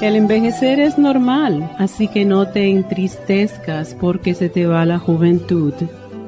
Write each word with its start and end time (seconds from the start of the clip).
El 0.00 0.14
envejecer 0.14 0.78
es 0.78 0.96
normal, 0.96 1.72
así 1.76 2.06
que 2.06 2.24
no 2.24 2.46
te 2.46 2.70
entristezcas 2.70 3.96
porque 4.00 4.32
se 4.32 4.48
te 4.48 4.64
va 4.64 4.86
la 4.86 5.00
juventud. 5.00 5.74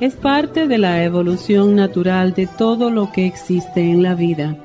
Es 0.00 0.16
parte 0.16 0.66
de 0.66 0.76
la 0.76 1.04
evolución 1.04 1.76
natural 1.76 2.34
de 2.34 2.48
todo 2.48 2.90
lo 2.90 3.12
que 3.12 3.26
existe 3.26 3.88
en 3.88 4.02
la 4.02 4.16
vida. 4.16 4.56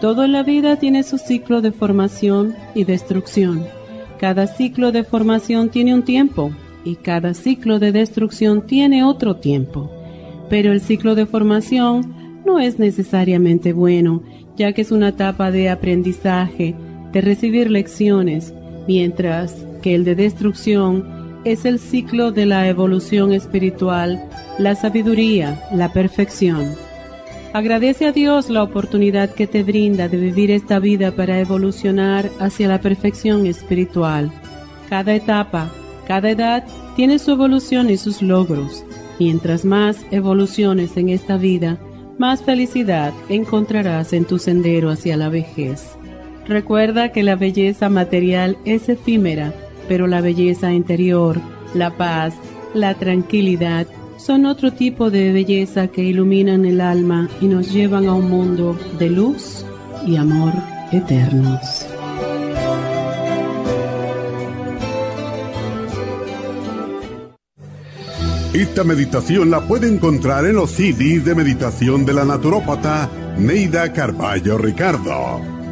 Todo 0.00 0.24
en 0.24 0.32
la 0.32 0.42
vida 0.42 0.74
tiene 0.74 1.04
su 1.04 1.18
ciclo 1.18 1.60
de 1.60 1.70
formación 1.70 2.56
y 2.74 2.82
destrucción. 2.82 3.64
Cada 4.18 4.48
ciclo 4.48 4.90
de 4.90 5.04
formación 5.04 5.68
tiene 5.68 5.94
un 5.94 6.02
tiempo 6.02 6.50
y 6.84 6.96
cada 6.96 7.34
ciclo 7.34 7.78
de 7.78 7.92
destrucción 7.92 8.66
tiene 8.66 9.04
otro 9.04 9.36
tiempo. 9.36 9.88
Pero 10.50 10.72
el 10.72 10.80
ciclo 10.80 11.14
de 11.14 11.26
formación 11.26 12.42
no 12.44 12.58
es 12.58 12.80
necesariamente 12.80 13.72
bueno, 13.72 14.24
ya 14.56 14.72
que 14.72 14.82
es 14.82 14.90
una 14.90 15.10
etapa 15.10 15.52
de 15.52 15.68
aprendizaje, 15.68 16.74
de 17.12 17.20
recibir 17.20 17.70
lecciones, 17.70 18.52
mientras 18.86 19.54
que 19.82 19.94
el 19.94 20.04
de 20.04 20.14
destrucción 20.14 21.40
es 21.44 21.64
el 21.64 21.78
ciclo 21.78 22.32
de 22.32 22.46
la 22.46 22.68
evolución 22.68 23.32
espiritual, 23.32 24.22
la 24.58 24.74
sabiduría, 24.74 25.62
la 25.72 25.92
perfección. 25.92 26.74
Agradece 27.52 28.06
a 28.06 28.12
Dios 28.12 28.50
la 28.50 28.62
oportunidad 28.62 29.30
que 29.30 29.46
te 29.46 29.62
brinda 29.62 30.08
de 30.08 30.18
vivir 30.18 30.50
esta 30.50 30.78
vida 30.78 31.12
para 31.12 31.40
evolucionar 31.40 32.30
hacia 32.38 32.68
la 32.68 32.80
perfección 32.80 33.46
espiritual. 33.46 34.30
Cada 34.88 35.14
etapa, 35.14 35.70
cada 36.06 36.30
edad 36.30 36.64
tiene 36.94 37.18
su 37.18 37.30
evolución 37.30 37.88
y 37.90 37.96
sus 37.96 38.20
logros. 38.20 38.84
Mientras 39.18 39.64
más 39.64 40.04
evoluciones 40.10 40.96
en 40.96 41.08
esta 41.08 41.36
vida, 41.36 41.78
más 42.18 42.42
felicidad 42.42 43.14
encontrarás 43.28 44.12
en 44.12 44.24
tu 44.24 44.38
sendero 44.38 44.90
hacia 44.90 45.16
la 45.16 45.28
vejez. 45.28 45.97
Recuerda 46.48 47.12
que 47.12 47.22
la 47.22 47.36
belleza 47.36 47.90
material 47.90 48.56
es 48.64 48.88
efímera, 48.88 49.52
pero 49.86 50.06
la 50.06 50.22
belleza 50.22 50.72
interior, 50.72 51.38
la 51.74 51.96
paz, 51.96 52.34
la 52.72 52.94
tranquilidad, 52.94 53.86
son 54.16 54.46
otro 54.46 54.72
tipo 54.72 55.10
de 55.10 55.30
belleza 55.30 55.88
que 55.88 56.02
iluminan 56.02 56.64
el 56.64 56.80
alma 56.80 57.28
y 57.40 57.46
nos 57.46 57.70
llevan 57.70 58.08
a 58.08 58.14
un 58.14 58.30
mundo 58.30 58.78
de 58.98 59.10
luz 59.10 59.64
y 60.06 60.16
amor 60.16 60.54
eternos. 60.90 61.86
Esta 68.54 68.82
meditación 68.82 69.50
la 69.50 69.60
puede 69.60 69.86
encontrar 69.86 70.46
en 70.46 70.56
los 70.56 70.70
CDs 70.70 71.26
de 71.26 71.34
meditación 71.34 72.06
de 72.06 72.14
la 72.14 72.24
naturópata 72.24 73.10
Neida 73.36 73.92
Carballo 73.92 74.56
Ricardo. 74.56 75.57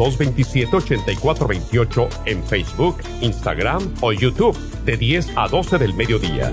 1-800-227-8428 0.00 2.08
en 2.26 2.44
Facebook, 2.44 2.98
Instagram 3.20 3.94
o 4.00 4.12
YouTube 4.12 4.56
de 4.84 4.96
10 4.96 5.30
a 5.36 5.48
12 5.48 5.78
del 5.78 5.94
mediodía. 5.94 6.52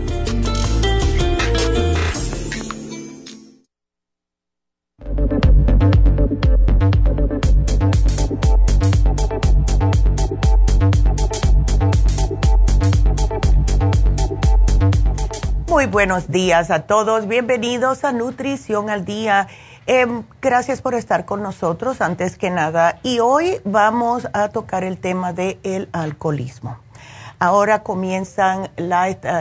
Muy 15.67 15.85
buenos 15.85 16.29
días 16.29 16.71
a 16.71 16.87
todos, 16.87 17.27
bienvenidos 17.27 18.03
a 18.03 18.11
Nutrición 18.11 18.89
al 18.89 19.05
Día. 19.05 19.47
Em, 19.89 20.23
gracias 20.41 20.81
por 20.81 20.95
estar 20.95 21.23
con 21.23 21.41
nosotros 21.41 22.01
antes 22.01 22.37
que 22.37 22.49
nada. 22.49 22.99
Y 23.03 23.19
hoy 23.19 23.61
vamos 23.63 24.27
a 24.33 24.49
tocar 24.49 24.83
el 24.83 24.97
tema 24.97 25.31
del 25.31 25.59
el 25.63 25.87
alcoholismo. 25.93 26.77
Ahora 27.39 27.83
comienzan 27.83 28.69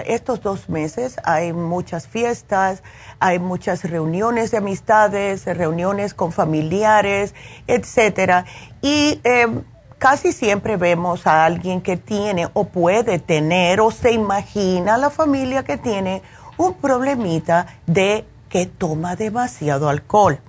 estos 0.07 0.43
dos 0.43 0.69
meses, 0.69 1.17
hay 1.25 1.53
muchas 1.53 2.07
fiestas, 2.07 2.85
hay 3.19 3.41
muchas 3.41 3.83
reuniones 3.83 4.53
de 4.53 4.59
amistades, 4.59 5.47
reuniones 5.47 6.15
con 6.15 6.31
familiares, 6.31 7.35
etcétera. 7.67 8.45
Y 8.83 9.21
em, 9.25 9.65
casi 9.99 10.31
siempre 10.31 10.77
vemos 10.77 11.27
a 11.27 11.45
alguien 11.45 11.81
que 11.81 11.97
tiene 11.97 12.49
o 12.53 12.69
puede 12.69 13.19
tener 13.19 13.81
o 13.81 13.91
se 13.91 14.13
imagina 14.13 14.97
la 14.97 15.11
familia 15.11 15.65
que 15.65 15.77
tiene 15.77 16.23
un 16.57 16.75
problemita 16.75 17.67
de 17.87 18.25
que 18.49 18.67
toma 18.67 19.17
demasiado 19.17 19.89
alcohol. 19.89 20.41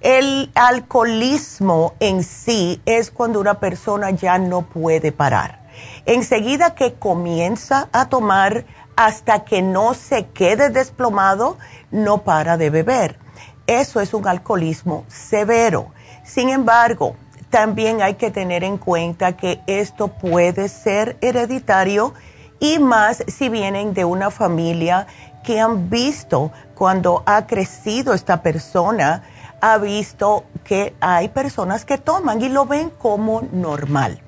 El 0.00 0.50
alcoholismo 0.54 1.94
en 2.00 2.22
sí 2.22 2.80
es 2.86 3.10
cuando 3.10 3.40
una 3.40 3.60
persona 3.60 4.10
ya 4.10 4.38
no 4.38 4.62
puede 4.62 5.10
parar. 5.12 5.66
Enseguida 6.04 6.74
que 6.74 6.94
comienza 6.94 7.88
a 7.92 8.08
tomar 8.08 8.64
hasta 8.96 9.44
que 9.44 9.62
no 9.62 9.94
se 9.94 10.26
quede 10.26 10.70
desplomado, 10.70 11.58
no 11.90 12.22
para 12.22 12.56
de 12.56 12.70
beber. 12.70 13.18
Eso 13.66 14.00
es 14.00 14.14
un 14.14 14.26
alcoholismo 14.28 15.04
severo. 15.08 15.88
Sin 16.24 16.48
embargo, 16.48 17.16
también 17.50 18.02
hay 18.02 18.14
que 18.14 18.30
tener 18.30 18.64
en 18.64 18.78
cuenta 18.78 19.36
que 19.36 19.60
esto 19.66 20.08
puede 20.08 20.68
ser 20.68 21.16
hereditario 21.20 22.14
y 22.58 22.78
más 22.78 23.24
si 23.28 23.48
vienen 23.48 23.92
de 23.94 24.04
una 24.04 24.30
familia 24.30 25.06
que 25.44 25.60
han 25.60 25.90
visto 25.90 26.50
cuando 26.76 27.22
ha 27.24 27.46
crecido 27.46 28.12
esta 28.12 28.42
persona, 28.42 29.22
ha 29.62 29.78
visto 29.78 30.44
que 30.62 30.94
hay 31.00 31.30
personas 31.30 31.86
que 31.86 31.96
toman 31.96 32.42
y 32.42 32.50
lo 32.50 32.66
ven 32.66 32.90
como 32.90 33.42
normal. 33.50 34.20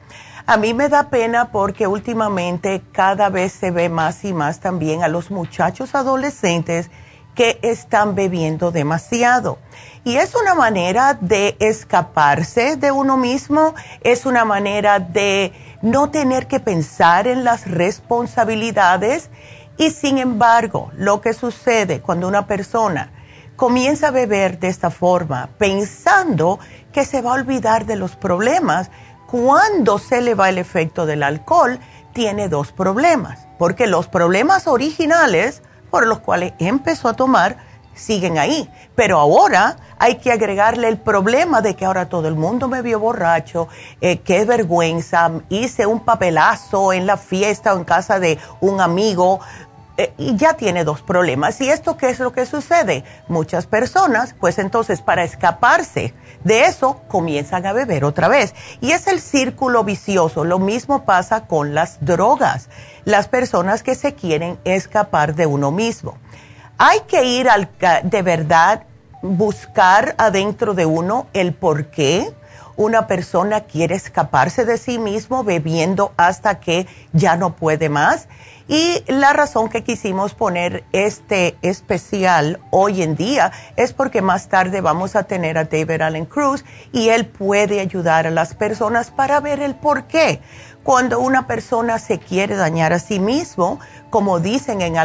A 0.47 0.56
mí 0.56 0.73
me 0.73 0.89
da 0.89 1.11
pena 1.11 1.53
porque 1.53 1.87
últimamente 1.87 2.83
cada 2.91 3.29
vez 3.29 3.53
se 3.53 3.71
ve 3.71 3.91
más 3.91 4.25
y 4.25 4.33
más 4.33 4.61
también 4.61 5.03
a 5.03 5.09
los 5.09 5.31
muchachos 5.31 5.95
adolescentes 5.95 6.91
que 7.35 7.59
están 7.61 8.15
bebiendo 8.15 8.71
demasiado. 8.71 9.59
Y 10.05 10.17
es 10.17 10.35
una 10.35 10.55
manera 10.55 11.19
de 11.21 11.55
escaparse 11.61 12.77
de 12.77 12.91
uno 12.91 13.19
mismo, 13.19 13.75
es 14.00 14.25
una 14.25 14.47
manera 14.47 15.00
de 15.00 15.53
no 15.83 16.11
tener 16.11 16.47
que 16.47 16.61
pensar 16.61 17.27
en 17.27 17.45
las 17.45 17.71
responsabilidades 17.71 19.29
y 19.79 19.91
sin 19.91 20.19
embargo, 20.19 20.91
lo 20.97 21.21
que 21.21 21.33
sucede 21.33 22.01
cuando 22.01 22.29
una 22.29 22.47
persona 22.47 23.13
comienza 23.57 24.09
a 24.09 24.13
beber 24.13 24.59
de 24.59 24.69
esta 24.69 24.91
forma, 24.91 25.49
pensando 25.57 26.59
que 26.93 27.05
se 27.05 27.23
va 27.23 27.31
a 27.31 27.35
olvidar 27.35 27.87
de 27.87 27.97
los 27.97 28.17
problemas, 28.17 28.91
cuando 29.31 29.99
se 29.99 30.21
le 30.21 30.35
va 30.35 30.49
el 30.49 30.59
efecto 30.59 31.07
del 31.07 31.23
alcohol, 31.23 31.79
tiene 32.13 32.49
dos 32.49 32.73
problemas, 32.73 33.47
porque 33.59 33.87
los 33.87 34.09
problemas 34.09 34.67
originales 34.67 35.63
por 35.91 36.07
los 36.07 36.19
cuales 36.19 36.55
empezó 36.59 37.09
a 37.09 37.15
tomar 37.15 37.57
siguen 37.95 38.39
ahí, 38.39 38.71
pero 38.95 39.19
ahora 39.19 39.77
hay 39.99 40.17
que 40.17 40.31
agregarle 40.31 40.89
el 40.89 40.99
problema 40.99 41.61
de 41.61 41.75
que 41.75 41.85
ahora 41.85 42.09
todo 42.09 42.29
el 42.29 42.37
mundo 42.37 42.69
me 42.69 42.81
vio 42.81 43.01
borracho, 43.01 43.69
eh, 44.01 44.21
qué 44.21 44.45
vergüenza, 44.45 45.31
hice 45.49 45.87
un 45.87 46.01
papelazo 46.01 46.93
en 46.93 47.07
la 47.07 47.17
fiesta 47.17 47.75
o 47.75 47.79
en 47.79 47.85
casa 47.85 48.21
de 48.21 48.39
un 48.61 48.81
amigo, 48.81 49.41
eh, 50.00 50.15
y 50.17 50.37
ya 50.37 50.55
tiene 50.55 50.85
dos 50.85 51.03
problemas. 51.03 51.61
¿Y 51.61 51.69
esto 51.69 51.97
qué 51.97 52.09
es 52.09 52.21
lo 52.21 52.31
que 52.33 52.47
sucede? 52.47 53.03
Muchas 53.27 53.67
personas, 53.67 54.33
pues 54.39 54.61
entonces 54.61 55.03
para 55.03 55.25
escaparse 55.25 56.15
de 56.45 56.67
eso, 56.67 57.00
comienzan 57.09 57.67
a 57.67 57.73
beber 57.73 58.05
otra 58.05 58.29
vez. 58.29 58.55
Y 58.81 58.93
es 58.93 59.09
el 59.09 59.21
círculo 59.21 59.83
vicioso. 59.83 60.45
Lo 60.45 60.61
mismo 60.61 61.05
pasa 61.05 61.49
con 61.49 61.75
las 61.75 61.99
drogas. 62.00 62.69
Las 63.05 63.27
personas 63.27 63.83
que 63.83 63.97
se 63.97 64.15
quieren 64.15 64.61
escapar 64.62 65.35
de 65.35 65.47
uno 65.47 65.73
mismo. 65.73 66.17
Hay 66.79 67.00
que 67.09 67.25
ir 67.25 67.50
al, 67.50 67.69
de 68.05 68.23
verdad, 68.23 68.85
buscar 69.21 70.15
adentro 70.17 70.75
de 70.75 70.87
uno 70.87 71.27
el 71.33 71.55
por 71.55 71.87
qué 71.87 72.33
una 72.77 73.09
persona 73.09 73.62
quiere 73.62 73.97
escaparse 73.97 74.65
de 74.65 74.79
sí 74.79 75.00
mismo 75.00 75.43
bebiendo 75.43 76.12
hasta 76.17 76.61
que 76.61 76.87
ya 77.12 77.37
no 77.37 77.56
puede 77.56 77.89
más 77.89 78.29
y 78.69 79.03
la 79.06 79.32
razón 79.32 79.70
que 79.70 79.82
quisimos 79.82 80.35
poner 80.35 80.85
este 80.93 81.56
especial 81.62 82.61
hoy 82.70 83.03
en 83.03 83.17
día 83.17 83.50
es 83.76 83.94
porque 83.94 84.20
más 84.20 84.49
tarde 84.49 84.82
vamos 84.82 85.17
a 85.17 85.23
tener 85.23 85.56
a 85.56 85.65
David 85.65 86.03
Allen 86.03 86.26
Cruz 86.26 86.67
y 86.93 87.09
él 87.09 87.26
puede 87.26 87.81
ayudar 87.81 88.26
a 88.26 88.31
las 88.31 88.55
personas 88.55 89.11
para 89.11 89.41
ver 89.41 89.61
el 89.61 89.75
por 89.75 90.05
qué. 90.05 90.43
Cuando 90.82 91.19
una 91.19 91.47
persona 91.47 91.99
se 91.99 92.19
quiere 92.19 92.56
dañar 92.56 92.93
a 92.93 92.99
sí 92.99 93.19
mismo, 93.20 93.81
como 94.11 94.38
dicen 94.38 94.82
en, 94.82 94.97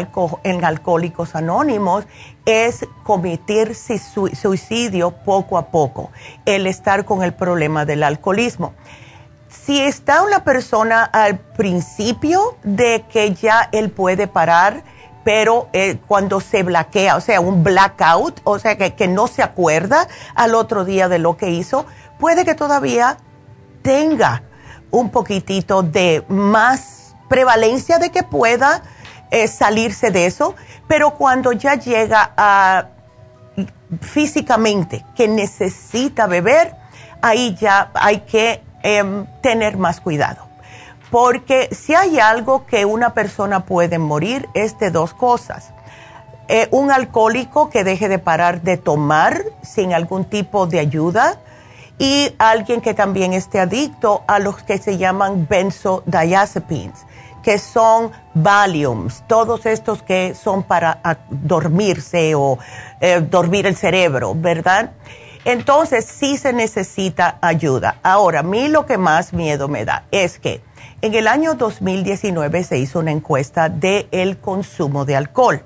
en 0.44 0.66
Alcohólicos 0.66 1.36
Anónimos, 1.36 2.06
es 2.46 2.86
cometer 3.04 3.76
suicidio 3.76 5.12
poco 5.12 5.58
a 5.58 5.68
poco, 5.68 6.12
el 6.46 6.68
estar 6.68 7.06
con 7.06 7.24
el 7.24 7.34
problema 7.34 7.86
del 7.86 8.04
alcoholismo 8.04 8.74
si 9.66 9.80
está 9.80 10.24
una 10.24 10.44
persona 10.44 11.04
al 11.04 11.38
principio 11.40 12.58
de 12.64 13.06
que 13.12 13.34
ya 13.34 13.70
él 13.72 13.92
puede 13.92 14.28
parar, 14.28 14.84
pero 15.24 15.70
eh, 15.72 15.98
cuando 16.06 16.42
se 16.42 16.64
blaquea, 16.64 17.16
o 17.16 17.22
sea, 17.22 17.40
un 17.40 17.64
blackout, 17.64 18.42
o 18.44 18.60
sea, 18.60 18.78
que, 18.78 19.08
no 19.08 19.28
se 19.28 19.42
acuerda 19.42 20.08
al 20.36 20.56
otro 20.56 20.84
día 20.84 21.08
de 21.08 21.20
lo 21.20 21.38
que 21.38 21.52
hizo, 21.52 21.86
puede 22.20 22.44
que 22.44 22.56
todavía 22.56 23.18
tenga 23.84 24.44
un 24.92 25.12
poquitito 25.12 25.82
de 25.82 26.26
más 26.28 27.16
prevalencia 27.30 28.00
de 28.00 28.12
que 28.12 28.24
pueda 28.24 28.84
eh, 29.32 29.48
salirse 29.48 30.12
de 30.12 30.26
eso, 30.26 30.56
pero 30.88 31.12
cuando 31.12 31.54
ya 31.54 31.76
llega 31.76 32.34
a 32.36 32.88
físicamente 34.02 35.06
que 35.16 35.28
necesita 35.28 36.28
beber, 36.28 36.76
ahí 37.22 37.56
ya 37.56 37.92
hay 37.94 38.20
que 38.22 38.62
Em, 38.86 39.26
tener 39.40 39.78
más 39.78 40.02
cuidado. 40.02 40.46
Porque 41.10 41.70
si 41.74 41.96
hay 41.96 42.20
algo 42.20 42.66
que 42.66 42.84
una 42.84 43.14
persona 43.14 43.64
puede 43.64 43.98
morir 43.98 44.50
es 44.54 44.78
de 44.78 44.92
dos 44.92 45.14
cosas. 45.14 45.72
Eh, 46.50 46.68
un 46.72 46.92
alcohólico 46.92 47.70
que 47.70 47.86
deje 47.86 48.10
de 48.10 48.20
parar 48.20 48.62
de 48.62 48.76
tomar 48.76 49.42
sin 49.62 49.94
algún 49.94 50.26
tipo 50.26 50.68
de 50.68 50.80
ayuda 50.80 51.40
y 51.98 52.36
alguien 52.38 52.82
que 52.82 52.94
también 52.94 53.32
esté 53.32 53.62
adicto 53.62 54.24
a 54.28 54.40
los 54.40 54.62
que 54.64 54.78
se 54.78 54.98
llaman 54.98 55.48
benzodiazepines, 55.50 57.06
que 57.42 57.60
son 57.60 58.12
Valiums, 58.34 59.24
todos 59.28 59.66
estos 59.66 60.04
que 60.04 60.36
son 60.36 60.64
para 60.64 61.00
dormirse 61.30 62.36
o 62.36 62.60
eh, 63.00 63.22
dormir 63.22 63.66
el 63.66 63.78
cerebro, 63.78 64.36
¿verdad? 64.36 64.92
Entonces 65.46 66.06
sí 66.06 66.38
se 66.38 66.54
necesita 66.54 67.38
ayuda. 67.42 68.00
Ahora, 68.04 68.40
a 68.40 68.44
mí 68.44 68.68
lo 68.70 68.86
que 68.86 68.98
más 68.98 69.34
miedo 69.34 69.68
me 69.68 69.84
da 69.86 70.06
es 70.12 70.40
que 70.40 70.62
en 71.02 71.14
el 71.16 71.28
año 71.28 71.56
2019 71.56 72.64
se 72.64 72.78
hizo 72.78 73.00
una 73.00 73.12
encuesta 73.12 73.68
del 73.68 74.08
el 74.12 74.38
consumo 74.38 75.04
de 75.04 75.18
alcohol 75.18 75.64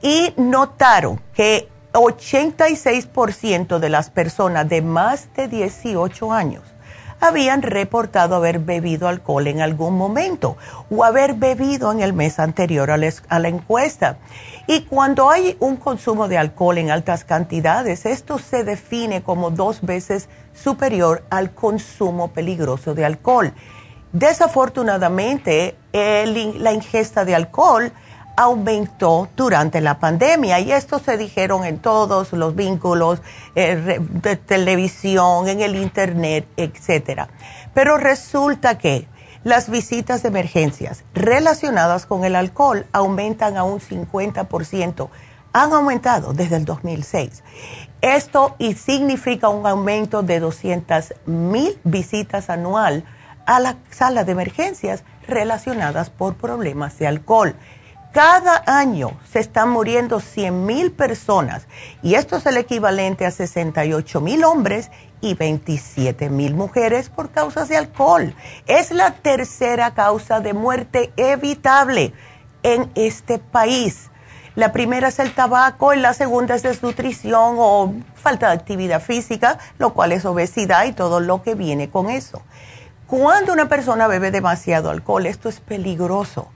y 0.00 0.32
notaron 0.38 1.20
que 1.34 1.68
86% 1.92 3.78
de 3.78 3.88
las 3.90 4.10
personas 4.10 4.68
de 4.68 4.80
más 4.80 5.28
de 5.34 5.48
18 5.48 6.32
años 6.32 6.62
habían 7.20 7.62
reportado 7.62 8.34
haber 8.34 8.58
bebido 8.58 9.06
alcohol 9.06 9.46
en 9.46 9.60
algún 9.60 9.96
momento 9.96 10.56
o 10.90 11.04
haber 11.04 11.34
bebido 11.34 11.92
en 11.92 12.00
el 12.00 12.12
mes 12.12 12.38
anterior 12.38 12.90
a 12.90 12.96
la, 12.96 13.48
encuesta. 13.48 14.18
Y 14.66 14.82
cuando 14.82 15.30
hay 15.30 15.56
un 15.60 15.76
consumo 15.76 16.28
de 16.28 16.38
alcohol 16.38 16.78
en 16.78 16.90
altas 16.90 17.24
cantidades, 17.24 18.06
esto 18.06 18.38
se 18.38 18.64
define 18.64 19.22
como 19.22 19.50
dos 19.50 19.82
veces 19.82 20.28
superior 20.54 21.24
al 21.30 21.52
consumo 21.52 22.28
peligroso 22.28 22.94
de 22.94 23.04
alcohol. 23.04 23.52
Desafortunadamente, 24.12 25.76
la 25.92 26.72
ingesta 26.72 27.24
de 27.24 27.34
alcohol 27.34 27.92
aumentó 28.40 29.28
durante 29.36 29.82
la 29.82 29.98
pandemia 29.98 30.60
y 30.60 30.72
esto 30.72 30.98
se 30.98 31.18
dijeron 31.18 31.66
en 31.66 31.78
todos 31.78 32.32
los 32.32 32.56
vínculos 32.56 33.20
eh, 33.54 34.00
de 34.00 34.36
televisión, 34.36 35.46
en 35.46 35.60
el 35.60 35.76
internet, 35.76 36.48
etcétera. 36.56 37.28
Pero 37.74 37.98
resulta 37.98 38.78
que 38.78 39.06
las 39.44 39.68
visitas 39.68 40.22
de 40.22 40.28
emergencias 40.28 41.04
relacionadas 41.12 42.06
con 42.06 42.24
el 42.24 42.34
alcohol 42.34 42.86
aumentan 42.92 43.58
a 43.58 43.64
un 43.64 43.78
50%. 43.78 45.10
Han 45.52 45.72
aumentado 45.74 46.32
desde 46.32 46.56
el 46.56 46.64
2006. 46.64 47.42
Esto 48.00 48.54
y 48.58 48.72
significa 48.72 49.50
un 49.50 49.66
aumento 49.66 50.22
de 50.22 50.40
200 50.40 51.12
mil 51.26 51.78
visitas 51.84 52.48
anual 52.48 53.04
a 53.44 53.60
la 53.60 53.76
sala 53.90 54.24
de 54.24 54.32
emergencias 54.32 55.04
relacionadas 55.26 56.08
por 56.08 56.36
problemas 56.36 56.98
de 56.98 57.06
alcohol. 57.06 57.54
Cada 58.12 58.64
año 58.66 59.12
se 59.30 59.38
están 59.38 59.70
muriendo 59.70 60.18
100 60.18 60.66
mil 60.66 60.90
personas 60.90 61.68
y 62.02 62.16
esto 62.16 62.38
es 62.38 62.46
el 62.46 62.56
equivalente 62.56 63.24
a 63.24 63.30
68 63.30 64.20
mil 64.20 64.42
hombres 64.42 64.90
y 65.20 65.34
27 65.34 66.28
mil 66.28 66.54
mujeres 66.54 67.08
por 67.08 67.30
causas 67.30 67.68
de 67.68 67.76
alcohol. 67.76 68.34
Es 68.66 68.90
la 68.90 69.12
tercera 69.12 69.94
causa 69.94 70.40
de 70.40 70.54
muerte 70.54 71.12
evitable 71.16 72.12
en 72.64 72.90
este 72.96 73.38
país. 73.38 74.10
La 74.56 74.72
primera 74.72 75.06
es 75.06 75.20
el 75.20 75.32
tabaco 75.32 75.94
y 75.94 76.00
la 76.00 76.12
segunda 76.12 76.56
es 76.56 76.64
desnutrición 76.64 77.54
o 77.58 77.94
falta 78.16 78.48
de 78.48 78.54
actividad 78.54 79.00
física, 79.00 79.58
lo 79.78 79.94
cual 79.94 80.10
es 80.10 80.24
obesidad 80.24 80.84
y 80.86 80.92
todo 80.92 81.20
lo 81.20 81.44
que 81.44 81.54
viene 81.54 81.90
con 81.90 82.10
eso. 82.10 82.42
Cuando 83.06 83.52
una 83.52 83.68
persona 83.68 84.08
bebe 84.08 84.32
demasiado 84.32 84.90
alcohol, 84.90 85.26
esto 85.26 85.48
es 85.48 85.60
peligroso 85.60 86.48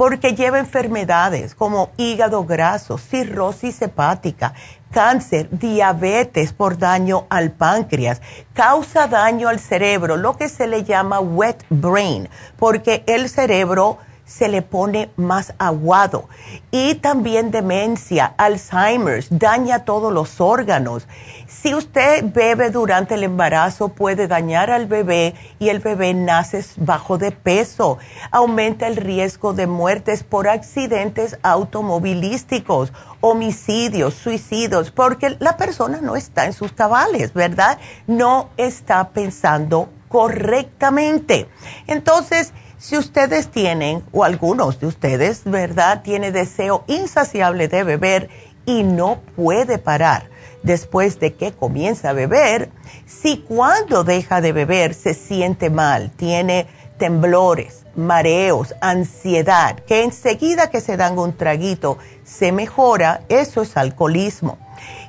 porque 0.00 0.34
lleva 0.34 0.58
enfermedades 0.58 1.54
como 1.54 1.90
hígado 1.98 2.46
graso, 2.46 2.96
cirrosis 2.96 3.82
hepática, 3.82 4.54
cáncer, 4.90 5.50
diabetes 5.50 6.54
por 6.54 6.78
daño 6.78 7.26
al 7.28 7.50
páncreas, 7.50 8.22
causa 8.54 9.08
daño 9.08 9.50
al 9.50 9.60
cerebro, 9.60 10.16
lo 10.16 10.38
que 10.38 10.48
se 10.48 10.66
le 10.66 10.84
llama 10.84 11.20
wet 11.20 11.66
brain, 11.68 12.30
porque 12.58 13.04
el 13.06 13.28
cerebro 13.28 13.98
se 14.30 14.48
le 14.48 14.62
pone 14.62 15.10
más 15.16 15.54
aguado. 15.58 16.28
Y 16.70 16.94
también 16.96 17.50
demencia, 17.50 18.32
Alzheimer's, 18.36 19.26
daña 19.30 19.84
todos 19.84 20.12
los 20.12 20.40
órganos. 20.40 21.08
Si 21.48 21.74
usted 21.74 22.24
bebe 22.32 22.70
durante 22.70 23.14
el 23.14 23.24
embarazo 23.24 23.88
puede 23.88 24.28
dañar 24.28 24.70
al 24.70 24.86
bebé 24.86 25.34
y 25.58 25.68
el 25.68 25.80
bebé 25.80 26.14
nace 26.14 26.64
bajo 26.76 27.18
de 27.18 27.32
peso. 27.32 27.98
Aumenta 28.30 28.86
el 28.86 28.96
riesgo 28.96 29.52
de 29.52 29.66
muertes 29.66 30.22
por 30.22 30.46
accidentes 30.46 31.36
automovilísticos, 31.42 32.92
homicidios, 33.20 34.14
suicidios, 34.14 34.92
porque 34.92 35.36
la 35.40 35.56
persona 35.56 36.00
no 36.00 36.14
está 36.14 36.46
en 36.46 36.52
sus 36.52 36.72
cabales, 36.72 37.34
¿verdad? 37.34 37.78
No 38.06 38.50
está 38.56 39.08
pensando 39.08 39.88
correctamente. 40.08 41.48
Entonces, 41.86 42.52
si 42.80 42.96
ustedes 42.96 43.50
tienen, 43.50 44.02
o 44.10 44.24
algunos 44.24 44.80
de 44.80 44.86
ustedes, 44.86 45.42
¿verdad?, 45.44 46.00
tiene 46.02 46.32
deseo 46.32 46.82
insaciable 46.86 47.68
de 47.68 47.84
beber 47.84 48.30
y 48.64 48.84
no 48.84 49.20
puede 49.36 49.76
parar 49.76 50.30
después 50.62 51.20
de 51.20 51.34
que 51.34 51.52
comienza 51.52 52.10
a 52.10 52.14
beber, 52.14 52.70
si 53.06 53.38
cuando 53.38 54.02
deja 54.02 54.40
de 54.40 54.52
beber 54.52 54.94
se 54.94 55.12
siente 55.12 55.68
mal, 55.68 56.10
tiene 56.12 56.68
temblores, 56.98 57.84
mareos, 57.96 58.74
ansiedad, 58.80 59.78
que 59.80 60.02
enseguida 60.02 60.70
que 60.70 60.80
se 60.80 60.96
dan 60.96 61.18
un 61.18 61.36
traguito 61.36 61.98
se 62.24 62.50
mejora, 62.50 63.22
eso 63.28 63.60
es 63.60 63.76
alcoholismo. 63.76 64.58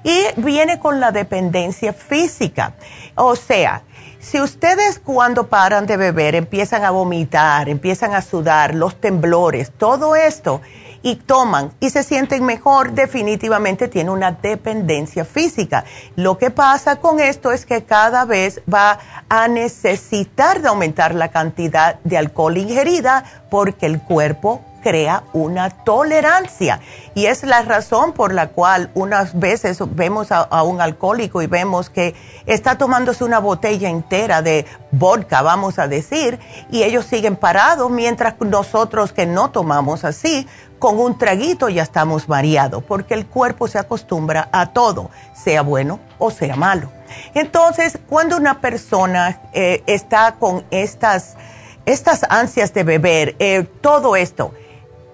Y 0.03 0.23
viene 0.37 0.79
con 0.79 0.99
la 0.99 1.11
dependencia 1.11 1.93
física. 1.93 2.73
O 3.15 3.35
sea, 3.35 3.83
si 4.21 4.39
ustedes 4.39 4.99
cuando 4.99 5.47
paran 5.47 5.87
de 5.87 5.97
beber 5.97 6.35
empiezan 6.35 6.85
a 6.85 6.91
vomitar, 6.91 7.67
empiezan 7.67 8.13
a 8.13 8.21
sudar, 8.21 8.75
los 8.75 8.95
temblores, 9.01 9.71
todo 9.71 10.15
esto, 10.15 10.61
y 11.03 11.15
toman 11.15 11.71
y 11.79 11.89
se 11.89 12.03
sienten 12.03 12.45
mejor, 12.45 12.91
definitivamente 12.91 13.87
tiene 13.87 14.11
una 14.11 14.31
dependencia 14.31 15.25
física. 15.25 15.85
Lo 16.15 16.37
que 16.37 16.51
pasa 16.51 16.97
con 16.97 17.19
esto 17.19 17.51
es 17.51 17.65
que 17.65 17.83
cada 17.83 18.25
vez 18.25 18.61
va 18.71 18.99
a 19.27 19.47
necesitar 19.47 20.61
de 20.61 20.67
aumentar 20.67 21.15
la 21.15 21.29
cantidad 21.29 21.99
de 22.03 22.17
alcohol 22.17 22.57
ingerida 22.57 23.23
porque 23.49 23.87
el 23.87 23.99
cuerpo 24.01 24.61
crea 24.81 25.23
una 25.33 25.69
tolerancia. 25.69 26.79
Y 27.15 27.27
es 27.27 27.43
la 27.43 27.61
razón 27.61 28.13
por 28.13 28.33
la 28.33 28.49
cual 28.49 28.91
unas 28.93 29.37
veces 29.39 29.79
vemos 29.95 30.31
a, 30.31 30.63
un 30.63 30.81
alcohólico 30.81 31.41
y 31.41 31.47
vemos 31.47 31.89
que 31.89 32.15
está 32.45 32.77
tomándose 32.77 33.23
una 33.23 33.39
botella 33.39 33.89
entera 33.89 34.41
de 34.41 34.65
vodka, 34.91 35.41
vamos 35.41 35.79
a 35.79 35.87
decir, 35.87 36.39
y 36.69 36.83
ellos 36.83 37.05
siguen 37.05 37.35
parados, 37.35 37.89
mientras 37.89 38.35
nosotros 38.39 39.13
que 39.13 39.25
no 39.25 39.51
tomamos 39.51 40.03
así, 40.03 40.47
con 40.81 40.99
un 40.99 41.17
traguito 41.17 41.69
ya 41.69 41.83
estamos 41.83 42.27
mareados, 42.27 42.83
porque 42.83 43.13
el 43.13 43.27
cuerpo 43.27 43.67
se 43.67 43.77
acostumbra 43.77 44.49
a 44.51 44.73
todo, 44.73 45.11
sea 45.33 45.61
bueno 45.61 45.99
o 46.17 46.31
sea 46.31 46.55
malo. 46.55 46.89
Entonces, 47.35 47.99
cuando 48.09 48.35
una 48.35 48.59
persona 48.61 49.41
eh, 49.53 49.83
está 49.85 50.35
con 50.39 50.65
estas, 50.71 51.35
estas 51.85 52.25
ansias 52.29 52.73
de 52.73 52.83
beber, 52.83 53.35
eh, 53.37 53.63
todo 53.81 54.15
esto, 54.15 54.53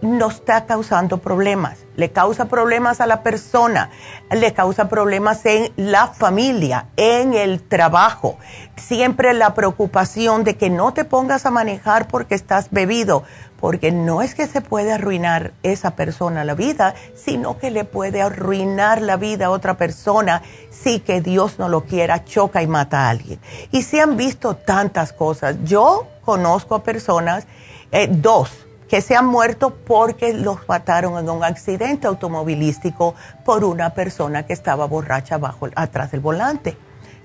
nos 0.02 0.36
está 0.36 0.66
causando 0.66 1.18
problemas. 1.18 1.80
Le 1.96 2.12
causa 2.12 2.46
problemas 2.46 3.02
a 3.02 3.08
la 3.08 3.24
persona, 3.24 3.90
le 4.32 4.54
causa 4.54 4.88
problemas 4.88 5.46
en 5.46 5.72
la 5.76 6.08
familia, 6.08 6.88
en 6.96 7.34
el 7.34 7.62
trabajo. 7.62 8.38
Siempre 8.76 9.34
la 9.34 9.54
preocupación 9.54 10.44
de 10.44 10.56
que 10.56 10.70
no 10.70 10.94
te 10.94 11.06
pongas 11.06 11.46
a 11.46 11.52
manejar 11.52 12.08
porque 12.08 12.36
estás 12.36 12.70
bebido, 12.70 13.24
porque 13.60 13.92
no 13.92 14.22
es 14.22 14.36
que 14.36 14.46
se 14.46 14.62
puede 14.62 14.94
arruinar 14.94 15.54
esa 15.64 15.96
persona 15.96 16.44
la 16.44 16.54
vida, 16.54 16.94
sino 17.16 17.58
que 17.58 17.72
le 17.72 17.84
puede 17.84 18.22
arruinar 18.22 19.02
la 19.02 19.18
vida 19.18 19.48
a 19.48 19.50
otra 19.50 19.78
persona 19.78 20.44
si 20.70 21.00
que 21.00 21.22
Dios 21.22 21.58
no 21.58 21.68
lo 21.68 21.86
quiera, 21.86 22.24
choca 22.24 22.62
y 22.62 22.68
mata 22.68 23.08
a 23.08 23.10
alguien. 23.10 23.40
Y 23.72 23.82
se 23.82 24.00
han 24.00 24.16
visto 24.16 24.56
tantas 24.56 25.14
cosas. 25.14 25.56
Yo 25.64 26.08
conozco 26.24 26.76
a 26.76 26.84
personas, 26.84 27.48
eh, 27.92 28.08
dos, 28.12 28.67
que 28.88 29.02
se 29.02 29.16
han 29.16 29.26
muerto 29.26 29.76
porque 29.86 30.34
los 30.34 30.68
mataron 30.68 31.18
en 31.18 31.30
un 31.30 31.44
accidente 31.44 32.08
automovilístico 32.08 33.16
por 33.44 33.64
una 33.64 33.94
persona 33.94 34.46
que 34.46 34.54
estaba 34.54 34.86
borracha 34.86 35.38
bajo, 35.38 35.70
atrás 35.76 36.12
del 36.12 36.22
volante. 36.22 36.78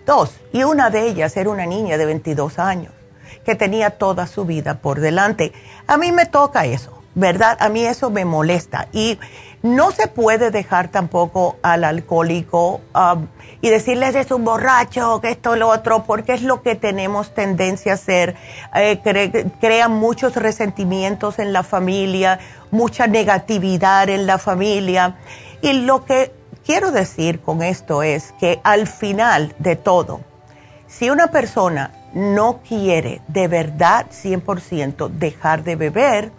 Dos, 0.04 0.40
y 0.52 0.64
una 0.64 0.90
de 0.90 1.06
ellas 1.06 1.36
era 1.36 1.50
una 1.50 1.66
niña 1.66 1.96
de 1.96 2.06
22 2.06 2.58
años 2.58 2.92
que 3.44 3.54
tenía 3.54 3.90
toda 3.90 4.26
su 4.26 4.44
vida 4.44 4.78
por 4.78 5.00
delante. 5.00 5.52
A 5.86 5.96
mí 5.96 6.12
me 6.12 6.26
toca 6.26 6.64
eso, 6.64 7.02
¿verdad? 7.14 7.56
A 7.60 7.68
mí 7.68 7.84
eso 7.84 8.10
me 8.10 8.24
molesta 8.24 8.88
y 8.92 9.18
no 9.62 9.90
se 9.92 10.08
puede 10.08 10.50
dejar 10.50 10.88
tampoco 10.88 11.56
al 11.62 11.84
alcohólico 11.84 12.80
y 13.62 13.70
decirles 13.70 14.16
es 14.16 14.32
un 14.32 14.44
borracho, 14.44 15.20
que 15.20 15.30
esto, 15.30 15.54
lo 15.54 15.68
otro, 15.68 16.02
porque 16.02 16.34
es 16.34 16.42
lo 16.42 16.62
que 16.62 16.74
tenemos 16.74 17.32
tendencia 17.32 17.92
a 17.92 17.94
hacer. 17.94 18.34
Eh, 18.74 19.00
crean 19.60 19.92
muchos 19.92 20.34
resentimientos 20.34 21.38
en 21.38 21.52
la 21.52 21.62
familia, 21.62 22.40
mucha 22.72 23.06
negatividad 23.06 24.08
en 24.08 24.26
la 24.26 24.38
familia. 24.38 25.14
Y 25.62 25.74
lo 25.74 26.04
que 26.04 26.34
quiero 26.66 26.90
decir 26.90 27.40
con 27.40 27.62
esto 27.62 28.02
es 28.02 28.34
que 28.40 28.60
al 28.64 28.88
final 28.88 29.54
de 29.60 29.76
todo, 29.76 30.20
si 30.88 31.08
una 31.08 31.28
persona 31.28 31.92
no 32.14 32.62
quiere 32.66 33.22
de 33.28 33.46
verdad 33.46 34.06
100% 34.10 35.08
dejar 35.08 35.62
de 35.62 35.76
beber, 35.76 36.32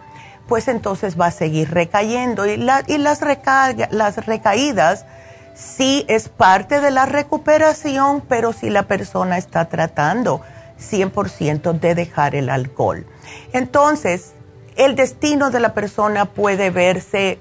pues 0.46 0.68
entonces 0.68 1.18
va 1.18 1.28
a 1.28 1.30
seguir 1.30 1.70
recayendo. 1.70 2.46
Y, 2.46 2.58
las, 2.58 2.84
las 2.86 4.26
recaídas 4.26 5.06
sí 5.54 6.04
es 6.08 6.28
parte 6.28 6.80
de 6.80 6.90
la 6.90 7.06
recuperación, 7.06 8.22
pero 8.28 8.52
si 8.52 8.70
la 8.70 8.84
persona 8.84 9.38
está 9.38 9.66
tratando 9.66 10.42
100% 10.78 11.78
de 11.78 11.94
dejar 11.94 12.34
el 12.34 12.50
alcohol. 12.50 13.06
Entonces, 13.52 14.32
el 14.76 14.96
destino 14.96 15.50
de 15.50 15.60
la 15.60 15.72
persona 15.72 16.26
puede 16.26 16.70
verse 16.70 17.38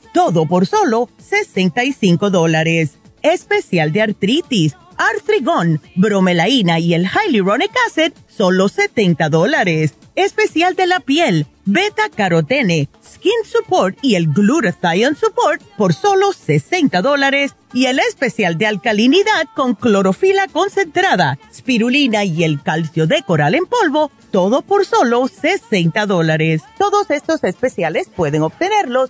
todo 0.13 0.45
por 0.45 0.65
solo 0.65 1.09
65 1.17 2.29
dólares. 2.29 2.97
Especial 3.21 3.91
de 3.91 4.01
artritis, 4.01 4.75
artrigón, 4.97 5.81
bromelaína 5.95 6.79
y 6.79 6.93
el 6.93 7.07
hyaluronic 7.07 7.71
acid, 7.87 8.13
solo 8.27 8.67
70 8.67 9.29
dólares 9.29 9.95
especial 10.15 10.75
de 10.75 10.87
la 10.87 10.99
piel, 10.99 11.47
beta 11.65 12.09
carotene, 12.13 12.89
skin 13.03 13.31
support 13.45 13.97
y 14.01 14.15
el 14.15 14.27
glutathione 14.27 15.15
support 15.15 15.61
por 15.77 15.93
solo 15.93 16.33
60 16.33 17.01
dólares 17.01 17.55
y 17.73 17.85
el 17.85 17.99
especial 17.99 18.57
de 18.57 18.67
alcalinidad 18.67 19.47
con 19.55 19.75
clorofila 19.75 20.47
concentrada, 20.47 21.39
spirulina 21.53 22.25
y 22.25 22.43
el 22.43 22.61
calcio 22.61 23.07
de 23.07 23.23
coral 23.23 23.55
en 23.55 23.65
polvo, 23.65 24.11
todo 24.31 24.61
por 24.61 24.85
solo 24.85 25.27
60 25.27 26.05
dólares. 26.05 26.61
Todos 26.77 27.09
estos 27.09 27.43
especiales 27.43 28.09
pueden 28.13 28.43
obtenerlos 28.43 29.09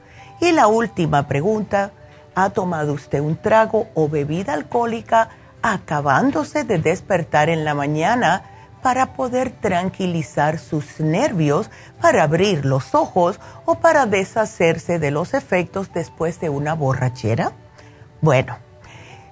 Y 0.41 0.53
la 0.53 0.67
última 0.67 1.27
pregunta, 1.27 1.93
¿ha 2.35 2.51
tomado 2.51 2.93
usted 2.93 3.21
un 3.21 3.37
trago 3.37 3.89
o 3.95 4.09
bebida 4.09 4.55
alcohólica 4.55 5.31
acabándose 5.63 6.65
de 6.65 6.79
despertar 6.79 7.49
en 7.49 7.65
la 7.65 7.75
mañana 7.75 8.43
para 8.83 9.15
poder 9.15 9.51
tranquilizar 9.51 10.59
sus 10.59 11.01
nervios, 11.01 11.71
para 12.01 12.23
abrir 12.23 12.65
los 12.65 12.95
ojos 12.95 13.41
o 13.65 13.77
para 13.77 14.07
deshacerse 14.07 14.99
de 14.99 15.11
los 15.11 15.35
efectos 15.35 15.93
después 15.93 16.41
de 16.41 16.49
una 16.49 16.75
borrachera? 16.75 17.53
Bueno, 18.21 18.57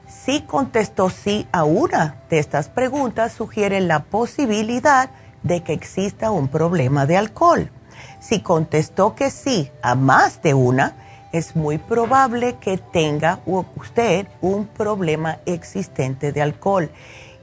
si 0.09 0.43
contestó 0.43 1.11
sí 1.11 1.47
a 1.53 1.65
una 1.65 2.17
de 2.31 2.39
estas 2.39 2.69
preguntas, 2.69 3.33
sugiere 3.33 3.81
la 3.81 4.05
posibilidad 4.05 5.11
de 5.43 5.63
que 5.63 5.73
exista 5.73 6.31
un 6.31 6.49
problema 6.49 7.07
de 7.07 7.17
alcohol. 7.17 7.71
Si 8.19 8.41
contestó 8.41 9.15
que 9.15 9.31
sí 9.31 9.71
a 9.83 9.95
más 9.95 10.43
de 10.43 10.55
una, 10.55 10.97
es 11.37 11.55
muy 11.55 11.79
probable 11.79 12.57
que 12.61 12.79
tenga 12.79 13.41
usted 13.45 14.27
un 14.41 14.67
problema 14.67 15.39
existente 15.45 16.33
de 16.33 16.43
alcohol. 16.43 16.91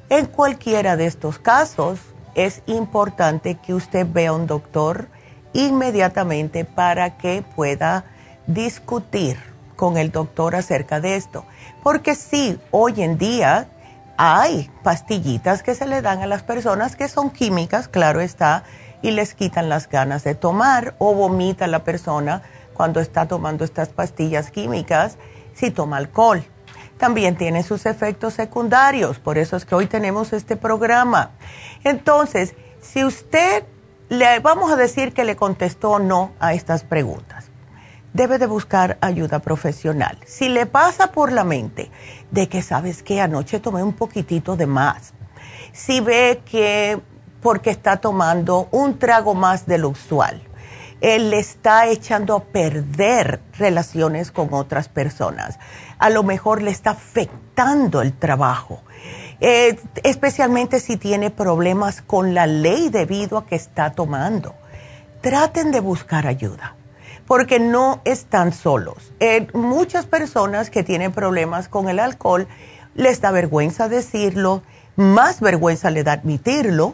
En 0.09 0.25
cualquiera 0.25 0.97
de 0.97 1.05
estos 1.05 1.37
casos, 1.39 1.99
es 2.35 2.63
importante 2.65 3.55
que 3.55 3.73
usted 3.73 4.07
vea 4.11 4.31
a 4.31 4.33
un 4.33 4.47
doctor 4.47 5.07
inmediatamente 5.53 6.65
para 6.65 7.17
que 7.17 7.43
pueda 7.55 8.05
discutir 8.47 9.37
con 9.75 9.97
el 9.97 10.11
doctor 10.11 10.55
acerca 10.55 10.99
de 10.99 11.15
esto. 11.15 11.45
Porque 11.83 12.15
sí, 12.15 12.59
hoy 12.71 13.03
en 13.03 13.17
día 13.17 13.67
hay 14.17 14.71
pastillitas 14.83 15.61
que 15.61 15.75
se 15.75 15.85
le 15.85 16.01
dan 16.01 16.21
a 16.21 16.27
las 16.27 16.43
personas 16.43 16.95
que 16.95 17.07
son 17.07 17.29
químicas, 17.29 17.87
claro 17.87 18.21
está, 18.21 18.63
y 19.01 19.11
les 19.11 19.35
quitan 19.35 19.69
las 19.69 19.89
ganas 19.89 20.23
de 20.23 20.33
tomar 20.33 20.95
o 20.97 21.13
vomita 21.13 21.67
la 21.67 21.83
persona 21.83 22.41
cuando 22.73 22.99
está 22.99 23.27
tomando 23.27 23.63
estas 23.63 23.89
pastillas 23.89 24.51
químicas 24.51 25.17
si 25.53 25.71
toma 25.71 25.97
alcohol. 25.97 26.43
También 26.97 27.35
tiene 27.35 27.63
sus 27.63 27.85
efectos 27.85 28.33
secundarios, 28.33 29.19
por 29.19 29.37
eso 29.37 29.57
es 29.57 29.65
que 29.65 29.75
hoy 29.75 29.87
tenemos 29.87 30.33
este 30.33 30.55
programa. 30.55 31.31
Entonces, 31.83 32.55
si 32.81 33.03
usted 33.03 33.65
le 34.09 34.39
vamos 34.39 34.71
a 34.71 34.75
decir 34.75 35.13
que 35.13 35.23
le 35.23 35.35
contestó 35.35 35.99
no 35.99 36.31
a 36.39 36.53
estas 36.53 36.83
preguntas 36.83 37.53
debe 38.13 38.37
de 38.37 38.45
buscar 38.45 38.97
ayuda 39.01 39.39
profesional. 39.39 40.17
Si 40.25 40.47
le 40.47 40.65
pasa 40.65 41.11
por 41.11 41.31
la 41.31 41.43
mente 41.43 41.89
de 42.31 42.47
que 42.47 42.61
sabes 42.61 43.03
que 43.03 43.19
anoche 43.19 43.59
tomé 43.59 43.83
un 43.83 43.93
poquitito 43.93 44.55
de 44.55 44.67
más, 44.67 45.13
si 45.73 45.99
ve 45.99 46.41
que 46.45 47.01
porque 47.41 47.71
está 47.71 47.97
tomando 47.97 48.69
un 48.71 48.99
trago 48.99 49.33
más 49.33 49.65
de 49.65 49.79
lo 49.79 49.89
usual, 49.89 50.41
él 51.03 51.31
le 51.31 51.39
está 51.39 51.87
echando 51.87 52.33
a 52.33 52.43
perder 52.45 53.41
relaciones 53.57 54.31
con 54.31 54.53
otras 54.53 54.87
personas, 54.87 55.59
a 55.99 56.09
lo 56.09 56.23
mejor 56.23 56.61
le 56.61 56.71
está 56.71 56.91
afectando 56.91 58.01
el 58.01 58.13
trabajo. 58.13 58.81
Eh, 59.41 59.77
especialmente 60.03 60.79
si 60.79 60.95
tiene 60.95 61.29
problemas 61.29 62.01
con 62.01 62.33
la 62.33 62.47
ley 62.47 62.87
debido 62.87 63.37
a 63.37 63.45
que 63.45 63.55
está 63.55 63.91
tomando. 63.91 64.55
Traten 65.19 65.71
de 65.71 65.81
buscar 65.81 66.25
ayuda 66.25 66.77
porque 67.27 67.59
no 67.59 68.01
están 68.05 68.53
solos. 68.53 69.11
Eh, 69.19 69.47
muchas 69.53 70.05
personas 70.05 70.69
que 70.69 70.83
tienen 70.83 71.11
problemas 71.11 71.67
con 71.67 71.89
el 71.89 71.99
alcohol 71.99 72.47
les 72.95 73.19
da 73.19 73.31
vergüenza 73.31 73.89
decirlo, 73.89 74.63
más 74.95 75.41
vergüenza 75.41 75.89
le 75.89 76.05
da 76.05 76.13
admitirlo 76.13 76.93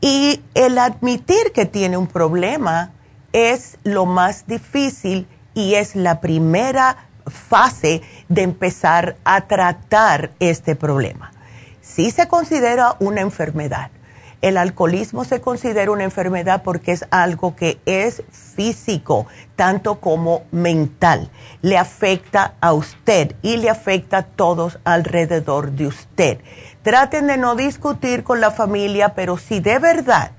y 0.00 0.44
el 0.54 0.78
admitir 0.78 1.50
que 1.52 1.66
tiene 1.66 1.96
un 1.96 2.06
problema 2.06 2.92
es 3.38 3.78
lo 3.84 4.06
más 4.06 4.46
difícil 4.46 5.26
y 5.54 5.74
es 5.74 5.96
la 5.96 6.20
primera 6.20 7.08
fase 7.26 8.02
de 8.28 8.42
empezar 8.42 9.16
a 9.24 9.42
tratar 9.42 10.30
este 10.40 10.76
problema. 10.76 11.32
Si 11.80 12.10
se 12.10 12.28
considera 12.28 12.96
una 13.00 13.20
enfermedad, 13.20 13.90
el 14.40 14.56
alcoholismo 14.56 15.24
se 15.24 15.40
considera 15.40 15.90
una 15.90 16.04
enfermedad 16.04 16.62
porque 16.62 16.92
es 16.92 17.04
algo 17.10 17.56
que 17.56 17.80
es 17.86 18.22
físico, 18.30 19.26
tanto 19.56 19.98
como 19.98 20.42
mental. 20.52 21.28
Le 21.60 21.76
afecta 21.76 22.54
a 22.60 22.72
usted 22.72 23.34
y 23.42 23.56
le 23.56 23.68
afecta 23.68 24.18
a 24.18 24.22
todos 24.22 24.78
alrededor 24.84 25.72
de 25.72 25.88
usted. 25.88 26.38
Traten 26.82 27.26
de 27.26 27.36
no 27.36 27.56
discutir 27.56 28.22
con 28.22 28.40
la 28.40 28.52
familia, 28.52 29.14
pero 29.14 29.38
si 29.38 29.58
de 29.58 29.80
verdad, 29.80 30.30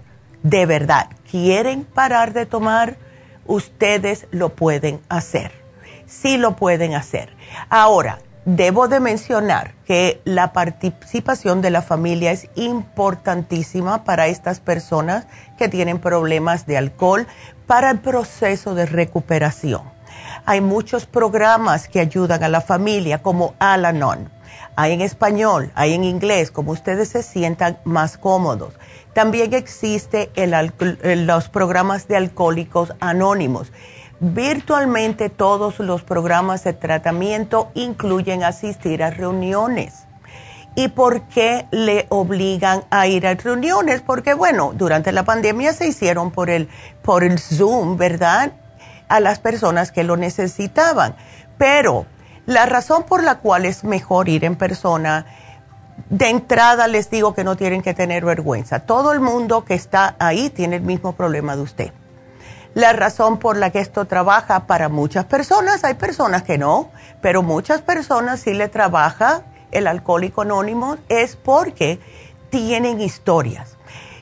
de 0.43 0.65
verdad 0.65 1.09
quieren 1.29 1.83
parar 1.83 2.33
de 2.33 2.45
tomar, 2.45 2.97
ustedes 3.45 4.27
lo 4.31 4.49
pueden 4.49 5.01
hacer. 5.09 5.51
Sí 6.05 6.37
lo 6.37 6.55
pueden 6.55 6.95
hacer. 6.95 7.35
Ahora, 7.69 8.19
Debo 8.45 8.87
de 8.87 8.99
mencionar 8.99 9.75
que 9.85 10.21
la 10.23 10.53
participación 10.53 11.61
de 11.61 11.69
la 11.69 11.83
familia 11.83 12.31
es 12.31 12.49
importantísima 12.55 14.05
para 14.05 14.27
estas 14.27 14.59
personas 14.59 15.27
que 15.57 15.67
tienen 15.67 15.99
problemas 15.99 16.65
de 16.65 16.77
alcohol 16.77 17.27
para 17.67 17.91
el 17.91 17.99
proceso 17.99 18.73
de 18.73 18.87
recuperación. 18.87 19.83
Hay 20.45 20.61
muchos 20.61 21.05
programas 21.05 21.87
que 21.87 21.99
ayudan 21.99 22.43
a 22.43 22.49
la 22.49 22.61
familia 22.61 23.21
como 23.21 23.55
Alanon. 23.59 24.31
Hay 24.75 24.93
en 24.93 25.01
español, 25.01 25.71
hay 25.75 25.93
en 25.93 26.03
inglés, 26.03 26.49
como 26.49 26.71
ustedes 26.71 27.09
se 27.09 27.21
sientan 27.21 27.77
más 27.83 28.17
cómodos. 28.17 28.73
También 29.13 29.53
existe 29.53 30.31
los 31.03 31.49
programas 31.49 32.07
de 32.07 32.17
alcohólicos 32.17 32.93
anónimos. 32.99 33.71
Virtualmente 34.19 35.29
todos 35.29 35.79
los 35.79 36.03
programas 36.03 36.63
de 36.63 36.73
tratamiento 36.73 37.71
incluyen 37.73 38.43
asistir 38.43 39.01
a 39.01 39.09
reuniones. 39.09 40.05
¿Y 40.75 40.89
por 40.89 41.23
qué 41.23 41.67
le 41.71 42.05
obligan 42.09 42.83
a 42.89 43.07
ir 43.07 43.25
a 43.25 43.33
reuniones? 43.33 44.01
Porque 44.01 44.33
bueno, 44.33 44.73
durante 44.75 45.11
la 45.11 45.23
pandemia 45.23 45.73
se 45.73 45.87
hicieron 45.87 46.31
por 46.31 46.49
el, 46.49 46.69
por 47.01 47.23
el 47.23 47.39
Zoom, 47.39 47.97
¿verdad? 47.97 48.51
A 49.07 49.19
las 49.19 49.39
personas 49.39 49.91
que 49.91 50.03
lo 50.03 50.15
necesitaban. 50.17 51.15
Pero 51.57 52.05
la 52.45 52.65
razón 52.65 53.03
por 53.03 53.23
la 53.23 53.39
cual 53.39 53.65
es 53.65 53.83
mejor 53.83 54.29
ir 54.29 54.45
en 54.45 54.55
persona 54.55 55.25
de 56.09 56.29
entrada 56.29 56.87
les 56.87 57.09
digo 57.09 57.33
que 57.33 57.43
no 57.43 57.55
tienen 57.55 57.81
que 57.81 57.93
tener 57.93 58.25
vergüenza. 58.25 58.79
Todo 58.79 59.11
el 59.11 59.19
mundo 59.19 59.63
que 59.63 59.75
está 59.75 60.15
ahí 60.19 60.49
tiene 60.49 60.77
el 60.77 60.81
mismo 60.81 61.13
problema 61.13 61.55
de 61.55 61.61
usted. 61.61 61.93
La 62.73 62.93
razón 62.93 63.39
por 63.39 63.57
la 63.57 63.71
que 63.71 63.79
esto 63.79 64.05
trabaja 64.05 64.67
para 64.67 64.89
muchas 64.89 65.25
personas, 65.25 65.83
hay 65.83 65.95
personas 65.95 66.43
que 66.43 66.57
no, 66.57 66.89
pero 67.21 67.41
muchas 67.41 67.81
personas 67.81 68.41
sí 68.41 68.53
le 68.53 68.67
trabaja 68.67 69.43
el 69.71 69.87
alcohólico 69.87 70.41
anónimo, 70.41 70.97
es 71.09 71.35
porque 71.35 71.99
tienen 72.49 73.01
historias. 73.01 73.78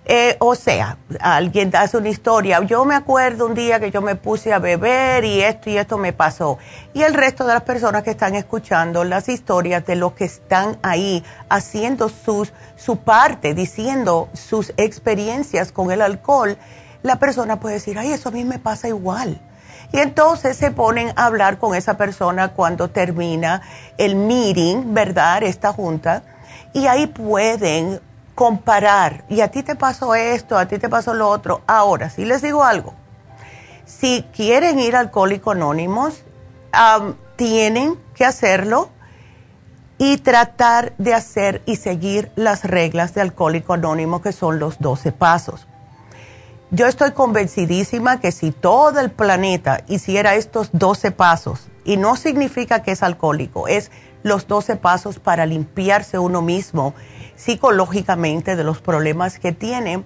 Eh, 0.09 0.37
o 0.39 0.55
sea, 0.55 0.97
alguien 1.19 1.69
hace 1.75 1.97
una 1.97 2.07
historia. 2.07 2.61
Yo 2.61 2.85
me 2.85 2.95
acuerdo 2.95 3.45
un 3.45 3.53
día 3.53 3.77
que 3.81 3.91
yo 3.91 4.01
me 4.01 4.15
puse 4.15 4.53
a 4.53 4.59
beber 4.59 5.25
y 5.25 5.41
esto 5.41 5.69
y 5.69 5.77
esto 5.77 5.97
me 5.97 6.13
pasó. 6.13 6.57
Y 6.93 7.03
el 7.03 7.13
resto 7.13 7.45
de 7.45 7.53
las 7.53 7.63
personas 7.63 8.03
que 8.03 8.11
están 8.11 8.33
escuchando 8.33 9.03
las 9.03 9.27
historias 9.27 9.85
de 9.85 9.97
los 9.97 10.13
que 10.13 10.23
están 10.23 10.79
ahí 10.81 11.25
haciendo 11.49 12.07
sus, 12.07 12.53
su 12.77 12.99
parte, 12.99 13.53
diciendo 13.53 14.29
sus 14.31 14.71
experiencias 14.77 15.73
con 15.73 15.91
el 15.91 16.01
alcohol, 16.01 16.57
la 17.03 17.17
persona 17.19 17.59
puede 17.59 17.75
decir, 17.75 17.99
ay, 17.99 18.13
eso 18.13 18.29
a 18.29 18.31
mí 18.31 18.45
me 18.45 18.59
pasa 18.59 18.87
igual. 18.87 19.41
Y 19.91 19.99
entonces 19.99 20.55
se 20.55 20.71
ponen 20.71 21.11
a 21.17 21.25
hablar 21.25 21.57
con 21.59 21.75
esa 21.75 21.97
persona 21.97 22.53
cuando 22.53 22.89
termina 22.89 23.61
el 23.97 24.15
meeting, 24.15 24.93
¿verdad? 24.93 25.43
Esta 25.43 25.73
junta. 25.73 26.23
Y 26.71 26.87
ahí 26.87 27.07
pueden 27.07 27.99
comparar, 28.37 29.25
y 29.29 29.41
a 29.41 29.49
ti 29.49 29.63
te 29.63 29.75
pasó 29.75 30.13
esto, 30.13 30.59
a 30.59 30.67
ti 30.67 30.77
te 30.77 30.89
pasó 30.89 31.15
lo 31.15 31.27
otro. 31.27 31.63
Ahora, 31.65 32.11
si 32.11 32.23
les 32.23 32.43
digo 32.43 32.63
algo, 32.63 32.93
si 33.83 34.23
quieren 34.31 34.77
ir 34.77 34.95
a 34.95 34.99
Alcohólicos 34.99 35.55
Anónimos, 35.55 36.23
tienen 37.35 37.99
que 38.13 38.25
hacerlo 38.25 38.91
y 39.97 40.17
tratar 40.17 40.93
de 40.99 41.15
hacer 41.15 41.63
y 41.65 41.77
seguir 41.77 42.31
las 42.35 42.63
reglas 42.63 43.15
de 43.15 43.21
Alcohólico 43.21 43.73
Anónimo, 43.73 44.21
que 44.21 44.31
son 44.31 44.59
los 44.59 44.77
12 44.77 45.13
pasos. 45.13 45.65
Yo 46.69 46.85
estoy 46.85 47.13
convencidísima 47.13 48.19
que 48.19 48.31
si 48.31 48.51
todo 48.51 48.99
el 48.99 49.09
planeta 49.09 49.81
hiciera 49.87 50.35
estos 50.35 50.69
12 50.73 51.09
pasos, 51.09 51.69
y 51.85 51.97
no 51.97 52.15
significa 52.15 52.83
que 52.83 52.91
es 52.91 53.01
alcohólico, 53.01 53.67
es 53.67 53.89
los 54.21 54.45
12 54.45 54.75
pasos 54.75 55.17
para 55.17 55.47
limpiarse 55.47 56.19
uno 56.19 56.43
mismo 56.43 56.93
psicológicamente 57.37 58.57
de 58.57 58.65
los 58.65 58.81
problemas 58.81 59.39
que 59.39 59.53
tienen, 59.53 60.03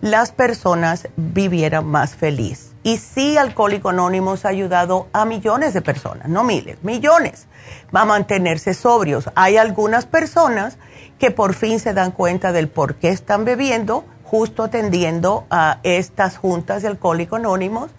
las 0.00 0.32
personas 0.32 1.08
vivieran 1.16 1.86
más 1.86 2.14
feliz. 2.14 2.74
Y 2.82 2.98
sí, 2.98 3.38
Alcohólico 3.38 3.88
Anónimos 3.88 4.44
ha 4.44 4.50
ayudado 4.50 5.08
a 5.14 5.24
millones 5.24 5.72
de 5.72 5.80
personas, 5.80 6.28
no 6.28 6.44
miles, 6.44 6.76
millones, 6.84 7.46
a 7.90 8.04
mantenerse 8.04 8.74
sobrios. 8.74 9.30
Hay 9.34 9.56
algunas 9.56 10.04
personas 10.04 10.76
que 11.18 11.30
por 11.30 11.54
fin 11.54 11.80
se 11.80 11.94
dan 11.94 12.10
cuenta 12.10 12.52
del 12.52 12.68
por 12.68 12.96
qué 12.96 13.08
están 13.08 13.46
bebiendo, 13.46 14.04
justo 14.24 14.64
atendiendo 14.64 15.46
a 15.48 15.78
estas 15.82 16.36
juntas 16.36 16.82
de 16.82 16.88
Alcohólico 16.88 17.36
Anónimos. 17.36 17.90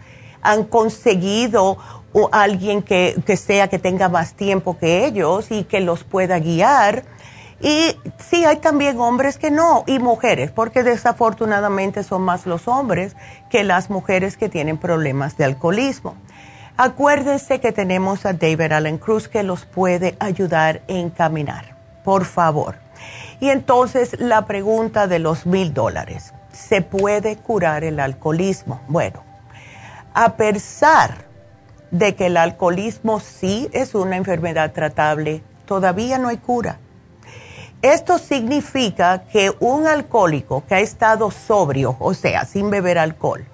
Han 0.43 0.65
conseguido 0.65 1.79
alguien 2.31 2.83
que, 2.83 3.15
que 3.25 3.35
sea 3.35 3.67
que 3.67 3.79
tenga 3.79 4.09
más 4.09 4.35
tiempo 4.35 4.77
que 4.77 5.05
ellos 5.05 5.49
y 5.49 5.63
que 5.63 5.79
los 5.79 6.03
pueda 6.03 6.37
guiar 6.37 7.03
y 7.61 7.95
sí, 8.19 8.43
hay 8.43 8.57
también 8.57 8.99
hombres 8.99 9.37
que 9.37 9.49
no, 9.49 9.83
y 9.87 9.99
mujeres, 9.99 10.51
porque 10.51 10.83
desafortunadamente 10.83 12.03
son 12.03 12.21
más 12.23 12.45
los 12.45 12.67
hombres 12.67 13.15
que 13.49 13.63
las 13.63 13.89
mujeres 13.89 14.35
que 14.35 14.49
tienen 14.49 14.77
problemas 14.77 15.37
de 15.37 15.45
alcoholismo. 15.45 16.15
Acuérdense 16.77 17.61
que 17.61 17.71
tenemos 17.71 18.25
a 18.25 18.33
David 18.33 18.73
Allen 18.73 18.97
Cruz 18.97 19.29
que 19.29 19.43
los 19.43 19.65
puede 19.65 20.17
ayudar 20.19 20.81
en 20.87 21.09
caminar, 21.09 21.77
por 22.03 22.25
favor. 22.25 22.75
Y 23.39 23.49
entonces 23.49 24.19
la 24.19 24.45
pregunta 24.45 25.07
de 25.07 25.19
los 25.19 25.45
mil 25.45 25.73
dólares, 25.73 26.33
¿se 26.51 26.81
puede 26.81 27.37
curar 27.37 27.85
el 27.85 28.01
alcoholismo? 28.01 28.81
Bueno, 28.89 29.23
a 30.13 30.33
pesar 30.35 31.25
de 31.91 32.15
que 32.15 32.25
el 32.25 32.35
alcoholismo 32.35 33.21
sí 33.21 33.69
es 33.71 33.95
una 33.95 34.17
enfermedad 34.17 34.73
tratable, 34.73 35.41
todavía 35.65 36.17
no 36.17 36.27
hay 36.27 36.37
cura 36.37 36.79
esto 37.81 38.17
significa 38.17 39.23
que 39.31 39.53
un 39.59 39.87
alcohólico 39.87 40.63
que 40.67 40.75
ha 40.75 40.79
estado 40.79 41.31
sobrio, 41.31 41.95
o 41.99 42.13
sea, 42.13 42.45
sin 42.45 42.69
beber 42.69 42.97
alcohol, 42.97 43.45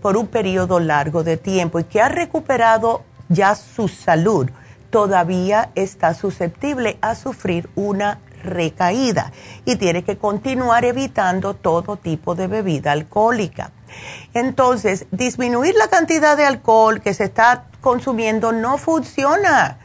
por 0.00 0.16
un 0.16 0.26
periodo 0.26 0.80
largo 0.80 1.24
de 1.24 1.36
tiempo 1.36 1.78
y 1.78 1.84
que 1.84 2.00
ha 2.00 2.08
recuperado 2.08 3.02
ya 3.28 3.54
su 3.54 3.88
salud, 3.88 4.50
todavía 4.90 5.70
está 5.74 6.14
susceptible 6.14 6.98
a 7.00 7.14
sufrir 7.14 7.68
una 7.74 8.18
recaída 8.42 9.32
y 9.64 9.76
tiene 9.76 10.02
que 10.02 10.16
continuar 10.16 10.84
evitando 10.84 11.54
todo 11.54 11.96
tipo 11.96 12.34
de 12.34 12.46
bebida 12.46 12.92
alcohólica. 12.92 13.72
Entonces, 14.34 15.06
disminuir 15.10 15.74
la 15.74 15.88
cantidad 15.88 16.36
de 16.36 16.44
alcohol 16.44 17.00
que 17.00 17.14
se 17.14 17.24
está 17.24 17.64
consumiendo 17.80 18.52
no 18.52 18.78
funciona. 18.78 19.78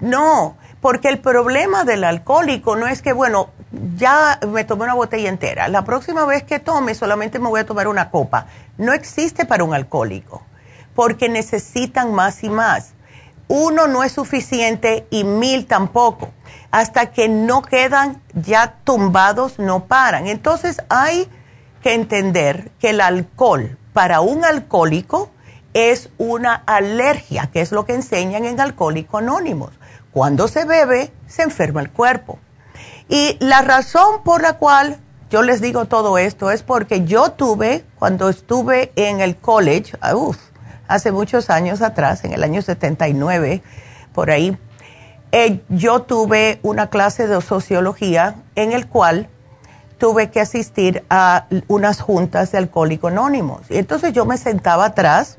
No, 0.00 0.56
porque 0.84 1.08
el 1.08 1.18
problema 1.18 1.84
del 1.84 2.04
alcohólico 2.04 2.76
no 2.76 2.86
es 2.86 3.00
que, 3.00 3.14
bueno, 3.14 3.48
ya 3.96 4.38
me 4.46 4.64
tomé 4.64 4.84
una 4.84 4.92
botella 4.92 5.30
entera, 5.30 5.68
la 5.68 5.82
próxima 5.82 6.26
vez 6.26 6.42
que 6.42 6.58
tome 6.58 6.94
solamente 6.94 7.38
me 7.38 7.48
voy 7.48 7.60
a 7.60 7.64
tomar 7.64 7.88
una 7.88 8.10
copa. 8.10 8.48
No 8.76 8.92
existe 8.92 9.46
para 9.46 9.64
un 9.64 9.72
alcohólico, 9.72 10.42
porque 10.94 11.30
necesitan 11.30 12.12
más 12.12 12.44
y 12.44 12.50
más. 12.50 12.92
Uno 13.48 13.86
no 13.86 14.04
es 14.04 14.12
suficiente 14.12 15.06
y 15.08 15.24
mil 15.24 15.64
tampoco. 15.64 16.28
Hasta 16.70 17.12
que 17.12 17.30
no 17.30 17.62
quedan 17.62 18.20
ya 18.34 18.74
tumbados, 18.84 19.58
no 19.58 19.86
paran. 19.86 20.26
Entonces 20.26 20.82
hay 20.90 21.30
que 21.82 21.94
entender 21.94 22.72
que 22.78 22.90
el 22.90 23.00
alcohol 23.00 23.78
para 23.94 24.20
un 24.20 24.44
alcohólico 24.44 25.30
es 25.72 26.10
una 26.18 26.54
alergia, 26.66 27.48
que 27.50 27.62
es 27.62 27.72
lo 27.72 27.86
que 27.86 27.94
enseñan 27.94 28.44
en 28.44 28.60
Alcohólico 28.60 29.16
Anónimos 29.16 29.70
cuando 30.14 30.46
se 30.46 30.64
bebe, 30.64 31.12
se 31.26 31.42
enferma 31.42 31.80
el 31.80 31.90
cuerpo. 31.90 32.38
Y 33.08 33.36
la 33.40 33.62
razón 33.62 34.22
por 34.22 34.40
la 34.40 34.54
cual 34.54 34.98
yo 35.28 35.42
les 35.42 35.60
digo 35.60 35.86
todo 35.86 36.18
esto 36.18 36.52
es 36.52 36.62
porque 36.62 37.04
yo 37.04 37.32
tuve, 37.32 37.84
cuando 37.98 38.28
estuve 38.28 38.92
en 38.94 39.20
el 39.20 39.36
college, 39.36 39.98
ah, 40.00 40.14
hace 40.86 41.10
muchos 41.10 41.50
años 41.50 41.82
atrás, 41.82 42.24
en 42.24 42.32
el 42.32 42.44
año 42.44 42.62
79, 42.62 43.62
por 44.14 44.30
ahí, 44.30 44.56
eh, 45.32 45.60
yo 45.68 46.02
tuve 46.02 46.60
una 46.62 46.90
clase 46.90 47.26
de 47.26 47.40
sociología 47.40 48.36
en 48.54 48.70
el 48.70 48.86
cual 48.86 49.28
tuve 49.98 50.30
que 50.30 50.40
asistir 50.40 51.04
a 51.10 51.48
unas 51.66 52.00
juntas 52.00 52.52
de 52.52 52.58
alcohólicos 52.58 53.10
anónimos. 53.10 53.62
Y 53.68 53.78
entonces 53.78 54.12
yo 54.12 54.26
me 54.26 54.38
sentaba 54.38 54.86
atrás 54.86 55.38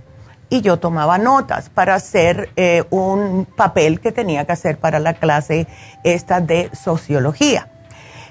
y 0.56 0.62
yo 0.62 0.78
tomaba 0.78 1.18
notas 1.18 1.70
para 1.70 1.96
hacer 1.96 2.50
eh, 2.56 2.84
un 2.90 3.46
papel 3.46 4.00
que 4.00 4.12
tenía 4.12 4.46
que 4.46 4.54
hacer 4.54 4.78
para 4.78 5.00
la 5.00 5.14
clase 5.14 5.68
esta 6.04 6.40
de 6.40 6.70
sociología. 6.74 7.68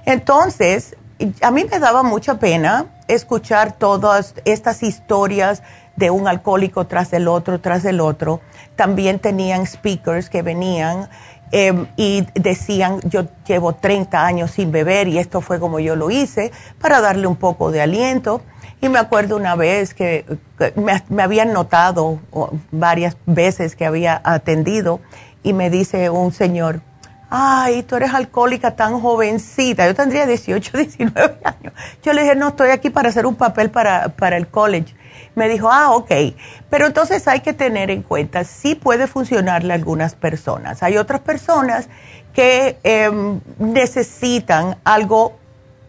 Entonces, 0.06 0.96
a 1.42 1.50
mí 1.50 1.64
me 1.70 1.78
daba 1.78 2.02
mucha 2.02 2.38
pena 2.38 2.86
escuchar 3.08 3.72
todas 3.72 4.34
estas 4.44 4.82
historias 4.82 5.62
de 5.96 6.10
un 6.10 6.26
alcohólico 6.26 6.86
tras 6.86 7.12
el 7.12 7.28
otro, 7.28 7.60
tras 7.60 7.84
el 7.84 8.00
otro. 8.00 8.40
También 8.76 9.18
tenían 9.18 9.66
speakers 9.66 10.28
que 10.28 10.42
venían 10.42 11.08
em, 11.52 11.86
y 11.96 12.26
decían, 12.34 13.00
yo 13.04 13.26
llevo 13.46 13.74
30 13.74 14.26
años 14.26 14.50
sin 14.50 14.72
beber 14.72 15.08
y 15.08 15.18
esto 15.18 15.40
fue 15.40 15.60
como 15.60 15.78
yo 15.78 15.94
lo 15.94 16.10
hice, 16.10 16.50
para 16.80 17.00
darle 17.00 17.26
un 17.26 17.36
poco 17.36 17.70
de 17.70 17.82
aliento. 17.82 18.42
Y 18.84 18.90
me 18.90 18.98
acuerdo 18.98 19.38
una 19.38 19.54
vez 19.54 19.94
que, 19.94 20.26
me, 20.76 21.22
habían 21.22 21.54
notado 21.54 22.20
varias 22.70 23.16
veces 23.24 23.76
que 23.76 23.86
había 23.86 24.20
atendido 24.22 25.00
y 25.42 25.54
me 25.54 25.70
dice 25.70 26.10
un 26.10 26.34
señor, 26.34 26.82
ay, 27.30 27.82
tú 27.84 27.96
eres 27.96 28.12
alcohólica 28.12 28.76
tan 28.76 29.00
jovencita. 29.00 29.86
Yo 29.86 29.94
tendría 29.94 30.26
18, 30.26 30.76
19 30.76 31.38
años. 31.44 31.72
Yo 32.02 32.12
le 32.12 32.24
dije, 32.24 32.34
no, 32.34 32.48
estoy 32.48 32.72
aquí 32.72 32.90
para 32.90 33.08
hacer 33.08 33.24
un 33.24 33.36
papel 33.36 33.70
para, 33.70 34.10
para 34.10 34.36
el 34.36 34.48
college. 34.48 34.94
Me 35.34 35.48
dijo, 35.48 35.70
ah, 35.72 35.92
ok. 35.92 36.10
Pero 36.68 36.84
entonces 36.84 37.26
hay 37.26 37.40
que 37.40 37.54
tener 37.54 37.90
en 37.90 38.02
cuenta, 38.02 38.44
sí 38.44 38.74
puede 38.74 39.06
funcionarle 39.06 39.72
a 39.72 39.76
algunas 39.76 40.14
personas. 40.14 40.82
Hay 40.82 40.98
otras 40.98 41.22
personas 41.22 41.88
que 42.34 42.76
em, 42.82 43.40
necesitan 43.58 44.76
algo 44.84 45.38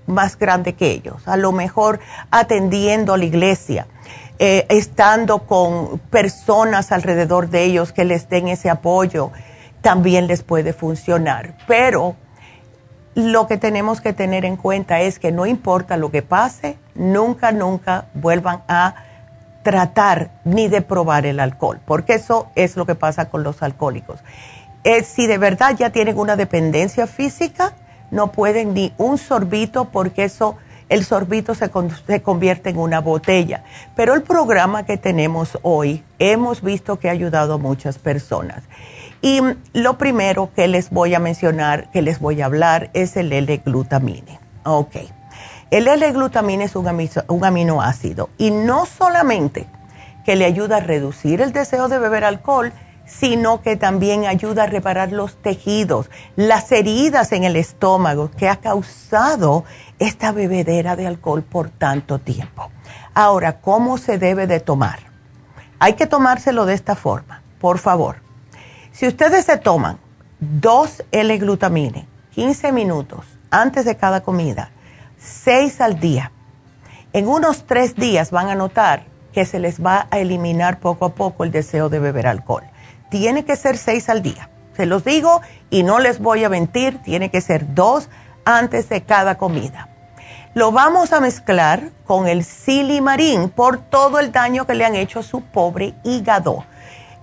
más 0.08 0.38
grande 0.38 0.74
que 0.74 0.92
ellos, 0.92 1.28
a 1.28 1.38
lo 1.38 1.52
mejor 1.52 2.00
atendiendo 2.32 3.14
a 3.14 3.18
la 3.18 3.26
iglesia, 3.26 3.88
eh, 4.38 4.66
estando 4.70 5.40
con 5.40 6.00
personas 6.10 6.92
alrededor 6.92 7.50
de 7.50 7.64
ellos 7.64 7.94
que 7.94 8.06
les 8.06 8.30
den 8.30 8.48
ese 8.48 8.70
apoyo, 8.70 9.32
también 9.82 10.28
les 10.28 10.44
puede 10.44 10.74
funcionar. 10.74 11.56
Pero 11.68 12.16
lo 13.16 13.48
que 13.48 13.58
tenemos 13.58 14.02
que 14.02 14.14
tener 14.14 14.44
en 14.44 14.58
cuenta 14.58 15.00
es 15.02 15.20
que 15.20 15.32
no 15.32 15.46
importa 15.46 15.96
lo 15.96 16.12
que 16.12 16.22
pase, 16.22 16.78
nunca, 16.96 17.52
nunca 17.52 18.08
vuelvan 18.14 18.64
a 18.68 18.96
tratar 19.64 20.32
ni 20.44 20.68
de 20.68 20.82
probar 20.82 21.26
el 21.26 21.40
alcohol, 21.40 21.80
porque 21.86 22.14
eso 22.14 22.50
es 22.56 22.76
lo 22.76 22.86
que 22.86 22.94
pasa 22.94 23.30
con 23.30 23.44
los 23.44 23.64
alcohólicos. 23.64 24.20
Eh, 24.84 25.04
si 25.04 25.26
de 25.26 25.40
verdad 25.40 25.76
ya 25.76 25.90
tienen 25.90 26.20
una 26.20 26.36
dependencia 26.36 27.08
física, 27.08 27.74
no 28.12 28.32
pueden 28.32 28.74
ni 28.74 28.94
un 28.98 29.18
sorbito 29.18 29.86
porque 29.86 30.24
eso, 30.24 30.58
el 30.90 31.06
sorbito 31.06 31.56
se, 31.56 31.72
se 32.08 32.22
convierte 32.22 32.70
en 32.70 32.78
una 32.78 33.02
botella. 33.02 33.64
Pero 33.96 34.14
el 34.14 34.22
programa 34.22 34.86
que 34.86 34.98
tenemos 34.98 35.58
hoy 35.62 36.04
hemos 36.20 36.62
visto 36.62 37.00
que 37.00 37.10
ha 37.10 37.12
ayudado 37.12 37.56
a 37.56 37.58
muchas 37.58 37.98
personas. 37.98 38.64
Y 39.22 39.42
lo 39.74 39.98
primero 39.98 40.52
que 40.56 40.68
les 40.68 40.92
voy 40.92 41.16
a 41.16 41.20
mencionar, 41.20 41.90
que 41.92 42.02
les 42.02 42.20
voy 42.20 42.42
a 42.42 42.46
hablar, 42.46 42.92
es 42.94 43.18
el 43.18 43.34
L-glutamine. 43.34 44.40
Ok. 44.66 44.98
El 45.72 45.88
L-glutamina 45.88 46.64
es 46.64 46.76
un, 46.76 47.44
aminoácido 47.44 48.30
y 48.38 48.52
no 48.52 48.86
solamente 48.86 49.66
que 50.24 50.36
le 50.36 50.46
ayuda 50.46 50.78
a 50.78 50.80
reducir 50.80 51.42
el 51.42 51.54
deseo 51.54 51.88
de 51.88 51.98
beber 51.98 52.24
alcohol, 52.24 52.72
sino 53.06 53.62
que 53.62 53.76
también 53.76 54.26
ayuda 54.26 54.64
a 54.64 54.68
reparar 54.68 55.12
los 55.12 55.36
tejidos, 55.42 56.10
las 56.36 56.72
heridas 56.72 57.32
en 57.32 57.44
el 57.44 57.56
estómago 57.56 58.32
que 58.32 58.50
ha 58.50 58.58
causado 58.58 59.64
esta 60.00 60.32
bebedera 60.32 60.96
de 60.96 61.08
alcohol 61.08 61.44
por 61.44 61.70
tanto 61.70 62.20
tiempo. 62.20 62.72
Ahora, 63.14 63.62
¿cómo 63.62 63.98
se 63.98 64.18
debe 64.18 64.48
de 64.48 64.60
tomar? 64.60 65.00
Hay 65.80 65.94
que 65.94 66.08
tomárselo 66.08 66.66
de 66.66 66.74
esta 66.74 66.96
forma, 66.96 67.42
por 67.60 67.78
favor. 67.78 68.18
Si 68.92 69.08
ustedes 69.08 69.46
se 69.46 69.58
toman 69.58 70.00
dos 70.40 71.04
L-glutamine, 71.12 72.08
15 72.32 72.72
minutos 72.72 73.26
antes 73.52 73.86
de 73.86 73.96
cada 73.96 74.22
comida, 74.22 74.72
seis 75.18 75.80
al 75.80 76.00
día. 76.00 76.32
En 77.14 77.28
unos 77.28 77.66
tres 77.66 77.96
días 77.96 78.32
van 78.32 78.50
a 78.50 78.56
notar 78.56 79.06
que 79.32 79.46
se 79.46 79.60
les 79.60 79.84
va 79.84 80.08
a 80.12 80.20
eliminar 80.20 80.80
poco 80.80 81.06
a 81.06 81.16
poco 81.16 81.44
el 81.44 81.52
deseo 81.52 81.90
de 81.90 82.00
beber 82.00 82.28
alcohol. 82.28 82.64
Tiene 83.10 83.46
que 83.46 83.56
ser 83.56 83.78
seis 83.78 84.10
al 84.10 84.22
día. 84.22 84.50
Se 84.76 84.86
los 84.86 85.04
digo 85.04 85.42
y 85.70 85.84
no 85.84 86.00
les 86.00 86.20
voy 86.20 86.44
a 86.44 86.50
mentir, 86.50 87.02
tiene 87.02 87.30
que 87.30 87.42
ser 87.42 87.74
dos 87.74 88.10
antes 88.44 88.90
de 88.90 89.04
cada 89.04 89.38
comida. 89.38 89.90
Lo 90.54 90.72
vamos 90.72 91.14
a 91.14 91.20
mezclar 91.20 91.92
con 92.06 92.28
el 92.28 92.44
silimarín 92.44 93.50
por 93.50 93.78
todo 93.78 94.20
el 94.20 94.32
daño 94.32 94.66
que 94.66 94.76
le 94.76 94.86
han 94.86 94.96
hecho 94.96 95.20
a 95.20 95.24
su 95.24 95.42
pobre 95.42 95.94
hígado 96.04 96.66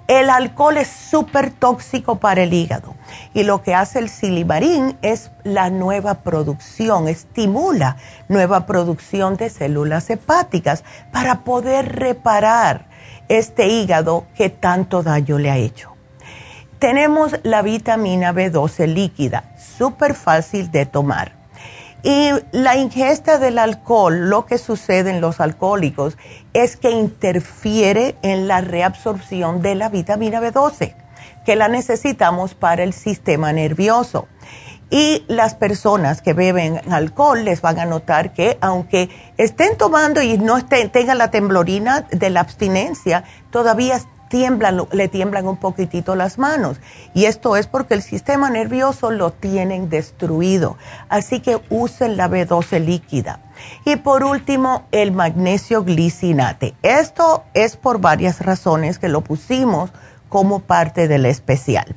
el 0.09 0.31
alcohol 0.31 0.77
es 0.77 0.89
súper 0.89 1.51
tóxico 1.51 2.17
para 2.17 2.43
el 2.43 2.53
hígado 2.53 2.95
y 3.35 3.45
lo 3.45 3.63
que 3.63 3.75
hace 3.75 3.99
el 3.99 4.09
silimarín 4.09 4.99
es 5.01 5.31
la 5.45 5.71
nueva 5.71 6.23
producción, 6.23 7.09
estimula 7.09 7.97
nueva 8.29 8.67
producción 8.67 9.37
de 9.37 9.49
células 9.49 10.11
hepáticas 10.11 10.85
para 11.13 11.45
poder 11.45 11.97
reparar 11.97 12.87
este 13.29 13.69
hígado 13.69 14.27
que 14.37 14.51
tanto 14.51 15.03
daño 15.03 15.39
le 15.39 15.51
ha 15.51 15.57
hecho. 15.57 15.93
Tenemos 16.79 17.37
la 17.43 17.63
vitamina 17.63 18.33
B12 18.33 18.87
líquida, 18.87 19.55
súper 19.57 20.15
fácil 20.15 20.71
de 20.71 20.87
tomar 20.87 21.43
y 22.03 22.31
la 22.51 22.77
ingesta 22.77 23.39
del 23.39 23.59
alcohol, 23.59 24.29
lo 24.29 24.45
que 24.45 24.59
sucede 24.59 25.11
en 25.11 25.21
los 25.21 25.41
alcohólicos 25.41 26.19
es 26.53 26.77
que 26.77 26.91
interfiere 26.91 28.17
en 28.23 28.49
la 28.49 28.61
reabsorción 28.61 29.63
de 29.63 29.77
la 29.77 29.89
vitamina 29.89 30.41
B12, 30.41 30.95
que 31.45 31.55
la 31.55 31.69
necesitamos 31.69 32.55
para 32.55 32.83
el 32.83 32.93
sistema 32.93 33.53
nervioso. 33.53 34.27
Y 34.93 35.25
las 35.27 35.55
personas 35.55 36.21
que 36.21 36.35
beben 36.35 36.79
alcohol 36.93 37.47
les 37.47 37.63
van 37.63 37.79
a 37.79 37.87
notar 37.87 38.35
que 38.35 38.59
aunque 38.61 39.09
estén 39.39 39.79
tomando 39.79 40.21
y 40.21 40.37
no 40.37 40.59
estén, 40.59 40.91
tengan 40.91 41.17
la 41.17 41.31
temblorina 41.31 42.03
de 42.11 42.29
la 42.29 42.41
abstinencia, 42.41 43.25
todavía 43.51 43.99
tiemblan, 44.29 44.83
le 44.93 45.09
tiemblan 45.09 45.49
un 45.49 45.57
poquitito 45.57 46.15
las 46.15 46.37
manos. 46.37 46.77
Y 47.15 47.25
esto 47.25 47.57
es 47.57 47.69
porque 47.69 47.95
el 47.95 48.03
sistema 48.03 48.51
nervioso 48.51 49.11
lo 49.11 49.33
tienen 49.33 49.89
destruido. 49.89 50.77
Así 51.09 51.41
que 51.41 51.59
usen 51.71 52.19
la 52.19 52.29
B12 52.29 52.85
líquida. 52.85 53.41
Y 53.87 53.97
por 53.97 54.25
último, 54.25 54.85
el 54.93 55.13
magnesio 55.13 55.85
glicinate. 55.85 56.75
Esto 56.83 57.45
es 57.55 57.79
por 57.79 57.99
varias 57.99 58.41
razones 58.41 58.99
que 58.99 59.09
lo 59.09 59.23
pusimos 59.23 59.91
como 60.29 60.61
parte 60.61 61.09
del 61.09 61.25
especial. 61.25 61.97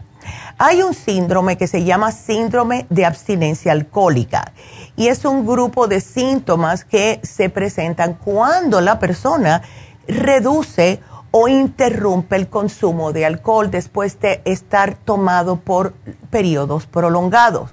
Hay 0.58 0.82
un 0.82 0.94
síndrome 0.94 1.58
que 1.58 1.68
se 1.68 1.84
llama 1.84 2.13
síndrome 2.13 2.86
de 2.89 3.06
abstinencia 3.06 3.74
alcohólica 3.74 4.54
y 4.96 5.08
es 5.08 5.26
un 5.26 5.46
grupo 5.46 5.89
de 5.89 6.00
síntomas 6.00 6.86
que 6.86 7.20
se 7.24 7.50
presentan 7.50 8.13
cuando 8.13 8.80
la 8.80 8.98
persona 8.98 9.63
reduce 10.08 11.02
o 11.32 11.50
interrumpe 11.50 12.38
el 12.38 12.48
consumo 12.48 13.12
de 13.12 13.26
alcohol 13.26 13.70
después 13.70 14.18
de 14.22 14.41
estar 14.46 14.96
tomado 14.96 15.58
por 15.58 15.91
periodos 16.30 16.86
prolongados. 16.86 17.72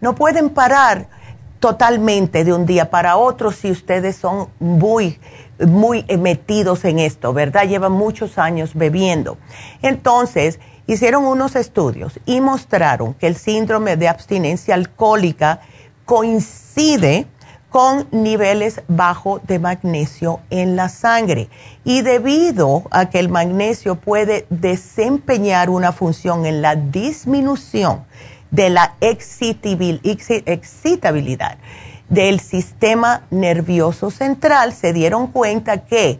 No 0.00 0.14
pueden 0.14 0.48
parar 0.48 1.08
totalmente 1.60 2.44
de 2.44 2.54
un 2.54 2.64
día 2.64 2.88
para 2.88 3.18
otro 3.18 3.52
si 3.52 3.70
ustedes 3.70 4.16
son 4.16 4.48
muy, 4.58 5.20
muy 5.60 6.06
metidos 6.18 6.86
en 6.86 6.98
esto, 6.98 7.34
¿verdad? 7.34 7.68
Llevan 7.68 7.92
muchos 7.92 8.38
años 8.38 8.70
bebiendo. 8.74 9.36
Entonces, 9.82 10.58
hicieron 10.86 11.24
unos 11.24 11.56
estudios 11.56 12.20
y 12.26 12.40
mostraron 12.40 13.14
que 13.14 13.26
el 13.26 13.36
síndrome 13.36 13.96
de 13.96 14.08
abstinencia 14.08 14.74
alcohólica 14.74 15.60
coincide 16.04 17.26
con 17.72 18.06
niveles 18.10 18.82
bajos 18.86 19.40
de 19.46 19.58
magnesio 19.58 20.40
en 20.50 20.76
la 20.76 20.90
sangre. 20.90 21.48
Y 21.84 22.02
debido 22.02 22.82
a 22.90 23.08
que 23.08 23.18
el 23.18 23.30
magnesio 23.30 23.94
puede 23.94 24.44
desempeñar 24.50 25.70
una 25.70 25.92
función 25.92 26.44
en 26.44 26.60
la 26.60 26.76
disminución 26.76 28.04
de 28.50 28.68
la 28.68 28.96
excitabilidad 29.00 31.56
del 32.10 32.40
sistema 32.40 33.22
nervioso 33.30 34.10
central, 34.10 34.74
se 34.74 34.92
dieron 34.92 35.28
cuenta 35.28 35.86
que 35.86 36.18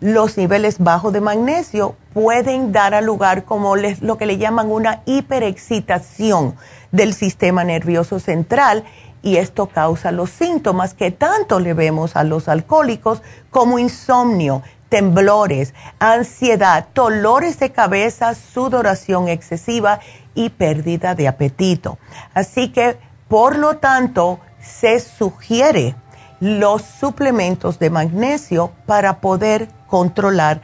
los 0.00 0.36
niveles 0.36 0.78
bajos 0.78 1.12
de 1.12 1.20
magnesio 1.20 1.94
pueden 2.14 2.72
dar 2.72 2.94
a 2.94 3.00
lugar 3.00 3.44
como 3.44 3.76
lo 3.76 4.18
que 4.18 4.26
le 4.26 4.38
llaman 4.38 4.70
una 4.70 5.02
hiperexcitación 5.04 6.56
del 6.90 7.14
sistema 7.14 7.64
nervioso 7.64 8.18
central 8.18 8.84
y 9.22 9.36
esto 9.36 9.66
causa 9.66 10.10
los 10.10 10.30
síntomas 10.30 10.94
que 10.94 11.10
tanto 11.10 11.60
le 11.60 11.74
vemos 11.74 12.16
a 12.16 12.24
los 12.24 12.48
alcohólicos 12.48 13.22
como 13.50 13.78
insomnio, 13.78 14.62
temblores, 14.88 15.74
ansiedad, 15.98 16.88
dolores 16.94 17.58
de 17.58 17.70
cabeza, 17.70 18.34
sudoración 18.34 19.28
excesiva 19.28 20.00
y 20.34 20.48
pérdida 20.48 21.14
de 21.14 21.28
apetito. 21.28 21.98
Así 22.32 22.72
que, 22.72 22.96
por 23.28 23.56
lo 23.56 23.76
tanto, 23.76 24.40
se 24.60 24.98
sugiere 25.00 25.94
los 26.40 26.82
suplementos 26.82 27.78
de 27.78 27.90
magnesio 27.90 28.72
para 28.86 29.20
poder 29.20 29.68
controlar 29.90 30.62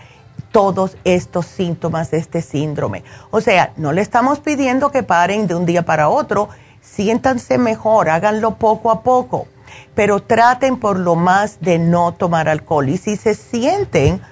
todos 0.52 0.96
estos 1.04 1.44
síntomas 1.44 2.10
de 2.10 2.18
este 2.18 2.40
síndrome. 2.40 3.04
O 3.30 3.42
sea, 3.42 3.72
no 3.76 3.92
le 3.92 4.00
estamos 4.00 4.38
pidiendo 4.38 4.90
que 4.90 5.02
paren 5.02 5.46
de 5.46 5.54
un 5.54 5.66
día 5.66 5.84
para 5.84 6.08
otro, 6.08 6.48
siéntanse 6.80 7.58
mejor, 7.58 8.08
háganlo 8.08 8.54
poco 8.54 8.90
a 8.90 9.02
poco, 9.02 9.48
pero 9.94 10.22
traten 10.22 10.78
por 10.78 10.98
lo 10.98 11.14
más 11.14 11.60
de 11.60 11.78
no 11.78 12.12
tomar 12.12 12.48
alcohol. 12.48 12.88
Y 12.88 12.96
si 12.96 13.16
se 13.16 13.34
sienten 13.34 14.22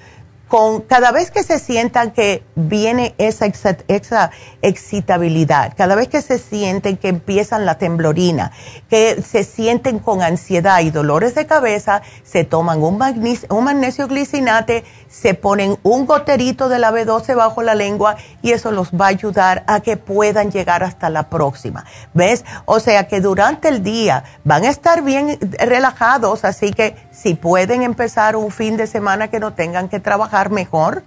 con 0.55 0.83
cada 0.83 1.11
vez 1.11 1.33
que 1.33 1.43
se 1.43 1.59
sientan 1.59 2.12
que 2.12 2.45
viene 2.55 3.17
esa, 3.19 3.47
esa, 3.88 4.31
excitabilidad, 4.62 5.75
cada 5.77 5.97
vez 5.97 6.07
que 6.07 6.23
se 6.23 6.38
sienten 6.38 6.97
que 6.97 7.09
empiezan 7.09 7.67
la 7.67 7.77
temblorina, 7.77 8.53
que 8.88 9.21
se 9.21 9.43
sienten 9.43 9.99
con 9.99 10.23
ansiedad 10.23 10.79
y 10.79 10.93
dolores 10.93 11.35
de 11.35 11.47
cabeza, 11.47 12.03
se 12.23 12.45
toman 12.45 12.85
un, 12.85 12.99
magnesio, 12.99 13.49
un 13.51 13.64
magnesio 13.64 14.07
glicinate, 14.07 14.85
se 15.09 15.35
ponen 15.35 15.77
un 15.83 16.07
goterito 16.07 16.69
de 16.69 16.79
la 16.79 16.93
B12 16.93 17.35
bajo 17.35 17.62
la 17.64 17.75
lengua 17.75 18.14
y 18.40 18.53
eso 18.53 18.71
los 18.71 18.93
va 18.93 19.07
a 19.07 19.09
ayudar 19.09 19.64
a 19.67 19.81
que 19.81 19.97
puedan 19.97 20.53
llegar 20.53 20.85
hasta 20.85 21.11
la 21.11 21.31
próxima. 21.31 21.85
¿Ves? 22.14 22.45
O 22.64 22.79
sea 22.79 23.09
que 23.09 23.21
durante 23.21 23.69
el 23.69 23.83
día 23.83 24.23
van 24.45 24.62
a 24.62 24.71
estar 24.71 25.03
bien 25.03 25.37
relajados, 25.59 26.45
así 26.45 26.71
que 26.71 26.95
si 27.11 27.35
pueden 27.35 27.83
empezar 27.83 28.37
un 28.37 28.53
fin 28.53 28.77
de 28.77 28.87
semana 28.87 29.29
que 29.29 29.40
no 29.40 29.53
tengan 29.53 29.88
que 29.88 29.99
trabajar 29.99 30.43
mejor 30.50 31.04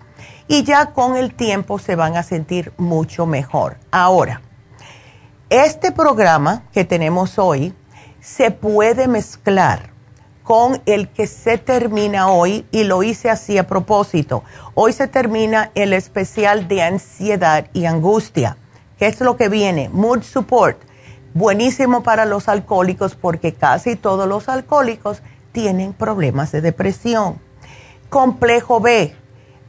y 0.48 0.64
ya 0.64 0.88
con 0.88 1.16
el 1.16 1.34
tiempo 1.34 1.80
se 1.80 1.96
van 1.96 2.16
a 2.16 2.24
sentir 2.24 2.74
mucho 2.78 3.26
mejor. 3.26 3.78
Ahora, 3.92 4.42
este 5.50 5.92
programa 5.92 6.64
que 6.74 6.84
tenemos 6.84 7.40
hoy 7.40 7.74
se 8.20 8.52
puede 8.52 9.08
mezclar 9.08 9.92
con 10.44 10.82
el 10.86 11.10
que 11.10 11.28
se 11.28 11.58
termina 11.58 12.30
hoy 12.30 12.66
y 12.72 12.86
lo 12.86 13.04
hice 13.04 13.30
así 13.30 13.58
a 13.58 13.68
propósito. 13.68 14.44
Hoy 14.76 14.94
se 14.94 15.08
termina 15.08 15.72
el 15.76 15.92
especial 15.92 16.70
de 16.70 16.84
ansiedad 16.84 17.68
y 17.74 17.86
angustia, 17.86 18.58
que 18.98 19.08
es 19.08 19.20
lo 19.20 19.36
que 19.36 19.50
viene, 19.50 19.90
Mood 19.90 20.24
Support. 20.24 20.78
Buenísimo 21.34 22.02
para 22.02 22.26
los 22.26 22.48
alcohólicos 22.48 23.16
porque 23.16 23.54
casi 23.54 23.98
todos 23.98 24.28
los 24.28 24.48
alcohólicos 24.48 25.22
tienen 25.52 25.92
problemas 25.92 26.52
de 26.52 26.62
depresión. 26.62 27.40
Complejo 28.10 28.80
B, 28.80 29.16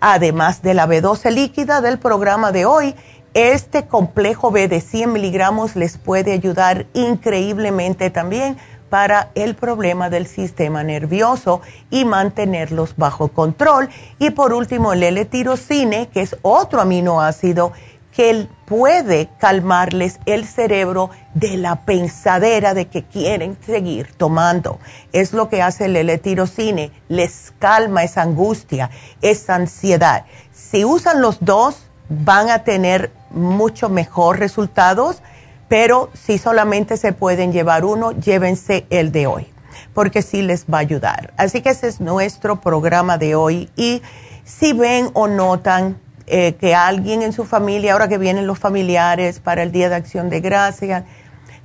además 0.00 0.62
de 0.62 0.74
la 0.74 0.86
B12 0.86 1.30
líquida 1.30 1.80
del 1.80 1.98
programa 1.98 2.52
de 2.52 2.66
hoy, 2.66 2.94
este 3.34 3.86
complejo 3.86 4.50
B 4.50 4.68
de 4.68 4.80
100 4.80 5.12
miligramos 5.12 5.76
les 5.76 5.98
puede 5.98 6.32
ayudar 6.32 6.86
increíblemente 6.94 8.10
también 8.10 8.56
para 8.88 9.30
el 9.34 9.54
problema 9.54 10.10
del 10.10 10.26
sistema 10.26 10.82
nervioso 10.82 11.60
y 11.90 12.04
mantenerlos 12.04 12.94
bajo 12.96 13.28
control. 13.28 13.90
Y 14.18 14.30
por 14.30 14.52
último, 14.52 14.92
el 14.92 15.02
L-tirocine, 15.02 16.08
que 16.08 16.22
es 16.22 16.36
otro 16.42 16.80
aminoácido 16.80 17.72
que 18.18 18.48
puede 18.64 19.28
calmarles 19.38 20.18
el 20.26 20.44
cerebro 20.44 21.10
de 21.34 21.56
la 21.56 21.84
pensadera 21.84 22.74
de 22.74 22.88
que 22.88 23.04
quieren 23.04 23.56
seguir 23.64 24.12
tomando. 24.12 24.80
Es 25.12 25.32
lo 25.32 25.48
que 25.48 25.62
hace 25.62 25.84
el 25.84 25.94
L-tirocine, 25.94 26.90
les 27.08 27.52
calma 27.60 28.02
esa 28.02 28.22
angustia, 28.22 28.90
esa 29.22 29.54
ansiedad. 29.54 30.24
Si 30.52 30.84
usan 30.84 31.22
los 31.22 31.38
dos, 31.38 31.76
van 32.08 32.50
a 32.50 32.64
tener 32.64 33.12
mucho 33.30 33.88
mejor 33.88 34.40
resultados 34.40 35.22
pero 35.68 36.10
si 36.14 36.38
solamente 36.38 36.96
se 36.96 37.12
pueden 37.12 37.52
llevar 37.52 37.84
uno, 37.84 38.12
llévense 38.12 38.86
el 38.90 39.12
de 39.12 39.26
hoy, 39.26 39.46
porque 39.94 40.22
sí 40.22 40.42
les 40.42 40.64
va 40.64 40.78
a 40.78 40.80
ayudar. 40.80 41.34
Así 41.36 41.60
que 41.60 41.68
ese 41.68 41.86
es 41.86 42.00
nuestro 42.00 42.60
programa 42.60 43.16
de 43.16 43.34
hoy 43.36 43.70
y 43.76 44.02
si 44.44 44.72
ven 44.72 45.10
o 45.12 45.28
notan 45.28 46.00
eh, 46.30 46.54
que 46.54 46.74
alguien 46.74 47.22
en 47.22 47.32
su 47.32 47.44
familia, 47.44 47.92
ahora 47.92 48.08
que 48.08 48.18
vienen 48.18 48.46
los 48.46 48.58
familiares 48.58 49.40
para 49.40 49.62
el 49.62 49.72
Día 49.72 49.88
de 49.88 49.96
Acción 49.96 50.30
de 50.30 50.40
Gracia, 50.40 51.04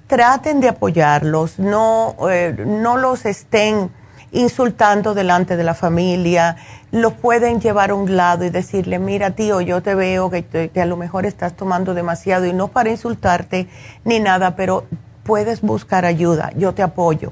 traten 0.08 0.60
de 0.60 0.70
apoyarlos, 0.70 1.60
no, 1.60 2.16
eh, 2.30 2.56
no 2.66 2.98
los 2.98 3.26
estén 3.26 3.92
insultando 4.32 5.14
delante 5.14 5.56
de 5.56 5.64
la 5.64 5.74
familia, 5.74 6.58
lo 6.92 7.12
pueden 7.12 7.62
llevar 7.62 7.92
a 7.92 7.96
un 7.96 8.16
lado 8.16 8.44
y 8.46 8.50
decirle, 8.50 9.00
mira 9.00 9.32
tío, 9.32 9.62
yo 9.62 9.82
te 9.82 9.96
veo 9.96 10.30
que, 10.30 10.72
a 10.76 10.86
lo 10.86 10.98
mejor 10.98 11.26
estás 11.26 11.54
tomando 11.54 11.94
demasiado 11.94 12.46
y 12.46 12.54
no 12.54 12.68
para 12.68 12.90
insultarte 12.90 13.68
ni 14.04 14.20
nada, 14.20 14.56
pero 14.56 14.86
puedes 15.24 15.62
buscar 15.62 16.06
ayuda, 16.06 16.52
yo 16.56 16.74
te 16.74 16.84
apoyo. 16.84 17.32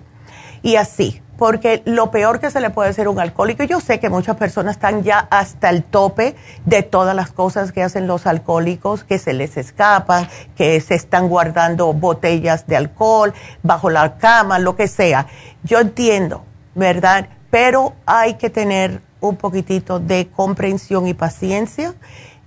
Y 0.61 0.75
así, 0.75 1.20
porque 1.41 1.81
lo 1.85 2.11
peor 2.11 2.39
que 2.39 2.51
se 2.51 2.61
le 2.61 2.69
puede 2.69 2.91
hacer 2.91 3.07
a 3.07 3.09
un 3.09 3.19
alcohólico, 3.19 3.63
yo 3.63 3.79
sé 3.79 3.99
que 3.99 4.09
muchas 4.09 4.37
personas 4.37 4.75
están 4.75 5.01
ya 5.01 5.27
hasta 5.31 5.71
el 5.71 5.83
tope 5.83 6.35
de 6.67 6.83
todas 6.83 7.15
las 7.15 7.31
cosas 7.31 7.71
que 7.71 7.81
hacen 7.81 8.05
los 8.05 8.27
alcohólicos, 8.27 9.03
que 9.03 9.17
se 9.17 9.33
les 9.33 9.57
escapan, 9.57 10.27
que 10.55 10.79
se 10.81 10.93
están 10.93 11.29
guardando 11.29 11.93
botellas 11.93 12.67
de 12.67 12.77
alcohol 12.77 13.33
bajo 13.63 13.89
la 13.89 14.19
cama, 14.19 14.59
lo 14.59 14.75
que 14.75 14.87
sea. 14.87 15.25
Yo 15.63 15.79
entiendo 15.79 16.43
¿verdad? 16.75 17.27
Pero 17.49 17.93
hay 18.05 18.35
que 18.35 18.51
tener 18.51 19.01
un 19.19 19.35
poquitito 19.35 19.99
de 19.99 20.27
comprensión 20.27 21.07
y 21.07 21.15
paciencia. 21.15 21.95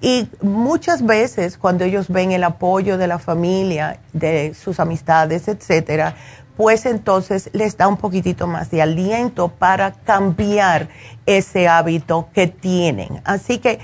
Y 0.00 0.28
muchas 0.42 1.04
veces 1.04 1.56
cuando 1.56 1.84
ellos 1.84 2.08
ven 2.08 2.32
el 2.32 2.44
apoyo 2.44 2.98
de 2.98 3.06
la 3.06 3.18
familia, 3.18 4.00
de 4.12 4.52
sus 4.54 4.78
amistades, 4.78 5.48
etcétera, 5.48 6.14
pues 6.56 6.86
entonces 6.86 7.50
les 7.52 7.76
da 7.76 7.88
un 7.88 7.96
poquitito 7.96 8.46
más 8.46 8.70
de 8.70 8.82
aliento 8.82 9.48
para 9.48 9.92
cambiar 9.92 10.88
ese 11.26 11.68
hábito 11.68 12.28
que 12.32 12.46
tienen. 12.46 13.20
Así 13.24 13.58
que, 13.58 13.80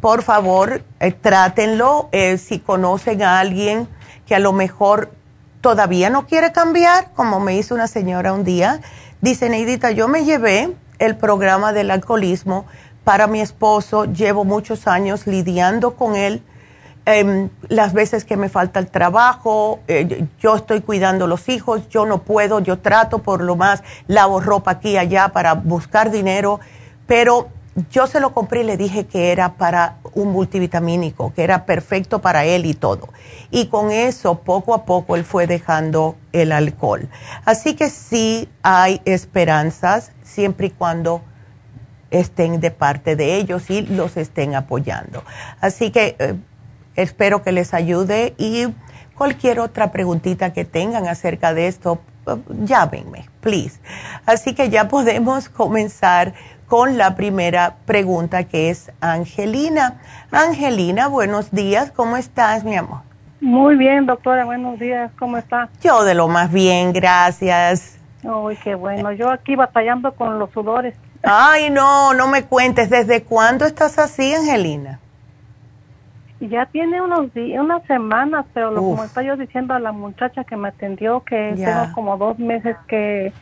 por 0.00 0.22
favor, 0.22 0.82
eh, 1.00 1.12
trátenlo. 1.12 2.08
Eh, 2.12 2.38
si 2.38 2.58
conocen 2.58 3.22
a 3.22 3.40
alguien 3.40 3.88
que 4.26 4.34
a 4.34 4.38
lo 4.38 4.52
mejor 4.52 5.10
todavía 5.60 6.10
no 6.10 6.26
quiere 6.26 6.52
cambiar, 6.52 7.12
como 7.14 7.40
me 7.40 7.56
hizo 7.56 7.74
una 7.74 7.86
señora 7.86 8.32
un 8.32 8.44
día, 8.44 8.80
Dice 9.22 9.50
Neidita, 9.50 9.90
yo 9.90 10.08
me 10.08 10.24
llevé 10.24 10.74
el 10.98 11.14
programa 11.14 11.74
del 11.74 11.90
alcoholismo 11.90 12.64
para 13.04 13.26
mi 13.26 13.42
esposo, 13.42 14.06
llevo 14.06 14.46
muchos 14.46 14.86
años 14.86 15.26
lidiando 15.26 15.94
con 15.94 16.16
él. 16.16 16.42
Em, 17.06 17.48
las 17.68 17.92
veces 17.92 18.24
que 18.24 18.36
me 18.36 18.48
falta 18.48 18.78
el 18.78 18.88
trabajo, 18.88 19.80
eh, 19.88 20.26
yo 20.38 20.56
estoy 20.56 20.82
cuidando 20.82 21.26
los 21.26 21.48
hijos, 21.48 21.88
yo 21.88 22.04
no 22.04 22.22
puedo, 22.22 22.60
yo 22.60 22.78
trato 22.78 23.20
por 23.20 23.40
lo 23.40 23.56
más, 23.56 23.82
lavo 24.06 24.40
ropa 24.40 24.72
aquí 24.72 24.90
y 24.90 24.96
allá 24.98 25.28
para 25.28 25.54
buscar 25.54 26.10
dinero, 26.10 26.60
pero 27.06 27.48
yo 27.90 28.06
se 28.06 28.20
lo 28.20 28.34
compré 28.34 28.60
y 28.60 28.64
le 28.64 28.76
dije 28.76 29.06
que 29.06 29.32
era 29.32 29.54
para 29.54 29.96
un 30.14 30.32
multivitamínico, 30.32 31.32
que 31.34 31.42
era 31.42 31.64
perfecto 31.64 32.20
para 32.20 32.44
él 32.44 32.66
y 32.66 32.74
todo. 32.74 33.08
Y 33.50 33.66
con 33.66 33.90
eso, 33.90 34.40
poco 34.40 34.74
a 34.74 34.84
poco, 34.84 35.16
él 35.16 35.24
fue 35.24 35.46
dejando 35.46 36.16
el 36.32 36.52
alcohol. 36.52 37.08
Así 37.44 37.74
que 37.74 37.88
sí 37.88 38.48
hay 38.62 39.00
esperanzas, 39.04 40.12
siempre 40.22 40.66
y 40.66 40.70
cuando 40.70 41.22
estén 42.10 42.60
de 42.60 42.70
parte 42.70 43.16
de 43.16 43.36
ellos 43.36 43.70
y 43.70 43.82
los 43.82 44.16
estén 44.16 44.54
apoyando. 44.54 45.22
Así 45.60 45.90
que 45.90 46.16
eh, 46.18 46.34
espero 46.96 47.42
que 47.42 47.52
les 47.52 47.74
ayude 47.74 48.34
y 48.38 48.66
cualquier 49.14 49.60
otra 49.60 49.92
preguntita 49.92 50.52
que 50.52 50.64
tengan 50.64 51.06
acerca 51.06 51.52
de 51.52 51.66
esto, 51.66 52.00
eh, 52.26 52.36
llámenme, 52.64 53.28
please. 53.40 53.80
Así 54.26 54.54
que 54.54 54.70
ya 54.70 54.88
podemos 54.88 55.48
comenzar 55.48 56.32
con 56.66 56.96
la 56.96 57.16
primera 57.16 57.76
pregunta 57.84 58.44
que 58.44 58.70
es 58.70 58.92
Angelina. 59.00 60.00
Angelina, 60.30 61.08
buenos 61.08 61.50
días, 61.50 61.90
¿cómo 61.90 62.16
estás, 62.16 62.64
mi 62.64 62.76
amor? 62.76 63.00
Muy 63.40 63.76
bien, 63.76 64.06
doctora, 64.06 64.44
buenos 64.44 64.78
días, 64.78 65.10
¿cómo 65.18 65.36
está? 65.36 65.68
Yo 65.82 66.04
de 66.04 66.14
lo 66.14 66.28
más 66.28 66.52
bien, 66.52 66.92
gracias. 66.92 67.98
Uy, 68.22 68.56
qué 68.62 68.74
bueno, 68.74 69.12
yo 69.12 69.30
aquí 69.30 69.56
batallando 69.56 70.12
con 70.12 70.38
los 70.38 70.50
sudores. 70.50 70.94
Ay, 71.22 71.70
no, 71.70 72.14
no 72.14 72.28
me 72.28 72.44
cuentes, 72.44 72.88
¿desde 72.88 73.22
cuándo 73.22 73.64
estás 73.64 73.98
así, 73.98 74.32
Angelina? 74.34 75.00
Ya 76.40 76.66
tiene 76.66 77.02
unos 77.02 77.32
días, 77.34 77.62
unas 77.62 77.84
semanas, 77.84 78.46
pero 78.54 78.70
lo, 78.70 78.80
como 78.80 79.04
está 79.04 79.22
yo 79.22 79.36
diciendo 79.36 79.74
a 79.74 79.78
la 79.78 79.92
muchacha 79.92 80.44
que 80.44 80.56
me 80.56 80.68
atendió, 80.68 81.20
que 81.20 81.52
tengo 81.54 81.92
como 81.94 82.16
dos 82.16 82.38
meses 82.38 82.76
que 82.88 83.32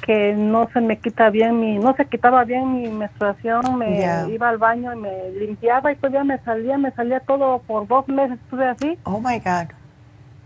que 0.00 0.32
no 0.32 0.68
se 0.72 0.80
me 0.80 0.98
quita 0.98 1.30
bien 1.30 1.60
mi, 1.60 1.78
no 1.78 1.94
se 1.94 2.06
quitaba 2.06 2.44
bien 2.44 2.82
mi 2.82 2.88
menstruación, 2.88 3.78
me 3.78 4.28
iba 4.30 4.48
al 4.48 4.58
baño 4.58 4.92
y 4.94 4.96
me 4.96 5.30
limpiaba 5.32 5.92
y 5.92 5.96
todavía 5.96 6.24
me 6.24 6.38
salía, 6.38 6.78
me 6.78 6.90
salía 6.92 7.20
todo 7.20 7.60
por 7.60 7.86
dos 7.86 8.08
meses, 8.08 8.38
estuve 8.44 8.66
así. 8.66 8.98
Oh 9.04 9.20
my 9.20 9.38
God. 9.38 9.72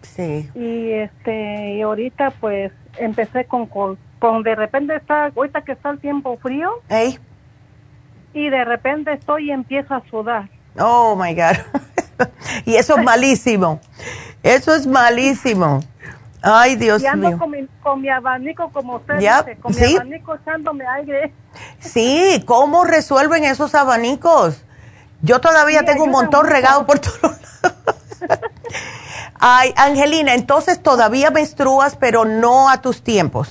Sí. 0.03 0.49
Y 0.55 0.91
este, 0.91 1.75
y 1.75 1.83
ahorita 1.83 2.31
pues 2.41 2.73
empecé 2.99 3.45
con, 3.45 3.67
con, 3.67 4.43
de 4.43 4.55
repente 4.55 4.97
está, 4.97 5.27
ahorita 5.27 5.63
que 5.63 5.73
está 5.73 5.91
el 5.91 5.99
tiempo 5.99 6.37
frío. 6.39 6.71
Y 8.35 8.49
de 8.49 8.65
repente 8.65 9.13
estoy 9.13 9.49
y 9.49 9.53
empiezo 9.53 9.95
a 9.95 10.03
sudar. 10.11 10.49
Oh 10.79 11.17
my 11.17 11.35
God. 11.35 11.59
y 12.65 12.77
eso 12.77 12.97
es 12.97 13.05
malísimo. 13.05 13.81
Eso 14.43 14.75
es 14.75 14.87
malísimo. 14.87 15.81
Ay, 16.43 16.77
Dios 16.77 17.03
y 17.03 17.07
ando 17.07 17.29
mío. 17.29 17.39
Con 17.39 17.51
mi, 17.51 17.69
con 17.83 18.01
mi 18.01 18.09
abanico, 18.09 18.71
como 18.73 18.97
usted 18.97 19.15
dice, 19.19 19.57
con 19.61 19.75
mi 19.75 19.95
abanico 19.95 20.35
echándome 20.35 20.85
aire. 20.87 21.33
Sí, 21.79 22.43
¿cómo 22.47 22.85
resuelven 22.85 23.45
esos 23.45 23.75
abanicos? 23.75 24.65
Yo 25.21 25.41
todavía 25.41 25.85
tengo 25.85 26.05
un 26.05 26.11
montón 26.11 26.47
regado 26.47 26.85
por 26.85 26.99
todos 26.99 27.23
lados. 27.23 27.97
Ay, 29.39 29.73
Angelina, 29.77 30.35
entonces 30.35 30.83
todavía 30.83 31.31
menstruas, 31.31 31.97
pero 31.97 32.25
no 32.25 32.69
a 32.69 32.81
tus 32.81 33.03
tiempos. 33.03 33.49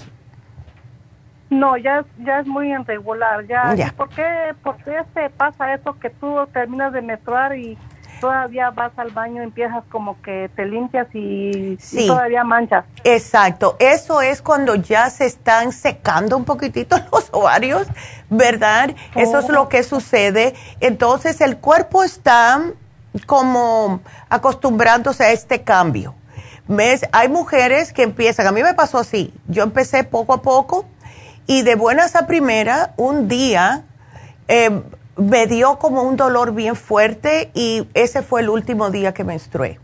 No, 1.51 1.75
ya, 1.75 2.05
ya 2.25 2.39
es 2.39 2.47
muy 2.47 2.71
irregular. 2.71 3.45
Ya. 3.45 3.93
¿Por, 3.97 4.09
qué, 4.09 4.55
¿Por 4.63 4.77
qué 4.77 5.03
se 5.13 5.29
pasa 5.31 5.73
eso 5.73 5.99
que 5.99 6.09
tú 6.09 6.47
terminas 6.53 6.93
de 6.93 7.01
menstruar 7.01 7.57
y 7.57 7.77
todavía 8.21 8.69
vas 8.69 8.93
al 8.95 9.11
baño, 9.11 9.41
empiezas 9.41 9.83
como 9.91 10.21
que 10.21 10.49
te 10.55 10.65
limpias 10.65 11.07
y, 11.13 11.77
todavía 12.07 12.45
manchas. 12.45 12.85
Exacto, 13.03 13.75
eso 13.79 14.21
es 14.21 14.41
cuando 14.41 14.75
ya 14.75 15.09
se 15.09 15.25
están 15.25 15.73
secando 15.73 16.37
un 16.37 16.45
poquitito 16.45 16.95
los 17.11 17.29
ovarios, 17.33 17.87
¿verdad? 18.29 18.95
Eso 19.15 19.39
es 19.39 19.49
lo 19.49 19.67
que 19.67 19.83
sucede. 19.83 20.53
Entonces 20.79 21.41
el 21.41 21.57
cuerpo 21.57 22.03
está 22.03 22.61
como 23.25 23.99
acostumbrándose 24.29 25.25
a 25.25 25.31
este 25.31 25.63
cambio. 25.63 26.15
¿Ves? 26.67 27.01
Hay 27.11 27.27
mujeres 27.27 27.91
que 27.91 28.03
empiezan, 28.03 28.47
a 28.47 28.53
mí 28.53 28.63
me 28.63 28.73
pasó 28.73 28.99
así, 28.99 29.33
yo 29.47 29.63
empecé 29.63 30.05
poco 30.05 30.33
a 30.33 30.41
poco 30.41 30.85
y 31.51 31.63
de 31.63 31.75
buenas 31.75 32.15
a 32.15 32.27
primera, 32.27 32.93
un 32.95 33.27
día... 33.27 33.83
Eh, 34.47 34.81
me 35.17 35.45
dio 35.45 35.77
como 35.77 36.03
un 36.03 36.15
dolor 36.15 36.53
bien 36.53 36.75
fuerte 36.77 37.51
y 37.53 37.85
ese 37.93 38.21
fue 38.23 38.41
el 38.41 38.49
último 38.49 38.89
día 38.89 39.13
que 39.13 39.25
menstrué. 39.25 39.77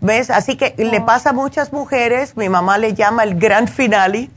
¿Ves? 0.00 0.28
Así 0.28 0.56
que 0.56 0.74
le 0.76 1.00
pasa 1.00 1.30
a 1.30 1.32
muchas 1.32 1.72
mujeres, 1.72 2.36
mi 2.36 2.48
mamá 2.48 2.76
le 2.76 2.92
llama 2.92 3.22
el 3.22 3.38
gran 3.38 3.68
finale, 3.68 4.28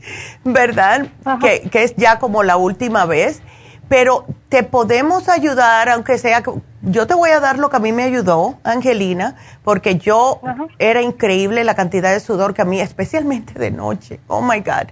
¿verdad? 0.44 1.08
Que, 1.42 1.68
que, 1.68 1.82
es 1.82 1.96
ya 1.96 2.20
como 2.20 2.44
la 2.44 2.56
última 2.56 3.04
vez, 3.04 3.42
pero 3.88 4.24
te 4.48 4.62
podemos 4.62 5.28
ayudar, 5.28 5.88
aunque 5.90 6.16
sea, 6.16 6.42
yo 6.82 7.06
te 7.08 7.14
voy 7.14 7.30
a 7.30 7.40
dar 7.40 7.58
lo 7.58 7.68
que 7.68 7.76
a 7.76 7.80
mí 7.80 7.92
me 7.92 8.04
ayudó, 8.04 8.58
Angelina, 8.62 9.36
porque 9.64 9.96
yo 9.96 10.40
era 10.78 11.02
increíble 11.02 11.64
la 11.64 11.74
cantidad 11.74 12.12
de 12.12 12.20
sudor 12.20 12.54
que 12.54 12.62
a 12.62 12.64
mí, 12.64 12.80
especialmente 12.80 13.58
de 13.58 13.72
noche, 13.72 14.20
oh 14.28 14.40
my 14.40 14.60
God 14.60 14.88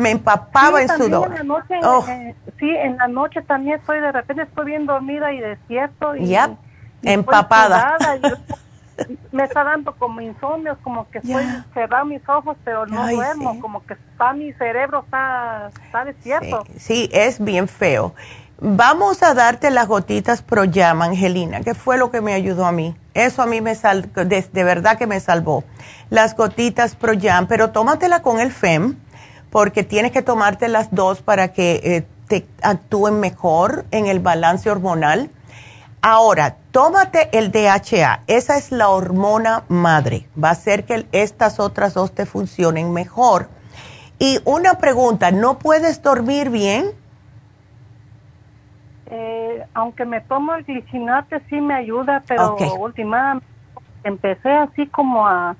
me 0.00 0.10
empapaba 0.10 0.82
en 0.82 0.88
sudor. 0.88 1.36
En 1.38 1.46
noche, 1.46 1.74
oh. 1.84 2.04
eh, 2.08 2.34
sí, 2.58 2.68
en 2.68 2.96
la 2.96 3.08
noche 3.08 3.42
también 3.42 3.78
estoy, 3.78 4.00
de 4.00 4.12
repente 4.12 4.42
estoy 4.42 4.66
bien 4.66 4.86
dormida 4.86 5.32
y 5.32 5.40
despierto. 5.40 6.16
Y, 6.16 6.36
empapada. 7.02 7.96
me 9.32 9.44
está 9.44 9.64
dando 9.64 9.94
como 9.94 10.20
insomnio, 10.20 10.76
como 10.82 11.08
que 11.10 11.18
estoy 11.18 11.44
cerrando 11.72 12.06
mis 12.06 12.28
ojos, 12.28 12.56
pero 12.64 12.86
no 12.86 13.08
duermo, 13.08 13.60
como 13.60 13.84
que 13.84 13.94
está 13.94 14.32
mi 14.32 14.52
cerebro 14.54 15.02
está, 15.04 15.70
está 15.84 16.04
despierto. 16.04 16.64
Sí, 16.76 17.08
es 17.12 17.42
bien 17.42 17.68
feo. 17.68 18.14
Vamos 18.62 19.22
a 19.22 19.32
darte 19.32 19.70
las 19.70 19.86
gotitas 19.86 20.42
Pro 20.42 20.64
Llama, 20.64 21.06
Angelina, 21.06 21.62
que 21.62 21.74
fue 21.74 21.96
lo 21.96 22.10
que 22.10 22.20
me 22.20 22.34
ayudó 22.34 22.66
a 22.66 22.72
mí. 22.72 22.94
Eso 23.14 23.40
a 23.40 23.46
mí 23.46 23.62
me 23.62 23.74
sal, 23.74 24.12
de, 24.12 24.42
de 24.52 24.64
verdad 24.64 24.98
que 24.98 25.06
me 25.06 25.18
salvó. 25.18 25.64
Las 26.10 26.36
gotitas 26.36 26.94
Pro 26.94 27.14
Jam, 27.18 27.46
pero 27.46 27.70
tómatela 27.70 28.20
con 28.20 28.38
el 28.38 28.52
FEM 28.52 28.96
porque 29.50 29.82
tienes 29.82 30.12
que 30.12 30.22
tomarte 30.22 30.68
las 30.68 30.94
dos 30.94 31.22
para 31.22 31.52
que 31.52 31.80
eh, 31.82 32.06
te 32.28 32.46
actúen 32.62 33.20
mejor 33.20 33.84
en 33.90 34.06
el 34.06 34.20
balance 34.20 34.70
hormonal. 34.70 35.30
Ahora, 36.02 36.56
tómate 36.70 37.28
el 37.36 37.50
DHA, 37.52 38.22
esa 38.26 38.56
es 38.56 38.72
la 38.72 38.88
hormona 38.88 39.64
madre, 39.68 40.28
va 40.42 40.48
a 40.48 40.52
hacer 40.52 40.84
que 40.84 41.06
estas 41.12 41.60
otras 41.60 41.92
dos 41.92 42.14
te 42.14 42.24
funcionen 42.24 42.92
mejor. 42.92 43.48
Y 44.18 44.38
una 44.44 44.74
pregunta, 44.74 45.30
¿no 45.30 45.58
puedes 45.58 46.02
dormir 46.02 46.48
bien? 46.50 46.92
Eh, 49.10 49.66
aunque 49.74 50.04
me 50.04 50.20
tomo 50.20 50.54
el 50.54 50.64
glicinate 50.64 51.42
sí 51.50 51.60
me 51.60 51.74
ayuda, 51.74 52.22
pero 52.26 52.56
últimamente 52.78 53.46
empecé 54.04 54.50
así 54.50 54.86
como 54.86 55.26
a 55.26 55.56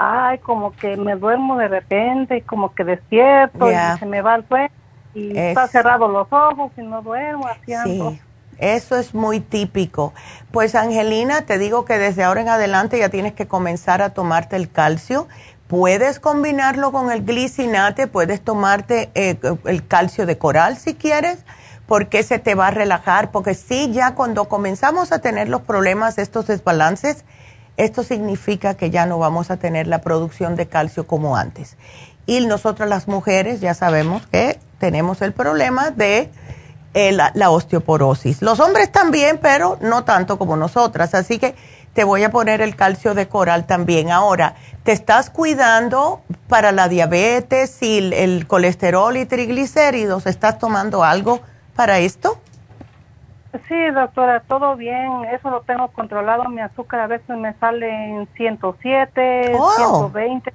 ay, 0.00 0.38
como 0.38 0.70
que 0.76 0.96
me 0.96 1.16
duermo 1.16 1.58
de 1.58 1.66
repente 1.66 2.36
y 2.36 2.42
como 2.42 2.72
que 2.72 2.84
despierto 2.84 3.68
y 3.68 3.98
se 3.98 4.06
me 4.06 4.22
va 4.22 4.36
el 4.36 4.46
sueño 4.46 4.70
y 5.12 5.36
está 5.36 5.66
cerrado 5.66 6.06
los 6.06 6.28
ojos 6.30 6.70
y 6.76 6.82
no 6.82 7.02
duermo, 7.02 7.48
así 7.48 7.74
sí. 7.84 8.20
Eso 8.58 8.96
es 8.96 9.14
muy 9.14 9.40
típico. 9.40 10.12
Pues 10.52 10.74
Angelina, 10.74 11.42
te 11.42 11.58
digo 11.58 11.84
que 11.84 11.98
desde 11.98 12.24
ahora 12.24 12.40
en 12.40 12.48
adelante 12.48 12.98
ya 12.98 13.08
tienes 13.08 13.32
que 13.32 13.46
comenzar 13.46 14.02
a 14.02 14.10
tomarte 14.10 14.56
el 14.56 14.70
calcio. 14.70 15.28
Puedes 15.66 16.18
combinarlo 16.18 16.92
con 16.92 17.10
el 17.10 17.24
glicinate, 17.24 18.06
puedes 18.06 18.40
tomarte 18.40 19.10
eh, 19.14 19.38
el 19.64 19.86
calcio 19.86 20.26
de 20.26 20.38
coral 20.38 20.76
si 20.76 20.94
quieres, 20.94 21.44
porque 21.86 22.22
se 22.22 22.38
te 22.38 22.54
va 22.54 22.68
a 22.68 22.70
relajar, 22.70 23.30
porque 23.30 23.54
sí, 23.54 23.92
ya 23.92 24.14
cuando 24.14 24.48
comenzamos 24.48 25.12
a 25.12 25.20
tener 25.20 25.48
los 25.48 25.62
problemas, 25.62 26.18
estos 26.18 26.46
desbalances, 26.46 27.24
esto 27.78 28.02
significa 28.02 28.74
que 28.74 28.90
ya 28.90 29.06
no 29.06 29.18
vamos 29.18 29.50
a 29.50 29.56
tener 29.56 29.86
la 29.86 30.00
producción 30.00 30.56
de 30.56 30.66
calcio 30.66 31.06
como 31.06 31.36
antes. 31.36 31.76
Y 32.26 32.44
nosotras 32.44 32.88
las 32.88 33.08
mujeres 33.08 33.60
ya 33.60 33.72
sabemos 33.72 34.26
que 34.26 34.58
tenemos 34.78 35.22
el 35.22 35.32
problema 35.32 35.90
de 35.90 36.28
eh, 36.92 37.12
la, 37.12 37.50
osteoporosis. 37.50 38.42
Los 38.42 38.58
hombres 38.58 38.90
también, 38.90 39.38
pero 39.40 39.78
no 39.80 40.04
tanto 40.04 40.38
como 40.38 40.56
nosotras. 40.56 41.14
Así 41.14 41.38
que 41.38 41.54
te 41.94 42.02
voy 42.02 42.24
a 42.24 42.30
poner 42.30 42.60
el 42.60 42.74
calcio 42.74 43.14
de 43.14 43.28
coral 43.28 43.64
también. 43.66 44.10
Ahora, 44.10 44.56
¿te 44.82 44.90
estás 44.90 45.30
cuidando 45.30 46.20
para 46.48 46.72
la 46.72 46.88
diabetes 46.88 47.80
y 47.80 48.12
el 48.12 48.46
colesterol 48.48 49.16
y 49.16 49.24
triglicéridos? 49.24 50.26
¿Estás 50.26 50.58
tomando 50.58 51.04
algo 51.04 51.40
para 51.76 52.00
esto? 52.00 52.40
Sí, 53.66 53.90
doctora, 53.94 54.40
todo 54.40 54.76
bien. 54.76 55.24
Eso 55.32 55.50
lo 55.50 55.62
tengo 55.62 55.88
controlado. 55.88 56.48
Mi 56.48 56.60
azúcar 56.60 57.00
a 57.00 57.06
veces 57.06 57.36
me 57.36 57.54
sale 57.54 57.88
en 57.88 58.28
107, 58.36 59.56
120. 59.76 60.52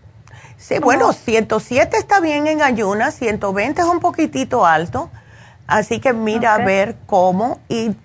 Sí, 0.57 0.79
bueno, 0.79 1.11
107 1.11 1.97
está 1.97 2.19
bien 2.19 2.47
en 2.47 2.61
ayunas, 2.61 3.15
120 3.15 3.81
es 3.81 3.87
un 3.87 3.99
poquitito 3.99 4.65
alto. 4.65 5.09
Así 5.65 5.99
que 5.99 6.13
mira 6.13 6.55
a 6.55 6.59
ver 6.59 6.95
cómo. 7.05 7.59
Y 7.67 7.95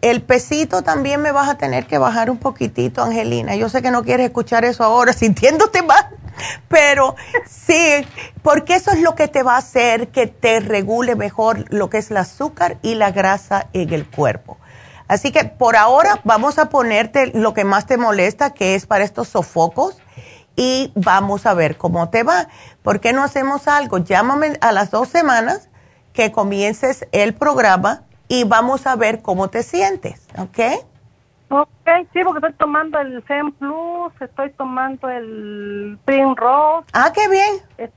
el 0.00 0.22
pesito 0.22 0.82
también 0.82 1.20
me 1.20 1.32
vas 1.32 1.48
a 1.48 1.58
tener 1.58 1.86
que 1.86 1.98
bajar 1.98 2.30
un 2.30 2.38
poquitito, 2.38 3.02
Angelina. 3.02 3.54
Yo 3.56 3.68
sé 3.68 3.82
que 3.82 3.90
no 3.90 4.02
quieres 4.02 4.26
escuchar 4.26 4.64
eso 4.64 4.82
ahora, 4.82 5.12
sintiéndote 5.12 5.82
mal. 5.82 6.06
Pero 6.68 7.16
sí, 7.46 8.06
porque 8.42 8.74
eso 8.74 8.90
es 8.90 9.00
lo 9.00 9.14
que 9.14 9.28
te 9.28 9.42
va 9.42 9.54
a 9.54 9.58
hacer 9.58 10.08
que 10.08 10.26
te 10.26 10.60
regule 10.60 11.16
mejor 11.16 11.64
lo 11.72 11.90
que 11.90 11.98
es 11.98 12.10
el 12.10 12.18
azúcar 12.18 12.78
y 12.82 12.94
la 12.94 13.10
grasa 13.10 13.68
en 13.72 13.92
el 13.92 14.08
cuerpo. 14.08 14.58
Así 15.08 15.30
que 15.30 15.44
por 15.44 15.76
ahora 15.76 16.20
vamos 16.24 16.58
a 16.58 16.68
ponerte 16.68 17.28
lo 17.28 17.54
que 17.54 17.64
más 17.64 17.86
te 17.86 17.96
molesta, 17.96 18.50
que 18.50 18.74
es 18.74 18.86
para 18.86 19.04
estos 19.04 19.28
sofocos, 19.28 19.98
y 20.56 20.90
vamos 20.94 21.46
a 21.46 21.54
ver 21.54 21.76
cómo 21.76 22.08
te 22.08 22.22
va. 22.22 22.48
¿Por 22.82 23.00
qué 23.00 23.12
no 23.12 23.22
hacemos 23.22 23.68
algo? 23.68 23.98
Llámame 23.98 24.58
a 24.60 24.72
las 24.72 24.90
dos 24.90 25.08
semanas 25.08 25.68
que 26.12 26.32
comiences 26.32 27.06
el 27.12 27.34
programa 27.34 28.04
y 28.26 28.44
vamos 28.44 28.86
a 28.86 28.96
ver 28.96 29.22
cómo 29.22 29.48
te 29.48 29.62
sientes, 29.62 30.22
¿ok? 30.38 30.84
Ok, 31.48 31.68
sí, 32.12 32.20
porque 32.24 32.38
estoy 32.38 32.54
tomando 32.54 32.98
el 32.98 33.22
Zen 33.24 33.52
Plus, 33.52 34.12
estoy 34.20 34.50
tomando 34.50 35.08
el 35.08 35.98
Rose. 36.36 36.86
Ah, 36.92 37.12
qué 37.14 37.28
bien. 37.28 37.90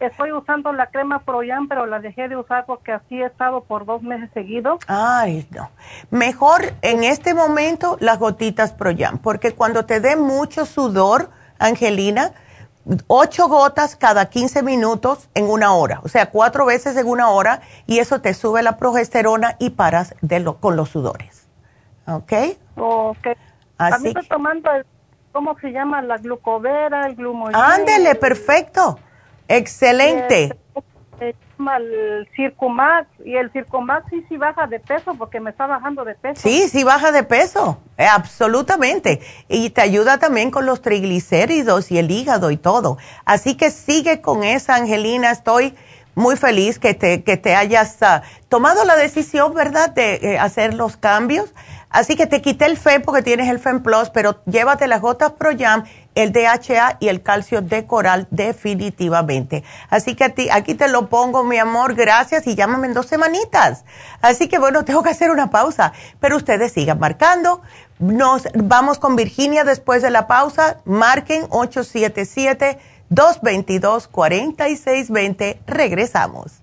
Estoy 0.00 0.32
usando 0.32 0.72
la 0.72 0.88
crema 0.88 1.20
Proyan, 1.20 1.68
pero 1.68 1.86
la 1.86 2.00
dejé 2.00 2.28
de 2.28 2.36
usar 2.36 2.66
porque 2.66 2.92
así 2.92 3.22
he 3.22 3.24
estado 3.24 3.62
por 3.62 3.86
dos 3.86 4.02
meses 4.02 4.28
seguidos. 4.34 4.80
Ay, 4.88 5.46
no. 5.50 5.70
Mejor 6.10 6.74
en 6.82 7.02
este 7.02 7.32
momento 7.32 7.96
las 8.00 8.18
gotitas 8.18 8.72
Proyan, 8.72 9.18
porque 9.18 9.52
cuando 9.52 9.86
te 9.86 10.00
dé 10.00 10.16
mucho 10.16 10.66
sudor, 10.66 11.30
Angelina, 11.58 12.32
ocho 13.06 13.48
gotas 13.48 13.96
cada 13.96 14.26
15 14.26 14.62
minutos 14.62 15.30
en 15.34 15.48
una 15.48 15.72
hora, 15.72 16.00
o 16.02 16.08
sea, 16.08 16.30
cuatro 16.30 16.66
veces 16.66 16.96
en 16.96 17.06
una 17.06 17.30
hora, 17.30 17.62
y 17.86 18.00
eso 18.00 18.20
te 18.20 18.34
sube 18.34 18.62
la 18.62 18.76
progesterona 18.76 19.56
y 19.58 19.70
paras 19.70 20.14
de 20.20 20.40
lo, 20.40 20.58
con 20.58 20.76
los 20.76 20.90
sudores. 20.90 21.45
¿Ok? 22.06 22.32
Ok. 22.76 23.26
Así 23.78 24.08
estoy 24.08 24.26
tomando, 24.26 24.70
el, 24.72 24.86
¿cómo 25.32 25.58
se 25.60 25.70
llama? 25.70 26.02
La 26.02 26.16
glucovera, 26.16 27.06
el 27.06 27.16
glumogen. 27.16 27.54
Ándele, 27.54 28.14
perfecto. 28.14 28.98
Excelente. 29.48 30.58
Se 31.18 31.34
llama 31.58 31.76
el 31.78 32.28
Circumax 32.36 33.08
y 33.24 33.36
el 33.36 33.50
Circumax 33.50 34.06
sí, 34.10 34.24
sí 34.28 34.36
baja 34.36 34.66
de 34.66 34.80
peso 34.80 35.14
porque 35.14 35.40
me 35.40 35.50
está 35.50 35.66
bajando 35.66 36.04
de 36.04 36.14
peso. 36.14 36.42
Sí, 36.42 36.68
sí 36.68 36.84
baja 36.84 37.10
de 37.10 37.22
peso, 37.22 37.78
eh, 37.96 38.06
absolutamente. 38.06 39.20
Y 39.48 39.70
te 39.70 39.80
ayuda 39.80 40.18
también 40.18 40.50
con 40.50 40.66
los 40.66 40.82
triglicéridos 40.82 41.90
y 41.90 41.98
el 41.98 42.10
hígado 42.10 42.50
y 42.50 42.56
todo. 42.56 42.98
Así 43.24 43.56
que 43.56 43.70
sigue 43.70 44.20
con 44.20 44.44
esa, 44.44 44.74
Angelina. 44.74 45.30
Estoy 45.30 45.74
muy 46.14 46.36
feliz 46.36 46.78
que 46.78 46.94
te, 46.94 47.22
que 47.22 47.36
te 47.36 47.54
hayas 47.54 48.02
ah, 48.02 48.22
tomado 48.48 48.84
la 48.84 48.96
decisión, 48.96 49.54
¿verdad?, 49.54 49.90
de 49.90 50.14
eh, 50.14 50.38
hacer 50.38 50.74
los 50.74 50.96
cambios. 50.96 51.52
Así 51.90 52.16
que 52.16 52.26
te 52.26 52.42
quité 52.42 52.66
el 52.66 52.76
FEM 52.76 53.02
porque 53.02 53.22
tienes 53.22 53.48
el 53.48 53.58
FEM 53.58 53.82
Plus, 53.82 54.10
pero 54.10 54.40
llévate 54.44 54.86
las 54.86 55.00
gotas 55.00 55.32
Pro 55.32 55.50
Jam, 55.56 55.84
el 56.14 56.32
DHA 56.32 56.98
y 57.00 57.08
el 57.08 57.22
calcio 57.22 57.62
de 57.62 57.86
coral 57.86 58.26
definitivamente. 58.30 59.64
Así 59.88 60.14
que 60.14 60.24
a 60.24 60.30
ti, 60.30 60.48
aquí 60.50 60.74
te 60.74 60.88
lo 60.88 61.08
pongo, 61.08 61.44
mi 61.44 61.58
amor, 61.58 61.94
gracias 61.94 62.46
y 62.46 62.54
llámame 62.54 62.88
en 62.88 62.94
dos 62.94 63.06
semanitas. 63.06 63.84
Así 64.20 64.48
que 64.48 64.58
bueno, 64.58 64.84
tengo 64.84 65.02
que 65.02 65.10
hacer 65.10 65.30
una 65.30 65.50
pausa, 65.50 65.92
pero 66.20 66.36
ustedes 66.36 66.72
sigan 66.72 66.98
marcando. 66.98 67.62
Nos 67.98 68.46
vamos 68.54 68.98
con 68.98 69.16
Virginia 69.16 69.64
después 69.64 70.02
de 70.02 70.10
la 70.10 70.26
pausa. 70.26 70.78
Marquen 70.84 71.46
877 71.50 72.78
222-4620. 73.10 75.58
Regresamos. 75.66 76.62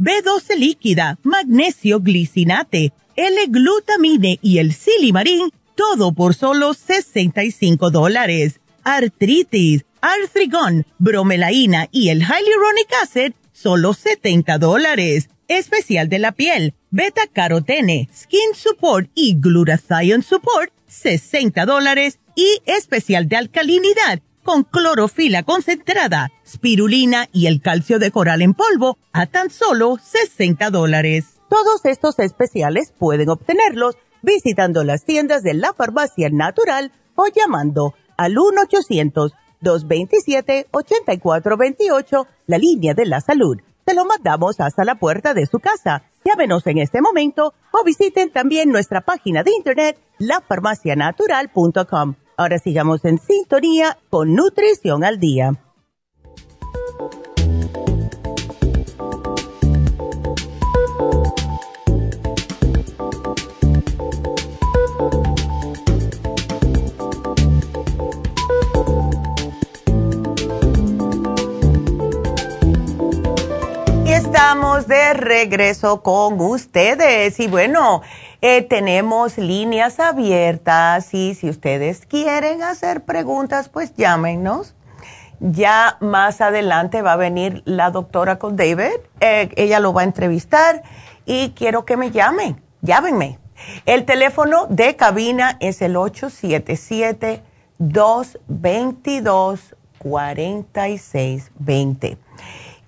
B12 0.00 0.56
líquida, 0.56 1.18
magnesio 1.22 2.00
glicinate, 2.00 2.94
L-glutamine 3.16 4.38
y 4.40 4.56
el 4.56 4.72
silimarín, 4.72 5.50
todo 5.74 6.14
por 6.14 6.34
solo 6.34 6.72
65 6.72 7.90
dólares. 7.90 8.60
Artritis, 8.82 9.84
artrigón, 10.00 10.86
bromelaína 10.98 11.88
y 11.92 12.08
el 12.08 12.20
hyaluronic 12.20 12.90
acid, 13.02 13.32
solo 13.52 13.92
70 13.92 14.56
dólares. 14.56 15.28
Especial 15.48 16.08
de 16.08 16.18
la 16.18 16.32
piel, 16.32 16.72
beta 16.90 17.26
carotene, 17.26 18.08
skin 18.14 18.54
support 18.54 19.10
y 19.14 19.34
glutathione 19.38 20.22
support, 20.22 20.72
60 20.86 21.66
dólares. 21.66 22.20
Y 22.34 22.62
especial 22.64 23.28
de 23.28 23.36
alcalinidad, 23.36 24.22
con 24.50 24.64
clorofila 24.64 25.44
concentrada, 25.44 26.32
spirulina 26.44 27.28
y 27.32 27.46
el 27.46 27.62
calcio 27.62 28.00
de 28.00 28.10
coral 28.10 28.42
en 28.42 28.52
polvo, 28.52 28.98
a 29.12 29.26
tan 29.26 29.48
solo 29.48 29.96
60 30.02 30.70
dólares. 30.70 31.40
Todos 31.48 31.84
estos 31.84 32.18
especiales 32.18 32.92
pueden 32.98 33.28
obtenerlos 33.28 33.96
visitando 34.22 34.82
las 34.82 35.04
tiendas 35.04 35.44
de 35.44 35.54
la 35.54 35.72
farmacia 35.72 36.30
natural 36.32 36.90
o 37.14 37.28
llamando 37.28 37.94
al 38.16 38.36
1 38.36 38.62
800 38.62 39.34
227-8428, 39.62 42.26
la 42.48 42.58
línea 42.58 42.94
de 42.94 43.06
la 43.06 43.20
salud. 43.20 43.56
Se 43.86 43.94
lo 43.94 44.04
mandamos 44.04 44.58
hasta 44.58 44.84
la 44.84 44.96
puerta 44.96 45.32
de 45.32 45.46
su 45.46 45.60
casa. 45.60 46.02
Llámenos 46.24 46.66
en 46.66 46.78
este 46.78 47.00
momento 47.00 47.54
o 47.70 47.84
visiten 47.84 48.32
también 48.32 48.70
nuestra 48.70 49.02
página 49.02 49.44
de 49.44 49.52
internet, 49.52 49.96
lafarmacianatural.com. 50.18 52.16
Ahora 52.40 52.58
sigamos 52.58 53.04
en 53.04 53.18
sintonía 53.18 53.98
con 54.08 54.34
Nutrición 54.34 55.04
al 55.04 55.20
Día. 55.20 55.58
estamos 74.50 74.86
de 74.88 75.14
regreso 75.14 76.02
con 76.02 76.40
ustedes 76.40 77.38
y 77.40 77.46
bueno, 77.46 78.02
eh, 78.42 78.62
tenemos 78.62 79.36
líneas 79.36 80.00
abiertas 80.00 81.12
y 81.12 81.34
si 81.34 81.50
ustedes 81.50 82.06
quieren 82.06 82.62
hacer 82.62 83.04
preguntas, 83.04 83.68
pues 83.68 83.94
llámenos. 83.96 84.74
Ya 85.40 85.98
más 86.00 86.40
adelante 86.40 87.02
va 87.02 87.12
a 87.14 87.16
venir 87.16 87.62
la 87.64 87.90
doctora 87.90 88.38
con 88.38 88.54
David, 88.56 89.00
eh, 89.20 89.48
ella 89.56 89.80
lo 89.80 89.92
va 89.94 90.02
a 90.02 90.04
entrevistar 90.04 90.82
y 91.24 91.50
quiero 91.50 91.86
que 91.86 91.96
me 91.96 92.10
llamen, 92.10 92.62
llámenme. 92.82 93.38
El 93.86 94.04
teléfono 94.04 94.66
de 94.68 94.96
cabina 94.96 95.56
es 95.60 95.80
el 95.80 95.96
877 95.96 97.42
222 97.78 99.76
4620 99.98 102.18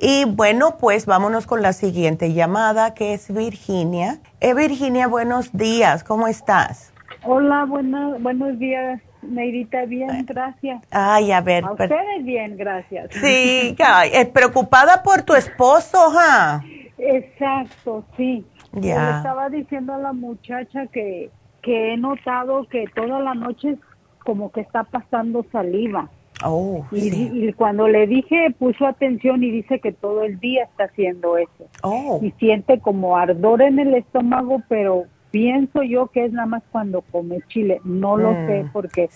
y 0.02 0.24
bueno, 0.24 0.78
pues 0.80 1.06
vámonos 1.06 1.46
con 1.46 1.62
la 1.62 1.72
siguiente 1.72 2.32
llamada, 2.32 2.92
que 2.92 3.14
es 3.14 3.32
Virginia. 3.32 4.18
Eh, 4.40 4.52
Virginia, 4.52 5.06
buenos 5.06 5.56
días, 5.56 6.02
¿cómo 6.02 6.26
estás? 6.26 6.92
Hola, 7.22 7.66
buenos 7.66 8.58
días, 8.58 9.00
Neidita, 9.22 9.84
bien, 9.84 10.26
gracias. 10.26 10.82
Ay, 10.90 11.30
a 11.30 11.40
ver. 11.40 11.64
A 11.64 11.70
ustedes 11.70 12.24
bien, 12.24 12.56
gracias. 12.56 13.10
Sí, 13.12 13.76
es 14.12 14.26
preocupada 14.30 15.04
por 15.04 15.22
tu 15.22 15.34
esposo, 15.34 16.10
¿ja? 16.10 16.64
Exacto, 16.98 18.04
sí. 18.16 18.44
Ya. 18.72 19.04
Le 19.04 19.16
estaba 19.18 19.50
diciendo 19.50 19.94
a 19.94 19.98
la 19.98 20.12
muchacha 20.12 20.88
que, 20.88 21.30
que 21.62 21.94
he 21.94 21.96
notado 21.96 22.66
que 22.68 22.86
toda 22.92 23.20
la 23.20 23.34
noche 23.34 23.76
como 24.24 24.50
que 24.50 24.62
está 24.62 24.82
pasando 24.82 25.46
saliva. 25.52 26.10
Oh, 26.44 26.86
y, 26.92 27.52
cuando 27.52 27.88
le 27.88 28.06
dije, 28.06 28.54
puso 28.58 28.86
atención 28.86 29.42
y 29.42 29.50
dice 29.50 29.80
que 29.80 29.92
todo 29.92 30.22
el 30.22 30.38
día 30.40 30.64
está 30.64 30.84
haciendo 30.84 31.36
eso. 31.36 31.66
Oh. 31.82 32.20
Y 32.22 32.30
siente 32.32 32.80
como 32.80 33.16
ardor 33.16 33.62
en 33.62 33.78
el 33.78 33.94
estómago, 33.94 34.62
pero 34.68 35.04
pienso 35.30 35.82
yo 35.82 36.06
que 36.08 36.24
es 36.24 36.32
nada 36.32 36.46
más 36.46 36.62
cuando 36.70 37.02
come 37.02 37.40
chile. 37.48 37.80
No 37.84 38.16
lo 38.16 38.32
mm, 38.32 38.46
sé 38.46 38.64
porque 38.72 39.08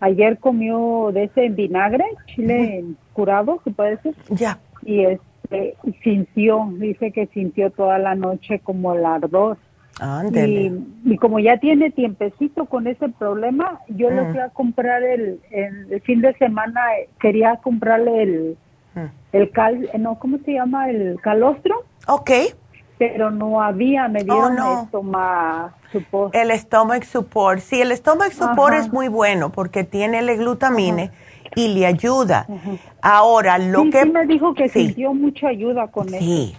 ayer 0.00 0.38
comió 0.38 1.10
de 1.12 1.24
ese 1.24 1.48
vinagre, 1.50 2.04
chile 2.26 2.84
curado, 3.12 3.60
¿se 3.64 3.70
puede 3.70 3.96
decir? 3.96 4.14
Ya. 4.30 4.58
Y 4.84 5.04
este 5.04 5.76
sintió, 6.02 6.68
dice 6.78 7.12
que 7.12 7.26
sintió 7.28 7.70
toda 7.70 7.98
la 7.98 8.14
noche 8.14 8.58
como 8.60 8.94
el 8.94 9.04
ardor. 9.04 9.58
Y, 11.04 11.16
como 11.16 11.38
ya 11.40 11.58
tiene 11.58 11.90
tiempecito 11.90 12.66
con 12.66 12.86
ese 12.86 13.08
problema, 13.08 13.80
yo 13.88 14.10
le 14.10 14.22
mm. 14.22 14.30
fui 14.30 14.40
a 14.40 14.48
comprar 14.50 15.02
el, 15.02 15.40
el, 15.50 16.00
fin 16.02 16.20
de 16.20 16.34
semana, 16.34 16.80
quería 17.20 17.56
comprarle 17.56 18.22
el, 18.22 18.58
mm. 18.94 19.06
el 19.32 19.50
cal, 19.50 19.90
no, 19.98 20.18
¿cómo 20.18 20.38
se 20.44 20.52
llama? 20.52 20.88
El 20.90 21.20
calostro. 21.20 21.84
Ok. 22.06 22.30
Pero 22.98 23.30
no 23.30 23.62
había, 23.62 24.08
me 24.08 24.24
dieron 24.24 24.58
oh, 24.58 24.72
el 24.78 24.84
estómago 24.84 25.70
support. 25.92 26.34
El 26.34 26.50
stomach 26.58 27.04
support, 27.04 27.60
sí, 27.60 27.80
el 27.80 27.96
stomach 27.96 28.32
support 28.32 28.74
es 28.74 28.92
muy 28.92 29.08
bueno 29.08 29.50
porque 29.50 29.84
tiene 29.84 30.18
el 30.18 30.36
glutamine 30.36 31.10
y 31.54 31.68
le 31.68 31.86
ayuda. 31.86 32.46
Ahora, 33.00 33.58
lo 33.58 33.84
que... 33.90 34.02
Sí 34.02 34.10
me 34.10 34.26
dijo 34.26 34.54
que 34.54 34.68
sintió 34.68 35.14
mucha 35.14 35.48
ayuda 35.48 35.88
con 35.88 36.08
sí. 36.08 36.56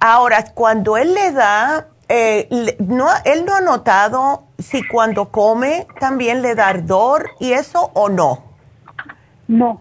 Ahora, 0.00 0.44
cuando 0.54 0.96
él 0.96 1.14
le 1.14 1.32
da 1.32 1.88
eh, 2.08 2.48
no, 2.78 3.06
él 3.24 3.44
no 3.46 3.54
ha 3.54 3.60
notado 3.60 4.44
si 4.58 4.86
cuando 4.86 5.30
come 5.30 5.86
también 5.98 6.42
le 6.42 6.54
da 6.54 6.68
ardor 6.68 7.30
y 7.40 7.52
eso 7.52 7.90
o 7.94 8.08
no. 8.08 8.44
No, 9.48 9.80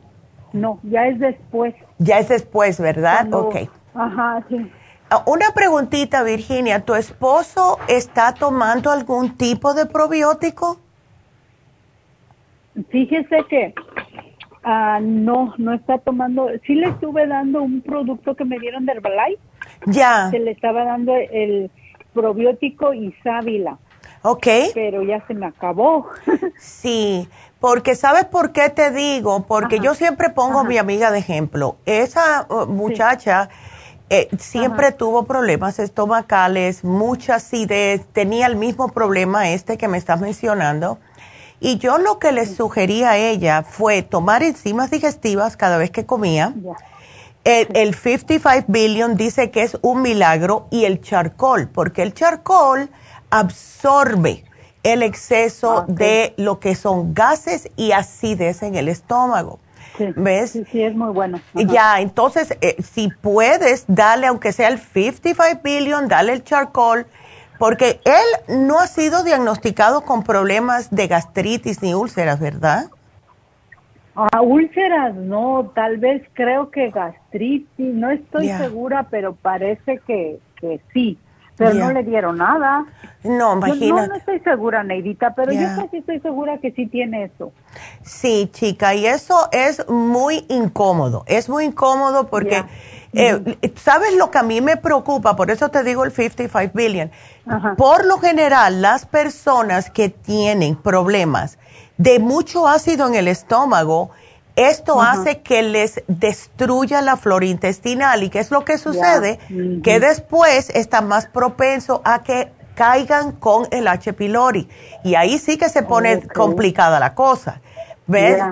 no, 0.54 0.80
ya 0.84 1.08
es 1.08 1.20
después. 1.20 1.74
Ya 2.00 2.20
es 2.20 2.30
después, 2.30 2.80
¿verdad? 2.80 3.34
ok. 3.34 3.56
Ajá, 3.96 4.44
sí. 4.50 4.72
ah, 5.10 5.24
una 5.28 5.52
preguntita, 5.54 6.24
Virginia. 6.24 6.82
¿Tu 6.82 6.96
esposo 6.96 7.80
está 7.88 8.34
tomando 8.34 8.92
algún 8.92 9.38
tipo 9.38 9.74
de 9.74 9.86
probiótico? 9.86 10.80
Fíjese 12.90 13.38
que 13.50 13.74
uh, 14.66 15.00
no, 15.02 15.54
no 15.58 15.74
está 15.74 16.00
tomando. 16.00 16.48
Sí 16.66 16.74
le 16.76 16.90
estuve 16.90 17.28
dando 17.28 17.62
un 17.62 17.82
producto 17.82 18.36
que 18.36 18.46
me 18.46 18.60
dieron 18.60 18.86
de 18.86 18.94
Herbalife. 18.94 19.42
Ya. 19.86 20.30
Se 20.32 20.40
le 20.40 20.52
estaba 20.52 20.84
dando 20.84 21.16
el 21.16 21.70
probiótico 22.14 22.94
y 22.94 23.14
sábila. 23.24 23.78
Ok. 24.22 24.48
Pero 24.74 25.04
ya 25.04 25.26
se 25.28 25.34
me 25.34 25.46
acabó. 25.46 26.08
sí, 26.58 27.28
porque 27.60 27.96
¿sabes 27.96 28.26
por 28.26 28.52
qué 28.52 28.70
te 28.70 28.92
digo? 28.92 29.46
Porque 29.48 29.80
yo 29.80 29.96
siempre 29.96 30.30
pongo 30.30 30.60
a 30.60 30.64
mi 30.64 30.78
amiga 30.78 31.12
de 31.12 31.20
ejemplo. 31.20 31.76
Esa 31.86 32.48
uh, 32.50 32.66
muchacha 32.66 33.50
eh, 34.10 34.30
siempre 34.38 34.92
tuvo 34.92 35.26
problemas 35.26 35.80
estomacales, 35.80 36.84
mucha 36.84 37.36
acidez, 37.36 38.06
tenía 38.14 38.48
el 38.48 38.56
mismo 38.56 38.90
problema 38.90 39.50
este 39.50 39.78
que 39.78 39.88
me 39.88 39.98
estás 39.98 40.22
mencionando. 40.22 41.00
Y 41.60 41.78
yo 41.78 41.98
lo 41.98 42.20
que 42.20 42.32
le 42.32 42.46
sugerí 42.46 43.04
a 43.04 43.18
ella 43.18 43.64
fue 43.64 44.04
tomar 44.04 44.44
enzimas 44.44 44.92
digestivas 44.92 45.56
cada 45.56 45.78
vez 45.78 45.92
que 45.92 46.06
comía. 46.06 46.54
El, 47.44 47.68
el, 47.76 47.94
55 47.94 48.66
billion 48.68 49.18
dice 49.18 49.52
que 49.52 49.64
es 49.64 49.78
un 49.82 50.02
milagro 50.02 50.68
y 50.72 50.86
el 50.86 51.02
charcoal, 51.02 51.68
porque 51.68 52.02
el 52.02 52.14
charcoal 52.14 52.90
absorbe 53.30 54.46
el 54.84 55.02
exceso 55.02 55.86
de 55.88 56.34
lo 56.38 56.60
que 56.60 56.76
son 56.76 57.14
gases 57.14 57.70
y 57.76 57.92
acidez 57.92 58.64
en 58.64 58.76
el 58.76 58.90
estómago. 58.90 59.60
¿Ves? 60.16 60.52
Sí, 60.52 60.66
sí, 60.72 60.84
es 60.84 60.96
muy 60.96 61.12
bueno. 61.12 61.40
Ya, 61.54 62.02
entonces, 62.02 62.58
eh, 62.62 62.78
si 62.82 63.10
puedes, 63.10 63.86
dale, 63.88 64.28
aunque 64.28 64.52
sea 64.52 64.70
el 64.70 64.80
55 64.80 65.62
billion, 65.64 66.08
dale 66.08 66.34
el 66.34 66.44
charcoal, 66.44 67.06
porque 67.60 68.02
él 68.04 68.58
no 68.66 68.80
ha 68.80 68.88
sido 68.88 69.24
diagnosticado 69.24 70.02
con 70.02 70.24
problemas 70.24 70.90
de 70.90 71.08
gastritis 71.08 71.82
ni 71.82 71.94
úlceras, 71.94 72.40
¿verdad? 72.40 72.90
Ah, 74.16 74.42
úlceras, 74.42 75.16
no, 75.16 75.72
tal 75.74 75.98
vez 75.98 76.22
creo 76.34 76.70
que 76.70 76.92
gastritis, 76.92 77.94
no 77.96 78.12
estoy 78.12 78.48
segura, 78.50 79.08
pero 79.10 79.34
parece 79.34 80.00
que, 80.06 80.40
que 80.56 80.80
sí 80.94 81.18
pero 81.58 81.74
no 81.74 81.92
le 81.92 82.04
dieron 82.04 82.38
nada. 82.38 82.86
No, 83.24 83.54
imagínate. 83.54 84.08
No, 84.08 84.16
estoy 84.16 84.40
segura, 84.40 84.84
Neidita, 84.84 85.34
pero 85.36 85.54
yo 85.54 85.68
casi 85.76 85.98
estoy 85.98 86.20
segura 86.20 86.58
que 86.58 86.72
sí 86.72 86.88
tiene 86.88 87.26
eso. 87.26 87.52
Sí, 88.02 88.50
chica, 88.52 88.96
y 88.96 89.06
eso 89.06 89.50
es 89.52 89.88
muy 89.88 90.46
incómodo. 90.50 91.24
Es 91.28 91.50
muy 91.50 91.66
incómodo 91.66 92.28
porque, 92.28 92.66
eh, 93.14 93.58
¿sabes 93.76 94.16
lo 94.18 94.32
que 94.32 94.40
a 94.40 94.44
mí 94.44 94.62
me 94.62 94.78
preocupa? 94.78 95.36
Por 95.36 95.52
eso 95.52 95.70
te 95.70 95.84
digo 95.84 96.04
el 96.04 96.12
55 96.12 96.72
billion. 96.76 97.12
Por 97.78 98.06
lo 98.06 98.18
general, 98.18 98.82
las 98.82 99.06
personas 99.06 99.90
que 99.90 100.10
tienen 100.10 100.76
problemas 100.76 101.60
de 101.98 102.20
mucho 102.20 102.68
ácido 102.68 103.08
en 103.08 103.16
el 103.16 103.28
estómago, 103.28 104.12
esto 104.56 105.02
hace 105.02 105.42
que 105.42 105.64
les 105.64 106.04
destruya 106.08 107.02
la 107.02 107.18
flora 107.18 107.46
intestinal 107.46 108.22
y 108.24 108.30
¿qué 108.30 108.40
es 108.40 108.52
lo 108.52 108.64
que 108.64 108.78
sucede? 108.78 109.40
Que 109.84 110.00
después 110.00 110.70
está 110.70 111.02
más 111.02 111.26
propenso 111.26 112.02
a 112.06 112.22
que 112.22 112.52
caigan 112.76 113.32
con 113.32 113.68
el 113.72 113.88
H. 113.88 114.14
pylori 114.14 114.68
y 115.04 115.16
ahí 115.16 115.40
sí 115.40 115.58
que 115.58 115.70
se 115.70 115.84
pone 115.84 116.28
complicada 116.28 117.00
la 117.00 117.16
cosa. 117.16 117.62
¿Ves? 118.06 118.44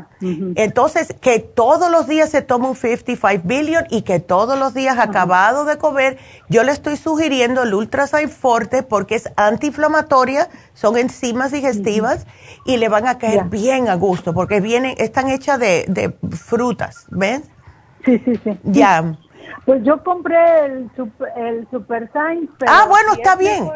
Entonces, 0.56 1.14
que 1.20 1.39
todos 1.39 1.91
los 1.91 2.08
días 2.08 2.30
se 2.30 2.41
toma 2.41 2.70
un 2.70 2.76
55 2.76 3.43
billion 3.45 3.84
y 3.89 4.04
que 4.04 4.20
todos 4.20 4.58
los 4.58 4.74
días 4.74 4.97
acabado 4.97 5.66
de 5.66 5.78
comer, 5.78 6.18
yo 6.47 6.64
le 6.64 6.72
estoy 6.72 6.95
sugiriendo 6.95 7.64
el 7.64 7.74
Ultrasign 7.74 8.30
Forte 8.30 8.82
porque 8.84 9.16
es 9.16 9.30
antiinflamatoria, 9.36 10.47
son 10.74 10.97
enzimas 10.97 11.52
digestivas 11.52 12.28
y 12.66 12.78
le 12.78 12.88
van 12.88 13.08
a 13.08 13.18
caer 13.18 13.45
bien 13.45 13.89
a 13.89 13.95
gusto 13.95 14.34
porque 14.34 14.62
vienen, 14.62 14.95
están 14.97 15.30
hechas 15.30 15.60
de, 15.60 15.86
de 15.88 16.14
frutas, 16.30 17.08
¿ves? 17.10 17.41
Sí, 18.06 18.20
sí, 18.24 18.39
sí. 18.43 18.58
Ya. 18.64 19.18
Pues 19.66 19.84
yo 19.84 20.04
compré 20.04 20.66
el 20.66 20.89
Super, 20.95 21.30
el 21.36 21.68
super 21.70 22.10
ah, 22.16 22.86
bueno, 22.88 23.14
está 23.14 23.36
bien. 23.36 23.70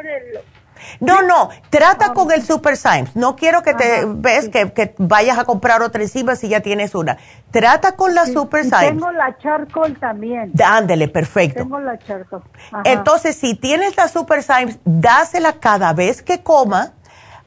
No, 0.99 1.21
no, 1.21 1.49
trata 1.69 2.13
con 2.13 2.31
el 2.31 2.43
Super 2.43 2.77
Symes. 2.77 3.15
No 3.15 3.35
quiero 3.35 3.61
que 3.61 3.73
te 3.73 4.05
ves 4.05 4.49
que, 4.49 4.95
vayas 4.97 5.37
a 5.37 5.45
comprar 5.45 5.81
otra 5.81 6.01
encima 6.01 6.35
si 6.35 6.47
ya 6.49 6.61
tienes 6.61 6.95
una. 6.95 7.17
Trata 7.51 7.95
con 7.95 8.13
la 8.15 8.25
Super 8.25 8.63
Symes. 8.63 8.89
Tengo 8.89 9.11
la 9.11 9.37
charcoal 9.37 9.97
también. 9.99 10.51
Ándele, 10.63 11.07
perfecto. 11.07 11.63
Tengo 11.63 11.79
la 11.79 11.97
charcoal. 11.99 12.43
Entonces, 12.83 13.35
si 13.35 13.55
tienes 13.55 13.95
la 13.97 14.07
Super 14.07 14.43
Symes, 14.43 14.79
dásela 14.83 15.53
cada 15.53 15.93
vez 15.93 16.21
que 16.21 16.41
coma. 16.41 16.93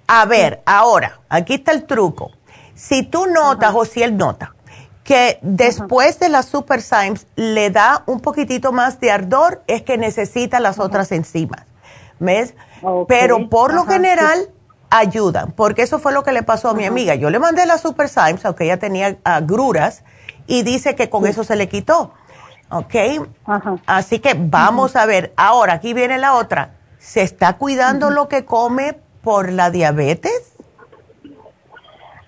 A 0.07 0.25
ver, 0.25 0.63
ahora, 0.65 1.21
aquí 1.29 1.55
está 1.55 1.73
el 1.73 1.85
truco. 1.85 2.31
Si 2.75 3.03
tú 3.03 3.27
notas 3.27 3.75
o 3.75 3.85
si 3.85 4.03
él 4.03 4.17
nota 4.17 4.55
que 5.09 5.39
después 5.41 6.19
de 6.19 6.29
la 6.29 6.43
Super 6.43 6.83
Symes 6.83 7.27
le 7.35 7.71
da 7.71 8.03
un 8.05 8.21
poquitito 8.21 8.73
más 8.73 9.01
de 9.01 9.11
ardor, 9.11 9.63
es 9.67 9.81
que 9.81 9.97
necesita 9.97 10.61
las 10.61 10.79
otras 10.79 11.13
enzimas. 11.13 11.63
¿Ves? 12.19 12.53
Pero 13.09 13.49
por 13.49 13.75
lo 13.75 13.85
general 13.87 14.51
ayudan, 14.91 15.53
porque 15.53 15.83
eso 15.83 15.99
fue 15.99 16.13
lo 16.13 16.23
que 16.23 16.33
le 16.33 16.43
pasó 16.43 16.71
a 16.71 16.75
mi 16.75 16.85
amiga. 16.85 17.15
Yo 17.15 17.31
le 17.31 17.39
mandé 17.39 17.67
la 17.67 17.79
Super 17.79 18.09
Symes, 18.09 18.45
aunque 18.45 18.65
ella 18.65 18.79
tenía 18.79 19.19
agruras, 19.25 20.03
y 20.47 20.63
dice 20.63 20.95
que 20.95 21.11
con 21.11 21.27
eso 21.27 21.45
se 21.45 21.57
le 21.57 21.69
quitó. 21.69 22.13
¿Ok? 22.71 22.95
Así 23.87 24.19
que 24.19 24.35
vamos 24.39 24.97
a 24.97 25.07
ver. 25.07 25.33
Ahora, 25.37 25.75
aquí 25.75 25.95
viene 25.95 26.19
la 26.19 26.35
otra. 26.35 26.75
¿Se 26.99 27.23
está 27.23 27.55
cuidando 27.55 28.11
lo 28.11 28.29
que 28.29 28.45
come 28.45 28.99
por 29.23 29.53
la 29.53 29.71
diabetes? 29.71 30.53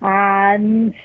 Ah, 0.03 0.57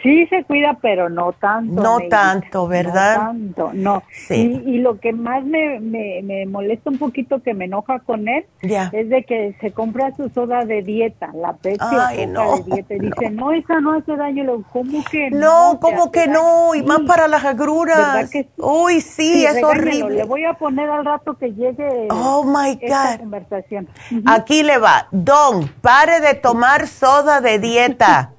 sí 0.03 0.27
se 0.29 0.43
cuida, 0.45 0.79
pero 0.81 1.11
no 1.11 1.33
tanto. 1.33 1.83
No 1.83 1.99
tanto, 2.09 2.67
¿verdad? 2.67 3.17
No 3.17 3.25
tanto, 3.25 3.71
no. 3.75 4.03
Sí. 4.11 4.63
Y, 4.65 4.79
lo 4.79 4.99
que 5.01 5.13
más 5.13 5.45
me, 5.45 5.81
me, 5.81 6.47
molesta 6.47 6.89
un 6.89 6.99
poquito, 6.99 7.43
que 7.43 7.53
me 7.53 7.67
enoja 7.67 7.99
con 7.99 8.27
él, 8.27 8.47
es 8.63 9.09
de 9.11 9.25
que 9.25 9.55
se 9.61 9.73
compra 9.73 10.15
su 10.17 10.31
soda 10.31 10.65
de 10.65 10.81
dieta, 10.81 11.31
la 11.35 11.53
Pepsi 11.53 11.85
Ay, 11.91 12.27
no, 12.27 12.57
de 12.57 12.63
dieta. 12.63 12.95
Y 12.95 12.99
dice, 13.01 13.31
no, 13.31 13.53
esa 13.53 13.81
no 13.81 13.93
hace 13.93 14.17
daño. 14.17 14.65
¿Cómo 14.73 15.05
que 15.05 15.31
no? 15.31 15.39
No, 15.73 15.81
¿cómo 15.81 16.11
que 16.11 16.27
no? 16.27 16.75
Y 16.75 16.83
más 16.83 17.01
para 17.01 17.29
las 17.29 17.45
agruras. 17.45 18.31
Uy, 18.57 19.03
sí, 19.03 19.45
es 19.45 19.63
horrible. 19.63 20.17
Le 20.17 20.25
voy 20.25 20.45
a 20.45 20.55
poner 20.55 20.89
al 20.89 21.05
rato 21.05 21.35
que 21.35 21.53
llegue 21.53 22.09
oh, 22.11 22.45
my 22.45 22.79
esta 22.81 23.19
conversación. 23.19 23.89
Aquí 24.25 24.63
le 24.63 24.79
va. 24.79 25.09
Don, 25.11 25.69
pare 25.83 26.21
de 26.21 26.35
tomar 26.35 26.87
soda 26.87 27.43
de 27.43 27.59
dieta 27.59 28.33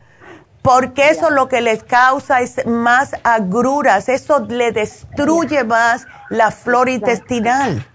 porque 0.68 1.12
eso 1.12 1.30
lo 1.30 1.48
que 1.48 1.62
les 1.62 1.82
causa 1.82 2.42
es 2.42 2.68
más 2.68 3.16
agruras, 3.24 4.10
eso 4.10 4.46
le 4.50 4.74
destruye 4.74 5.64
más 5.64 6.06
la 6.30 6.52
flora 6.52 6.92
intestinal. 6.92 7.86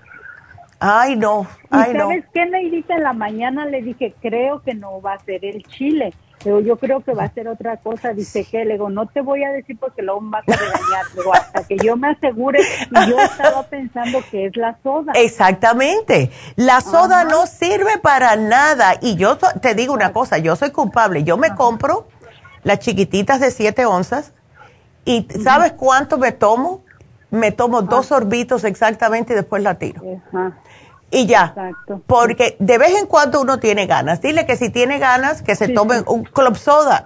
Ay, 0.80 1.16
no, 1.16 1.46
ay, 1.68 1.92
¿Y 1.92 1.98
¿Sabes 1.98 2.24
qué, 2.32 2.46
Neidita? 2.46 2.94
En 2.94 3.02
la 3.02 3.12
mañana 3.12 3.66
le 3.66 3.82
dije, 3.82 4.14
creo 4.22 4.62
que 4.62 4.72
no 4.72 5.02
va 5.02 5.12
a 5.12 5.18
ser 5.18 5.44
el 5.44 5.62
chile. 5.64 6.14
Pero 6.42 6.60
yo 6.60 6.76
creo 6.76 7.02
que 7.04 7.12
va 7.12 7.24
a 7.24 7.32
ser 7.34 7.46
otra 7.46 7.76
cosa. 7.76 8.14
Dice 8.14 8.44
que 8.44 8.64
le 8.64 8.72
digo, 8.72 8.88
no 8.88 9.06
te 9.06 9.20
voy 9.20 9.44
a 9.44 9.50
decir 9.50 9.78
porque 9.78 10.00
luego 10.00 10.20
vas 10.24 10.42
a 10.48 10.56
regañar. 10.56 11.04
Digo, 11.14 11.32
hasta 11.34 11.64
que 11.64 11.76
yo 11.76 11.96
me 11.96 12.08
asegure. 12.08 12.58
Y 12.90 13.10
yo 13.10 13.20
estaba 13.20 13.62
pensando 13.64 14.18
que 14.30 14.46
es 14.46 14.56
la 14.56 14.76
soda. 14.82 15.12
Exactamente. 15.14 16.30
La 16.56 16.80
soda 16.80 17.24
no 17.24 17.46
sirve 17.46 17.98
para 17.98 18.34
nada. 18.34 18.94
Y 19.02 19.14
yo 19.14 19.36
te 19.36 19.74
digo 19.74 19.92
una 19.92 20.12
cosa, 20.12 20.38
yo 20.38 20.56
soy 20.56 20.70
culpable. 20.70 21.22
Yo 21.22 21.36
me 21.36 21.54
compro 21.54 22.08
las 22.64 22.78
chiquititas 22.78 23.40
de 23.40 23.50
7 23.50 23.86
onzas. 23.86 24.32
¿Y 25.04 25.26
sabes 25.42 25.72
cuánto 25.72 26.18
me 26.18 26.32
tomo? 26.32 26.82
Me 27.30 27.50
tomo 27.50 27.82
dos 27.82 28.06
sorbitos 28.06 28.64
exactamente 28.64 29.32
y 29.32 29.36
después 29.36 29.62
la 29.62 29.76
tiro. 29.76 30.02
Y 31.10 31.26
ya. 31.26 31.54
Porque 32.06 32.56
de 32.58 32.78
vez 32.78 32.94
en 32.94 33.06
cuando 33.06 33.40
uno 33.40 33.58
tiene 33.58 33.86
ganas. 33.86 34.20
Dile 34.20 34.46
que 34.46 34.56
si 34.56 34.70
tiene 34.70 34.98
ganas, 34.98 35.42
que 35.42 35.56
se 35.56 35.68
tome 35.68 36.02
un 36.06 36.24
club 36.24 36.56
soda. 36.56 37.04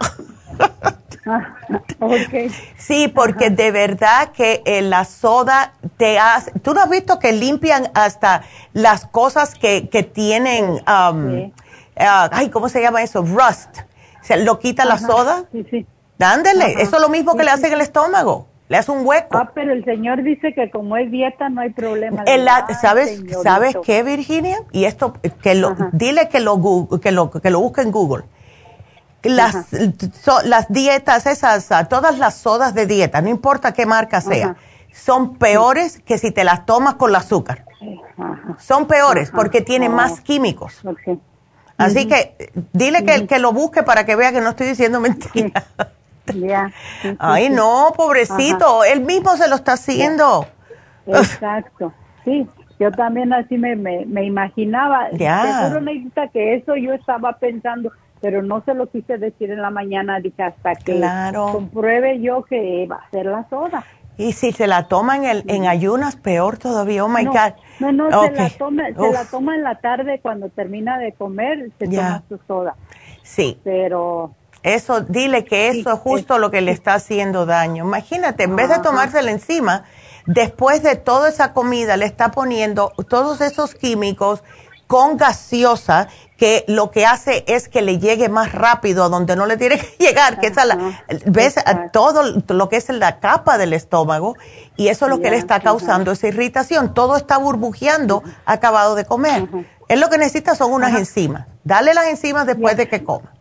Ah, 1.28 1.57
sí, 2.78 3.09
porque 3.09 3.50
de 3.50 3.70
verdad 3.72 4.30
que 4.30 4.62
eh, 4.64 4.82
la 4.82 5.04
soda 5.04 5.72
te 5.96 6.18
hace... 6.18 6.52
¿Tú 6.61 6.72
no 6.72 6.82
has 6.82 6.90
visto 6.90 7.18
que 7.18 7.32
limpian 7.32 7.90
hasta 7.94 8.42
las 8.72 9.07
cosas 9.07 9.54
que, 9.54 9.88
que 9.88 10.02
tienen... 10.02 10.70
Um, 10.70 11.52
ah, 11.96 12.28
ay, 12.30 12.50
¿cómo 12.50 12.68
se 12.68 12.80
llama 12.80 13.02
eso? 13.02 13.22
Rust 13.22 13.78
lo 14.36 14.58
quita 14.58 14.84
la 14.84 14.98
soda. 14.98 15.44
Sí, 15.52 15.66
sí. 15.70 15.86
Dándele, 16.18 16.82
eso 16.82 16.96
es 16.96 17.02
lo 17.02 17.08
mismo 17.08 17.36
que 17.36 17.44
le 17.44 17.50
hace 17.50 17.66
en 17.68 17.74
el 17.74 17.80
estómago. 17.80 18.46
Le 18.68 18.78
hace 18.78 18.90
un 18.90 19.06
hueco. 19.06 19.38
Ah, 19.38 19.52
pero 19.54 19.72
el 19.72 19.84
señor 19.84 20.22
dice 20.24 20.52
que 20.52 20.70
como 20.70 20.96
es 20.96 21.10
dieta 21.10 21.48
no 21.48 21.60
hay 21.60 21.70
problema. 21.70 22.24
¿Sabes, 22.80 23.22
¿sabes 23.42 23.76
qué, 23.84 24.02
Virginia? 24.02 24.58
Y 24.72 24.86
esto, 24.86 25.14
que 25.42 25.54
lo, 25.54 25.76
dile 25.92 26.28
que 26.28 26.40
lo, 26.40 26.88
que 27.00 27.12
lo, 27.12 27.30
que 27.30 27.50
lo 27.50 27.60
busque 27.60 27.82
en 27.82 27.92
Google. 27.92 28.24
Las, 29.22 29.66
las 30.44 30.68
dietas 30.68 31.26
esas, 31.26 31.68
todas 31.88 32.18
las 32.18 32.34
sodas 32.34 32.74
de 32.74 32.86
dieta, 32.86 33.20
no 33.22 33.28
importa 33.28 33.72
qué 33.72 33.86
marca 33.86 34.20
sea, 34.20 34.56
son 34.92 35.36
peores 35.36 36.00
que 36.04 36.18
si 36.18 36.30
te 36.30 36.44
las 36.44 36.64
tomas 36.64 36.94
con 36.94 37.10
el 37.10 37.16
azúcar. 37.16 37.64
Son 38.58 38.86
peores 38.86 39.30
porque 39.30 39.60
tienen 39.60 39.92
más 39.92 40.20
químicos. 40.20 40.82
Así 41.78 42.08
que 42.08 42.50
dile 42.72 43.04
que, 43.04 43.26
que 43.26 43.38
lo 43.38 43.52
busque 43.52 43.82
para 43.82 44.04
que 44.06 44.16
vea 44.16 44.32
que 44.32 44.40
no 44.40 44.50
estoy 44.50 44.68
diciendo 44.68 45.00
mentira. 45.00 45.64
Ay, 47.18 47.50
no, 47.50 47.92
pobrecito, 47.96 48.84
él 48.84 49.00
mismo 49.00 49.36
se 49.36 49.48
lo 49.48 49.56
está 49.56 49.74
haciendo. 49.74 50.46
Exacto, 51.06 51.92
sí. 52.24 52.48
Yo 52.78 52.90
también 52.92 53.32
así 53.32 53.56
me, 53.56 53.74
me, 53.74 54.24
imaginaba. 54.24 55.08
Ya. 55.12 55.72
Que 56.32 56.56
eso 56.56 56.76
yo 56.76 56.92
estaba 56.92 57.32
pensando, 57.38 57.90
pero 58.20 58.42
no 58.42 58.62
se 58.64 58.74
lo 58.74 58.90
quise 58.90 59.16
decir 59.16 59.50
en 59.50 59.62
la 59.62 59.70
mañana, 59.70 60.20
dije 60.20 60.42
hasta 60.42 60.74
que 60.74 61.00
compruebe 61.52 62.20
yo 62.20 62.42
que 62.42 62.86
va 62.90 62.96
a 62.96 63.10
ser 63.10 63.26
la 63.26 63.48
soda. 63.48 63.82
Y 64.18 64.32
si 64.32 64.52
se 64.52 64.66
la 64.66 64.88
toma 64.88 65.16
en, 65.16 65.24
el, 65.24 65.44
en 65.46 65.66
ayunas, 65.66 66.16
peor 66.16 66.58
todavía, 66.58 67.04
oh 67.04 67.08
my 67.08 67.24
no, 67.24 67.32
God. 67.32 67.52
No, 67.78 67.92
no, 67.92 68.08
se, 68.08 68.30
la 68.32 68.50
toma, 68.50 68.84
se 68.88 69.12
la 69.12 69.24
toma 69.26 69.54
en 69.54 69.62
la 69.62 69.74
tarde 69.80 70.20
cuando 70.22 70.48
termina 70.48 70.98
de 70.98 71.12
comer, 71.12 71.70
se 71.78 71.86
toma 71.86 72.22
su 72.28 72.38
soda. 72.46 72.74
Sí. 73.22 73.58
Pero... 73.64 74.34
Eso, 74.62 75.00
dile 75.00 75.44
que 75.44 75.68
eso 75.68 75.92
es 75.92 75.98
justo 76.00 76.38
lo 76.38 76.50
que 76.50 76.60
le 76.60 76.72
está 76.72 76.94
haciendo 76.94 77.46
daño. 77.46 77.84
Imagínate, 77.84 78.44
en 78.44 78.56
vez 78.56 78.68
de 78.68 78.80
tomársela 78.80 79.30
encima, 79.30 79.84
después 80.26 80.82
de 80.82 80.96
toda 80.96 81.28
esa 81.28 81.52
comida 81.52 81.96
le 81.96 82.04
está 82.04 82.32
poniendo 82.32 82.92
todos 83.08 83.40
esos 83.40 83.74
químicos 83.76 84.42
con 84.87 85.16
gaseosa 85.16 86.09
que 86.37 86.64
lo 86.68 86.91
que 86.91 87.07
hace 87.07 87.45
es 87.47 87.68
que 87.68 87.82
le 87.82 87.99
llegue 87.99 88.28
más 88.28 88.53
rápido 88.53 89.05
a 89.05 89.09
donde 89.09 89.37
no 89.37 89.47
le 89.47 89.57
tiene 89.57 89.78
que 89.78 89.97
llegar, 90.05 90.39
que 90.39 90.49
es 90.49 90.59
a 90.59 90.64
la, 90.64 91.03
ves 91.24 91.57
todo 91.93 92.22
lo 92.49 92.68
que 92.68 92.76
es 92.76 92.89
la 92.91 93.18
capa 93.18 93.59
del 93.59 93.72
estómago 93.72 94.37
y 94.76 94.89
eso 94.89 95.07
es 95.07 95.11
lo 95.11 95.20
que 95.20 95.30
le 95.30 95.37
está 95.37 95.61
causando 95.61 96.12
esa 96.12 96.28
irritación. 96.28 96.95
Todo 96.95 97.16
está 97.16 97.39
burbujeando 97.39 98.22
acabado 98.45 98.95
de 98.95 99.05
comer. 99.05 99.49
Es 99.89 99.99
lo 99.99 100.11
que 100.11 100.18
necesita 100.18 100.55
son 100.55 100.72
unas 100.72 100.95
enzimas. 100.95 101.47
Dale 101.64 101.95
las 101.95 102.07
enzimas 102.07 102.47
después 102.47 102.76
de 102.76 102.89
que 102.89 103.03
coma. 103.03 103.36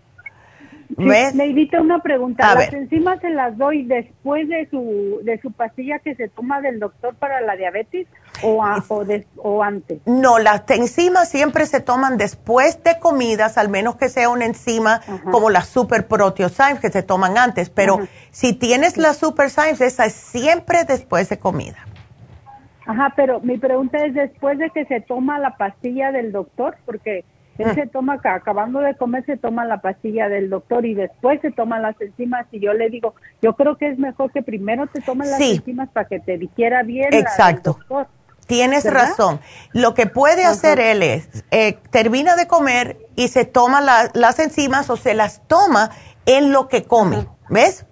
Sí, 0.87 1.69
una 1.79 1.99
pregunta. 1.99 2.55
¿Las 2.55 2.73
enzimas 2.73 3.19
se 3.19 3.29
las 3.29 3.57
doy 3.57 3.83
después 3.85 4.47
de 4.47 4.67
su, 4.69 5.19
de 5.23 5.39
su 5.41 5.51
pastilla 5.51 5.99
que 5.99 6.15
se 6.15 6.27
toma 6.29 6.61
del 6.61 6.79
doctor 6.79 7.15
para 7.15 7.41
la 7.41 7.55
diabetes 7.55 8.07
o, 8.43 8.63
o, 9.37 9.63
antes? 9.63 9.99
No, 10.05 10.39
las 10.39 10.63
enzimas 10.69 11.29
siempre 11.29 11.65
se 11.65 11.79
toman 11.79 12.17
después 12.17 12.83
de 12.83 12.99
comidas, 12.99 13.57
al 13.57 13.69
menos 13.69 13.95
que 13.95 14.09
sea 14.09 14.29
una 14.29 14.45
enzima 14.45 15.01
como 15.31 15.49
la 15.49 15.61
Super 15.61 16.07
Proteosymes 16.07 16.79
que 16.79 16.89
se 16.89 17.03
toman 17.03 17.37
antes. 17.37 17.69
Pero 17.69 17.99
si 18.31 18.53
tienes 18.53 18.97
la 18.97 19.13
Super 19.13 19.49
Symes, 19.49 19.81
esa 19.81 20.05
es 20.05 20.13
siempre 20.13 20.83
después 20.83 21.29
de 21.29 21.39
comida. 21.39 21.77
Ajá, 22.85 23.13
pero 23.15 23.39
mi 23.39 23.57
pregunta 23.57 23.97
es 24.05 24.13
después 24.13 24.59
de 24.59 24.69
que 24.69 24.85
se 24.85 25.01
toma 25.01 25.39
la 25.39 25.57
pastilla 25.57 26.11
del 26.11 26.31
doctor, 26.31 26.77
porque 26.85 27.25
él 27.57 27.73
se 27.75 27.87
toma, 27.87 28.19
acabando 28.23 28.79
de 28.79 28.95
comer, 28.95 29.25
se 29.25 29.37
toma 29.37 29.65
la 29.65 29.79
pastilla 29.81 30.27
del 30.27 30.49
doctor 30.49 30.85
y 30.85 30.93
después 30.93 31.39
se 31.41 31.51
toman 31.51 31.81
las 31.81 31.99
enzimas. 32.01 32.45
Y 32.51 32.59
yo 32.59 32.73
le 32.73 32.89
digo, 32.89 33.15
yo 33.41 33.53
creo 33.53 33.77
que 33.77 33.89
es 33.89 33.97
mejor 33.97 34.31
que 34.31 34.41
primero 34.41 34.87
te 34.87 35.01
tomen 35.01 35.29
las 35.29 35.39
enzimas 35.39 35.89
para 35.89 36.07
que 36.07 36.19
te 36.19 36.37
dijera 36.37 36.83
bien. 36.83 37.13
Exacto. 37.13 37.79
Tienes 38.47 38.85
razón. 38.85 39.39
Lo 39.73 39.93
que 39.93 40.05
puede 40.05 40.45
hacer 40.45 40.79
él 40.79 41.01
es, 41.01 41.27
eh, 41.49 41.79
termina 41.89 42.35
de 42.35 42.47
comer 42.47 42.97
y 43.15 43.29
se 43.29 43.45
toma 43.45 43.81
las 43.81 44.39
enzimas 44.39 44.89
o 44.89 44.97
se 44.97 45.13
las 45.13 45.41
toma 45.47 45.91
en 46.25 46.51
lo 46.51 46.67
que 46.67 46.83
come. 46.83 47.27
¿Ves? 47.49 47.85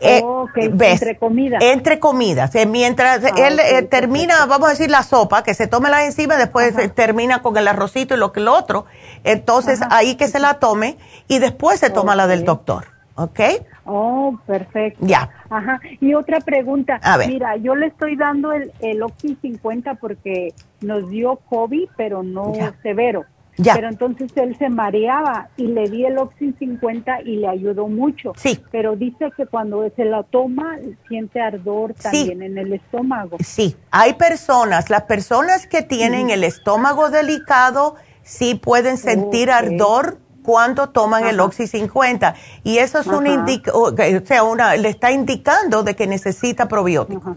Eh, 0.00 0.22
entre 0.56 1.16
comidas. 1.16 1.62
Entre 1.62 1.98
comidas. 1.98 2.54
Eh, 2.54 2.66
mientras 2.66 3.24
ah, 3.24 3.30
él 3.36 3.58
eh, 3.58 3.82
termina, 3.82 4.46
vamos 4.46 4.68
a 4.68 4.70
decir, 4.70 4.90
la 4.90 5.02
sopa, 5.02 5.42
que 5.42 5.54
se 5.54 5.66
tome 5.66 5.90
la 5.90 6.04
encima, 6.04 6.36
después 6.36 6.74
termina 6.94 7.42
con 7.42 7.56
el 7.56 7.68
arrocito 7.68 8.14
y 8.14 8.18
lo 8.18 8.32
que 8.32 8.40
lo 8.40 8.54
otro. 8.54 8.86
Entonces, 9.24 9.80
ahí 9.90 10.16
que 10.16 10.28
se 10.28 10.38
la 10.38 10.54
tome 10.54 10.96
y 11.28 11.38
después 11.38 11.80
se 11.80 11.90
toma 11.90 12.16
la 12.16 12.26
del 12.26 12.44
doctor. 12.44 12.86
¿Ok? 13.16 13.40
Oh, 13.84 14.38
perfecto. 14.46 15.04
Ya. 15.04 15.28
Ajá. 15.50 15.80
Y 16.00 16.14
otra 16.14 16.40
pregunta. 16.40 17.00
Mira, 17.26 17.56
yo 17.56 17.74
le 17.74 17.86
estoy 17.86 18.16
dando 18.16 18.52
el, 18.52 18.72
el 18.80 19.02
Oxy 19.02 19.36
50 19.42 19.96
porque 19.96 20.54
nos 20.80 21.10
dio 21.10 21.36
COVID, 21.36 21.88
pero 21.96 22.22
no 22.22 22.52
severo. 22.82 23.24
Pero 23.62 23.88
entonces 23.88 24.30
él 24.36 24.56
se 24.58 24.68
mareaba 24.68 25.48
y 25.56 25.66
le 25.66 25.88
di 25.88 26.04
el 26.04 26.18
Oxy 26.18 26.52
50 26.58 27.22
y 27.22 27.36
le 27.36 27.48
ayudó 27.48 27.88
mucho. 27.88 28.32
Sí. 28.36 28.60
Pero 28.70 28.96
dice 28.96 29.30
que 29.36 29.46
cuando 29.46 29.88
se 29.96 30.04
la 30.04 30.22
toma 30.22 30.76
siente 31.08 31.40
ardor 31.40 31.94
también 31.94 32.42
en 32.42 32.58
el 32.58 32.72
estómago. 32.72 33.36
Sí, 33.40 33.76
hay 33.90 34.14
personas, 34.14 34.90
las 34.90 35.02
personas 35.02 35.66
que 35.66 35.82
tienen 35.82 36.30
el 36.30 36.44
estómago 36.44 37.10
delicado 37.10 37.96
sí 38.22 38.54
pueden 38.54 38.96
sentir 38.96 39.50
ardor 39.50 40.18
cuando 40.42 40.88
toman 40.88 41.26
el 41.26 41.40
Oxy 41.40 41.66
50 41.66 42.34
y 42.64 42.78
eso 42.78 43.00
es 43.00 43.06
un 43.06 43.26
indica, 43.26 43.72
o 43.74 43.94
sea, 44.24 44.42
una, 44.42 44.76
le 44.76 44.88
está 44.88 45.10
indicando 45.10 45.82
de 45.82 45.94
que 45.94 46.06
necesita 46.06 46.66
probiótico. 46.66 47.36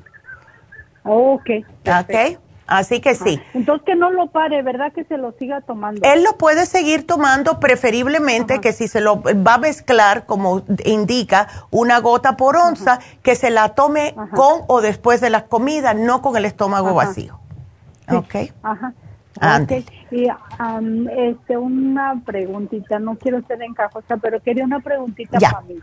Ok. 1.03 1.49
Ok. 1.86 2.39
Así 2.74 3.01
que 3.01 3.13
sí. 3.13 3.39
Entonces 3.53 3.86
que 3.86 3.95
no 3.95 4.09
lo 4.09 4.28
pare, 4.28 4.63
¿verdad? 4.63 4.91
Que 4.91 5.03
se 5.03 5.17
lo 5.17 5.32
siga 5.34 5.61
tomando. 5.61 6.01
Él 6.03 6.24
lo 6.24 6.39
puede 6.39 6.65
seguir 6.65 7.05
tomando, 7.05 7.59
preferiblemente 7.59 8.61
que 8.61 8.74
si 8.74 8.88
se 8.88 8.99
lo 8.99 9.21
va 9.21 9.53
a 9.53 9.57
mezclar, 9.59 10.26
como 10.26 10.63
indica, 10.84 11.47
una 11.69 11.99
gota 11.99 12.36
por 12.36 12.57
onza, 12.57 12.97
que 13.21 13.36
se 13.36 13.51
la 13.51 13.76
tome 13.76 14.15
con 14.34 14.61
o 14.67 14.82
después 14.82 15.21
de 15.21 15.30
las 15.30 15.43
comidas, 15.43 15.95
no 15.95 16.24
con 16.24 16.36
el 16.36 16.45
estómago 16.45 16.95
vacío. 16.95 17.39
¿Ok? 18.09 18.36
Ajá. 18.63 18.93
Okay. 19.61 19.86
Y 20.09 20.28
este, 21.15 21.57
una 21.57 22.21
preguntita, 22.26 22.97
no 22.97 23.17
quiero 23.17 23.41
ser 23.43 23.61
encajosa, 23.61 24.17
pero 24.17 24.41
quería 24.41 24.63
una 24.63 24.80
preguntita 24.80 25.39
para 25.39 25.61
mí. 25.61 25.76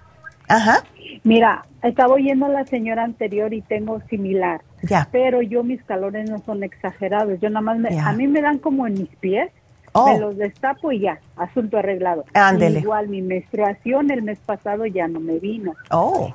Ajá. 0.48 0.82
Mira, 1.22 1.66
estaba 1.82 2.14
oyendo 2.14 2.46
a 2.46 2.48
la 2.48 2.66
señora 2.66 3.04
anterior 3.04 3.54
y 3.54 3.62
tengo 3.62 4.00
similar. 4.08 4.62
Ya. 4.82 5.08
Pero 5.12 5.42
yo 5.42 5.62
mis 5.62 5.82
calores 5.84 6.28
no 6.28 6.38
son 6.40 6.62
exagerados. 6.62 7.40
Yo 7.40 7.50
nada 7.50 7.60
más, 7.60 7.78
a 8.02 8.12
mí 8.12 8.26
me 8.26 8.40
dan 8.40 8.58
como 8.58 8.86
en 8.86 8.94
mis 8.94 9.14
pies. 9.16 9.50
Oh. 9.92 10.12
Me 10.12 10.20
los 10.20 10.36
destapo 10.36 10.92
y 10.92 11.00
ya, 11.00 11.18
asunto 11.36 11.76
arreglado. 11.78 12.24
Ándele. 12.32 12.78
Igual 12.78 13.08
mi 13.08 13.22
menstruación 13.22 14.10
el 14.10 14.22
mes 14.22 14.38
pasado 14.38 14.86
ya 14.86 15.08
no 15.08 15.18
me 15.18 15.38
vino. 15.38 15.74
Oh. 15.90 16.32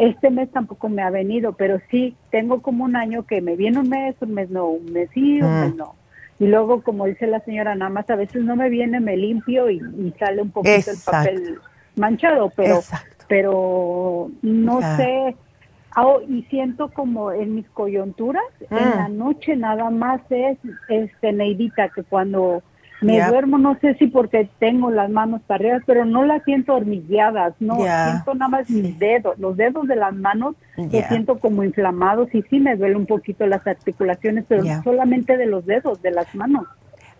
este 0.00 0.30
mes 0.30 0.50
tampoco 0.50 0.90
me 0.90 1.02
ha 1.02 1.08
venido, 1.08 1.54
pero 1.54 1.80
sí 1.90 2.14
tengo 2.30 2.60
como 2.60 2.84
un 2.84 2.94
año 2.94 3.24
que 3.24 3.40
me 3.40 3.56
viene 3.56 3.78
un 3.78 3.88
mes, 3.88 4.16
un 4.20 4.34
mes 4.34 4.50
no, 4.50 4.66
un 4.66 4.92
mes 4.92 5.08
sí, 5.14 5.40
un 5.40 5.60
mes 5.60 5.74
mm. 5.74 5.78
no. 5.78 5.94
Y 6.38 6.46
luego, 6.46 6.82
como 6.82 7.06
dice 7.06 7.26
la 7.26 7.40
señora, 7.40 7.74
nada 7.74 7.90
más 7.90 8.10
a 8.10 8.16
veces 8.16 8.42
no 8.42 8.56
me 8.56 8.68
viene, 8.68 9.00
me 9.00 9.16
limpio 9.16 9.70
y, 9.70 9.80
sale 10.18 10.42
un 10.42 10.50
poquito 10.50 10.90
el 10.90 10.96
papel 11.04 11.58
manchado, 11.94 12.50
pero, 12.56 12.80
pero 13.28 14.30
no 14.42 14.80
sé. 14.96 15.36
Ah, 15.94 16.16
y 16.26 16.42
siento 16.44 16.88
como 16.88 17.32
en 17.32 17.54
mis 17.54 17.68
coyunturas, 17.70 18.44
en 18.70 18.76
mm. 18.76 18.96
la 18.96 19.08
noche 19.08 19.56
nada 19.56 19.90
más 19.90 20.20
es, 20.30 20.58
este, 20.88 21.32
Neidita, 21.32 21.90
que 21.90 22.02
cuando 22.02 22.62
me 23.02 23.20
duermo, 23.26 23.58
no 23.58 23.76
sé 23.80 23.94
si 23.94 24.06
porque 24.06 24.48
tengo 24.58 24.90
las 24.90 25.10
manos 25.10 25.42
para 25.46 25.64
arriba, 25.64 25.84
pero 25.86 26.04
no 26.04 26.24
las 26.24 26.42
siento 26.44 26.74
hormigueadas, 26.74 27.54
no, 27.60 27.76
siento 27.76 28.34
nada 28.34 28.48
más 28.48 28.70
mis 28.70 28.98
dedos, 28.98 29.38
los 29.38 29.56
dedos 29.56 29.86
de 29.88 29.96
las 29.96 30.14
manos 30.14 30.54
que 30.76 31.02
siento 31.08 31.38
como 31.38 31.64
inflamados 31.64 32.32
y 32.34 32.42
sí 32.42 32.60
me 32.60 32.76
duele 32.76 32.96
un 32.96 33.06
poquito 33.06 33.46
las 33.46 33.66
articulaciones, 33.66 34.44
pero 34.48 34.62
solamente 34.84 35.36
de 35.36 35.46
los 35.46 35.66
dedos, 35.66 36.00
de 36.00 36.12
las 36.12 36.32
manos. 36.34 36.64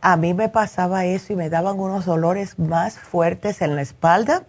A 0.00 0.16
mí 0.16 0.34
me 0.34 0.48
pasaba 0.48 1.04
eso 1.04 1.32
y 1.32 1.36
me 1.36 1.50
daban 1.50 1.78
unos 1.78 2.06
dolores 2.06 2.58
más 2.58 2.98
fuertes 2.98 3.62
en 3.62 3.76
la 3.76 3.82
espalda 3.82 4.44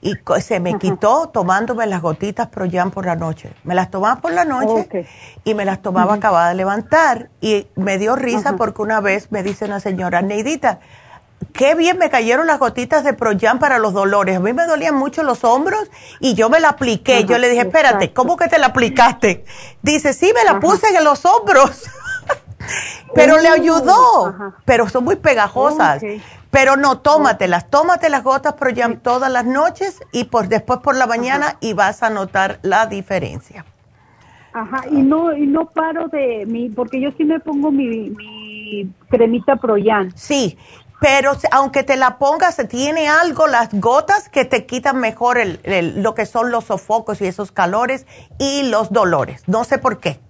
y 0.00 0.16
se 0.40 0.60
me 0.60 0.78
quitó 0.78 1.28
tomándome 1.28 1.86
las 1.86 2.02
gotitas 2.02 2.48
Proyan 2.48 2.90
por 2.90 3.06
la 3.06 3.16
noche. 3.16 3.52
Me 3.64 3.74
las 3.74 3.90
tomaba 3.90 4.20
por 4.20 4.32
la 4.32 4.44
noche 4.44 5.06
y 5.44 5.54
me 5.54 5.64
las 5.64 5.82
tomaba 5.82 6.14
acabada 6.14 6.50
de 6.50 6.54
levantar. 6.54 7.30
Y 7.40 7.66
me 7.74 7.98
dio 7.98 8.14
risa 8.16 8.56
porque 8.56 8.82
una 8.82 9.00
vez 9.00 9.32
me 9.32 9.42
dice 9.42 9.64
una 9.64 9.80
señora, 9.80 10.22
Neidita, 10.22 10.80
qué 11.52 11.74
bien 11.74 11.98
me 11.98 12.10
cayeron 12.10 12.46
las 12.46 12.58
gotitas 12.58 13.04
de 13.04 13.14
Proyan 13.14 13.58
para 13.58 13.78
los 13.78 13.94
dolores. 13.94 14.36
A 14.36 14.40
mí 14.40 14.52
me 14.52 14.66
dolían 14.66 14.94
mucho 14.94 15.22
los 15.22 15.44
hombros 15.44 15.90
y 16.20 16.34
yo 16.34 16.50
me 16.50 16.60
la 16.60 16.70
apliqué. 16.70 17.24
yo 17.24 17.38
le 17.38 17.48
dije, 17.48 17.62
espérate, 17.62 18.12
¿cómo 18.12 18.36
que 18.36 18.48
te 18.48 18.58
la 18.58 18.66
aplicaste? 18.66 19.44
Dice, 19.82 20.12
sí, 20.12 20.32
me 20.34 20.44
la 20.44 20.60
puse 20.60 20.86
en 20.94 21.04
los 21.04 21.24
hombros. 21.24 21.84
pero 23.14 23.40
le 23.40 23.48
ayudó, 23.48 24.34
pero 24.64 24.88
son 24.88 25.04
muy 25.04 25.16
pegajosas. 25.16 26.02
Pero 26.56 26.76
no, 26.78 27.00
tómatelas, 27.00 27.68
tómate 27.68 28.08
las 28.08 28.24
gotas 28.24 28.54
Proyam 28.54 29.00
todas 29.00 29.30
las 29.30 29.44
noches 29.44 30.00
y 30.10 30.24
por, 30.24 30.48
después 30.48 30.78
por 30.78 30.96
la 30.96 31.06
mañana 31.06 31.58
y 31.60 31.74
vas 31.74 32.02
a 32.02 32.08
notar 32.08 32.60
la 32.62 32.86
diferencia. 32.86 33.66
Ajá, 34.54 34.84
y 34.90 35.02
no, 35.02 35.36
y 35.36 35.46
no 35.46 35.66
paro 35.66 36.08
de 36.08 36.46
mi, 36.46 36.70
porque 36.70 36.98
yo 36.98 37.10
sí 37.18 37.24
me 37.24 37.40
pongo 37.40 37.70
mi, 37.70 38.08
mi 38.08 38.90
cremita 39.10 39.56
Proyan. 39.56 40.16
Sí, 40.16 40.56
pero 40.98 41.32
aunque 41.52 41.82
te 41.82 41.98
la 41.98 42.16
pongas, 42.16 42.56
tiene 42.70 43.06
algo, 43.06 43.46
las 43.46 43.68
gotas 43.78 44.30
que 44.30 44.46
te 44.46 44.64
quitan 44.64 44.96
mejor 44.96 45.36
lo 45.66 46.14
que 46.14 46.24
son 46.24 46.50
los 46.50 46.64
sofocos 46.64 47.20
y 47.20 47.26
esos 47.26 47.52
calores 47.52 48.06
y 48.38 48.62
los 48.70 48.90
dolores. 48.90 49.46
No 49.46 49.64
sé 49.64 49.76
por 49.76 50.00
qué. 50.00 50.20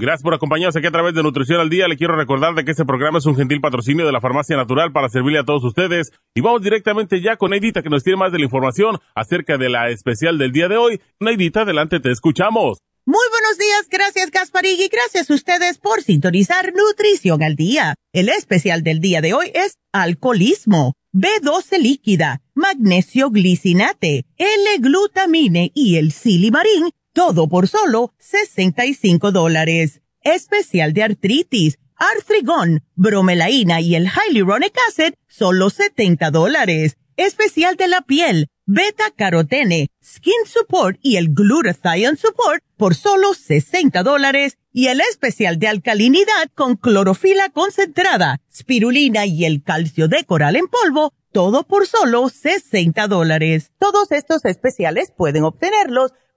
Gracias 0.00 0.22
por 0.22 0.32
acompañarnos 0.32 0.74
aquí 0.76 0.86
a 0.86 0.90
través 0.90 1.12
de 1.12 1.22
Nutrición 1.22 1.60
al 1.60 1.68
Día. 1.68 1.86
Le 1.86 1.98
quiero 1.98 2.16
recordar 2.16 2.54
de 2.54 2.64
que 2.64 2.70
este 2.70 2.86
programa 2.86 3.18
es 3.18 3.26
un 3.26 3.36
gentil 3.36 3.60
patrocinio 3.60 4.06
de 4.06 4.12
la 4.12 4.22
Farmacia 4.22 4.56
Natural 4.56 4.92
para 4.92 5.10
servirle 5.10 5.40
a 5.40 5.44
todos 5.44 5.62
ustedes. 5.62 6.10
Y 6.34 6.40
vamos 6.40 6.62
directamente 6.62 7.20
ya 7.20 7.36
con 7.36 7.50
Neidita 7.50 7.82
que 7.82 7.90
nos 7.90 8.02
tiene 8.02 8.16
más 8.16 8.32
de 8.32 8.38
la 8.38 8.44
información 8.44 8.98
acerca 9.14 9.58
de 9.58 9.68
la 9.68 9.90
especial 9.90 10.38
del 10.38 10.52
día 10.52 10.68
de 10.68 10.78
hoy. 10.78 11.02
Neidita, 11.20 11.62
adelante, 11.62 12.00
te 12.00 12.10
escuchamos. 12.10 12.78
Muy 13.04 13.26
buenos 13.30 13.58
días, 13.58 13.88
gracias 13.90 14.30
Gasparig 14.30 14.80
y 14.80 14.88
gracias 14.88 15.30
a 15.30 15.34
ustedes 15.34 15.76
por 15.76 16.00
sintonizar 16.02 16.72
Nutrición 16.72 17.42
al 17.42 17.56
Día. 17.56 17.94
El 18.14 18.30
especial 18.30 18.82
del 18.82 19.00
día 19.00 19.20
de 19.20 19.34
hoy 19.34 19.50
es 19.52 19.74
alcoholismo, 19.92 20.94
B12 21.12 21.78
líquida, 21.78 22.40
magnesio 22.54 23.28
glicinate, 23.28 24.24
L-glutamine 24.38 25.72
y 25.74 25.96
el 25.96 26.12
silimarín 26.12 26.90
todo 27.12 27.48
por 27.48 27.68
solo 27.68 28.12
65 28.18 29.32
dólares. 29.32 30.00
Especial 30.22 30.92
de 30.92 31.02
artritis, 31.02 31.78
artrigón, 31.96 32.82
bromelaína 32.94 33.80
y 33.80 33.94
el 33.94 34.08
hyaluronic 34.08 34.76
acid, 34.88 35.14
solo 35.28 35.70
70 35.70 36.30
dólares. 36.30 36.96
Especial 37.16 37.76
de 37.76 37.88
la 37.88 38.00
piel, 38.02 38.48
beta 38.64 39.10
carotene, 39.14 39.88
skin 40.02 40.46
support 40.46 40.98
y 41.02 41.16
el 41.16 41.34
glutathione 41.34 42.16
support 42.16 42.62
por 42.76 42.94
solo 42.94 43.34
60 43.34 44.02
dólares. 44.02 44.56
Y 44.72 44.86
el 44.86 45.00
especial 45.00 45.58
de 45.58 45.68
alcalinidad 45.68 46.48
con 46.54 46.76
clorofila 46.76 47.50
concentrada, 47.50 48.40
spirulina 48.54 49.26
y 49.26 49.44
el 49.44 49.62
calcio 49.62 50.06
de 50.06 50.24
coral 50.24 50.54
en 50.54 50.68
polvo, 50.68 51.12
todo 51.32 51.64
por 51.64 51.86
solo 51.86 52.28
60 52.28 53.08
dólares. 53.08 53.72
Todos 53.78 54.12
estos 54.12 54.44
especiales 54.44 55.12
pueden 55.16 55.44
obtenerlos 55.44 56.12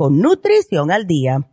con 0.00 0.18
Nutrición 0.18 0.90
al 0.90 1.06
Día. 1.06 1.46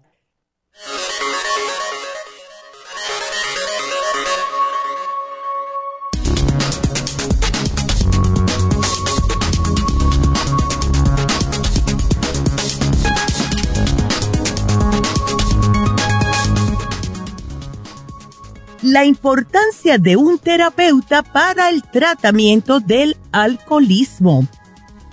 La 18.81 19.03
importancia 19.03 19.97
de 19.97 20.15
un 20.15 20.39
terapeuta 20.39 21.21
para 21.21 21.67
el 21.67 21.83
tratamiento 21.83 22.79
del 22.79 23.17
alcoholismo. 23.33 24.47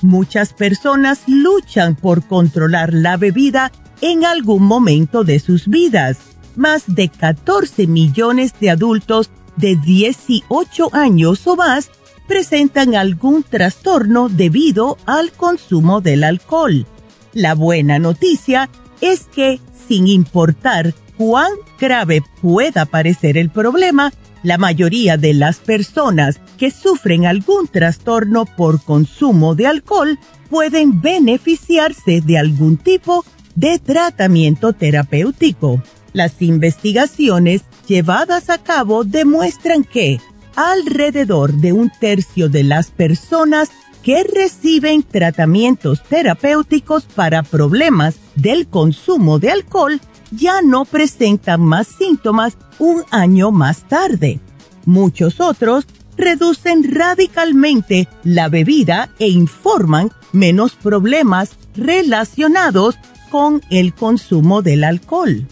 Muchas 0.05 0.52
personas 0.52 1.22
luchan 1.26 1.96
por 1.96 2.26
controlar 2.26 2.92
la 2.92 3.16
bebida 3.16 3.72
en 4.02 4.26
algún 4.26 4.64
momento 4.64 5.24
de 5.24 5.38
sus 5.38 5.66
vidas. 5.66 6.18
Más 6.57 6.82
de 6.86 7.09
14 7.09 7.86
millones 7.86 8.52
de 8.61 8.68
adultos 8.68 9.30
de 9.57 9.76
18 9.76 10.90
años 10.92 11.46
o 11.46 11.57
más 11.57 11.90
presentan 12.28 12.94
algún 12.94 13.44
trastorno 13.44 14.28
debido 14.28 14.98
al 15.07 15.32
consumo 15.32 16.02
del 16.02 16.24
alcohol. 16.24 16.84
La 17.32 17.55
buena 17.55 17.98
noticia 17.98 18.68
es 19.00 19.20
que, 19.34 19.59
sin 19.88 20.07
importar 20.07 20.92
cuán 21.16 21.52
grave 21.80 22.22
pueda 22.42 22.84
parecer 22.84 23.38
el 23.38 23.48
problema, 23.48 24.12
la 24.45 24.59
mayoría 24.59 25.16
de 25.16 25.34
las 25.34 25.57
personas 25.57 26.38
que 26.59 26.70
sufren 26.70 27.26
algún 27.26 27.66
trastorno 27.66 28.45
por 28.45 28.80
consumo 28.80 29.57
de 29.57 29.66
alcohol 29.66 30.18
pueden 30.51 31.01
beneficiarse 31.01 32.20
de 32.20 32.38
algún 32.38 32.76
tipo 32.76 33.24
de 33.57 33.78
tratamiento 33.78 34.72
terapéutico. 34.72 35.82
Las 36.12 36.40
investigaciones 36.42 37.62
llevadas 37.88 38.51
a 38.51 38.59
cabo 38.59 39.03
demuestran 39.03 39.82
que 39.82 40.20
alrededor 40.55 41.55
de 41.55 41.72
un 41.72 41.90
tercio 41.99 42.49
de 42.49 42.62
las 42.64 42.90
personas 42.90 43.70
que 44.03 44.22
reciben 44.22 45.03
tratamientos 45.03 46.03
terapéuticos 46.03 47.05
para 47.05 47.42
problemas 47.42 48.16
del 48.34 48.66
consumo 48.66 49.38
de 49.38 49.51
alcohol 49.51 50.01
ya 50.31 50.62
no 50.62 50.85
presentan 50.85 51.61
más 51.61 51.87
síntomas 51.87 52.57
un 52.79 53.03
año 53.11 53.51
más 53.51 53.89
tarde. 53.89 54.41
Muchos 54.85 55.41
otros 55.41 55.87
reducen 56.16 56.95
radicalmente 56.95 58.09
la 58.22 58.49
bebida 58.49 59.11
e 59.18 59.29
informan 59.29 60.11
menos 60.33 60.75
problemas 60.75 61.51
relacionados 61.77 62.97
con 63.31 63.62
el 63.70 63.95
consumo 63.95 64.62
del 64.62 64.85
alcohol. 64.85 65.47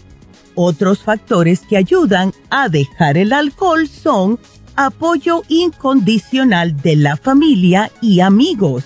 Otros 0.55 0.99
factores 0.99 1.61
que 1.61 1.77
ayudan 1.77 2.31
a 2.49 2.69
dejar 2.69 3.17
el 3.17 3.33
alcohol 3.33 3.87
son 3.87 4.39
apoyo 4.75 5.43
incondicional 5.49 6.77
de 6.81 6.95
la 6.95 7.17
familia 7.17 7.91
y 8.01 8.19
amigos, 8.19 8.85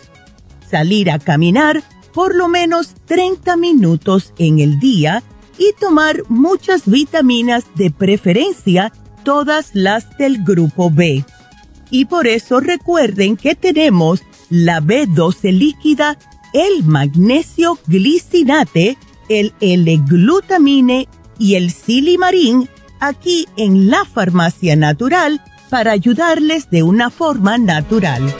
salir 0.69 1.11
a 1.11 1.19
caminar 1.19 1.83
por 2.13 2.35
lo 2.35 2.47
menos 2.47 2.95
30 3.05 3.57
minutos 3.57 4.33
en 4.37 4.59
el 4.59 4.79
día 4.79 5.23
y 5.57 5.73
tomar 5.79 6.23
muchas 6.29 6.85
vitaminas 6.85 7.65
de 7.75 7.91
preferencia, 7.91 8.91
todas 9.23 9.71
las 9.73 10.17
del 10.17 10.43
grupo 10.43 10.89
B. 10.89 11.25
Y 11.89 12.05
por 12.05 12.27
eso 12.27 12.59
recuerden 12.59 13.37
que 13.37 13.55
tenemos 13.55 14.21
la 14.49 14.81
B12 14.81 15.51
líquida, 15.51 16.17
el 16.53 16.83
magnesio 16.83 17.79
glicinate, 17.87 18.97
el 19.29 19.53
L-glutamine 19.59 21.07
y 21.37 21.55
el 21.55 21.71
silimarín 21.71 22.69
aquí 22.99 23.47
en 23.57 23.89
la 23.89 24.05
farmacia 24.05 24.75
natural 24.75 25.41
para 25.69 25.91
ayudarles 25.91 26.69
de 26.69 26.83
una 26.83 27.09
forma 27.09 27.57
natural. 27.57 28.33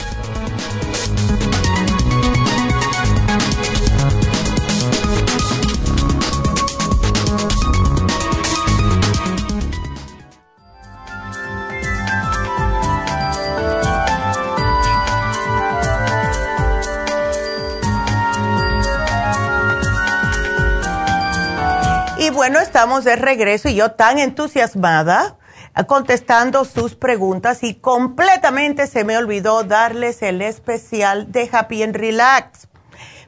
Bueno, 22.38 22.60
estamos 22.60 23.02
de 23.02 23.16
regreso 23.16 23.68
y 23.68 23.74
yo 23.74 23.90
tan 23.90 24.20
entusiasmada 24.20 25.38
eh, 25.76 25.84
contestando 25.86 26.64
sus 26.64 26.94
preguntas 26.94 27.64
y 27.64 27.74
completamente 27.74 28.86
se 28.86 29.02
me 29.02 29.18
olvidó 29.18 29.64
darles 29.64 30.22
el 30.22 30.40
especial 30.40 31.32
de 31.32 31.50
Happy 31.50 31.82
and 31.82 31.96
Relax. 31.96 32.68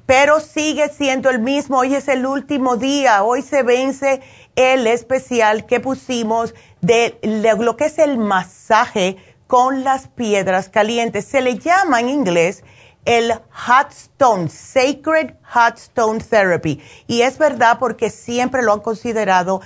Pero 0.07 0.39
sigue 0.39 0.89
siendo 0.91 1.29
el 1.29 1.41
mismo, 1.41 1.79
hoy 1.79 1.97
es 1.97 2.07
el 2.07 2.25
último 2.25 2.77
día, 2.77 3.25
hoy 3.25 3.43
se 3.43 3.65
vence 3.65 4.21
el 4.55 4.87
especial 4.87 5.67
que 5.67 5.81
pusimos 5.81 6.55
de 6.81 7.19
lo 7.59 7.77
que 7.77 7.87
es 7.87 7.99
el 7.99 8.17
masaje 8.17 9.17
con 9.49 9.83
las 9.83 10.07
piedras 10.07 10.69
calientes. 10.69 11.25
Se 11.25 11.41
le 11.41 11.59
llama 11.59 11.99
en 11.99 12.11
inglés 12.11 12.63
el 13.05 13.33
Hot 13.33 13.93
Stone, 13.93 14.49
Sacred 14.49 15.35
Hot 15.55 15.79
Stone 15.79 16.21
Therapy. 16.21 16.81
Y 17.07 17.23
es 17.23 17.39
verdad 17.39 17.79
porque 17.79 18.11
siempre 18.11 18.63
lo 18.63 18.73
han 18.73 18.81
considerado 18.81 19.61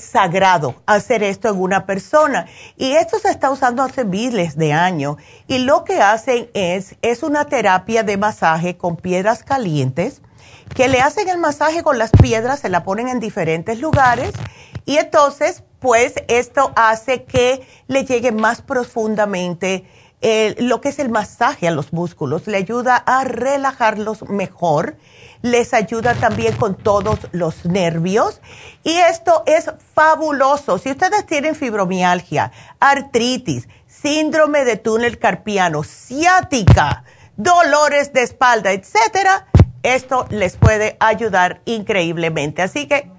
sagrado 0.00 0.76
hacer 0.86 1.22
esto 1.22 1.48
en 1.48 1.60
una 1.60 1.86
persona. 1.86 2.46
Y 2.76 2.92
esto 2.92 3.18
se 3.18 3.30
está 3.30 3.50
usando 3.50 3.82
hace 3.82 4.04
miles 4.04 4.56
de 4.56 4.72
años. 4.72 5.16
Y 5.46 5.58
lo 5.58 5.84
que 5.84 6.00
hacen 6.00 6.50
es, 6.54 6.96
es 7.02 7.22
una 7.22 7.46
terapia 7.46 8.02
de 8.02 8.16
masaje 8.16 8.76
con 8.76 8.96
piedras 8.96 9.42
calientes, 9.42 10.22
que 10.74 10.88
le 10.88 11.00
hacen 11.00 11.28
el 11.28 11.38
masaje 11.38 11.82
con 11.82 11.98
las 11.98 12.10
piedras, 12.10 12.60
se 12.60 12.68
la 12.68 12.84
ponen 12.84 13.08
en 13.08 13.20
diferentes 13.20 13.78
lugares. 13.80 14.32
Y 14.84 14.96
entonces, 14.96 15.62
pues 15.80 16.14
esto 16.28 16.72
hace 16.76 17.24
que 17.24 17.66
le 17.88 18.04
llegue 18.04 18.32
más 18.32 18.62
profundamente 18.62 19.84
lo 20.22 20.80
que 20.80 20.90
es 20.90 20.98
el 21.00 21.10
masaje 21.10 21.66
a 21.66 21.72
los 21.72 21.92
músculos, 21.92 22.46
le 22.46 22.56
ayuda 22.56 22.96
a 22.96 23.24
relajarlos 23.24 24.22
mejor, 24.28 24.96
les 25.42 25.74
ayuda 25.74 26.14
también 26.14 26.56
con 26.56 26.76
todos 26.76 27.18
los 27.32 27.64
nervios 27.64 28.40
y 28.84 28.92
esto 28.92 29.42
es 29.46 29.70
fabuloso. 29.94 30.78
Si 30.78 30.90
ustedes 30.90 31.26
tienen 31.26 31.56
fibromialgia, 31.56 32.52
artritis, 32.78 33.68
síndrome 33.86 34.64
de 34.64 34.76
túnel 34.76 35.18
carpiano, 35.18 35.82
ciática, 35.82 37.02
dolores 37.36 38.12
de 38.12 38.22
espalda, 38.22 38.72
etcétera, 38.72 39.48
esto 39.82 40.26
les 40.30 40.56
puede 40.56 40.96
ayudar 41.00 41.60
increíblemente. 41.64 42.62
Así 42.62 42.86
que, 42.86 43.10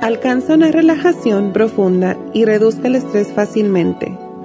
Alcanza 0.01 0.55
una 0.55 0.71
relajación 0.71 1.53
profunda 1.53 2.17
y 2.33 2.45
reduzca 2.45 2.87
el 2.87 2.95
estrés 2.95 3.35
fácilmente. 3.35 4.28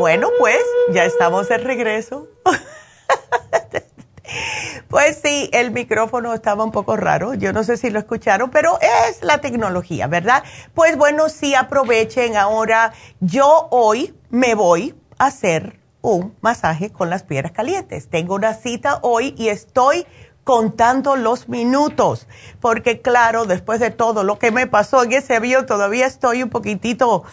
Bueno, 0.00 0.30
pues 0.38 0.56
ya 0.94 1.04
estamos 1.04 1.50
de 1.50 1.58
regreso. 1.58 2.26
pues 4.88 5.20
sí, 5.22 5.50
el 5.52 5.72
micrófono 5.72 6.32
estaba 6.32 6.64
un 6.64 6.72
poco 6.72 6.96
raro. 6.96 7.34
Yo 7.34 7.52
no 7.52 7.64
sé 7.64 7.76
si 7.76 7.90
lo 7.90 7.98
escucharon, 7.98 8.48
pero 8.48 8.78
es 8.80 9.22
la 9.22 9.42
tecnología, 9.42 10.06
¿verdad? 10.06 10.42
Pues 10.72 10.96
bueno, 10.96 11.28
sí 11.28 11.54
aprovechen 11.54 12.38
ahora. 12.38 12.94
Yo 13.20 13.68
hoy 13.70 14.14
me 14.30 14.54
voy 14.54 14.94
a 15.18 15.26
hacer 15.26 15.78
un 16.00 16.34
masaje 16.40 16.90
con 16.90 17.10
las 17.10 17.24
piedras 17.24 17.52
calientes. 17.52 18.08
Tengo 18.08 18.36
una 18.36 18.54
cita 18.54 19.00
hoy 19.02 19.34
y 19.36 19.48
estoy 19.48 20.06
contando 20.44 21.16
los 21.16 21.50
minutos, 21.50 22.26
porque 22.58 23.02
claro, 23.02 23.44
después 23.44 23.80
de 23.80 23.90
todo 23.90 24.24
lo 24.24 24.38
que 24.38 24.50
me 24.50 24.66
pasó 24.66 25.02
en 25.02 25.12
ese 25.12 25.36
avión, 25.36 25.66
todavía 25.66 26.06
estoy 26.06 26.42
un 26.42 26.48
poquitito, 26.48 27.24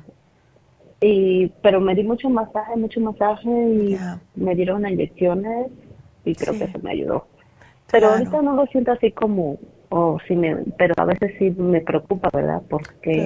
Y, 1.00 1.46
pero 1.62 1.80
me 1.80 1.94
di 1.94 2.02
mucho 2.02 2.28
masaje, 2.30 2.74
mucho 2.74 3.00
masaje 3.00 3.48
y 3.48 3.96
me 4.34 4.56
dieron 4.56 4.88
inyecciones 4.88 5.70
y 6.30 6.34
creo 6.34 6.54
que 6.54 6.64
eso 6.64 6.78
me 6.82 6.92
ayudó. 6.92 7.26
Pero 7.90 8.10
ahorita 8.10 8.42
no 8.42 8.54
lo 8.54 8.66
siento 8.66 8.92
así 8.92 9.12
como 9.12 9.58
o 9.90 10.18
si 10.26 10.36
me, 10.36 10.54
pero 10.76 10.94
a 10.98 11.04
veces 11.06 11.32
sí 11.38 11.50
me 11.50 11.80
preocupa, 11.80 12.28
¿verdad? 12.32 12.60
Porque 12.68 13.24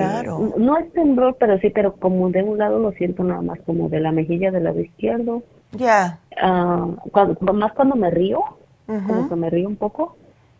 no 0.56 0.76
es 0.78 0.92
temblor, 0.92 1.36
pero 1.38 1.58
sí, 1.58 1.70
pero 1.70 1.94
como 1.96 2.30
de 2.30 2.42
un 2.42 2.58
lado 2.58 2.78
lo 2.78 2.92
siento 2.92 3.24
nada 3.24 3.42
más 3.42 3.58
como 3.66 3.88
de 3.88 4.00
la 4.00 4.12
mejilla 4.12 4.50
del 4.52 4.64
lado 4.64 4.80
izquierdo. 4.80 5.42
Ya. 5.72 6.20
Ah, 6.40 6.86
cuando, 7.10 7.52
más 7.52 7.72
cuando 7.72 7.96
me 7.96 8.10
río, 8.10 8.40
como 8.86 9.28
que 9.28 9.36
me 9.36 9.50
río 9.50 9.68
un 9.68 9.76
poco, 9.76 10.16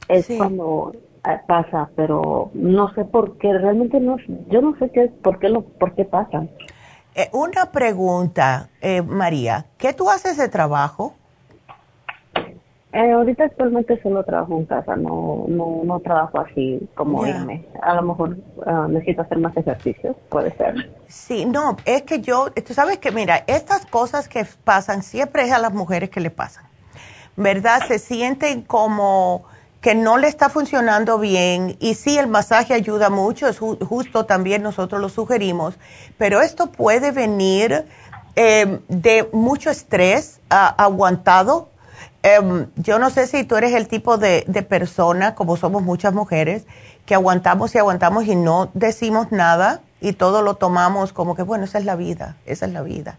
es 0.09 0.29
cuando 0.37 0.93
ah, 1.23 1.41
pasa, 1.47 1.91
pero 1.95 2.51
no 2.55 2.93
sé 2.95 3.05
por 3.05 3.39
qué, 3.39 3.53
realmente 3.53 4.01
no, 4.01 4.17
yo 4.49 4.61
no 4.61 4.77
sé 4.79 4.91
qué, 4.91 5.09
por 5.23 5.39
qué 5.39 5.49
lo, 5.49 5.63
por 5.63 5.95
qué 5.95 6.05
pasa. 6.05 6.47
Eh, 7.15 7.29
una 7.33 7.71
pregunta, 7.71 8.71
eh, 8.81 9.03
María, 9.03 9.67
¿qué 9.77 9.93
tú 9.93 10.11
haces 10.11 10.37
de 10.37 10.49
trabajo? 10.49 11.15
Eh, 12.93 13.11
ahorita 13.11 13.45
actualmente 13.45 13.99
solo 14.03 14.23
trabajo 14.23 14.59
en 14.59 14.67
casa, 14.67 14.97
no, 14.97 15.47
no, 15.49 15.81
no 15.83 16.01
trabajo 16.01 16.41
así 16.41 16.79
como 16.95 17.27
irme. 17.27 17.65
A 17.81 17.95
lo 17.95 18.03
mejor 18.03 18.37
ah, 18.67 18.87
necesito 18.87 19.23
hacer 19.23 19.39
más 19.39 19.57
ejercicios, 19.57 20.15
puede 20.29 20.55
ser. 20.57 20.91
Sí, 21.09 21.47
no, 21.47 21.79
es 21.87 22.03
que 22.03 22.21
yo, 22.21 22.51
tú 22.51 22.75
sabes 22.75 22.99
que 22.99 23.11
mira, 23.11 23.45
estas 23.47 23.87
cosas 23.87 24.29
que 24.29 24.45
pasan 24.65 25.03
siempre 25.03 25.45
es 25.45 25.53
a 25.53 25.59
las 25.59 25.73
mujeres 25.73 26.11
que 26.11 26.21
le 26.21 26.31
pasan, 26.31 26.65
¿verdad? 27.35 27.81
Se 27.89 27.99
sienten 27.99 28.61
como 28.61 29.45
que 29.81 29.95
no 29.95 30.19
le 30.19 30.29
está 30.29 30.51
funcionando 30.51 31.19
bien 31.19 31.77
y 31.81 31.95
sí, 31.95 32.19
el 32.19 32.27
masaje 32.27 32.75
ayuda 32.75 33.09
mucho, 33.09 33.49
es 33.49 33.59
justo 33.59 34.27
también 34.27 34.63
nosotros 34.63 35.01
lo 35.01 35.09
sugerimos, 35.09 35.79
pero 36.19 36.43
esto 36.43 36.71
puede 36.71 37.11
venir 37.11 37.87
eh, 38.37 38.81
de 38.89 39.31
mucho 39.33 39.71
estrés 39.71 40.41
ah, 40.51 40.75
aguantado 40.77 41.72
em, 42.23 42.67
yo 42.77 42.99
no 42.99 43.11
sé 43.11 43.27
si 43.27 43.45
tú 43.45 43.57
eres 43.57 43.75
el 43.75 43.89
tipo 43.89 44.19
de, 44.19 44.45
de 44.47 44.63
persona, 44.63 45.35
como 45.35 45.57
somos 45.57 45.83
muchas 45.83 46.15
mujeres, 46.15 46.67
que 47.07 47.15
aguantamos 47.15 47.75
y 47.75 47.79
aguantamos 47.79 48.27
y 48.27 48.37
no 48.37 48.71
decimos 48.75 49.33
nada 49.33 49.81
y 50.01 50.13
todo 50.13 50.43
lo 50.43 50.55
tomamos 50.55 51.13
como 51.13 51.35
que, 51.35 51.43
bueno, 51.43 51.65
esa 51.65 51.79
es 51.79 51.85
la 51.85 51.97
vida, 51.97 52.37
esa 52.47 52.67
es 52.67 52.73
la 52.73 52.83
vida. 52.83 53.19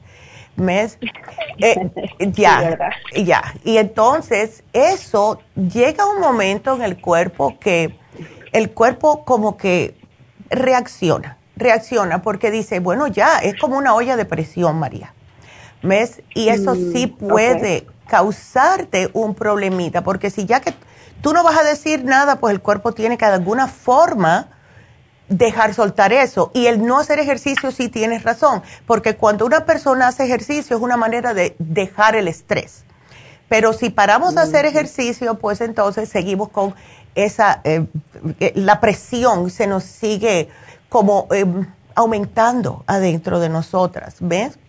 ¿Ves? 0.55 0.99
Eh, 1.59 1.91
ya, 2.31 2.79
ya. 3.15 3.53
Y 3.63 3.77
entonces 3.77 4.63
eso 4.73 5.39
llega 5.55 6.03
un 6.07 6.19
momento 6.19 6.75
en 6.75 6.81
el 6.81 6.99
cuerpo 6.99 7.59
que 7.59 7.95
el 8.53 8.71
cuerpo 8.71 9.23
como 9.23 9.55
que 9.55 9.95
reacciona, 10.49 11.37
reacciona 11.55 12.23
porque 12.23 12.49
dice, 12.49 12.79
bueno, 12.79 13.05
ya, 13.05 13.37
es 13.37 13.53
como 13.59 13.77
una 13.77 13.93
olla 13.93 14.17
de 14.17 14.25
presión, 14.25 14.79
María. 14.79 15.13
¿Ves? 15.83 16.23
Y 16.33 16.49
eso 16.49 16.73
mm, 16.73 16.91
sí 16.91 17.07
puede 17.07 17.85
causarte 18.13 19.09
un 19.13 19.33
problemita, 19.33 20.03
porque 20.03 20.29
si 20.29 20.45
ya 20.45 20.59
que 20.59 20.75
tú 21.23 21.33
no 21.33 21.43
vas 21.43 21.57
a 21.57 21.63
decir 21.63 22.05
nada, 22.05 22.35
pues 22.35 22.53
el 22.53 22.61
cuerpo 22.61 22.91
tiene 22.91 23.17
que 23.17 23.25
de 23.25 23.31
alguna 23.31 23.67
forma 23.67 24.49
dejar 25.29 25.73
soltar 25.73 26.13
eso. 26.13 26.51
Y 26.53 26.67
el 26.67 26.85
no 26.85 26.99
hacer 26.99 27.17
ejercicio 27.17 27.71
sí 27.71 27.89
tienes 27.89 28.21
razón, 28.21 28.61
porque 28.85 29.15
cuando 29.15 29.47
una 29.47 29.65
persona 29.65 30.09
hace 30.09 30.25
ejercicio 30.25 30.77
es 30.77 30.83
una 30.83 30.95
manera 30.95 31.33
de 31.33 31.55
dejar 31.57 32.15
el 32.15 32.27
estrés. 32.27 32.83
Pero 33.49 33.73
si 33.73 33.89
paramos 33.89 34.35
de 34.35 34.41
hacer 34.41 34.67
ejercicio, 34.67 35.39
pues 35.39 35.59
entonces 35.61 36.07
seguimos 36.07 36.49
con 36.49 36.75
esa, 37.15 37.61
eh, 37.63 37.87
eh, 38.39 38.51
la 38.53 38.79
presión 38.79 39.49
se 39.49 39.65
nos 39.65 39.85
sigue 39.85 40.49
como 40.87 41.27
eh, 41.31 41.45
aumentando 41.95 42.83
adentro 42.85 43.39
de 43.39 43.49
nosotras, 43.49 44.17
¿ves? 44.19 44.59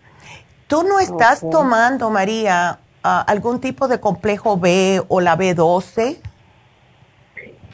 ¿Tú 0.65 0.81
no 0.81 0.99
estás 0.99 1.41
tomando, 1.51 2.09
María, 2.09 2.79
algún 3.05 3.59
tipo 3.59 3.87
de 3.87 3.99
complejo 3.99 4.57
B 4.57 5.01
o 5.07 5.21
la 5.21 5.37
B12? 5.37 6.17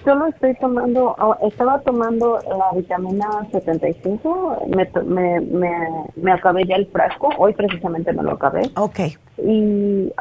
Solo 0.03 0.25
estoy 0.27 0.55
tomando, 0.55 1.15
ah, 1.19 1.37
estaba 1.43 1.79
tomando 1.81 2.39
la 2.39 2.71
vitamina 2.75 3.27
75, 3.51 4.65
me, 4.69 4.89
me, 5.05 5.39
me, 5.41 5.71
me, 6.15 6.31
acabé 6.31 6.65
ya 6.65 6.75
el 6.75 6.87
frasco, 6.87 7.29
hoy 7.37 7.53
precisamente 7.53 8.11
me 8.11 8.23
lo 8.23 8.31
acabé. 8.31 8.71
Ok. 8.77 8.99
Y 9.37 10.11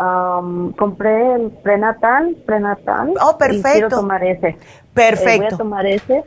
compré 0.77 1.35
el 1.35 1.51
prenatal, 1.63 2.37
prenatal. 2.45 3.15
Oh, 3.23 3.39
perfecto. 3.39 3.69
Y 3.69 3.73
quiero 3.73 3.89
tomar 3.89 4.23
ese. 4.23 4.57
Perfecto. 4.93 5.31
Eh, 5.31 5.39
voy 5.39 5.47
a 5.47 5.57
tomar 5.57 5.87
ese, 5.87 6.25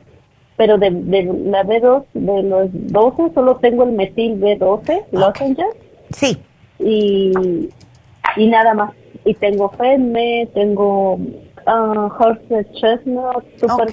pero 0.57 0.79
de, 0.79 0.89
de 0.89 1.23
la 1.23 1.63
B2, 1.63 2.05
de 2.13 2.43
los 2.43 2.69
12, 2.71 3.33
solo 3.35 3.57
tengo 3.57 3.83
el 3.83 3.91
metil 3.91 4.41
B12, 4.41 5.03
okay. 5.27 5.55
Sí. 6.09 6.41
Y, 6.79 7.69
y 8.35 8.47
nada 8.47 8.73
más. 8.73 8.91
Y 9.25 9.33
tengo 9.35 9.69
FEDME, 9.69 10.49
tengo 10.53 11.13
uh, 11.13 12.09
horse 12.19 12.65
chestnut, 12.73 13.43
super 13.57 13.89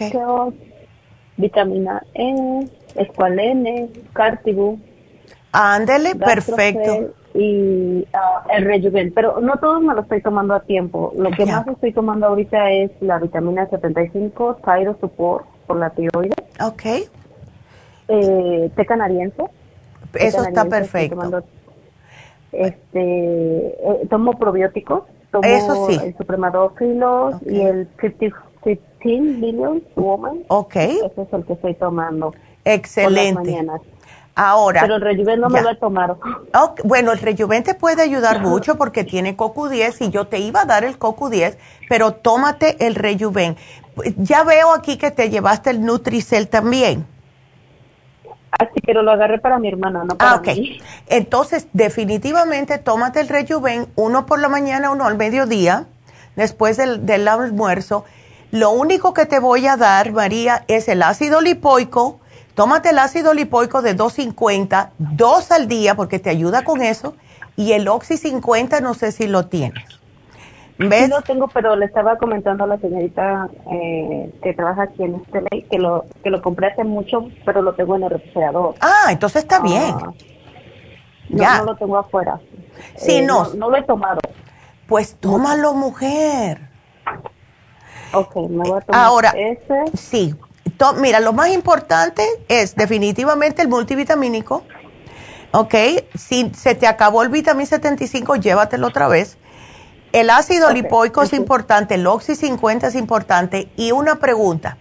vitamina 1.36 2.02
E, 2.14 2.66
escualene, 2.96 3.88
cartibu. 4.12 4.78
Ándele, 5.52 6.14
perfecto. 6.14 7.14
Y 7.32 8.00
uh, 8.12 8.50
el 8.50 8.64
rejuven, 8.64 9.12
pero 9.14 9.40
no 9.40 9.56
todos 9.58 9.80
me 9.82 9.94
lo 9.94 10.00
estoy 10.00 10.20
tomando 10.20 10.54
a 10.54 10.60
tiempo. 10.60 11.12
Lo 11.16 11.30
que 11.30 11.46
más 11.46 11.66
estoy 11.68 11.92
tomando 11.92 12.26
ahorita 12.26 12.70
es 12.72 12.90
la 13.00 13.18
vitamina 13.18 13.68
75, 13.68 14.58
Thyro 14.64 14.96
Support 15.00 15.46
por 15.66 15.76
la 15.78 15.90
tiroides. 15.90 16.34
Ok. 16.60 16.82
Eh, 18.08 18.70
té 18.74 18.84
canadiense. 18.84 19.44
Eso 20.14 20.42
está 20.42 20.64
perfecto. 20.64 21.44
Este, 22.52 23.00
eh, 23.00 24.06
tomo 24.08 24.38
probióticos 24.38 25.04
Tomo 25.30 25.48
Eso 25.48 25.86
sí. 25.88 26.00
el 26.02 26.16
supremadófilos 26.16 27.36
y 27.46 27.60
el 27.60 27.88
15 27.98 28.32
Billion 29.02 29.82
Woman. 29.96 30.40
Ok. 30.48 30.76
Ese 30.76 31.22
es 31.22 31.32
el 31.32 31.44
que 31.44 31.52
estoy 31.54 31.74
tomando. 31.74 32.34
Excelente. 32.64 33.64
Ahora. 34.34 34.82
Pero 34.82 34.96
el 34.96 35.00
rejuven 35.02 35.40
no 35.40 35.48
me 35.48 35.62
lo 35.62 35.70
he 35.70 35.76
tomado. 35.76 36.18
bueno, 36.84 37.12
el 37.12 37.18
rejuven 37.18 37.62
te 37.62 37.74
puede 37.74 38.02
ayudar 38.02 38.40
mucho 38.40 38.76
porque 38.76 39.04
tiene 39.04 39.36
CoQ10 39.36 40.06
y 40.06 40.10
yo 40.10 40.26
te 40.26 40.38
iba 40.38 40.62
a 40.62 40.64
dar 40.64 40.84
el 40.84 40.98
CoQ10, 40.98 41.56
pero 41.88 42.12
tómate 42.12 42.84
el 42.86 42.94
rejuven. 42.94 43.56
Ya 44.16 44.44
veo 44.44 44.72
aquí 44.72 44.96
que 44.96 45.10
te 45.10 45.30
llevaste 45.30 45.70
el 45.70 45.84
Nutricel 45.84 46.48
también. 46.48 47.06
Así, 48.58 48.80
pero 48.84 49.02
lo 49.02 49.12
agarré 49.12 49.38
para 49.38 49.58
mi 49.58 49.68
hermana, 49.68 50.04
no 50.04 50.16
para 50.16 50.32
ah, 50.32 50.36
ok. 50.36 50.48
Entonces, 51.06 51.68
definitivamente 51.72 52.78
tómate 52.78 53.20
el 53.20 53.28
rejuven, 53.28 53.86
uno 53.96 54.26
por 54.26 54.40
la 54.40 54.48
mañana, 54.48 54.90
uno 54.90 55.04
al 55.04 55.16
mediodía, 55.16 55.86
después 56.36 56.76
del, 56.76 57.06
del 57.06 57.28
almuerzo. 57.28 58.04
Lo 58.50 58.70
único 58.70 59.14
que 59.14 59.26
te 59.26 59.38
voy 59.38 59.66
a 59.66 59.76
dar, 59.76 60.12
María, 60.12 60.64
es 60.66 60.88
el 60.88 61.02
ácido 61.02 61.40
lipoico. 61.40 62.18
Tómate 62.54 62.90
el 62.90 62.98
ácido 62.98 63.32
lipoico 63.32 63.80
de 63.80 63.94
250, 63.94 64.90
dos 64.98 65.52
al 65.52 65.68
día, 65.68 65.94
porque 65.94 66.18
te 66.18 66.30
ayuda 66.30 66.64
con 66.64 66.82
eso. 66.82 67.14
Y 67.56 67.72
el 67.72 67.86
Oxy 67.86 68.16
50, 68.16 68.80
no 68.80 68.94
sé 68.94 69.12
si 69.12 69.28
lo 69.28 69.46
tienes. 69.46 69.99
¿Ves? 70.88 71.04
Sí 71.04 71.10
lo 71.10 71.20
tengo, 71.20 71.48
pero 71.48 71.76
le 71.76 71.84
estaba 71.84 72.16
comentando 72.16 72.64
a 72.64 72.66
la 72.66 72.78
señorita 72.78 73.48
eh, 73.70 74.32
que 74.42 74.54
trabaja 74.54 74.84
aquí 74.84 75.02
en 75.02 75.16
este 75.16 75.42
ley 75.50 75.62
que 75.70 75.78
lo 75.78 76.06
que 76.24 76.30
lo 76.30 76.40
compré 76.40 76.68
hace 76.68 76.84
mucho, 76.84 77.28
pero 77.44 77.60
lo 77.60 77.74
tengo 77.74 77.96
en 77.96 78.04
el 78.04 78.10
refrigerador. 78.10 78.76
Ah, 78.80 79.08
entonces 79.10 79.42
está 79.42 79.60
bien. 79.60 79.94
Ah. 79.94 80.12
ya. 81.28 81.58
No 81.58 81.64
lo 81.66 81.76
tengo 81.76 81.98
afuera. 81.98 82.40
Sí, 82.96 83.16
eh, 83.16 83.22
no. 83.22 83.52
no. 83.54 83.68
lo 83.68 83.76
he 83.76 83.82
tomado. 83.82 84.20
Pues 84.86 85.16
tómalo, 85.16 85.74
mujer. 85.74 86.70
Ok, 88.14 88.36
me 88.48 88.66
voy 88.66 88.78
a 88.78 88.80
tomar 88.80 89.04
Ahora, 89.04 89.34
ese. 89.36 89.84
Sí. 89.94 90.34
mira, 90.98 91.20
lo 91.20 91.34
más 91.34 91.50
importante 91.50 92.24
es 92.48 92.74
definitivamente 92.74 93.60
el 93.60 93.68
multivitamínico. 93.68 94.64
Ok, 95.52 95.74
si 96.14 96.50
se 96.54 96.74
te 96.74 96.86
acabó 96.86 97.22
el 97.22 97.28
vitamín 97.28 97.66
75, 97.66 98.36
llévatelo 98.36 98.86
otra 98.86 99.08
vez 99.08 99.36
el 100.12 100.30
ácido 100.30 100.70
lipoico 100.70 101.22
es 101.22 101.32
importante, 101.32 101.94
el 101.94 102.06
Oxy 102.06 102.34
50 102.34 102.88
es 102.88 102.94
importante. 102.94 103.68
Y 103.76 103.92
una 103.92 104.16
pregunta, 104.16 104.76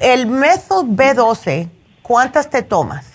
el 0.00 0.26
método 0.26 0.84
B12, 0.84 1.68
¿cuántas 2.02 2.50
te 2.50 2.62
tomas? 2.62 3.06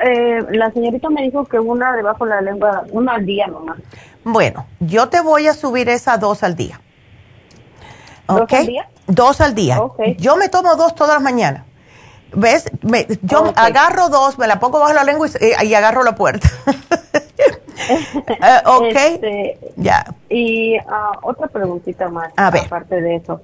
Eh, 0.00 0.44
la 0.50 0.70
señorita 0.70 1.10
me 1.10 1.22
dijo 1.22 1.44
que 1.44 1.58
una 1.58 1.94
debajo 1.96 2.24
de 2.24 2.30
la 2.30 2.40
lengua, 2.40 2.84
una 2.90 3.14
al 3.14 3.26
día 3.26 3.46
nomás. 3.46 3.78
Bueno, 4.24 4.66
yo 4.80 5.08
te 5.08 5.20
voy 5.20 5.48
a 5.48 5.54
subir 5.54 5.88
esa 5.88 6.18
dos 6.18 6.42
al 6.42 6.54
día. 6.54 6.80
¿Dos 8.28 8.52
al 8.52 8.66
día? 8.66 8.88
Dos 9.06 9.40
al 9.40 9.54
día. 9.54 9.80
Yo 10.18 10.36
me 10.36 10.48
tomo 10.48 10.76
dos 10.76 10.94
todas 10.94 11.14
las 11.14 11.22
mañanas. 11.22 11.64
¿Ves? 12.34 12.70
yo 13.22 13.52
agarro 13.56 14.10
dos, 14.10 14.38
me 14.38 14.46
la 14.46 14.60
pongo 14.60 14.78
bajo 14.80 14.92
la 14.92 15.02
lengua 15.02 15.28
y 15.62 15.74
agarro 15.74 16.02
la 16.02 16.14
puerta. 16.14 16.48
Eh, 17.88 18.58
ok. 18.66 18.94
Este, 18.94 19.58
ya. 19.76 20.04
Y 20.28 20.76
ah, 20.88 21.12
otra 21.22 21.46
preguntita 21.48 22.08
más, 22.08 22.32
aparte 22.36 23.00
de 23.00 23.16
eso. 23.16 23.40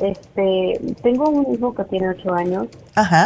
este 0.00 0.80
Tengo 1.02 1.28
un 1.30 1.54
hijo 1.54 1.74
que 1.74 1.84
tiene 1.84 2.10
ocho 2.10 2.32
años, 2.32 2.66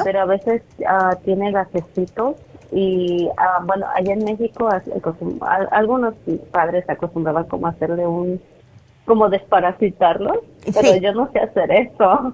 pero 0.04 0.20
a 0.20 0.24
veces 0.26 0.62
uh, 0.80 1.16
tiene 1.24 1.52
gasecitos 1.52 2.36
y 2.70 3.28
ah, 3.36 3.60
bueno, 3.64 3.86
allá 3.94 4.14
en 4.14 4.24
México 4.24 4.68
algunos 5.70 6.14
padres 6.50 6.84
se 6.86 6.92
acostumbraban 6.92 7.44
como 7.44 7.66
a 7.66 7.70
hacerle 7.70 8.06
un 8.06 8.40
como 9.04 9.28
desparasitarlo, 9.28 10.42
pero 10.72 10.96
yo 10.96 11.12
no 11.12 11.28
sé 11.32 11.40
hacer 11.40 11.70
eso. 11.72 12.32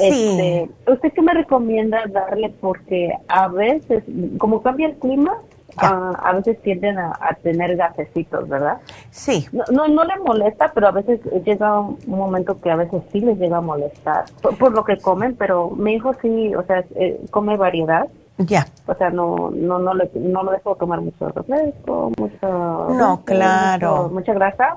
Este, 0.00 0.70
¿Usted 0.86 1.12
qué 1.12 1.22
me 1.22 1.34
recomienda 1.34 2.04
darle? 2.06 2.54
Porque 2.60 3.12
a 3.26 3.48
veces, 3.48 4.04
como 4.38 4.62
cambia 4.62 4.86
el 4.86 4.94
clima, 4.94 5.36
a, 5.76 6.32
veces 6.34 6.60
tienden 6.62 6.98
a, 6.98 7.36
tener 7.42 7.76
gasecitos, 7.76 8.48
¿verdad? 8.48 8.78
Sí. 9.10 9.46
No, 9.52 9.88
no, 9.88 10.04
le 10.04 10.16
molesta, 10.18 10.70
pero 10.74 10.88
a 10.88 10.92
veces 10.92 11.20
llega 11.44 11.80
un 11.80 11.98
momento 12.06 12.60
que 12.60 12.70
a 12.70 12.76
veces 12.76 13.02
sí 13.12 13.20
les 13.20 13.38
llega 13.38 13.58
a 13.58 13.60
molestar 13.60 14.24
por, 14.58 14.72
lo 14.72 14.84
que 14.84 14.98
comen, 14.98 15.36
pero 15.36 15.70
mi 15.70 15.94
hijo 15.94 16.12
sí, 16.20 16.54
o 16.54 16.62
sea, 16.64 16.84
eh, 16.96 17.20
come 17.30 17.56
variedad. 17.56 18.08
Ya. 18.38 18.66
O 18.86 18.94
sea, 18.94 19.10
no, 19.10 19.50
no, 19.50 19.78
no, 19.78 19.94
le, 19.94 20.10
no 20.14 20.42
lo 20.42 20.50
dejo 20.50 20.74
tomar 20.76 21.00
mucho 21.00 21.28
refresco, 21.28 22.10
mucho... 22.18 22.88
No, 22.90 23.22
claro. 23.24 24.10
mucha 24.12 24.34
grasa, 24.34 24.76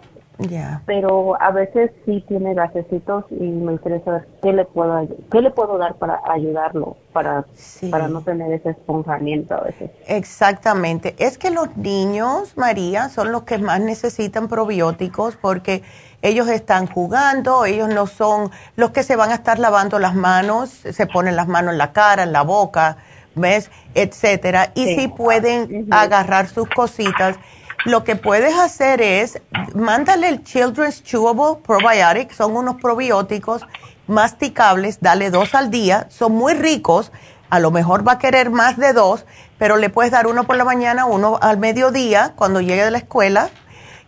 pero 0.86 1.42
a 1.42 1.52
veces 1.52 1.92
sí 2.06 2.24
tiene 2.28 2.54
gasecitos 2.54 3.26
y 3.32 3.44
me 3.44 3.72
gustaría 3.74 4.04
saber 4.04 4.28
qué 4.42 4.54
le 4.54 4.66
puedo 4.66 5.08
qué 5.32 5.42
le 5.42 5.50
puedo 5.50 5.78
dar 5.78 5.96
para 5.96 6.22
ayudarlo 6.30 6.98
para 7.12 7.46
para 7.90 8.08
no 8.08 8.22
tener 8.22 8.52
ese 8.52 8.70
esponjamiento 8.72 9.56
a 9.56 9.62
veces. 9.62 9.90
Exactamente. 10.06 11.16
Es 11.18 11.38
que 11.40 11.50
los 11.50 11.76
niños, 11.76 12.56
María, 12.56 13.10
son 13.10 13.32
los 13.32 13.44
que 13.44 13.58
más 13.58 13.80
necesitan 13.80 14.48
probióticos 14.48 15.36
porque 15.38 15.82
ellos 16.22 16.48
están 16.50 16.88
jugando, 16.88 17.66
ellos 17.66 17.90
no 17.90 18.06
son 18.06 18.52
los 18.76 18.92
que 18.92 19.02
se 19.04 19.16
van 19.16 19.32
a 19.32 19.36
estar 19.36 19.58
lavando 19.58 19.98
las 19.98 20.14
manos, 20.14 20.70
se 20.70 21.08
ponen 21.08 21.36
las 21.36 21.48
manos 21.48 21.72
en 21.72 21.78
la 21.80 21.94
cara, 21.94 22.24
en 22.24 22.32
la 22.32 22.44
boca, 22.44 22.98
¿ves? 23.38 23.72
etcétera, 23.94 24.72
y 24.76 24.96
sí, 24.96 25.08
pueden 25.08 25.88
agarrar 25.92 26.48
sus 26.48 26.68
cositas 26.70 27.38
lo 27.86 28.04
que 28.04 28.16
puedes 28.18 28.54
hacer 28.58 29.02
es, 29.02 29.40
mándale 29.74 30.28
el 30.28 30.44
Children's 30.44 31.04
Chewable 31.04 31.62
Probiotic, 31.64 32.34
son 32.34 32.56
unos 32.56 32.76
probióticos 32.82 33.66
masticables, 34.08 35.00
dale 35.00 35.30
dos 35.30 35.56
al 35.56 35.70
día, 35.70 36.08
son 36.10 36.34
muy 36.34 36.54
ricos, 36.54 37.14
a 37.50 37.60
lo 37.60 37.72
mejor 37.72 38.06
va 38.06 38.14
a 38.14 38.20
querer 38.20 38.50
más 38.50 38.78
de 38.78 38.92
dos, 38.92 39.26
pero 39.58 39.78
le 39.78 39.90
puedes 39.90 40.12
dar 40.12 40.28
uno 40.28 40.44
por 40.44 40.58
la 40.58 40.66
mañana, 40.66 41.06
uno 41.06 41.40
al 41.42 41.58
mediodía, 41.60 42.34
cuando 42.36 42.60
llegue 42.60 42.84
de 42.84 42.92
la 42.92 42.98
escuela. 42.98 43.50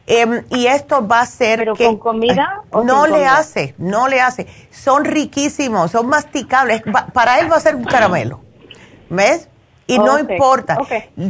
Em, 0.08 0.44
y 0.50 0.66
esto 0.66 1.08
va 1.08 1.22
a 1.22 1.26
ser 1.26 1.60
¿Pero 1.60 1.76
con 1.76 1.98
comida? 1.98 2.64
no 2.84 3.06
le 3.06 3.28
hace, 3.28 3.76
no 3.78 4.08
le 4.08 4.20
hace. 4.20 4.48
Son 4.72 5.06
riquísimos, 5.06 5.92
son 5.92 6.08
masticables. 6.08 6.82
para 7.14 7.40
él 7.40 7.50
va 7.50 7.58
a 7.58 7.60
ser 7.62 7.76
un 7.76 7.86
caramelo. 7.86 8.42
¿Ves? 9.10 9.48
Y 9.88 9.98
no 9.98 10.20
importa. 10.20 10.78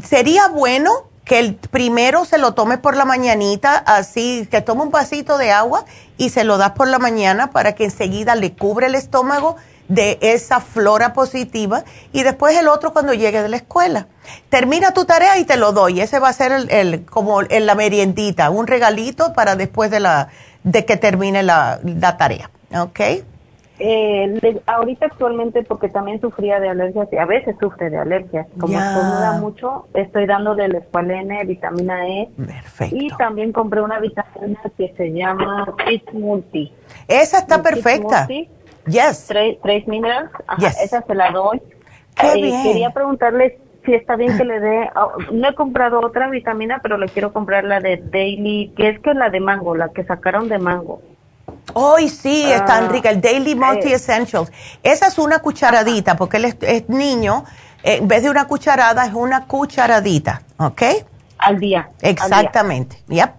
Sería 0.03 0.47
bueno 0.49 0.91
que 1.23 1.39
el 1.39 1.55
primero 1.55 2.25
se 2.25 2.37
lo 2.39 2.53
tome 2.53 2.77
por 2.77 2.97
la 2.97 3.05
mañanita, 3.05 3.77
así 3.77 4.47
que 4.49 4.61
tome 4.61 4.81
un 4.81 4.89
vasito 4.89 5.37
de 5.37 5.51
agua 5.51 5.85
y 6.17 6.29
se 6.29 6.43
lo 6.43 6.57
das 6.57 6.71
por 6.71 6.87
la 6.87 6.97
mañana 6.97 7.51
para 7.51 7.75
que 7.75 7.85
enseguida 7.85 8.35
le 8.35 8.53
cubre 8.53 8.87
el 8.87 8.95
estómago 8.95 9.55
de 9.89 10.17
esa 10.21 10.59
flora 10.59 11.13
positiva 11.13 11.83
y 12.13 12.23
después 12.23 12.57
el 12.57 12.67
otro 12.67 12.93
cuando 12.93 13.13
llegue 13.13 13.41
de 13.41 13.49
la 13.49 13.57
escuela. 13.57 14.07
Termina 14.49 14.91
tu 14.91 15.05
tarea 15.05 15.37
y 15.37 15.45
te 15.45 15.57
lo 15.57 15.71
doy. 15.71 16.01
Ese 16.01 16.19
va 16.19 16.29
a 16.29 16.33
ser 16.33 16.51
el, 16.69 17.05
como 17.05 17.41
en 17.41 17.65
la 17.65 17.75
meriendita, 17.75 18.49
un 18.49 18.67
regalito 18.67 19.33
para 19.33 19.55
después 19.55 19.91
de 19.91 19.99
la 19.99 20.29
de 20.63 20.85
que 20.85 20.97
termine 20.97 21.43
la, 21.43 21.79
la 21.83 22.17
tarea, 22.17 22.49
¿ok? 22.75 22.99
Eh, 23.81 24.61
ahorita 24.65 25.05
actualmente 25.05 25.63
porque 25.63 25.87
también 25.87 26.19
sufría 26.19 26.59
de 26.59 26.67
alergias 26.67 27.07
y 27.13 27.17
a 27.17 27.25
veces 27.25 27.55
sufre 27.59 27.89
de 27.89 27.97
alergias. 27.97 28.47
Como 28.59 28.73
yeah. 28.73 29.37
mucho, 29.39 29.87
estoy 29.93 30.25
dando 30.25 30.53
del 30.53 30.75
escualene, 30.75 31.45
vitamina 31.45 32.05
E. 32.07 32.29
Perfecto. 32.35 32.95
Y 32.95 33.07
también 33.17 33.53
compré 33.53 33.81
una 33.81 33.99
vitamina 33.99 34.59
que 34.77 34.93
se 34.97 35.13
llama 35.13 35.73
Fit 35.87 36.11
Multi. 36.11 36.73
Esa 37.07 37.39
está 37.39 37.63
perfecta. 37.63 38.27
Yes. 38.85 39.27
Tres, 39.27 39.87
minerals. 39.87 40.31
Esa 40.83 41.01
se 41.01 41.15
la 41.15 41.31
doy. 41.31 41.61
Qué 42.15 42.33
eh, 42.33 42.41
bien. 42.41 42.63
Quería 42.63 42.89
preguntarle 42.89 43.59
si 43.85 43.93
está 43.93 44.15
bien 44.15 44.37
que 44.37 44.43
le 44.43 44.59
dé. 44.59 44.89
Oh, 44.95 45.13
no 45.31 45.49
he 45.49 45.55
comprado 45.55 46.01
otra 46.01 46.29
vitamina, 46.29 46.79
pero 46.81 46.97
le 46.97 47.07
quiero 47.07 47.31
comprar 47.31 47.63
la 47.63 47.79
de 47.79 47.97
Daily, 47.97 48.73
que 48.75 48.89
es 48.89 48.99
que 48.99 49.13
la 49.13 49.29
de 49.29 49.39
mango, 49.39 49.75
la 49.75 49.89
que 49.89 50.03
sacaron 50.03 50.49
de 50.49 50.59
mango. 50.59 51.01
Hoy 51.73 52.09
sí, 52.09 52.43
es 52.51 52.65
tan 52.65 52.85
ah, 52.85 52.89
rica, 52.89 53.09
el 53.09 53.21
Daily 53.21 53.55
Multi 53.55 53.91
Essentials. 53.91 54.51
Esa 54.83 55.07
es 55.07 55.17
una 55.17 55.39
cucharadita, 55.39 56.15
porque 56.15 56.37
él 56.37 56.55
es, 56.61 56.89
niño, 56.89 57.45
eh, 57.83 57.97
en 57.97 58.07
vez 58.07 58.23
de 58.23 58.29
una 58.29 58.45
cucharada, 58.45 59.05
es 59.05 59.13
una 59.13 59.45
cucharadita, 59.45 60.41
¿ok? 60.57 60.81
Al 61.37 61.59
día. 61.59 61.89
Exactamente, 62.01 63.01
ya. 63.07 63.38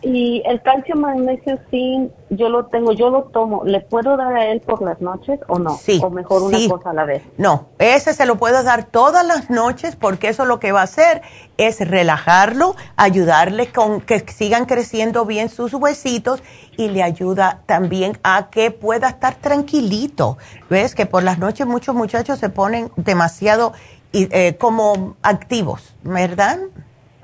Y 0.00 0.42
el 0.46 0.62
calcio 0.62 0.94
magnesio 0.94 1.58
sí, 1.70 2.08
yo 2.30 2.48
lo 2.48 2.66
tengo, 2.66 2.92
yo 2.92 3.10
lo 3.10 3.24
tomo. 3.24 3.64
¿Le 3.64 3.80
puedo 3.80 4.16
dar 4.16 4.36
a 4.36 4.46
él 4.46 4.60
por 4.60 4.80
las 4.80 5.00
noches 5.00 5.40
o 5.48 5.58
no? 5.58 5.76
Sí. 5.76 6.00
O 6.02 6.10
mejor 6.10 6.42
una 6.42 6.58
cosa 6.68 6.90
a 6.90 6.92
la 6.92 7.04
vez. 7.04 7.22
No, 7.36 7.66
ese 7.78 8.14
se 8.14 8.24
lo 8.24 8.36
puedo 8.36 8.62
dar 8.62 8.84
todas 8.84 9.26
las 9.26 9.50
noches 9.50 9.96
porque 9.96 10.28
eso 10.28 10.44
lo 10.44 10.60
que 10.60 10.70
va 10.70 10.80
a 10.80 10.84
hacer 10.84 11.22
es 11.56 11.80
relajarlo, 11.80 12.76
ayudarle 12.96 13.72
con 13.72 14.00
que 14.00 14.20
sigan 14.20 14.66
creciendo 14.66 15.24
bien 15.24 15.48
sus 15.48 15.74
huesitos 15.74 16.42
y 16.76 16.88
le 16.88 17.02
ayuda 17.02 17.62
también 17.66 18.18
a 18.22 18.50
que 18.50 18.70
pueda 18.70 19.08
estar 19.08 19.34
tranquilito. 19.34 20.38
¿Ves? 20.70 20.94
Que 20.94 21.06
por 21.06 21.24
las 21.24 21.38
noches 21.38 21.66
muchos 21.66 21.96
muchachos 21.96 22.38
se 22.38 22.50
ponen 22.50 22.92
demasiado 22.96 23.72
eh, 24.12 24.56
como 24.58 25.16
activos, 25.22 25.94
¿verdad? 26.02 26.60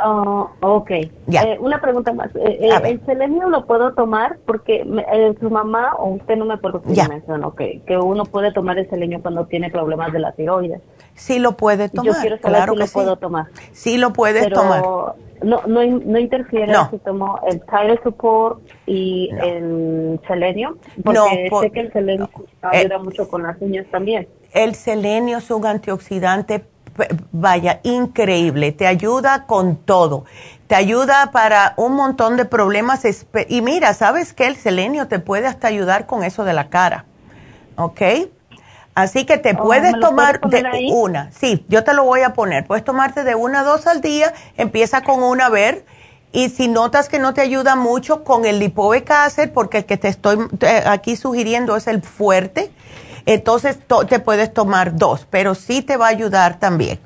Oh, 0.03 0.51
ok. 0.61 0.91
Eh, 0.91 1.11
una 1.61 1.81
pregunta 1.81 2.12
más. 2.12 2.35
Eh, 2.35 2.59
eh, 2.62 2.81
¿El 2.85 3.05
selenio 3.07 3.49
lo 3.49 3.65
puedo 3.65 3.95
tomar? 3.95 4.39
Porque 4.45 4.85
su 5.41 5.51
mamá, 5.51 5.95
o 5.99 6.11
usted 6.11 6.37
no 6.37 6.45
me 6.45 6.55
acuerdo 6.55 6.83
si 6.87 7.01
mencionó 7.09 7.55
que, 7.55 7.81
que 7.87 7.97
uno 7.97 8.25
puede 8.25 8.53
tomar 8.53 8.79
el 8.79 8.89
selenio 8.91 9.23
cuando 9.23 9.47
tiene 9.47 9.71
problemas 9.71 10.12
de 10.12 10.19
la 10.19 10.33
tiroides. 10.33 10.81
Sí 11.15 11.39
lo 11.39 11.57
puede 11.57 11.89
tomar. 11.89 12.12
Yo 12.12 12.21
quiero 12.21 12.39
saber 12.39 12.69
si 12.71 12.77
lo 12.77 12.87
puedo 12.87 13.16
tomar. 13.16 13.47
Sí 13.73 13.97
lo 13.97 14.12
puedes 14.12 14.49
tomar. 14.51 14.83
No, 15.43 15.62
no, 15.66 15.85
no 15.85 16.19
interfiere 16.19 16.73
si 16.91 16.99
tomo 16.99 17.39
el 17.47 17.61
Thyroid 17.61 17.99
Support 18.03 18.62
y 18.87 19.31
el 19.43 20.19
selenio, 20.27 20.79
porque 21.05 21.51
sé 21.61 21.71
que 21.71 21.81
el 21.81 21.93
selenio 21.93 22.31
ayuda 22.62 22.99
mucho 22.99 23.29
con 23.29 23.43
las 23.43 23.61
uñas 23.61 23.87
también. 23.91 24.27
El 24.53 24.75
selenio 24.75 25.39
es 25.39 25.51
un 25.51 25.66
antioxidante 25.66 26.65
vaya, 27.33 27.81
increíble, 27.83 28.73
te 28.73 28.87
ayuda 28.87 29.47
con 29.47 29.77
todo, 29.77 30.25
te 30.66 30.75
ayuda 30.75 31.31
para 31.33 31.75
un 31.77 31.95
montón 31.95 32.37
de 32.37 32.45
problemas. 32.45 33.03
Y 33.49 33.62
mira, 33.62 33.95
¿sabes 33.95 34.33
qué? 34.33 34.47
El 34.47 34.57
selenio 34.57 35.09
te 35.09 35.19
puede 35.19 35.47
hasta 35.47 35.69
ayudar 35.69 36.07
con 36.07 36.25
eso 36.25 36.45
de 36.45 36.53
la 36.53 36.69
cara, 36.69 37.05
¿ok? 37.77 38.03
Así 38.95 39.25
que 39.25 39.39
te 39.39 39.55
oh, 39.59 39.65
puedes 39.65 39.99
tomar 39.99 40.41
de 40.41 40.89
una, 40.93 41.33
sí, 41.33 41.65
yo 41.69 41.83
te 41.83 41.95
lo 41.95 42.05
voy 42.05 42.21
a 42.21 42.33
poner, 42.33 42.65
puedes 42.65 42.85
tomarte 42.85 43.25
de 43.25 43.35
una 43.35 43.61
a 43.61 43.65
dos 43.65 43.89
al 43.89 44.01
día, 44.01 44.33
empieza 44.57 45.03
con 45.03 45.21
una 45.21 45.47
a 45.47 45.51
ver, 45.51 45.85
y 46.31 46.49
si 46.49 46.69
notas 46.69 47.09
que 47.09 47.19
no 47.19 47.35
te 47.35 47.41
ayuda 47.41 47.75
mucho 47.75 48.23
con 48.23 48.45
el 48.45 48.73
acid, 49.09 49.51
porque 49.51 49.79
el 49.79 49.85
que 49.85 49.97
te 49.97 50.09
estoy 50.09 50.39
aquí 50.87 51.16
sugiriendo 51.16 51.77
es 51.77 51.89
el 51.89 52.03
fuerte, 52.03 52.71
entonces 53.27 53.79
te 54.09 54.19
puedes 54.21 54.53
tomar 54.53 54.97
dos, 54.97 55.27
pero 55.31 55.55
sí 55.55 55.83
te 55.83 55.97
va 55.97 56.07
a 56.07 56.11
ayudar 56.11 56.59
también. 56.59 56.99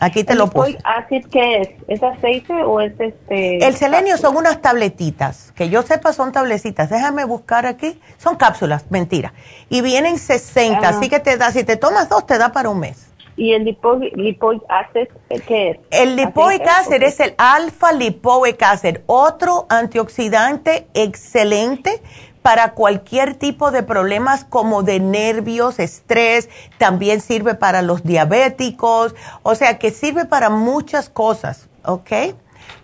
Aquí 0.00 0.24
te 0.24 0.34
lo 0.34 0.48
puse. 0.48 0.78
acid 0.82 1.26
qué 1.30 1.58
es? 1.58 1.68
¿Es 1.86 2.02
aceite 2.02 2.54
o 2.54 2.80
es 2.80 2.98
este? 2.98 3.58
El 3.64 3.76
selenio 3.76 4.16
son 4.16 4.34
unas 4.34 4.62
tabletitas, 4.62 5.52
que 5.54 5.68
yo 5.68 5.82
sepa 5.82 6.14
son 6.14 6.32
tablecitas. 6.32 6.88
Déjame 6.88 7.26
buscar 7.26 7.66
aquí. 7.66 8.00
Son 8.16 8.36
cápsulas, 8.36 8.90
mentira. 8.90 9.34
Y 9.68 9.82
vienen 9.82 10.18
60, 10.18 10.88
así 10.88 11.10
que 11.10 11.20
te 11.20 11.36
da, 11.36 11.52
si 11.52 11.64
te 11.64 11.76
tomas 11.76 12.08
dos, 12.08 12.26
te 12.26 12.38
da 12.38 12.50
para 12.50 12.70
un 12.70 12.80
mes. 12.80 13.10
¿Y 13.36 13.52
el 13.52 13.64
lipoic 13.64 14.62
acid 14.68 15.08
qué 15.46 15.70
es? 15.70 15.78
El 15.90 16.16
lipoic 16.16 16.66
acid 16.66 17.02
es 17.02 17.20
el 17.20 17.34
alfa 17.38 17.92
lipoic 17.92 18.62
acid, 18.62 18.98
otro 19.06 19.66
antioxidante 19.68 20.88
excelente 20.94 22.02
para 22.42 22.72
cualquier 22.72 23.34
tipo 23.34 23.70
de 23.70 23.82
problemas 23.82 24.44
como 24.44 24.82
de 24.82 25.00
nervios, 25.00 25.78
estrés, 25.78 26.48
también 26.78 27.20
sirve 27.20 27.54
para 27.54 27.82
los 27.82 28.02
diabéticos, 28.02 29.14
o 29.42 29.54
sea 29.54 29.78
que 29.78 29.90
sirve 29.90 30.24
para 30.24 30.48
muchas 30.50 31.08
cosas, 31.08 31.68
¿ok? 31.84 32.10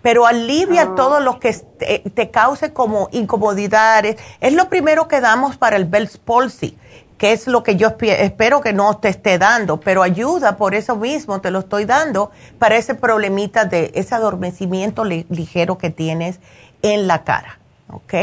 Pero 0.01 0.27
alivia 0.27 0.83
ah. 0.83 0.95
todo 0.95 1.19
lo 1.19 1.39
que 1.39 1.53
te, 1.53 2.31
cause 2.31 2.71
como 2.71 3.09
incomodidades. 3.11 4.17
Es 4.41 4.53
lo 4.53 4.69
primero 4.69 5.07
que 5.07 5.21
damos 5.21 5.57
para 5.57 5.75
el 5.75 5.85
Bell's 5.85 6.17
Palsy, 6.17 6.77
que 7.17 7.31
es 7.31 7.47
lo 7.47 7.63
que 7.63 7.77
yo 7.77 7.95
espero 7.99 8.61
que 8.61 8.73
no 8.73 8.97
te 8.97 9.09
esté 9.09 9.39
dando, 9.39 9.79
pero 9.79 10.03
ayuda 10.03 10.55
por 10.55 10.75
eso 10.75 10.95
mismo, 10.95 11.41
te 11.41 11.51
lo 11.51 11.59
estoy 11.59 11.85
dando 11.85 12.31
para 12.59 12.75
ese 12.75 12.93
problemita 12.93 13.65
de 13.65 13.91
ese 13.95 14.13
adormecimiento 14.13 15.03
ligero 15.03 15.77
que 15.79 15.89
tienes 15.89 16.39
en 16.83 17.07
la 17.07 17.23
cara, 17.23 17.59
¿ok? 17.91 18.13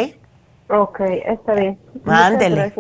Ok, 0.69 1.01
está 1.01 1.55
bien. 1.55 1.79
Mándele. 2.05 2.73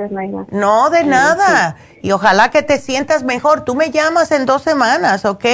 No, 0.50 0.90
de 0.90 1.04
nada. 1.04 1.76
Y 2.02 2.12
ojalá 2.12 2.50
que 2.50 2.62
te 2.62 2.78
sientas 2.78 3.22
mejor. 3.24 3.64
Tú 3.64 3.74
me 3.74 3.90
llamas 3.90 4.32
en 4.32 4.46
dos 4.46 4.62
semanas, 4.62 5.24
¿ok? 5.24 5.44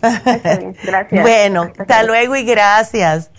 Gracias. 0.00 1.22
bueno, 1.22 1.70
hasta 1.78 2.02
luego 2.04 2.36
y 2.36 2.44
gracias. 2.44 3.30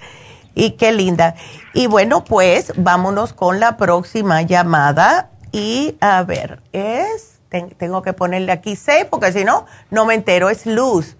Y 0.53 0.71
qué 0.71 0.91
linda. 0.91 1.35
Y 1.73 1.87
bueno, 1.87 2.25
pues 2.25 2.73
vámonos 2.75 3.33
con 3.33 3.59
la 3.59 3.77
próxima 3.77 4.41
llamada. 4.41 5.29
Y 5.51 5.97
a 6.01 6.21
ver, 6.23 6.61
es, 6.73 7.39
tengo 7.77 8.01
que 8.01 8.13
ponerle 8.13 8.51
aquí 8.51 8.75
C 8.75 9.07
porque 9.09 9.31
si 9.31 9.45
no, 9.45 9.65
no 9.89 10.05
me 10.05 10.13
entero. 10.13 10.49
Es 10.49 10.65
Luz. 10.65 11.17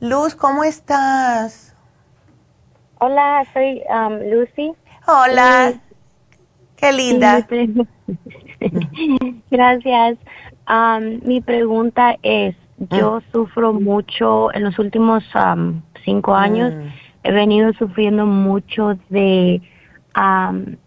Luz, 0.00 0.34
¿cómo 0.34 0.64
estás? 0.64 1.74
Hola, 2.98 3.44
soy 3.52 3.82
um, 3.90 4.18
Lucy. 4.30 4.72
Hola. 5.06 5.74
Qué 6.76 6.92
linda. 6.92 7.46
Gracias. 9.50 10.18
mi 11.22 11.40
pregunta 11.40 12.16
es, 12.22 12.54
yo 12.78 13.16
ah. 13.16 13.22
sufro 13.32 13.72
mucho, 13.72 14.54
en 14.54 14.64
los 14.64 14.78
últimos 14.78 15.24
cinco 16.04 16.34
años, 16.34 16.74
mm. 16.74 16.88
he 17.24 17.32
venido 17.32 17.72
sufriendo 17.74 18.26
mucho 18.26 18.98
de, 19.08 19.62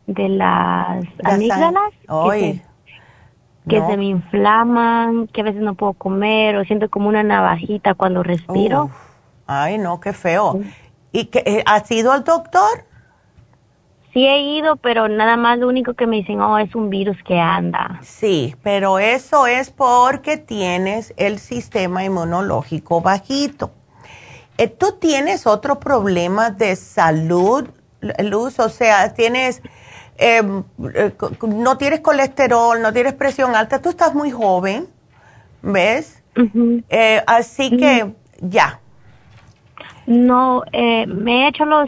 de 0.07 0.29
las 0.29 1.05
amígdalas. 1.23 1.93
Que, 3.67 3.81
se, 3.81 3.97
me 3.97 4.05
inflaman, 4.05 5.27
que 5.27 5.41
a 5.41 5.43
veces 5.43 5.61
no 5.61 5.75
puedo 5.75 5.93
comer 5.93 6.55
o 6.55 6.65
siento 6.65 6.89
como 6.89 7.07
una 7.07 7.21
navajita 7.21 7.93
cuando 7.93 8.23
respiro. 8.23 8.89
Ay, 9.45 9.77
no, 9.77 9.99
qué 9.99 10.11
feo. 10.11 10.59
¿Y 11.11 11.25
que, 11.25 11.43
eh, 11.45 11.63
has 11.67 11.91
ido 11.91 12.11
al 12.11 12.23
doctor? 12.23 12.88
Sí 14.13 14.25
he 14.25 14.41
ido, 14.57 14.75
pero 14.77 15.07
nada 15.07 15.37
más 15.37 15.59
lo 15.59 15.67
único 15.67 15.93
que 15.93 16.07
me 16.07 16.17
dicen, 16.17 16.41
oh, 16.41 16.57
es 16.57 16.73
un 16.73 16.89
virus 16.89 17.17
que 17.25 17.39
anda. 17.39 17.99
Sí, 18.01 18.55
pero 18.63 18.97
eso 18.97 19.45
es 19.45 19.69
porque 19.69 20.37
tienes 20.37 21.13
el 21.17 21.37
sistema 21.39 22.03
inmunológico 22.03 23.01
bajito. 23.01 23.71
eh, 24.57 24.67
¿tú 24.67 24.97
tienes 24.99 25.47
otro 25.47 25.79
problema 25.79 26.49
de 26.49 26.75
salud, 26.75 27.69
Luz? 28.19 28.59
O 28.59 28.69
sea, 28.69 29.13
tienes, 29.13 29.61
em, 30.17 30.63
eh, 30.95 31.13
no 31.47 31.77
tienes 31.77 32.01
colesterol, 32.01 32.81
no 32.81 32.91
tieres 32.91 33.13
presión 33.13 33.55
alta, 33.55 33.81
tú 33.81 33.89
estás 33.89 34.15
muy 34.15 34.31
joven, 34.31 34.87
¿ves? 35.61 36.21
Eh, 36.89 37.21
así 37.27 37.75
que 37.77 38.13
ya, 38.41 38.78
no, 40.09 40.63
eh, 40.71 41.05
me 41.05 41.43
he 41.43 41.49
hecho 41.49 41.65
los 41.65 41.87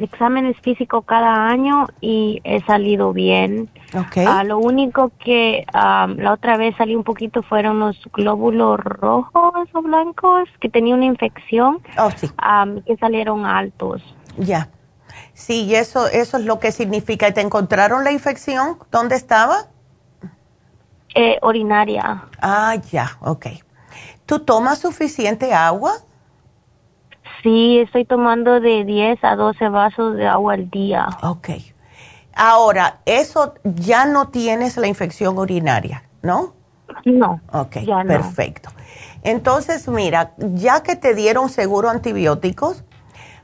exámenes 0.00 0.56
físicos 0.60 1.04
cada 1.04 1.48
año 1.48 1.88
y 2.00 2.40
he 2.44 2.62
salido 2.62 3.12
bien. 3.12 3.68
Okay. 3.92 4.24
Ah, 4.24 4.44
lo 4.44 4.58
único 4.58 5.10
que 5.18 5.66
la 5.72 6.32
otra 6.32 6.56
vez 6.56 6.76
salí 6.76 6.94
un 6.94 7.02
poquito 7.02 7.42
fueron 7.42 7.80
los 7.80 8.00
glóbulos 8.12 8.78
rojos 8.78 9.68
o 9.72 9.82
blancos 9.82 10.48
que 10.60 10.68
tenía 10.68 10.94
una 10.94 11.06
infección 11.06 11.80
oh, 11.98 12.08
sí. 12.12 12.30
que 12.86 12.96
salieron 12.98 13.46
altos. 13.46 14.00
Ya. 14.38 14.68
Sí, 15.32 15.64
y 15.64 15.74
eso, 15.74 16.06
eso 16.06 16.36
es 16.38 16.44
lo 16.44 16.60
que 16.60 16.70
significa. 16.70 17.34
¿Te 17.34 17.40
encontraron 17.40 18.04
la 18.04 18.12
infección? 18.12 18.78
¿Dónde 18.92 19.16
estaba? 19.16 19.66
Eh, 21.16 21.38
orinaria. 21.42 22.26
Ah, 22.40 22.76
ya, 22.92 23.18
ok. 23.22 23.46
¿Tú 24.24 24.38
tomas 24.38 24.78
suficiente 24.78 25.52
agua? 25.52 25.94
Sí, 27.44 27.78
estoy 27.78 28.06
tomando 28.06 28.58
de 28.58 28.84
10 28.84 29.22
a 29.22 29.36
12 29.36 29.68
vasos 29.68 30.16
de 30.16 30.26
agua 30.26 30.54
al 30.54 30.70
día. 30.70 31.06
Ok. 31.22 31.50
Ahora, 32.34 33.00
eso 33.04 33.54
ya 33.62 34.06
no 34.06 34.28
tienes 34.28 34.78
la 34.78 34.86
infección 34.86 35.36
urinaria, 35.36 36.04
¿no? 36.22 36.54
No. 37.04 37.40
Ok, 37.52 37.76
perfecto. 38.06 38.70
Entonces, 39.22 39.86
mira, 39.88 40.32
ya 40.38 40.82
que 40.82 40.96
te 40.96 41.14
dieron 41.14 41.50
seguro 41.50 41.90
antibióticos, 41.90 42.82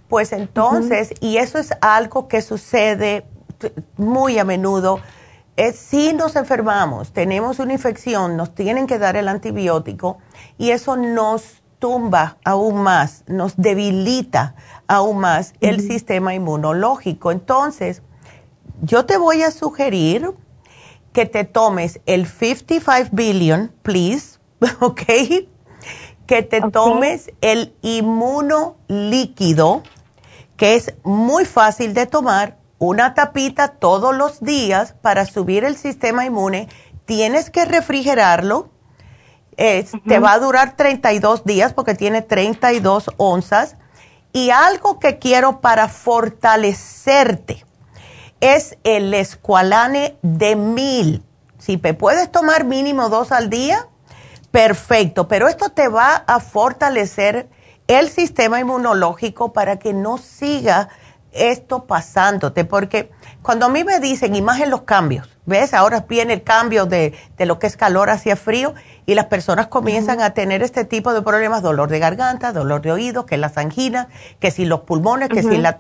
pues 0.09 0.33
entonces, 0.33 1.13
y 1.21 1.37
eso 1.37 1.59
es 1.59 1.73
algo 1.83 2.27
que 2.27 2.41
sucede 2.41 3.27
muy 3.99 4.39
a 4.39 4.45
menudo, 4.45 4.99
es 5.57 5.77
si 5.77 6.15
nos 6.15 6.37
enfermamos, 6.37 7.13
tenemos 7.13 7.59
una 7.59 7.75
infección, 7.75 8.37
nos 8.39 8.55
tienen 8.55 8.87
que 8.87 8.99
dar 8.99 9.17
el 9.17 9.29
antibiótico 9.29 10.19
y 10.57 10.71
eso 10.71 10.97
nos 10.97 11.63
tumba 11.81 12.37
aún 12.45 12.83
más, 12.83 13.25
nos 13.27 13.57
debilita 13.57 14.55
aún 14.87 15.19
más 15.19 15.55
el 15.61 15.81
sistema 15.81 16.35
inmunológico. 16.35 17.33
Entonces, 17.33 18.03
yo 18.83 19.07
te 19.07 19.17
voy 19.17 19.43
a 19.43 19.51
sugerir 19.51 20.31
que 21.13 21.27
te 21.27 21.45
tomes 21.45 22.01
el 22.07 22.27
55 22.29 23.09
billion, 23.13 23.73
please, 23.83 24.39
¿ok? 24.81 25.03
Que 26.27 26.43
te 26.43 26.61
tomes 26.71 27.33
el 27.41 27.75
inmuno 27.83 28.77
líquido, 28.87 29.83
que 30.57 30.77
es 30.77 30.95
muy 31.03 31.45
fácil 31.45 31.95
de 31.95 32.07
tomar, 32.07 32.59
una 32.79 33.15
tapita 33.15 33.69
todos 33.69 34.15
los 34.17 34.41
días 34.41 34.95
para 35.03 35.27
subir 35.27 35.65
el 35.65 35.77
sistema 35.77 36.25
inmune. 36.25 36.69
Tienes 37.05 37.51
que 37.51 37.65
refrigerarlo 37.65 38.71
te 40.07 40.19
va 40.19 40.33
a 40.33 40.39
durar 40.39 40.75
32 40.75 41.45
días 41.45 41.75
porque 41.75 41.95
tiene 41.95 42.23
32 42.23 43.11
onzas. 43.19 43.77
Y 44.33 44.51
algo 44.51 44.99
que 44.99 45.19
quiero 45.19 45.61
para 45.61 45.89
fortalecerte 45.89 47.67
es 48.41 48.79
el 48.85 49.13
escualane 49.13 50.17
de 50.23 50.57
mil. 50.57 51.25
Si 51.59 51.77
te 51.77 51.93
puedes 51.93 52.31
tomar 52.33 52.65
mínimo 52.65 53.11
dos 53.11 53.33
al 53.33 53.51
día, 53.51 53.87
perfecto. 54.51 55.29
Pero 55.29 55.47
esto 55.47 55.71
te 55.71 55.89
va 55.89 56.25
a 56.27 56.41
fortalecer 56.41 57.49
el 57.87 58.09
sistema 58.09 58.61
inmunológico 58.61 59.53
para 59.53 59.79
que 59.79 59.93
no 59.93 60.17
siga 60.17 60.89
esto 61.33 61.85
pasándote. 61.87 62.65
Porque 62.65 63.11
cuando 63.43 63.67
a 63.67 63.69
mí 63.69 63.85
me 63.85 64.01
dicen, 64.01 64.35
y 64.35 64.43
más 64.43 64.61
en 64.61 64.71
los 64.71 64.83
cambios, 64.83 65.29
¿ves? 65.47 65.75
Ahora 65.75 66.05
viene 66.09 66.33
el 66.33 66.43
cambio 66.43 66.87
de, 66.87 67.15
de 67.37 67.47
lo 67.47 67.59
que 67.59 67.67
es 67.67 67.77
calor 67.77 68.11
hacia 68.11 68.37
frío 68.37 68.75
y 69.07 69.15
las 69.15 69.27
personas 69.27 69.69
comienzan 69.69 70.21
a 70.21 70.35
tener 70.35 70.63
este 70.63 70.85
tipo 70.85 71.13
de 71.13 71.23
problemas, 71.23 71.63
dolor 71.63 71.89
de 71.89 71.99
garganta, 71.99 72.53
dolor 72.53 72.83
de 72.83 72.93
oído, 72.93 73.27
que 73.27 73.37
las 73.37 73.57
anginas, 73.57 74.07
que 74.39 74.51
si 74.51 74.65
los 74.65 74.81
pulmones, 74.81 75.29
que 75.29 75.43
si 75.43 75.57
la... 75.57 75.77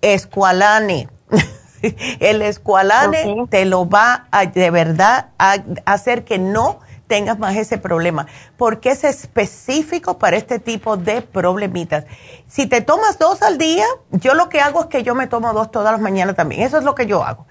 Escualane. 0.00 1.08
el 2.20 2.42
escualane 2.42 3.46
te 3.48 3.64
lo 3.64 3.88
va 3.88 4.26
a, 4.30 4.46
de 4.46 4.70
verdad 4.70 5.30
a 5.38 5.56
hacer 5.84 6.24
que 6.24 6.38
no 6.38 6.80
tengas 7.06 7.38
más 7.38 7.56
ese 7.56 7.78
problema, 7.78 8.26
porque 8.56 8.90
es 8.90 9.04
específico 9.04 10.18
para 10.18 10.36
este 10.36 10.58
tipo 10.58 10.96
de 10.96 11.22
problemitas. 11.22 12.04
Si 12.46 12.66
te 12.66 12.80
tomas 12.80 13.18
dos 13.18 13.42
al 13.42 13.58
día, 13.58 13.86
yo 14.10 14.34
lo 14.34 14.48
que 14.48 14.60
hago 14.60 14.82
es 14.82 14.86
que 14.86 15.02
yo 15.02 15.14
me 15.14 15.26
tomo 15.26 15.52
dos 15.52 15.70
todas 15.70 15.92
las 15.92 16.00
mañanas 16.00 16.36
también. 16.36 16.62
Eso 16.62 16.78
es 16.78 16.84
lo 16.84 16.94
que 16.94 17.06
yo 17.06 17.24
hago. 17.24 17.46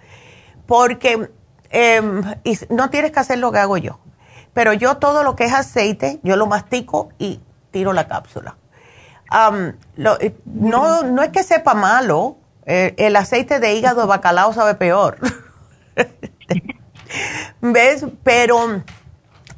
Porque 0.65 1.29
em, 1.69 2.23
no 2.69 2.89
tienes 2.89 3.11
que 3.11 3.19
hacer 3.19 3.37
lo 3.39 3.51
que 3.51 3.59
hago 3.59 3.77
yo. 3.77 3.99
Pero 4.53 4.73
yo 4.73 4.97
todo 4.97 5.23
lo 5.23 5.35
que 5.35 5.45
es 5.45 5.53
aceite, 5.53 6.19
yo 6.23 6.35
lo 6.35 6.45
mastico 6.45 7.09
y 7.17 7.41
tiro 7.71 7.93
la 7.93 8.07
cápsula. 8.07 8.57
Eh, 10.19 10.35
no, 10.45 11.03
no 11.03 11.23
es 11.23 11.29
que 11.29 11.43
sepa 11.43 11.73
malo, 11.73 12.37
eh, 12.65 12.93
el 12.97 13.15
aceite 13.15 13.59
de 13.59 13.73
hígado 13.73 14.01
de 14.01 14.07
bacalao 14.07 14.53
sabe 14.53 14.75
peor. 14.75 15.17
¿Ves? 17.61 18.05
Pero 18.23 18.83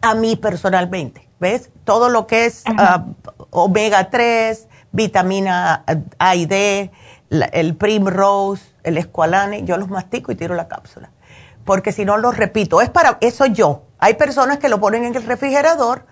a 0.06 0.14
mí 0.14 0.36
personalmente, 0.36 1.28
¿ves? 1.40 1.72
Todo 1.84 2.10
lo 2.10 2.28
que 2.28 2.46
es 2.46 2.64
ah, 2.78 3.06
omega 3.50 4.10
3, 4.10 4.68
vitamina 4.92 5.84
A 6.20 6.36
y 6.36 6.46
D, 6.46 6.92
el 7.30 7.76
Primrose, 7.76 8.64
el 8.84 8.98
Esqualane, 8.98 9.64
yo 9.64 9.78
los 9.78 9.90
mastico 9.90 10.32
y 10.32 10.36
tiro 10.36 10.56
la 10.56 10.68
cápsula. 10.68 11.12
Porque 11.66 11.92
si 11.92 12.06
no, 12.06 12.18
los 12.18 12.38
repito. 12.38 12.82
Es 12.82 12.90
para 12.90 13.18
eso 13.22 13.48
yo. 13.48 13.84
Hay 13.98 14.14
personas 14.14 14.60
que 14.60 14.70
lo 14.70 14.80
ponen 14.80 15.04
en 15.06 15.16
el 15.16 15.24
refrigerador 15.24 16.06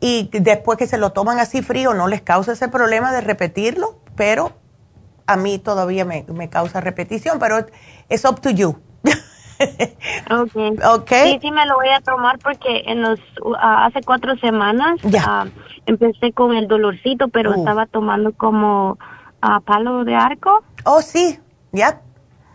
y 0.00 0.28
después 0.32 0.76
que 0.76 0.86
se 0.86 0.98
lo 0.98 1.12
toman 1.12 1.38
así 1.38 1.62
frío 1.62 1.94
no 1.94 2.08
les 2.08 2.20
causa 2.20 2.52
ese 2.52 2.68
problema 2.68 3.10
de 3.12 3.22
repetirlo, 3.22 4.00
pero 4.16 4.52
a 5.26 5.36
mí 5.36 5.58
todavía 5.58 6.04
me, 6.04 6.50
causa 6.50 6.82
repetición, 6.82 7.38
pero 7.38 7.66
es 8.10 8.24
up 8.26 8.40
to 8.42 8.50
you. 8.50 8.78
okay. 10.30 10.72
okay. 10.84 11.32
Sí, 11.32 11.38
sí 11.42 11.50
me 11.50 11.66
lo 11.66 11.74
voy 11.76 11.88
a 11.88 12.00
tomar 12.00 12.38
porque 12.38 12.82
en 12.86 13.02
los 13.02 13.20
hace 13.60 14.00
cuatro 14.02 14.36
semanas 14.36 15.00
ah, 15.26 15.46
empecé 15.86 16.32
con 16.32 16.54
el 16.54 16.68
dolorcito, 16.68 17.28
pero 17.28 17.50
uh. 17.50 17.54
estaba 17.54 17.86
tomando 17.86 18.32
como 18.32 18.98
a 19.40 19.60
palo 19.60 20.04
de 20.04 20.14
arco. 20.14 20.62
Oh, 20.84 21.00
sí, 21.00 21.38
ya. 21.72 22.00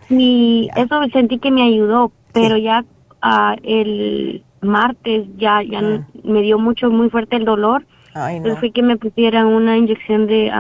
Y 0.10 0.69
eso 0.76 1.02
sentí 1.14 1.40
que 1.40 1.52
me 1.52 1.64
ayudó, 1.64 2.11
pero 2.34 2.57
ya 2.57 2.84
uh, 3.23 3.56
el 3.64 4.44
martes 4.61 5.27
ya, 5.38 5.61
ya 5.64 5.80
ah. 5.80 6.07
me 6.23 6.41
dio 6.41 6.57
mucho, 6.57 6.90
muy 6.90 7.10
fuerte 7.10 7.36
el 7.36 7.45
dolor. 7.45 7.86
Entonces 8.15 8.60
fui 8.60 8.72
que 8.72 8.81
me 8.81 8.98
pusieran 8.98 9.45
una 9.45 9.77
inyección 9.77 10.27
de 10.27 10.52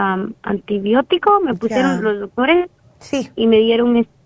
antibiótico, 0.43 1.41
me 1.41 1.55
pusieron 1.55 2.01
los 2.01 2.19
doctores 2.19 2.69
sí. 2.99 3.29
y 3.35 3.47
me 3.47 3.57
dieron 3.57 3.97
este 3.97 4.18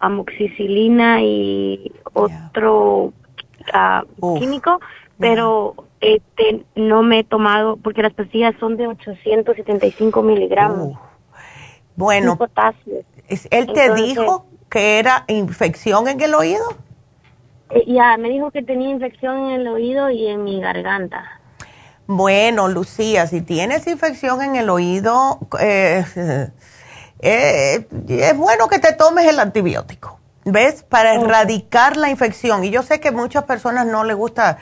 amoxicilina 0.00 1.22
y 1.22 1.92
otro 2.12 3.12
ah, 3.72 4.04
químico, 4.38 4.80
pero 5.18 5.74
este 6.00 6.64
no 6.74 7.02
me 7.02 7.20
he 7.20 7.24
tomado 7.24 7.76
porque 7.76 8.02
las 8.02 8.12
pastillas 8.12 8.54
son 8.60 8.76
de 8.76 8.86
875 8.86 10.22
miligramos. 10.22 10.98
Bueno, 11.96 12.38
¿él 13.50 13.72
te 13.72 13.94
dijo 13.94 14.46
que 14.68 14.98
era 14.98 15.24
infección 15.28 16.08
en 16.08 16.20
el 16.20 16.34
oído? 16.34 16.64
Eh, 17.70 17.84
ya, 17.86 18.16
me 18.16 18.28
dijo 18.28 18.50
que 18.50 18.62
tenía 18.62 18.90
infección 18.90 19.46
en 19.46 19.60
el 19.60 19.68
oído 19.68 20.10
y 20.10 20.26
en 20.26 20.44
mi 20.44 20.60
garganta. 20.60 21.40
Bueno, 22.06 22.68
Lucía, 22.68 23.26
si 23.26 23.40
tienes 23.40 23.86
infección 23.86 24.42
en 24.42 24.56
el 24.56 24.68
oído, 24.68 25.38
eh, 25.60 26.04
eh, 27.24 27.88
es 28.08 28.36
bueno 28.36 28.68
que 28.68 28.78
te 28.78 28.92
tomes 28.92 29.26
el 29.26 29.40
antibiótico, 29.40 30.20
¿ves? 30.44 30.82
Para 30.82 31.14
erradicar 31.14 31.96
la 31.96 32.10
infección. 32.10 32.64
Y 32.64 32.70
yo 32.70 32.82
sé 32.82 33.00
que 33.00 33.10
muchas 33.10 33.44
personas 33.44 33.86
no 33.86 34.04
les 34.04 34.14
gusta, 34.14 34.58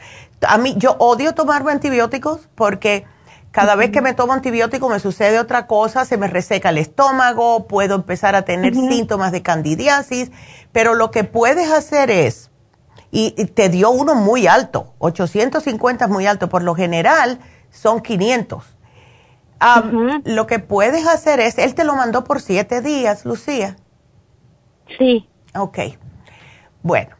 a 0.47 0.59
mí 0.59 0.75
yo 0.79 0.97
odio 0.99 1.35
tomarme 1.35 1.73
antibióticos 1.73 2.49
porque 2.55 3.05
cada 3.51 3.75
vez 3.75 3.91
que 3.91 4.01
me 4.01 4.15
tomo 4.15 4.33
antibiótico 4.33 4.89
me 4.89 5.01
sucede 5.01 5.41
otra 5.41 5.67
cosa, 5.67 6.05
se 6.05 6.17
me 6.17 6.29
reseca 6.29 6.69
el 6.69 6.79
estómago, 6.79 7.67
puedo 7.67 7.97
empezar 7.97 8.37
a 8.37 8.43
tener 8.43 8.75
síntomas 8.75 9.33
de 9.33 9.43
candidiasis, 9.43 10.31
pero 10.71 10.95
lo 10.95 11.11
que 11.11 11.25
puedes 11.25 11.71
hacer 11.71 12.11
es 12.13 12.51
y, 13.11 13.33
te 13.33 13.69
dio 13.69 13.91
uno 13.91 14.15
muy 14.15 14.47
alto, 14.47 14.95
850 14.99 16.05
es 16.05 16.11
muy 16.11 16.27
alto, 16.27 16.49
por 16.49 16.63
lo 16.63 16.75
general 16.75 17.41
son 17.71 18.01
500. 18.01 18.65
Lo 20.25 20.47
que 20.47 20.59
puedes 20.59 21.07
hacer 21.07 21.41
es, 21.41 21.59
él 21.59 21.75
te 21.75 21.85
lo 21.85 21.95
mandó 21.95 22.25
por 22.25 22.41
siete 22.41 22.81
días, 22.81 23.25
Lucía. 23.25 23.77
Sí. 24.99 25.29
Ok. 25.55 25.79
Bueno, 26.83 27.17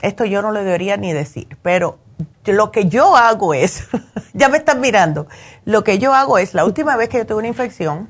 esto 0.00 0.24
yo 0.24 0.42
no 0.42 0.52
le 0.52 0.64
debería 0.64 0.96
ni 0.96 1.12
decir, 1.12 1.56
pero 1.62 1.98
lo 2.44 2.70
que 2.70 2.88
yo 2.88 3.16
hago 3.16 3.54
es, 3.54 3.88
ya 4.34 4.48
me 4.48 4.58
están 4.58 4.80
mirando, 4.80 5.26
lo 5.64 5.84
que 5.84 5.98
yo 5.98 6.14
hago 6.14 6.38
es, 6.38 6.54
la 6.54 6.64
última 6.64 6.96
vez 6.96 7.08
que 7.08 7.18
yo 7.18 7.26
tuve 7.26 7.38
una 7.38 7.48
infección, 7.48 8.08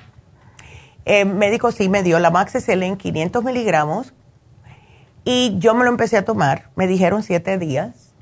el 1.04 1.26
médico 1.26 1.70
sí 1.70 1.88
me 1.88 2.02
dio 2.02 2.18
la 2.18 2.32
en 2.66 2.96
500 2.96 3.44
miligramos 3.44 4.12
y 5.24 5.56
yo 5.58 5.74
me 5.74 5.84
lo 5.84 5.90
empecé 5.90 6.16
a 6.16 6.24
tomar, 6.24 6.70
me 6.74 6.86
dijeron 6.86 7.22
siete 7.22 7.58
días 7.58 8.12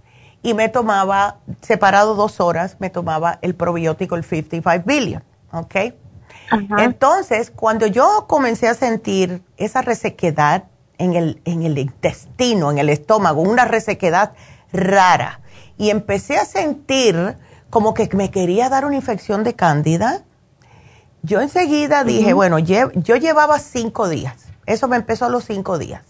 y 0.43 0.53
me 0.53 0.69
tomaba, 0.69 1.39
separado 1.63 2.15
dos 2.15 2.41
horas, 2.41 2.77
me 2.79 2.91
tomaba 2.91 3.39
el 3.41 3.55
probiótico, 3.55 4.17
el 4.17 4.25
55 4.25 4.85
billion, 4.87 5.23
¿ok? 5.55 5.95
Entonces, 6.79 7.51
cuando 7.51 7.87
yo 7.87 8.27
comencé 8.29 8.69
a 8.69 8.75
sentir 8.75 9.43
esa 9.57 9.83
resequedad 9.83 10.65
en 10.99 11.15
el, 11.15 11.41
en 11.45 11.63
el 11.63 11.79
intestino, 11.79 12.71
en 12.71 12.79
el 12.79 12.91
estómago, 12.91 13.41
una 13.41 13.65
resequedad 13.65 14.33
rara, 14.73 15.41
y 15.79 15.91
empecé 15.91 16.37
a 16.37 16.45
sentir 16.45 17.37
como 17.71 17.95
que 17.95 18.09
me 18.15 18.31
quería 18.31 18.69
dar 18.69 18.85
una 18.85 18.97
infección 18.97 19.43
de 19.43 19.55
cándida, 19.55 20.23
yo 21.23 21.41
enseguida 21.41 22.05
dije, 22.05 22.35
bueno, 22.35 22.59
yo 22.59 23.17
llevaba 23.17 23.59
cinco 23.59 24.09
días, 24.09 24.37
eso 24.67 24.89
me 24.89 24.97
empezó 24.97 25.25
a 25.25 25.31
los 25.31 25.45
cinco 25.45 25.79
días. 25.79 26.03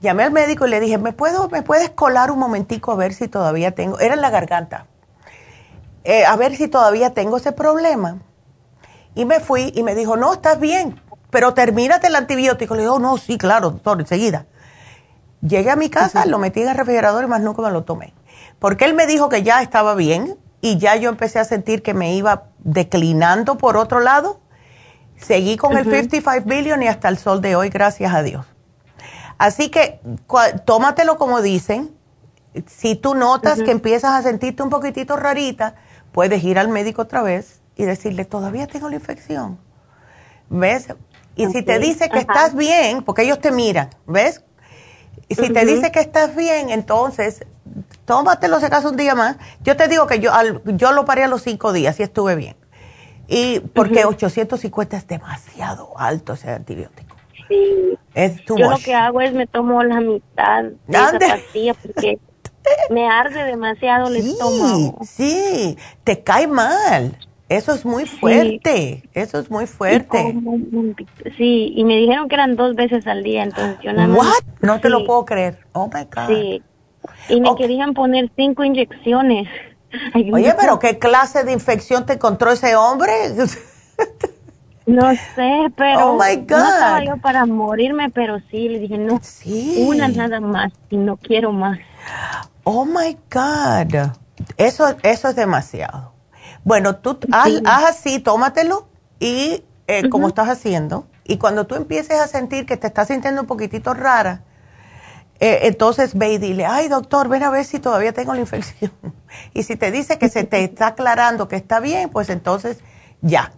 Llamé 0.00 0.24
al 0.24 0.32
médico 0.32 0.66
y 0.66 0.70
le 0.70 0.80
dije, 0.80 0.98
¿me, 0.98 1.12
puedo, 1.12 1.48
¿me 1.48 1.62
puedes 1.62 1.90
colar 1.90 2.30
un 2.30 2.38
momentico 2.38 2.92
a 2.92 2.96
ver 2.96 3.12
si 3.12 3.28
todavía 3.28 3.72
tengo? 3.72 3.98
Era 3.98 4.14
en 4.14 4.22
la 4.22 4.30
garganta. 4.30 4.86
Eh, 6.04 6.24
a 6.24 6.36
ver 6.36 6.56
si 6.56 6.68
todavía 6.68 7.10
tengo 7.14 7.36
ese 7.36 7.52
problema. 7.52 8.18
Y 9.14 9.24
me 9.24 9.40
fui 9.40 9.72
y 9.74 9.82
me 9.82 9.94
dijo, 9.94 10.16
no, 10.16 10.32
estás 10.32 10.60
bien, 10.60 11.00
pero 11.30 11.54
termínate 11.54 12.06
el 12.06 12.16
antibiótico. 12.16 12.74
Le 12.74 12.82
digo, 12.82 12.98
no, 12.98 13.18
sí, 13.18 13.38
claro, 13.38 13.70
doctor, 13.70 14.00
enseguida. 14.00 14.46
Llegué 15.42 15.70
a 15.70 15.76
mi 15.76 15.88
casa, 15.88 16.26
lo 16.26 16.38
metí 16.38 16.60
en 16.62 16.68
el 16.68 16.76
refrigerador 16.76 17.24
y 17.24 17.26
más 17.26 17.40
nunca 17.40 17.62
me 17.62 17.70
lo 17.70 17.84
tomé. 17.84 18.14
Porque 18.58 18.84
él 18.84 18.94
me 18.94 19.06
dijo 19.06 19.28
que 19.28 19.42
ya 19.42 19.62
estaba 19.62 19.94
bien 19.94 20.38
y 20.60 20.78
ya 20.78 20.96
yo 20.96 21.08
empecé 21.08 21.38
a 21.38 21.44
sentir 21.44 21.82
que 21.82 21.94
me 21.94 22.14
iba 22.14 22.44
declinando 22.58 23.56
por 23.56 23.76
otro 23.76 24.00
lado. 24.00 24.40
Seguí 25.16 25.56
con 25.56 25.76
el 25.76 25.84
55 25.84 26.46
billion 26.46 26.82
y 26.82 26.88
hasta 26.88 27.08
el 27.08 27.18
sol 27.18 27.40
de 27.40 27.56
hoy, 27.56 27.68
gracias 27.68 28.12
a 28.14 28.22
Dios. 28.22 28.46
Así 29.38 29.70
que 29.70 30.00
tómatelo 30.64 31.16
como 31.16 31.40
dicen. 31.40 31.94
Si 32.66 32.96
tú 32.96 33.14
notas 33.14 33.62
que 33.62 33.70
empiezas 33.70 34.12
a 34.12 34.22
sentirte 34.22 34.62
un 34.62 34.70
poquitito 34.70 35.16
rarita, 35.16 35.76
puedes 36.12 36.42
ir 36.44 36.58
al 36.58 36.68
médico 36.68 37.02
otra 37.02 37.22
vez 37.22 37.60
y 37.76 37.84
decirle, 37.84 38.24
todavía 38.24 38.66
tengo 38.66 38.88
la 38.88 38.96
infección. 38.96 39.58
¿Ves? 40.48 40.88
Y 41.36 41.46
si 41.46 41.62
te 41.62 41.78
dice 41.78 42.08
que 42.10 42.18
estás 42.18 42.54
bien, 42.54 43.02
porque 43.02 43.22
ellos 43.22 43.40
te 43.40 43.50
miran, 43.50 43.88
¿ves? 44.06 44.44
Y 45.28 45.36
si 45.36 45.52
te 45.52 45.64
dice 45.64 45.92
que 45.92 46.00
estás 46.00 46.34
bien, 46.34 46.70
entonces 46.70 47.46
tómatelo 48.04 48.58
si 48.58 48.66
acaso 48.66 48.90
un 48.90 48.96
día 48.96 49.14
más. 49.14 49.36
Yo 49.62 49.76
te 49.76 49.86
digo 49.86 50.06
que 50.06 50.18
yo, 50.18 50.32
yo 50.64 50.92
lo 50.92 51.04
paré 51.04 51.24
a 51.24 51.28
los 51.28 51.42
cinco 51.42 51.72
días 51.72 52.00
y 52.00 52.02
estuve 52.02 52.34
bien. 52.34 52.56
Y 53.28 53.60
porque 53.60 54.04
850 54.04 54.96
es 54.96 55.06
demasiado 55.06 55.92
alto 55.96 56.32
ese 56.32 56.50
antibiótico. 56.50 57.16
Sí. 57.48 57.96
Es 58.12 58.44
yo 58.44 58.56
lo 58.56 58.78
que 58.78 58.92
hago 58.92 59.20
es 59.20 59.32
me 59.32 59.46
tomo 59.46 59.82
la 59.84 60.00
mitad 60.00 60.64
de 60.64 60.98
esa 60.98 61.18
pastilla 61.18 61.74
porque 61.74 62.18
me 62.90 63.08
arde 63.08 63.44
demasiado 63.44 64.08
el 64.08 64.16
estómago. 64.16 64.98
Sí, 65.02 65.76
te 66.04 66.22
cae 66.22 66.46
mal. 66.46 67.16
Eso 67.48 67.74
es 67.74 67.84
muy 67.84 68.06
fuerte, 68.06 69.02
eso 69.12 69.40
es 69.40 69.50
muy 69.50 69.66
fuerte. 69.66 70.36
sí, 71.36 71.72
y 71.74 71.82
me 71.82 71.96
dijeron 71.96 72.28
que 72.28 72.36
eran 72.36 72.54
dos 72.54 72.76
veces 72.76 73.08
al 73.08 73.24
día, 73.24 73.42
entonces 73.42 73.76
yo 73.82 73.92
nada 73.92 74.06
más... 74.06 74.40
No 74.60 74.80
te 74.80 74.88
lo 74.88 75.04
puedo 75.04 75.24
creer. 75.24 75.58
Oh, 75.72 75.90
my 75.92 76.04
God. 76.04 76.28
Sí, 76.28 76.62
y 77.28 77.40
me 77.40 77.56
querían 77.56 77.92
poner 77.92 78.30
cinco 78.36 78.62
inyecciones. 78.62 79.48
Oye, 80.32 80.54
pero 80.60 80.78
¿qué 80.78 81.00
clase 81.00 81.42
de 81.42 81.52
infección 81.52 82.06
te 82.06 82.12
encontró 82.12 82.52
ese 82.52 82.76
hombre? 82.76 83.12
No 84.86 85.08
sé, 85.36 85.72
pero 85.76 86.10
oh 86.10 86.14
my 86.14 86.36
God. 86.36 86.48
no 86.48 86.68
estaba 86.68 87.04
yo 87.04 87.16
para 87.18 87.46
morirme, 87.46 88.10
pero 88.10 88.40
sí, 88.50 88.68
le 88.68 88.80
dije, 88.80 88.98
no, 88.98 89.20
sí. 89.22 89.84
una 89.86 90.08
nada 90.08 90.40
más 90.40 90.72
y 90.88 90.96
no 90.96 91.16
quiero 91.16 91.52
más. 91.52 91.78
Oh 92.64 92.84
my 92.84 93.16
God, 93.30 94.12
eso, 94.56 94.96
eso 95.02 95.28
es 95.28 95.36
demasiado. 95.36 96.12
Bueno, 96.64 96.96
tú 96.96 97.18
haz, 97.32 97.52
así, 97.64 98.18
tómatelo 98.18 98.88
y 99.18 99.64
eh, 99.86 100.08
como 100.10 100.28
estás 100.28 100.48
haciendo. 100.48 101.06
Y 101.24 101.38
cuando 101.38 101.66
tú 101.66 101.74
empieces 101.74 102.20
a 102.20 102.26
sentir 102.26 102.66
que 102.66 102.76
te 102.76 102.88
estás 102.88 103.08
sintiendo 103.08 103.42
un 103.42 103.46
poquitito 103.46 103.94
rara, 103.94 104.42
eh, 105.38 105.60
entonces 105.62 106.14
ve 106.14 106.34
y 106.34 106.38
dile, 106.38 106.66
ay 106.66 106.88
doctor, 106.88 107.28
ven 107.28 107.42
a 107.42 107.50
ver 107.50 107.64
si 107.64 107.78
todavía 107.78 108.12
tengo 108.12 108.34
la 108.34 108.40
infección. 108.40 108.92
y 109.54 109.62
si 109.62 109.76
te 109.76 109.90
dice 109.90 110.18
que 110.18 110.28
se 110.28 110.44
te 110.44 110.62
está 110.64 110.88
aclarando 110.88 111.48
que 111.48 111.56
está 111.56 111.80
bien, 111.80 112.10
pues 112.10 112.28
entonces 112.30 112.78
ya. 113.22 113.52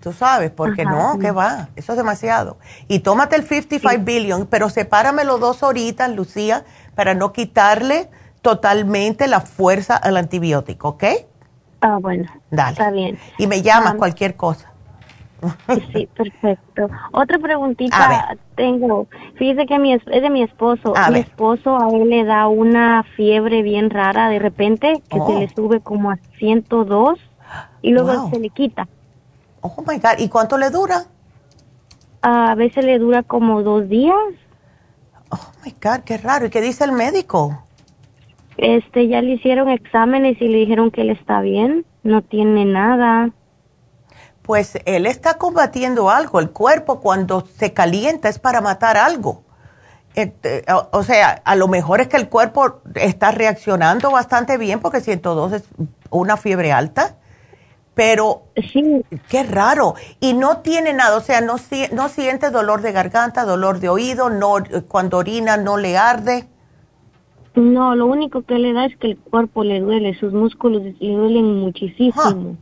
Tú 0.00 0.12
sabes, 0.12 0.50
porque 0.50 0.84
no, 0.84 1.16
que 1.20 1.30
va, 1.30 1.68
eso 1.76 1.92
es 1.92 1.96
demasiado. 1.96 2.58
Y 2.88 2.98
tómate 3.00 3.36
el 3.36 3.46
55 3.46 4.02
billion, 4.04 4.46
pero 4.46 4.68
sepáramelo 4.68 5.38
dos 5.38 5.62
horitas, 5.62 6.10
Lucía, 6.10 6.64
para 6.96 7.14
no 7.14 7.32
quitarle 7.32 8.10
totalmente 8.46 9.26
la 9.26 9.40
fuerza 9.40 9.96
al 9.96 10.16
antibiótico, 10.16 10.90
¿ok? 10.90 11.04
Ah, 11.80 11.98
bueno. 12.00 12.30
Dale. 12.52 12.70
Está 12.70 12.92
bien. 12.92 13.18
Y 13.38 13.48
me 13.48 13.60
llamas 13.60 13.94
ah, 13.94 13.96
cualquier 13.98 14.36
cosa. 14.36 14.72
Sí, 15.92 16.08
perfecto. 16.16 16.88
Otra 17.10 17.40
preguntita 17.40 18.36
tengo. 18.54 19.08
Fíjese 19.34 19.66
que 19.66 19.80
mi, 19.80 19.94
es 19.94 20.04
de 20.04 20.30
mi 20.30 20.44
esposo. 20.44 20.94
mi 21.10 21.18
esposo 21.18 21.76
a 21.76 21.90
él 21.90 22.08
le 22.08 22.24
da 22.24 22.46
una 22.46 23.02
fiebre 23.16 23.62
bien 23.62 23.90
rara 23.90 24.28
de 24.28 24.38
repente 24.38 25.02
que 25.08 25.18
se 25.18 25.32
le 25.40 25.46
oh. 25.46 25.54
sube 25.56 25.80
como 25.80 26.12
a 26.12 26.18
102 26.38 27.18
y 27.82 27.90
luego 27.90 28.30
se 28.30 28.38
le 28.38 28.50
quita. 28.50 28.86
Oh 29.60 29.82
my 29.84 29.98
God. 29.98 30.18
¿Y 30.18 30.28
cuánto 30.28 30.56
le 30.56 30.70
dura? 30.70 31.06
A 32.22 32.54
veces 32.54 32.84
le 32.84 33.00
dura 33.00 33.24
como 33.24 33.64
dos 33.64 33.88
días. 33.88 34.16
Oh 35.30 35.50
my 35.64 35.74
God, 35.82 36.04
qué 36.04 36.16
raro. 36.16 36.46
¿Y 36.46 36.50
qué 36.50 36.60
dice 36.60 36.84
el 36.84 36.92
médico? 36.92 37.65
Este, 38.58 39.08
ya 39.08 39.20
le 39.20 39.32
hicieron 39.32 39.68
exámenes 39.68 40.40
y 40.40 40.48
le 40.48 40.58
dijeron 40.58 40.90
que 40.90 41.02
él 41.02 41.10
está 41.10 41.40
bien, 41.40 41.84
no 42.02 42.22
tiene 42.22 42.64
nada. 42.64 43.30
Pues 44.42 44.78
él 44.84 45.06
está 45.06 45.34
combatiendo 45.34 46.08
algo. 46.08 46.40
El 46.40 46.50
cuerpo 46.50 47.00
cuando 47.00 47.44
se 47.46 47.72
calienta 47.72 48.28
es 48.28 48.38
para 48.38 48.60
matar 48.60 48.96
algo. 48.96 49.42
Este, 50.14 50.64
o, 50.92 51.02
sea, 51.02 51.42
a 51.44 51.56
lo 51.56 51.68
mejor 51.68 52.00
es 52.00 52.08
que 52.08 52.16
el 52.16 52.30
cuerpo 52.30 52.80
está 52.94 53.32
reaccionando 53.32 54.10
bastante 54.10 54.56
bien 54.56 54.80
porque 54.80 55.02
102 55.02 55.52
es 55.52 55.64
una 56.08 56.38
fiebre 56.38 56.72
alta, 56.72 57.16
pero 57.94 58.44
sí. 58.72 59.04
qué 59.28 59.42
raro. 59.42 59.94
Y 60.18 60.32
no 60.32 60.58
tiene 60.58 60.94
nada, 60.94 61.18
o 61.18 61.20
sea, 61.20 61.42
no, 61.42 61.56
no 61.92 62.08
siente 62.08 62.48
dolor 62.48 62.80
de 62.80 62.92
garganta, 62.92 63.44
dolor 63.44 63.78
de 63.78 63.90
oído, 63.90 64.30
no 64.30 64.56
cuando 64.88 65.18
orina 65.18 65.58
no 65.58 65.76
le 65.76 65.98
arde. 65.98 66.48
No, 67.56 67.96
lo 67.96 68.06
único 68.06 68.42
que 68.42 68.58
le 68.58 68.74
da 68.74 68.84
es 68.84 68.96
que 68.98 69.08
el 69.08 69.18
cuerpo 69.18 69.64
le 69.64 69.80
duele, 69.80 70.14
sus 70.18 70.32
músculos 70.32 70.82
le 70.82 71.14
duelen 71.14 71.58
muchísimo. 71.58 72.56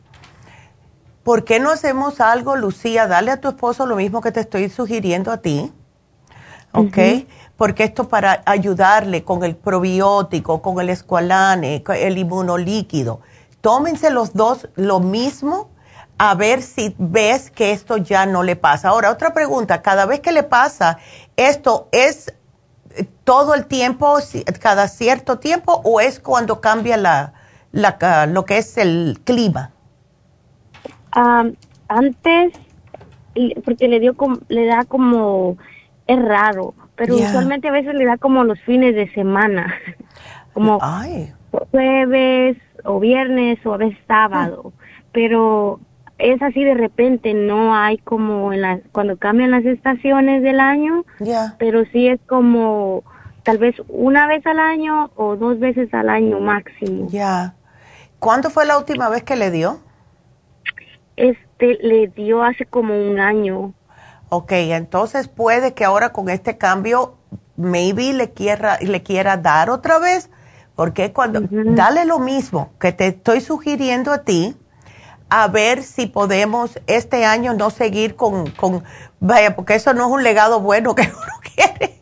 ¿Por 1.25 1.45
qué 1.45 1.59
no 1.59 1.71
hacemos 1.71 2.21
algo, 2.21 2.55
Lucía? 2.55 3.09
Dale 3.09 3.33
a 3.33 3.41
tu 3.41 3.49
esposo 3.49 3.87
lo 3.87 3.97
mismo 3.97 4.21
que 4.21 4.31
te 4.31 4.41
estoy 4.41 4.69
sugiriendo 4.69 5.33
a 5.33 5.39
ti, 5.39 5.73
¿ok? 6.73 6.99
Porque 7.57 7.83
esto 7.83 8.09
para 8.09 8.43
ayudarle 8.47 9.25
con 9.25 9.43
el 9.43 9.57
probiótico, 9.57 10.63
con 10.63 10.81
el 10.81 10.91
escualane, 10.91 11.83
el 11.89 12.19
inmunolíquido. 12.19 13.21
Tómense 13.61 14.11
los 14.11 14.33
dos 14.35 14.69
lo 14.77 15.01
mismo 15.01 15.71
a 16.19 16.35
ver 16.35 16.63
si 16.63 16.95
ves 16.99 17.51
que 17.51 17.73
esto 17.73 17.97
ya 17.97 18.27
no 18.27 18.45
le 18.45 18.55
pasa. 18.55 18.91
Ahora, 18.91 19.11
otra 19.11 19.35
pregunta, 19.35 19.83
cada 19.83 20.07
vez 20.07 20.21
que 20.21 20.31
le 20.31 20.45
pasa, 20.45 20.99
¿esto 21.37 21.89
es 21.91 22.33
todo 23.25 23.55
el 23.55 23.67
tiempo, 23.67 24.19
cada 24.61 24.89
cierto 24.89 25.39
tiempo, 25.39 25.81
o 25.85 26.01
es 26.01 26.21
cuando 26.21 26.61
cambia 26.61 26.97
la, 26.97 27.33
la 27.73 28.27
lo 28.27 28.45
que 28.45 28.59
es 28.59 28.79
el 28.79 29.21
clima? 29.25 29.71
antes, 31.89 32.53
porque 33.65 33.87
le 33.87 34.01
dio 34.01 34.17
le 34.49 34.67
da 34.67 34.85
como, 34.85 35.57
es 36.07 36.21
raro, 36.21 36.75
pero 36.97 37.15
usualmente 37.15 37.69
a 37.69 37.73
veces 37.73 37.95
le 37.95 38.05
da 38.05 38.17
como 38.17 38.43
los 38.43 38.61
fines 38.61 38.95
de 38.95 39.13
semana, 39.13 39.75
como 40.55 40.81
jueves 41.71 42.57
o 42.85 43.01
viernes 43.01 43.65
o 43.65 43.75
a 43.75 43.77
veces 43.77 43.99
sábado, 44.09 44.73
pero 45.13 45.81
es 46.19 46.41
así 46.43 46.65
de 46.65 46.75
repente, 46.75 47.35
no 47.35 47.75
hay 47.75 47.99
como 47.99 48.53
en 48.53 48.63
la, 48.63 48.81
cuando 48.93 49.17
cambian 49.17 49.51
las 49.51 49.65
estaciones 49.65 50.43
del 50.43 50.61
año, 50.61 51.05
pero 51.59 51.85
sí 51.93 52.09
es 52.09 52.21
como 52.27 53.03
tal 53.43 53.59
vez 53.59 53.75
una 53.89 54.27
vez 54.27 54.47
al 54.47 54.59
año 54.59 55.11
o 55.17 55.37
dos 55.37 55.59
veces 55.59 55.93
al 55.93 56.09
año 56.09 56.41
máximo. 56.41 57.09
Ya. 57.09 57.55
¿Cuándo 58.19 58.51
fue 58.51 58.65
la 58.65 58.79
última 58.79 59.09
vez 59.09 59.23
que 59.23 59.37
le 59.37 59.51
dio? 59.51 59.81
Este, 61.17 61.79
le 61.83 62.09
dio 62.09 62.43
hace 62.43 62.65
como 62.65 62.95
un 62.95 63.21
año. 63.21 63.75
Ok, 64.31 64.53
entonces 64.53 65.29
puede 65.29 65.75
que 65.75 65.85
ahora 65.85 66.13
con 66.13 66.29
este 66.29 66.57
cambio, 66.57 67.17
maybe 67.57 68.13
le 68.13 68.31
quiera, 68.31 68.79
le 68.81 69.03
quiera 69.03 69.37
dar 69.37 69.71
otra 69.71 69.99
vez, 69.99 70.31
Porque 70.75 71.13
cuando, 71.13 71.41
dale 71.51 72.05
lo 72.05 72.19
mismo 72.19 72.71
que 72.81 72.93
te 72.93 73.07
estoy 73.07 73.41
sugiriendo 73.41 74.11
a 74.11 74.25
ti, 74.25 74.57
a 75.43 75.49
ver 75.49 75.83
si 75.83 76.07
podemos 76.07 76.79
este 76.87 77.25
año 77.25 77.55
no 77.55 77.71
seguir 77.71 78.15
con, 78.15 78.51
con 78.53 78.85
vaya, 79.19 79.57
porque 79.57 79.75
eso 79.75 79.93
no 79.93 80.07
es 80.07 80.13
un 80.13 80.23
legado 80.23 80.61
bueno 80.61 80.95
que 80.95 81.03
uno 81.09 81.33
quiere. 81.55 81.99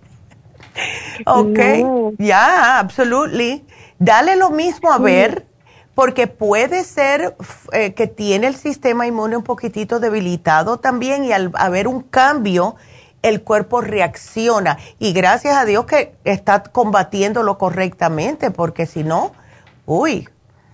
ok, 1.25 2.15
ya, 2.19 2.79
absolutely. 2.79 3.65
Dale 3.99 4.37
lo 4.37 4.51
mismo 4.51 4.93
a 4.93 4.99
ver, 4.99 5.47
porque 5.95 6.27
puede 6.27 6.85
ser 6.85 7.35
eh, 7.73 7.95
que 7.95 8.07
tiene 8.07 8.49
el 8.49 8.57
sistema 8.57 9.07
inmune 9.07 9.39
un 9.39 9.45
poquitito 9.45 9.99
debilitado 9.99 10.79
también 10.79 11.25
y 11.25 11.33
al 11.33 11.53
haber 11.55 11.89
un 11.89 12.03
cambio, 12.03 12.77
el 13.23 13.43
cuerpo 13.43 13.81
reacciona. 13.81 14.77
Y 14.99 15.15
gracias 15.15 15.57
a 15.57 15.65
Dios 15.65 15.87
que 15.87 16.15
está 16.25 16.65
combatiéndolo 16.65 17.57
correctamente, 17.57 18.51
porque 18.51 18.85
si 18.85 19.05
no, 19.05 19.33
uy, 19.87 20.29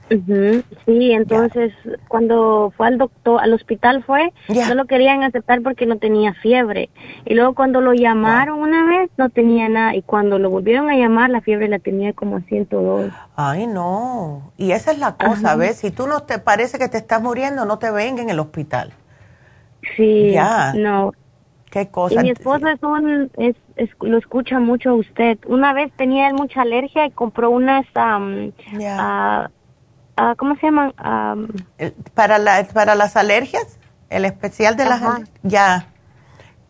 Sí, 0.08 1.12
entonces 1.12 1.72
cuando 2.08 2.72
fue 2.76 2.86
al 2.86 2.98
doctor, 2.98 3.40
al 3.40 3.52
hospital 3.52 4.02
fue, 4.04 4.32
no 4.48 4.74
lo 4.74 4.86
querían 4.86 5.22
aceptar 5.22 5.62
porque 5.62 5.86
no 5.86 5.98
tenía 5.98 6.34
fiebre. 6.34 6.90
Y 7.24 7.34
luego 7.34 7.54
cuando 7.54 7.80
lo 7.80 7.92
llamaron 7.92 8.58
una 8.60 8.86
vez 8.86 9.10
no 9.16 9.28
tenía 9.28 9.68
nada 9.68 9.94
y 9.94 10.02
cuando 10.02 10.38
lo 10.38 10.50
volvieron 10.50 10.90
a 10.90 10.96
llamar 10.96 11.30
la 11.30 11.40
fiebre 11.40 11.68
la 11.68 11.78
tenía 11.78 12.12
como 12.12 12.40
102. 12.40 13.12
Ay, 13.36 13.66
no. 13.66 14.52
Y 14.56 14.72
esa 14.72 14.92
es 14.92 14.98
la 14.98 15.16
cosa, 15.16 15.56
¿ves? 15.56 15.76
Si 15.76 15.90
tú 15.90 16.06
no 16.06 16.22
te 16.22 16.38
parece 16.38 16.78
que 16.78 16.88
te 16.88 16.98
estás 16.98 17.22
muriendo, 17.22 17.64
no 17.64 17.78
te 17.78 17.90
venga 17.90 18.22
en 18.22 18.30
el 18.30 18.40
hospital. 18.40 18.92
Sí, 19.96 20.34
no. 20.74 21.12
Qué 21.70 21.88
cosa. 21.88 22.14
Y 22.14 22.24
mi 22.24 22.30
esposo 22.30 22.66
es, 23.36 23.56
es, 23.76 23.90
lo 24.00 24.16
escucha 24.16 24.58
mucho 24.58 24.90
a 24.90 24.94
usted. 24.94 25.38
Una 25.46 25.74
vez 25.74 25.92
tenía 25.96 26.28
él 26.28 26.34
mucha 26.34 26.62
alergia 26.62 27.04
y 27.06 27.10
compró 27.10 27.50
unas 27.50 27.84
um, 27.94 28.52
Ah, 30.20 30.34
¿cómo 30.36 30.56
se 30.56 30.66
llaman? 30.66 30.92
para, 32.12 32.38
la, 32.38 32.66
para 32.74 32.96
las 32.96 33.16
alergias, 33.16 33.78
el 34.10 34.24
especial 34.24 34.76
de 34.76 34.84
las 34.84 35.00
Ya. 35.44 35.86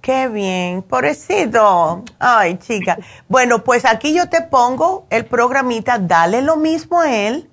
Qué 0.03 0.29
bien, 0.29 0.83
pobrecito. 0.83 2.05
Ay, 2.19 2.59
chica. 2.59 2.99
Bueno, 3.27 3.65
pues 3.65 3.87
aquí 3.87 4.15
yo 4.15 4.29
te 4.29 4.43
pongo 4.43 5.07
el 5.09 5.25
programita, 5.25 5.99
dale 5.99 6.43
lo 6.43 6.57
mismo 6.57 7.01
a 7.01 7.11
él. 7.11 7.51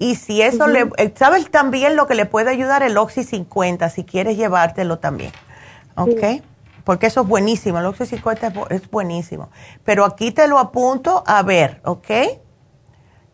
Y 0.00 0.16
si 0.16 0.42
eso 0.42 0.66
le, 0.66 0.90
eh, 0.96 1.14
¿sabes 1.16 1.48
también 1.50 1.94
lo 1.94 2.08
que 2.08 2.16
le 2.16 2.26
puede 2.26 2.50
ayudar 2.50 2.82
el 2.82 2.96
Oxy 2.96 3.22
50 3.22 3.88
si 3.90 4.04
quieres 4.04 4.36
llevártelo 4.36 4.98
también? 4.98 5.30
¿Ok? 5.94 6.42
Porque 6.82 7.06
eso 7.06 7.22
es 7.22 7.28
buenísimo, 7.28 7.78
el 7.78 7.86
Oxy 7.86 8.06
50 8.06 8.52
es 8.70 8.90
buenísimo. 8.90 9.50
Pero 9.84 10.04
aquí 10.04 10.32
te 10.32 10.48
lo 10.48 10.58
apunto 10.58 11.22
a 11.26 11.42
ver, 11.42 11.80
¿ok? 11.84 12.10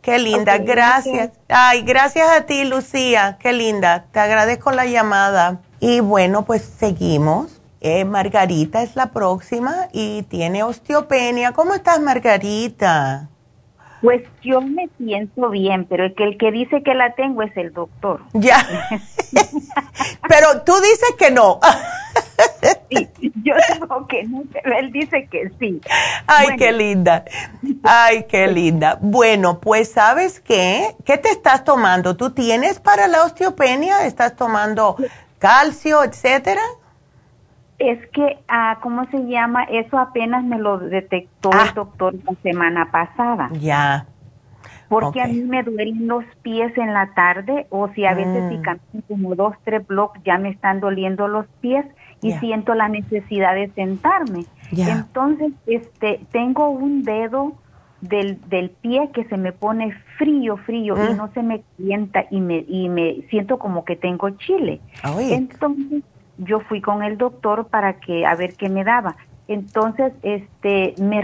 Qué 0.05 0.19
linda, 0.19 0.59
gracias. 0.59 1.31
Ay, 1.49 1.81
gracias 1.81 2.29
a 2.29 2.43
ti, 2.43 2.65
Lucía. 2.65 3.39
Qué 3.41 3.55
linda. 3.55 4.05
Te 4.13 4.21
agradezco 4.21 4.71
la 4.71 4.85
llamada. 4.85 5.63
Y 5.81 6.01
bueno, 6.01 6.45
pues 6.45 6.63
seguimos. 6.79 7.63
Eh, 7.81 8.05
Margarita 8.05 8.83
es 8.83 8.97
la 8.97 9.13
próxima 9.13 9.89
y 9.93 10.23
tiene 10.25 10.63
osteopenia. 10.63 11.53
¿Cómo 11.53 11.73
estás, 11.73 12.01
Margarita? 12.01 13.31
Pues 14.05 14.23
yo 14.43 14.61
me 14.61 14.91
siento 14.99 15.49
bien, 15.49 15.87
pero 15.87 16.05
el 16.05 16.15
que, 16.15 16.25
el 16.25 16.37
que 16.37 16.51
dice 16.53 16.83
que 16.83 16.93
la 16.93 17.15
tengo 17.15 17.43
es 17.43 17.57
el 17.57 17.73
doctor. 17.73 18.21
Ya. 18.35 18.59
pero 20.29 20.61
tú 20.63 20.75
dices 20.75 21.15
que 21.19 21.31
no. 21.31 21.59
yo 23.43 23.55
digo 23.73 24.07
que 24.07 24.25
no, 24.25 24.43
pero 24.53 24.79
él 24.79 24.93
dice 24.93 25.27
que 25.31 25.51
sí. 25.59 25.81
Ay, 26.27 26.49
qué 26.59 26.73
linda. 26.73 27.25
Ay, 27.83 28.27
qué 28.29 28.47
linda. 28.47 28.99
Bueno, 29.01 29.59
pues 29.59 29.93
sabes 29.93 30.39
qué, 30.39 30.95
¿qué 31.07 31.17
te 31.17 31.31
estás 31.31 31.65
tomando? 31.65 32.15
¿Tú 32.15 32.29
tienes 32.29 32.81
para 32.81 33.09
la 33.09 33.23
osteopenia? 33.23 34.05
¿Estás 34.07 34.37
tomando 34.37 34.97
calcio, 35.39 36.05
etcétera? 36.05 36.61
Es 37.79 38.07
que, 38.09 38.39
ah, 38.49 38.79
¿cómo 38.83 39.05
se 39.11 39.27
llama? 39.27 39.65
Eso 39.65 39.99
apenas 39.99 40.45
me 40.45 40.59
lo 40.59 40.79
detectó 40.79 41.51
el 41.53 41.59
ah. 41.59 41.73
doctor 41.75 42.15
la 42.25 42.35
semana 42.43 42.91
pasada. 42.91 43.51
Ya. 43.61 44.07
Porque 44.89 45.21
a 45.21 45.27
mí 45.27 45.41
me 45.41 45.63
duelen 45.63 46.07
los 46.07 46.25
pies 46.43 46.77
en 46.79 46.93
la 46.93 47.15
tarde 47.15 47.67
o 47.71 47.89
si 47.89 48.05
a 48.05 48.15
veces 48.15 48.49
si 48.51 48.59
mm. 48.59 48.63
camino 48.63 49.03
como 49.09 49.35
dos, 49.35 49.55
tres 49.65 49.85
bloques 49.87 50.23
ya 50.25 50.39
me 50.39 50.51
están 50.51 50.81
doliendo 50.81 51.27
los 51.27 51.47
pies 51.61 51.85
y 52.23 52.33
siento 52.33 52.75
la 52.75 52.89
necesidad 52.89 53.55
de 53.55 53.71
sentarme. 53.71 54.45
Entonces, 54.71 55.53
este, 55.67 56.21
tengo 56.33 56.69
un 56.69 57.03
dedo 57.03 57.55
del, 58.01 58.41
del 58.49 58.71
pie 58.71 59.11
que 59.13 59.25
se 59.25 59.37
me 59.37 59.53
pone 59.53 59.95
frío, 60.19 60.57
frío 60.59 60.95
y 60.97 61.13
mm. 61.13 61.17
no 61.17 61.31
se 61.33 61.43
me 61.43 61.63
calienta 61.77 62.27
y 62.31 62.41
me, 62.41 62.65
y 62.69 62.89
me 62.89 63.23
siento 63.31 63.59
como 63.59 63.85
que 63.85 63.97
tengo 63.97 64.31
chile. 64.31 64.81
Entonces, 65.19 66.03
yo 66.39 66.61
fui 66.61 66.81
con 66.81 67.03
el 67.03 67.19
doctor 67.19 67.69
para 67.69 67.95
que 67.95 68.27
a 68.27 68.35
ver 68.35 68.55
qué 68.55 68.69
me 68.69 68.85
daba. 68.85 69.17
Entonces, 69.47 70.13
este, 70.23 70.95
me 70.99 71.23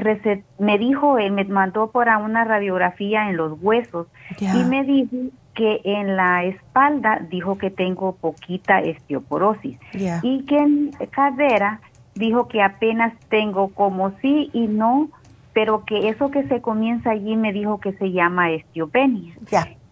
me 0.59 0.78
dijo, 0.78 1.19
él 1.19 1.32
me 1.32 1.45
mandó 1.45 1.91
por 1.91 2.09
una 2.09 2.45
radiografía 2.45 3.31
en 3.31 3.37
los 3.37 3.59
huesos 3.62 4.09
y 4.39 4.65
me 4.65 4.85
dijo 4.85 5.16
que 5.55 5.81
en 5.85 6.16
la 6.16 6.45
espalda 6.45 7.20
dijo 7.31 7.59
que 7.59 7.70
tengo 7.70 8.12
poquita 8.12 8.81
osteoporosis 8.81 9.78
y 10.23 10.45
que 10.45 10.59
en 10.59 10.91
cadera 11.11 11.81
dijo 12.15 12.47
que 12.49 12.62
apenas 12.62 13.15
tengo 13.28 13.69
como 13.69 14.12
sí 14.20 14.51
y 14.53 14.66
no, 14.66 15.09
pero 15.53 15.85
que 15.85 16.09
eso 16.09 16.31
que 16.31 16.47
se 16.47 16.61
comienza 16.61 17.11
allí 17.11 17.37
me 17.37 17.53
dijo 17.53 17.81
que 17.81 17.93
se 17.95 18.12
llama 18.12 18.51
osteopenia. 18.51 19.35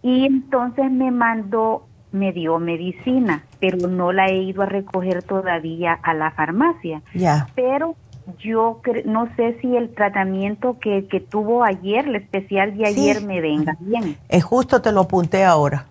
Y 0.01 0.25
entonces 0.25 0.89
me 0.91 1.11
mandó 1.11 1.88
me 2.11 2.31
dio 2.31 2.59
medicina, 2.59 3.43
pero 3.59 3.87
no 3.87 4.11
la 4.11 4.27
he 4.27 4.41
ido 4.41 4.63
a 4.63 4.65
recoger 4.65 5.23
todavía 5.23 5.93
a 5.93 6.13
la 6.13 6.31
farmacia. 6.31 7.01
Ya. 7.13 7.47
Pero 7.55 7.95
yo 8.37 8.81
no 9.05 9.27
sé 9.35 9.57
si 9.61 9.75
el 9.75 9.93
tratamiento 9.93 10.77
que, 10.79 11.07
que 11.07 11.19
tuvo 11.19 11.63
ayer, 11.63 12.07
el 12.07 12.15
especial 12.15 12.77
de 12.77 12.87
ayer, 12.87 13.23
me 13.23 13.41
venga 13.41 13.77
bien. 13.79 14.17
Es 14.27 14.43
justo 14.43 14.81
te 14.81 14.91
lo 14.91 15.01
apunté 15.01 15.43
ahora. 15.43 15.85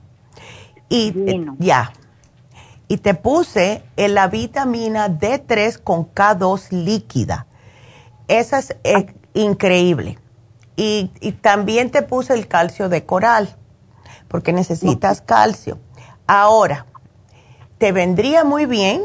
Y 0.88 1.12
eh, 1.16 1.46
ya. 1.58 1.92
Y 2.86 2.98
te 2.98 3.14
puse 3.14 3.82
en 3.96 4.14
la 4.14 4.28
vitamina 4.28 5.08
D3 5.08 5.82
con 5.82 6.12
K2 6.12 6.70
líquida. 6.70 7.46
Esa 8.28 8.58
es 8.58 8.76
ah. 8.94 9.04
increíble. 9.34 10.18
Y, 10.76 11.10
y, 11.20 11.32
también 11.32 11.90
te 11.90 12.02
puse 12.02 12.34
el 12.34 12.46
calcio 12.46 12.88
de 12.88 13.04
coral, 13.04 13.56
porque 14.28 14.52
necesitas 14.52 15.20
calcio. 15.20 15.80
Ahora, 16.28 16.84
te 17.78 17.90
vendría 17.90 18.44
muy 18.44 18.66
bien 18.66 19.02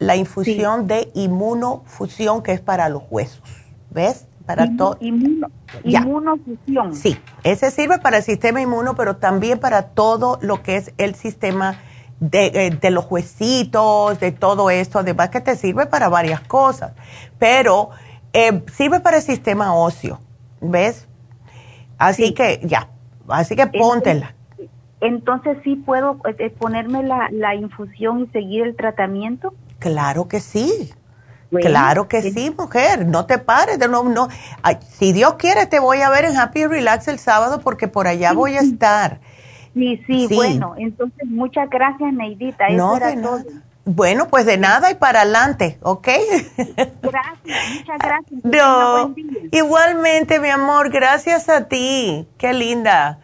la 0.00 0.16
infusión 0.16 0.88
de 0.88 1.10
inmunofusión 1.14 2.42
que 2.42 2.52
es 2.52 2.60
para 2.60 2.88
los 2.88 3.04
huesos. 3.10 3.40
¿Ves? 3.90 4.26
Para 4.44 4.76
todo. 4.76 4.96
inmunofusión. 5.00 6.96
Sí, 6.96 7.16
ese 7.44 7.70
sirve 7.70 7.98
para 7.98 8.18
el 8.18 8.22
sistema 8.24 8.60
inmuno, 8.60 8.96
pero 8.96 9.18
también 9.18 9.60
para 9.60 9.82
todo 9.82 10.38
lo 10.40 10.62
que 10.64 10.76
es 10.76 10.92
el 10.98 11.14
sistema 11.14 11.78
de, 12.18 12.78
eh, 12.82 12.90
los 12.90 13.08
huesitos, 13.08 14.18
de 14.18 14.32
todo 14.32 14.70
esto. 14.70 14.98
Además 14.98 15.28
que 15.28 15.40
te 15.40 15.54
sirve 15.54 15.86
para 15.86 16.08
varias 16.08 16.40
cosas, 16.40 16.92
pero 17.38 17.90
eh, 18.32 18.64
sirve 18.74 18.98
para 18.98 19.18
el 19.18 19.22
sistema 19.22 19.76
óseo. 19.76 20.18
¿Ves? 20.60 21.06
Así 21.98 22.34
que 22.34 22.60
ya, 22.64 22.88
así 23.28 23.54
que 23.54 23.68
póntela. 23.68 24.34
Entonces, 25.00 25.58
¿sí 25.64 25.76
puedo 25.76 26.20
eh, 26.38 26.50
ponerme 26.50 27.02
la, 27.02 27.28
la 27.30 27.54
infusión 27.54 28.24
y 28.24 28.26
seguir 28.28 28.64
el 28.64 28.76
tratamiento? 28.76 29.54
Claro 29.78 30.26
que 30.26 30.40
sí. 30.40 30.92
claro 31.50 32.08
que 32.08 32.22
sí. 32.22 32.54
mujer. 32.56 33.06
No 33.06 33.26
te 33.26 33.38
pares. 33.38 33.78
De 33.78 33.88
no, 33.88 34.02
no. 34.04 34.28
si 34.90 35.12
Dios 35.12 35.34
quiere, 35.34 35.66
te 35.66 35.78
voy 35.78 36.00
a 36.00 36.10
ver 36.10 36.24
en 36.24 36.36
Happy 36.36 36.66
Relax 36.66 37.08
el 37.08 37.18
sábado 37.18 37.60
porque 37.60 37.86
por 37.88 38.08
allá 38.08 38.32
voy 38.32 38.56
a 38.56 38.60
estar. 38.60 39.20
Sí, 39.74 40.02
sí, 40.06 40.26
bueno. 40.34 40.74
Entonces, 40.76 41.28
muchas 41.28 41.70
gracias, 41.70 42.12
Neidita. 42.12 42.68
no, 42.70 42.98
de 42.98 43.14
nada. 43.16 43.44
Bueno, 43.90 44.28
pues 44.28 44.44
de 44.44 44.58
nada 44.58 44.90
y 44.90 44.96
para 44.96 45.22
adelante, 45.22 45.78
¿ok? 45.80 46.08
Gracias, 46.56 47.58
muchas 47.74 47.98
gracias. 47.98 48.40
No, 48.44 49.14
igualmente, 49.50 50.40
mi 50.40 50.50
amor, 50.50 50.90
gracias 50.90 51.48
a 51.48 51.68
ti. 51.68 52.28
Qué 52.36 52.52
linda. 52.52 53.20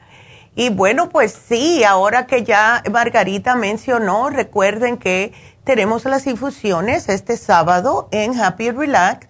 Y 0.57 0.71
bueno, 0.71 1.09
pues 1.09 1.37
sí, 1.49 1.83
ahora 1.83 2.27
que 2.27 2.45
ya 2.45 2.83
Margarita 2.91 3.57
mencionó, 3.57 4.31
recuerden 4.31 4.99
que 4.99 5.33
tenemos 5.65 6.05
las 6.05 6.27
infusiones 6.27 7.09
este 7.09 7.37
sábado 7.37 8.09
en 8.13 8.39
Happy 8.41 8.71
Relax. 8.71 9.27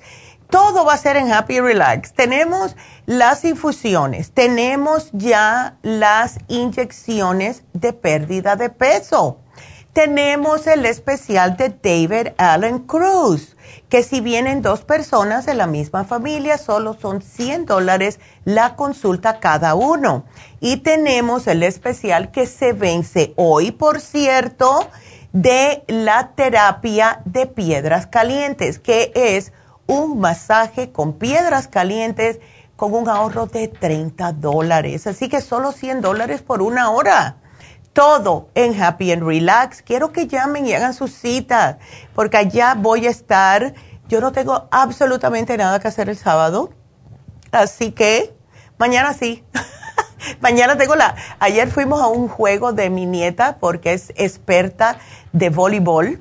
Todo 0.50 0.84
va 0.84 0.92
a 0.92 0.98
ser 0.98 1.16
en 1.16 1.32
Happy 1.32 1.60
Relax. 1.60 2.12
Tenemos 2.12 2.76
las 3.06 3.44
infusiones, 3.44 4.32
tenemos 4.32 5.10
ya 5.12 5.78
las 5.82 6.38
inyecciones 6.48 7.64
de 7.72 7.92
pérdida 7.94 8.56
de 8.56 8.68
peso. 8.68 9.38
Tenemos 9.94 10.66
el 10.66 10.86
especial 10.86 11.56
de 11.56 11.68
David 11.68 12.32
Allen 12.36 12.80
Cruz, 12.80 13.56
que 13.88 14.02
si 14.02 14.20
vienen 14.20 14.60
dos 14.60 14.80
personas 14.82 15.46
de 15.46 15.54
la 15.54 15.68
misma 15.68 16.04
familia, 16.04 16.58
solo 16.58 16.94
son 17.00 17.22
100 17.22 17.64
dólares 17.64 18.18
la 18.44 18.74
consulta 18.74 19.38
cada 19.38 19.76
uno. 19.76 20.24
Y 20.60 20.78
tenemos 20.78 21.46
el 21.46 21.62
especial 21.62 22.32
que 22.32 22.46
se 22.46 22.72
vence 22.72 23.34
hoy, 23.36 23.70
por 23.70 24.00
cierto, 24.00 24.90
de 25.32 25.84
la 25.86 26.32
terapia 26.34 27.22
de 27.24 27.46
piedras 27.46 28.08
calientes, 28.08 28.80
que 28.80 29.12
es 29.14 29.52
un 29.86 30.18
masaje 30.18 30.90
con 30.90 31.12
piedras 31.12 31.68
calientes 31.68 32.40
con 32.74 32.94
un 32.94 33.08
ahorro 33.08 33.46
de 33.46 33.68
30 33.68 34.32
dólares. 34.32 35.06
Así 35.06 35.28
que 35.28 35.40
solo 35.40 35.70
100 35.70 36.00
dólares 36.00 36.42
por 36.42 36.62
una 36.62 36.90
hora. 36.90 37.36
Todo 37.94 38.48
en 38.54 38.80
Happy 38.82 39.12
and 39.12 39.22
Relax. 39.22 39.80
Quiero 39.80 40.12
que 40.12 40.26
llamen 40.26 40.66
y 40.66 40.74
hagan 40.74 40.92
sus 40.94 41.12
citas, 41.12 41.76
porque 42.14 42.36
allá 42.36 42.74
voy 42.76 43.06
a 43.06 43.10
estar. 43.10 43.72
Yo 44.08 44.20
no 44.20 44.32
tengo 44.32 44.68
absolutamente 44.70 45.56
nada 45.56 45.80
que 45.80 45.88
hacer 45.88 46.08
el 46.10 46.18
sábado. 46.18 46.70
Así 47.52 47.92
que 47.92 48.34
mañana 48.78 49.14
sí. 49.14 49.44
mañana 50.40 50.76
tengo 50.76 50.96
la... 50.96 51.14
Ayer 51.38 51.70
fuimos 51.70 52.02
a 52.02 52.08
un 52.08 52.28
juego 52.28 52.72
de 52.72 52.90
mi 52.90 53.06
nieta 53.06 53.58
porque 53.60 53.92
es 53.92 54.12
experta 54.16 54.98
de 55.32 55.50
voleibol 55.50 56.20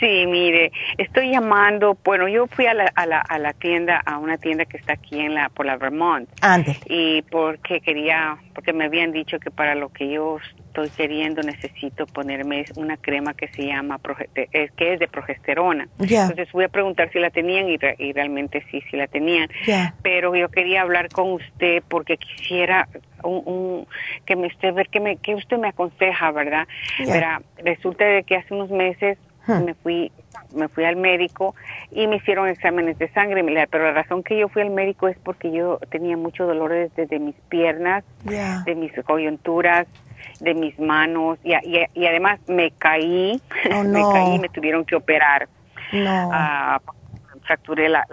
Sí, 0.00 0.26
mire, 0.26 0.72
estoy 0.96 1.30
llamando, 1.30 1.96
bueno, 2.02 2.26
yo 2.26 2.46
fui 2.46 2.66
a 2.66 2.72
la, 2.72 2.90
a 2.94 3.04
la, 3.04 3.20
a 3.20 3.38
la 3.38 3.52
tienda, 3.52 4.00
a 4.04 4.16
una 4.16 4.38
tienda 4.38 4.64
que 4.64 4.78
está 4.78 4.94
aquí 4.94 5.20
en 5.20 5.34
la, 5.34 5.50
por 5.50 5.66
la 5.66 5.76
Vermont. 5.76 6.28
Antes. 6.40 6.80
Y 6.86 7.20
porque 7.22 7.80
quería, 7.80 8.38
porque 8.54 8.72
me 8.72 8.86
habían 8.86 9.12
dicho 9.12 9.38
que 9.38 9.50
para 9.50 9.74
lo 9.74 9.90
que 9.90 10.10
yo 10.10 10.38
estoy 10.70 10.88
queriendo 10.90 11.42
necesito 11.42 12.06
ponerme 12.06 12.64
una 12.76 12.96
crema 12.96 13.34
que 13.34 13.48
se 13.48 13.66
llama, 13.66 14.00
que 14.34 14.48
es 14.94 15.00
de 15.00 15.08
progesterona. 15.08 15.88
Entonces 15.98 16.50
voy 16.52 16.64
a 16.64 16.68
preguntar 16.68 17.10
si 17.12 17.18
la 17.18 17.30
tenían 17.30 17.68
y, 17.68 17.76
y 17.98 18.12
realmente 18.12 18.64
sí, 18.70 18.82
sí 18.90 18.96
la 18.96 19.06
tenían. 19.06 19.48
Pero 20.02 20.34
yo 20.34 20.48
quería 20.48 20.82
hablar 20.82 21.08
con 21.10 21.32
usted 21.32 21.82
porque 21.88 22.16
quisiera 22.16 22.88
un, 23.22 23.42
un, 23.44 23.86
que 24.24 24.36
me 24.36 24.46
usted 24.46 24.72
ver 24.72 24.88
que 24.88 25.00
me 25.00 25.16
que 25.16 25.34
usted 25.34 25.58
me 25.58 25.68
aconseja 25.68 26.30
verdad 26.30 26.66
Verá, 26.98 27.42
resulta 27.58 28.04
de 28.04 28.22
que 28.22 28.36
hace 28.36 28.54
unos 28.54 28.70
meses 28.70 29.18
me 29.58 29.74
fui 29.74 30.12
me 30.54 30.68
fui 30.68 30.84
al 30.84 30.96
médico 30.96 31.54
y 31.90 32.06
me 32.06 32.16
hicieron 32.16 32.48
exámenes 32.48 32.98
de 32.98 33.08
sangre, 33.10 33.44
pero 33.70 33.84
la 33.84 33.92
razón 33.92 34.22
que 34.22 34.38
yo 34.38 34.48
fui 34.48 34.62
al 34.62 34.70
médico 34.70 35.08
es 35.08 35.16
porque 35.18 35.50
yo 35.50 35.78
tenía 35.90 36.16
mucho 36.16 36.46
dolor 36.46 36.72
desde 36.72 37.18
mis 37.18 37.34
piernas, 37.48 38.04
de 38.24 38.74
mis 38.74 38.92
coyunturas, 39.04 39.86
de 40.40 40.54
mis 40.54 40.78
manos. 40.78 41.38
Y, 41.44 41.52
y, 41.94 42.06
además 42.06 42.40
me 42.48 42.70
caí, 42.72 43.40
oh, 43.72 43.84
me 43.84 44.00
caí 44.00 44.34
y 44.34 44.38
me 44.38 44.48
tuvieron 44.48 44.84
que 44.84 44.96
operar. 44.96 45.48
Ah, 45.92 46.80
fracturé 47.42 47.88
la, 47.88 48.06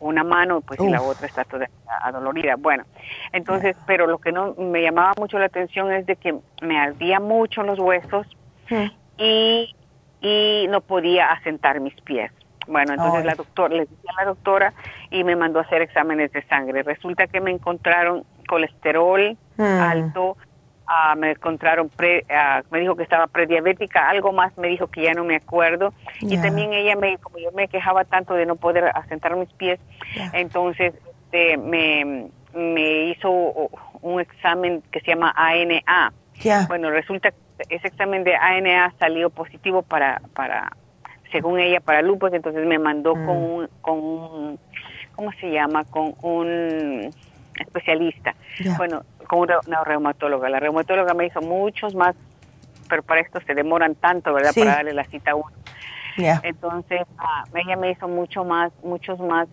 una 0.00 0.24
mano 0.24 0.62
pues 0.62 0.80
y 0.80 0.88
la 0.88 1.02
otra 1.02 1.26
está 1.26 1.44
toda 1.44 1.68
adolorida. 2.02 2.56
Bueno, 2.56 2.84
entonces, 3.32 3.76
pero 3.86 4.06
lo 4.06 4.18
que 4.18 4.32
no 4.32 4.54
me 4.54 4.82
llamaba 4.82 5.12
mucho 5.18 5.38
la 5.38 5.46
atención 5.46 5.92
es 5.92 6.06
de 6.06 6.16
que 6.16 6.34
me 6.62 6.78
ardía 6.78 7.20
mucho 7.20 7.62
los 7.62 7.78
huesos 7.78 8.26
y 9.18 9.75
y 10.26 10.66
no 10.68 10.80
podía 10.80 11.30
asentar 11.30 11.80
mis 11.80 11.94
pies. 12.02 12.32
Bueno, 12.66 12.94
entonces 12.94 13.24
la 13.24 13.36
doctora, 13.36 13.74
le 13.74 13.82
dije 13.82 14.08
a 14.08 14.24
la 14.24 14.28
doctora 14.28 14.72
y 15.10 15.22
me 15.22 15.36
mandó 15.36 15.60
a 15.60 15.62
hacer 15.62 15.82
exámenes 15.82 16.32
de 16.32 16.42
sangre. 16.46 16.82
Resulta 16.82 17.28
que 17.28 17.40
me 17.40 17.52
encontraron 17.52 18.24
colesterol 18.48 19.36
hmm. 19.56 19.62
alto, 19.62 20.36
ah, 20.88 21.14
me 21.16 21.30
encontraron, 21.30 21.88
pre, 21.88 22.26
ah, 22.28 22.62
me 22.72 22.80
dijo 22.80 22.96
que 22.96 23.04
estaba 23.04 23.28
prediabética, 23.28 24.08
algo 24.08 24.32
más 24.32 24.56
me 24.58 24.66
dijo 24.66 24.88
que 24.88 25.02
ya 25.02 25.14
no 25.14 25.22
me 25.22 25.36
acuerdo. 25.36 25.94
Y 26.20 26.38
también 26.38 26.72
ella 26.72 26.96
me, 26.96 27.18
como 27.18 27.38
yo 27.38 27.52
me 27.52 27.68
quejaba 27.68 28.04
tanto 28.04 28.34
de 28.34 28.46
no 28.46 28.56
poder 28.56 28.86
asentar 28.96 29.36
mis 29.36 29.52
pies, 29.52 29.78
entonces 30.32 30.92
este, 31.26 31.56
me, 31.56 32.30
me 32.52 33.10
hizo 33.10 33.30
un 34.02 34.20
examen 34.20 34.82
que 34.90 35.00
se 35.00 35.12
llama 35.12 35.32
ANA. 35.36 36.12
Bueno, 36.66 36.90
resulta 36.90 37.30
que 37.30 37.45
ese 37.68 37.88
examen 37.88 38.24
de 38.24 38.34
ANA 38.36 38.92
salió 38.98 39.30
positivo 39.30 39.82
para, 39.82 40.20
para 40.34 40.72
según 41.32 41.58
ella, 41.58 41.80
para 41.80 42.02
lupus, 42.02 42.32
entonces 42.32 42.66
me 42.66 42.78
mandó 42.78 43.12
con, 43.12 43.26
mm. 43.26 43.54
un, 43.54 43.68
con 43.80 43.98
un, 43.98 44.58
¿cómo 45.14 45.32
se 45.40 45.50
llama? 45.50 45.84
Con 45.84 46.14
un 46.22 47.10
especialista. 47.58 48.34
Bueno, 48.76 49.02
con 49.26 49.40
una, 49.40 49.84
reumatóloga. 49.84 50.48
La 50.48 50.60
reumatóloga 50.60 51.14
me 51.14 51.24
dijo 51.24 51.40
muchos 51.40 51.94
más, 51.94 52.14
pero 52.88 53.02
para 53.02 53.20
esto 53.20 53.40
se 53.46 53.54
demoran 53.54 53.94
tanto, 53.94 54.32
¿verdad? 54.32 54.52
Para 54.54 54.76
darle 54.76 54.92
la 54.92 55.04
cita 55.04 55.32
a 55.32 55.34
uno. 55.34 55.52
Entonces, 56.16 57.02
ah, 57.18 57.44
ella 57.54 57.76
me 57.76 57.90
hizo 57.90 58.08
mucho 58.08 58.42
más, 58.44 58.72
muchos 58.82 59.18
más 59.20 59.48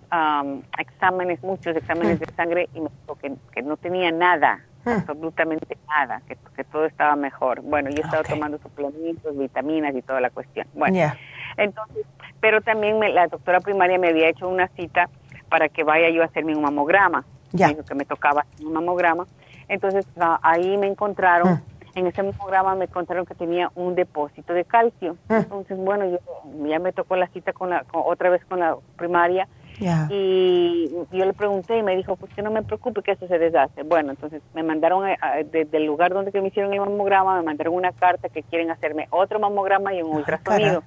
exámenes, 0.78 1.44
muchos 1.44 1.76
exámenes 1.76 2.20
mm. 2.20 2.24
de 2.24 2.34
sangre 2.34 2.70
y 2.74 2.80
me 2.80 2.90
dijo 3.02 3.16
que, 3.16 3.34
que 3.52 3.62
no 3.62 3.78
tenía 3.78 4.12
nada. 4.12 4.62
Absolutamente 4.86 5.78
nada, 5.88 6.22
que, 6.28 6.38
que, 6.56 6.64
todo 6.64 6.86
estaba 6.86 7.16
mejor. 7.16 7.62
Bueno, 7.62 7.90
yo 7.90 8.02
estaba 8.04 8.24
tomando 8.24 8.58
suplementos, 8.60 9.38
vitaminas 9.38 9.96
y 9.96 10.02
toda 10.02 10.22
la 10.22 10.30
cuestión. 10.30 10.68
Bueno, 10.74 11.14
entonces, 11.58 12.06
pero 12.40 12.62
también 12.62 13.00
la 13.14 13.28
doctora 13.28 13.60
primaria 13.60 13.98
me 13.98 14.10
había 14.10 14.30
hecho 14.30 14.48
una 14.48 14.68
cita 14.70 15.10
para 15.50 15.70
que 15.70 15.84
vaya 15.84 16.10
yo 16.10 16.22
a 16.22 16.26
hacerme 16.26 16.56
un 16.56 16.64
mamograma. 16.64 17.26
Ya. 17.52 17.68
Me 17.68 17.74
dijo 17.74 17.86
que 17.86 17.96
me 17.96 18.06
tocaba 18.06 18.46
un 18.64 18.74
mamograma. 18.74 19.28
Entonces, 19.68 20.06
ah, 20.20 20.40
ahí 20.42 20.78
me 20.78 20.88
encontraron, 20.88 21.54
hmm. 21.54 21.62
en 21.96 22.08
ese 22.08 22.24
mamograma 22.24 22.76
me 22.76 22.86
encontraron 22.86 23.26
que 23.26 23.36
tenía 23.36 23.72
un 23.76 23.96
depósito 23.96 24.54
de 24.54 24.66
calcio. 24.66 25.18
Entonces, 25.30 25.78
bueno, 25.78 26.06
yo 26.06 26.20
ya 26.68 26.80
me 26.80 26.92
tocó 26.92 27.16
la 27.16 27.28
cita 27.28 27.54
con 27.54 27.70
la, 27.70 27.86
otra 27.94 28.30
vez 28.30 28.44
con 28.46 28.60
la 28.60 28.76
primaria 28.98 29.48
y 29.80 30.90
yo 31.12 31.26
le 31.26 31.34
pregunté 31.34 31.78
y 31.78 31.84
me 31.84 31.96
dijo, 31.96 32.16
pues 32.16 32.34
que 32.34 32.42
no 32.42 32.52
me 32.52 32.64
preocupe 32.64 33.02
que 33.02 33.12
eso 33.12 33.28
se 33.28 33.40
deshace. 33.40 33.84
Bueno, 33.84 34.12
entonces 34.12 34.42
me 34.54 34.64
mandaron 34.64 35.06
desde 35.52 35.78
el 35.78 35.86
lugar 35.86 36.14
donde 36.14 36.32
que 36.32 36.42
me 36.42 36.50
hicieron 36.50 36.74
el 36.74 36.80
mamograma, 36.80 37.38
me 37.38 37.44
mandaron 37.44 37.74
una 37.74 37.92
carta 37.92 38.30
que 38.30 38.44
quieren 38.44 38.72
hacerme 38.72 39.08
otro 39.10 39.40
mamograma 39.40 39.94
y 39.94 40.02
un 40.02 40.14
ah, 40.14 40.18
ultrasonido. 40.18 40.84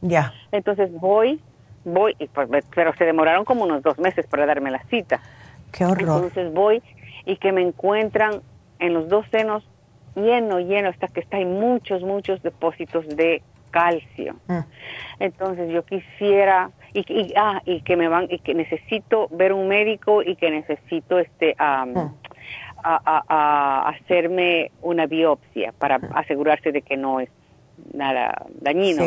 Ya. 0.00 0.32
Entonces 0.52 0.90
voy, 0.92 1.40
voy, 1.84 2.14
pues, 2.32 2.64
pero 2.74 2.94
se 2.94 3.04
demoraron 3.04 3.44
como 3.44 3.64
unos 3.64 3.82
dos 3.82 3.98
meses 3.98 4.26
para 4.26 4.46
darme 4.46 4.70
la 4.70 4.82
cita. 4.84 5.20
Qué 5.72 5.84
horror. 5.84 6.24
Entonces 6.24 6.52
voy 6.52 6.82
y 7.24 7.36
que 7.36 7.52
me 7.52 7.62
encuentran 7.62 8.42
en 8.78 8.94
los 8.94 9.08
dos 9.08 9.26
senos 9.30 9.64
lleno, 10.14 10.60
lleno, 10.60 10.88
hasta 10.88 11.08
que 11.08 11.20
está 11.20 11.36
hay 11.36 11.44
muchos, 11.44 12.02
muchos 12.02 12.42
depósitos 12.42 13.06
de 13.08 13.42
calcio. 13.70 14.36
Mm. 14.46 14.58
Entonces 15.20 15.70
yo 15.70 15.84
quisiera 15.84 16.70
y, 16.92 17.00
y, 17.12 17.34
ah, 17.36 17.60
y 17.64 17.80
que 17.82 17.96
me 17.96 18.08
van 18.08 18.26
y 18.30 18.38
que 18.38 18.54
necesito 18.54 19.28
ver 19.30 19.52
un 19.52 19.68
médico 19.68 20.22
y 20.22 20.36
que 20.36 20.50
necesito 20.50 21.18
este 21.18 21.54
mm. 21.54 21.98
a, 22.82 23.88
hacerme 23.88 24.70
una 24.82 25.06
biopsia 25.06 25.72
para 25.72 25.98
mm. 25.98 26.10
asegurarse 26.14 26.72
de 26.72 26.82
que 26.82 26.96
no 26.96 27.20
es 27.20 27.28
nada 27.94 28.46
dañino, 28.60 29.04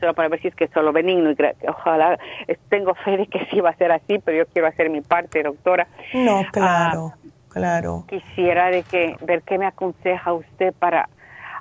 solo 0.00 0.14
para 0.14 0.28
ver 0.28 0.40
si 0.40 0.48
es 0.48 0.54
que 0.54 0.64
es 0.64 0.70
solo 0.72 0.92
benigno 0.92 1.30
y 1.30 1.36
ojalá 1.68 2.18
tengo 2.68 2.94
fe 2.94 3.16
de 3.18 3.26
que 3.26 3.46
sí 3.46 3.60
va 3.60 3.70
a 3.70 3.76
ser 3.76 3.92
así, 3.92 4.18
pero 4.18 4.38
yo 4.38 4.46
quiero 4.46 4.66
hacer 4.68 4.90
mi 4.90 5.00
parte, 5.00 5.42
doctora. 5.42 5.86
No, 6.12 6.40
ah, 6.40 6.48
claro, 6.50 7.12
claro. 7.48 8.04
Quisiera 8.08 8.70
de 8.70 8.82
que 8.82 9.16
ver 9.22 9.42
qué 9.42 9.58
me 9.58 9.66
aconseja 9.66 10.32
usted 10.32 10.74
para 10.78 11.08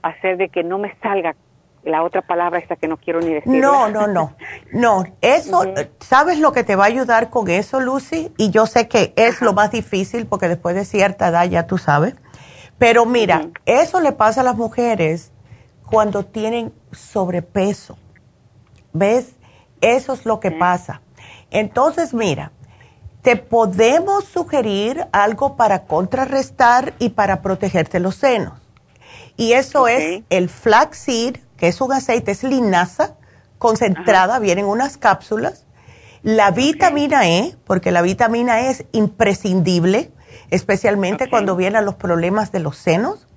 hacer 0.02 0.38
de 0.38 0.50
que 0.50 0.64
no 0.64 0.80
me 0.80 0.96
salga 1.04 1.36
la 1.84 2.04
otra 2.04 2.22
palabra 2.22 2.60
esta 2.60 2.76
que 2.76 2.88
no 2.88 2.98
quiero 2.98 3.22
ni 3.22 3.34
decir. 3.34 3.52
No, 3.52 3.90
no, 3.90 4.08
no. 4.08 4.36
No, 4.72 5.04
eso, 5.22 5.64
¿sabes 6.00 6.40
lo 6.40 6.52
que 6.52 6.64
te 6.64 6.76
va 6.76 6.86
a 6.86 6.88
ayudar 6.88 7.30
con 7.30 7.50
eso, 7.50 7.80
Lucy? 7.80 8.32
Y 8.38 8.52
yo 8.52 8.66
sé 8.68 8.88
que 8.88 9.14
es 9.16 9.42
lo 9.42 9.54
más 9.54 9.72
difícil 9.72 10.28
porque 10.28 10.48
después 10.48 10.76
de 10.76 10.86
cierta 10.86 11.30
edad 11.30 11.46
ya 11.46 11.68
tú 11.68 11.78
sabes. 11.78 12.16
Pero 12.78 13.06
mira, 13.06 13.50
eso 13.66 14.00
le 14.00 14.12
pasa 14.12 14.42
a 14.42 14.44
las 14.44 14.58
mujeres 14.58 15.32
cuando 15.86 16.26
tienen 16.26 16.74
sobrepeso. 16.92 17.98
¿Ves? 18.94 19.36
Eso 19.82 20.14
es 20.14 20.26
lo 20.26 20.40
que 20.40 20.52
pasa. 20.52 21.02
Entonces, 21.52 22.14
mira, 22.14 22.52
te 23.22 23.36
podemos 23.36 24.26
sugerir 24.26 25.08
algo 25.12 25.56
para 25.56 25.84
contrarrestar 25.86 26.94
y 26.98 27.10
para 27.10 27.42
protegerte 27.42 28.00
los 28.00 28.16
senos. 28.16 28.54
Y 29.38 29.54
eso 29.54 29.88
es 29.88 30.24
el 30.30 30.50
flaxseed, 30.50 31.38
que 31.62 31.68
es 31.68 31.80
un 31.80 31.94
aceite, 31.94 32.32
es 32.32 32.42
linaza 32.42 33.18
concentrada, 33.60 34.40
vienen 34.40 34.66
unas 34.66 34.98
cápsulas. 34.98 35.68
La 36.24 36.50
vitamina 36.50 37.30
E, 37.30 37.56
porque 37.66 37.92
la 37.92 38.02
vitamina 38.02 38.62
E 38.62 38.72
es 38.72 38.86
imprescindible, 38.94 40.12
especialmente 40.50 41.30
cuando 41.30 41.56
vienen 41.56 41.86
los 41.86 41.94
problemas 41.94 42.52
de 42.52 42.62
los 42.62 42.78
senos. 42.78 43.28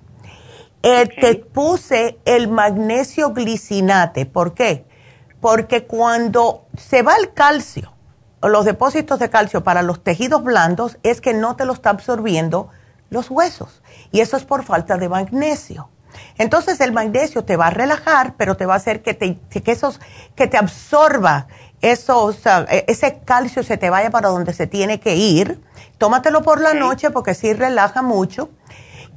Eh, 0.81 1.07
te 1.21 1.35
puse 1.35 2.17
el 2.25 2.47
magnesio 2.47 3.31
glicinate. 3.31 4.25
¿Por 4.25 4.55
qué? 4.55 4.87
Porque 5.39 5.85
cuando 5.85 6.65
se 6.75 7.03
va 7.03 7.17
el 7.17 7.31
calcio, 7.31 7.93
los 8.41 8.65
depósitos 8.65 9.19
de 9.19 9.29
calcio 9.29 9.63
para 9.63 9.83
los 9.83 10.03
tejidos 10.03 10.43
blandos, 10.43 10.97
es 11.03 11.21
que 11.21 11.35
no 11.35 11.55
te 11.55 11.65
lo 11.65 11.73
está 11.73 11.91
absorbiendo 11.91 12.69
los 13.11 13.29
huesos. 13.29 13.83
Y 14.11 14.21
eso 14.21 14.35
es 14.35 14.45
por 14.45 14.63
falta 14.63 14.97
de 14.97 15.09
magnesio. 15.09 15.91
Entonces 16.37 16.79
el 16.81 16.91
magnesio 16.91 17.43
te 17.43 17.57
va 17.57 17.67
a 17.67 17.71
relajar, 17.71 18.35
pero 18.37 18.57
te 18.57 18.65
va 18.65 18.73
a 18.73 18.77
hacer 18.77 19.01
que 19.01 19.13
te, 19.13 19.37
que 19.37 19.71
esos, 19.71 19.99
que 20.35 20.47
te 20.47 20.57
absorba 20.57 21.47
esos, 21.81 22.45
e, 22.45 22.85
ese 22.87 23.19
calcio 23.25 23.63
se 23.63 23.77
te 23.77 23.89
vaya 23.89 24.09
para 24.09 24.29
donde 24.29 24.53
se 24.53 24.67
tiene 24.67 24.99
que 24.99 25.15
ir. 25.15 25.61
Tómatelo 25.97 26.41
por 26.41 26.59
la 26.59 26.73
noche 26.73 27.11
porque 27.11 27.33
sí 27.33 27.53
relaja 27.53 28.01
mucho. 28.01 28.49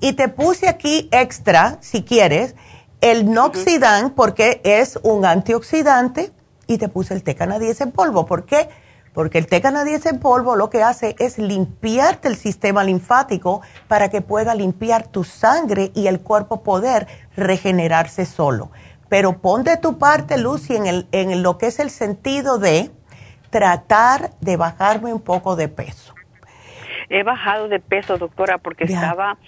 Y 0.00 0.12
te 0.12 0.28
puse 0.28 0.68
aquí 0.68 1.08
extra, 1.10 1.78
si 1.80 2.04
quieres, 2.04 2.54
el 3.00 3.30
Noxidan 3.32 4.10
porque 4.10 4.60
es 4.64 4.98
un 5.02 5.24
antioxidante 5.24 6.32
y 6.66 6.78
te 6.78 6.88
puse 6.88 7.14
el 7.14 7.22
té 7.22 7.34
canadiense 7.34 7.84
en 7.84 7.92
polvo. 7.92 8.26
¿Por 8.26 8.44
qué? 8.44 8.68
Porque 9.12 9.38
el 9.38 9.46
té 9.46 9.60
canadiense 9.60 10.10
en 10.10 10.20
polvo 10.20 10.56
lo 10.56 10.70
que 10.70 10.82
hace 10.82 11.16
es 11.18 11.38
limpiarte 11.38 12.28
el 12.28 12.36
sistema 12.36 12.84
linfático 12.84 13.62
para 13.88 14.10
que 14.10 14.20
pueda 14.20 14.54
limpiar 14.54 15.06
tu 15.06 15.24
sangre 15.24 15.90
y 15.94 16.06
el 16.06 16.20
cuerpo 16.20 16.62
poder 16.62 17.06
regenerarse 17.36 18.26
solo. 18.26 18.70
Pero 19.08 19.38
pon 19.38 19.64
de 19.64 19.76
tu 19.76 19.98
parte, 19.98 20.38
Lucy, 20.38 20.76
en, 20.76 20.86
el, 20.86 21.08
en 21.12 21.42
lo 21.42 21.58
que 21.58 21.66
es 21.66 21.78
el 21.78 21.90
sentido 21.90 22.58
de 22.58 22.90
tratar 23.50 24.30
de 24.40 24.56
bajarme 24.56 25.12
un 25.12 25.20
poco 25.20 25.56
de 25.56 25.68
peso. 25.68 26.14
He 27.08 27.22
bajado 27.22 27.68
de 27.68 27.80
peso, 27.80 28.18
doctora, 28.18 28.58
porque 28.58 28.84
estaba 28.84 29.38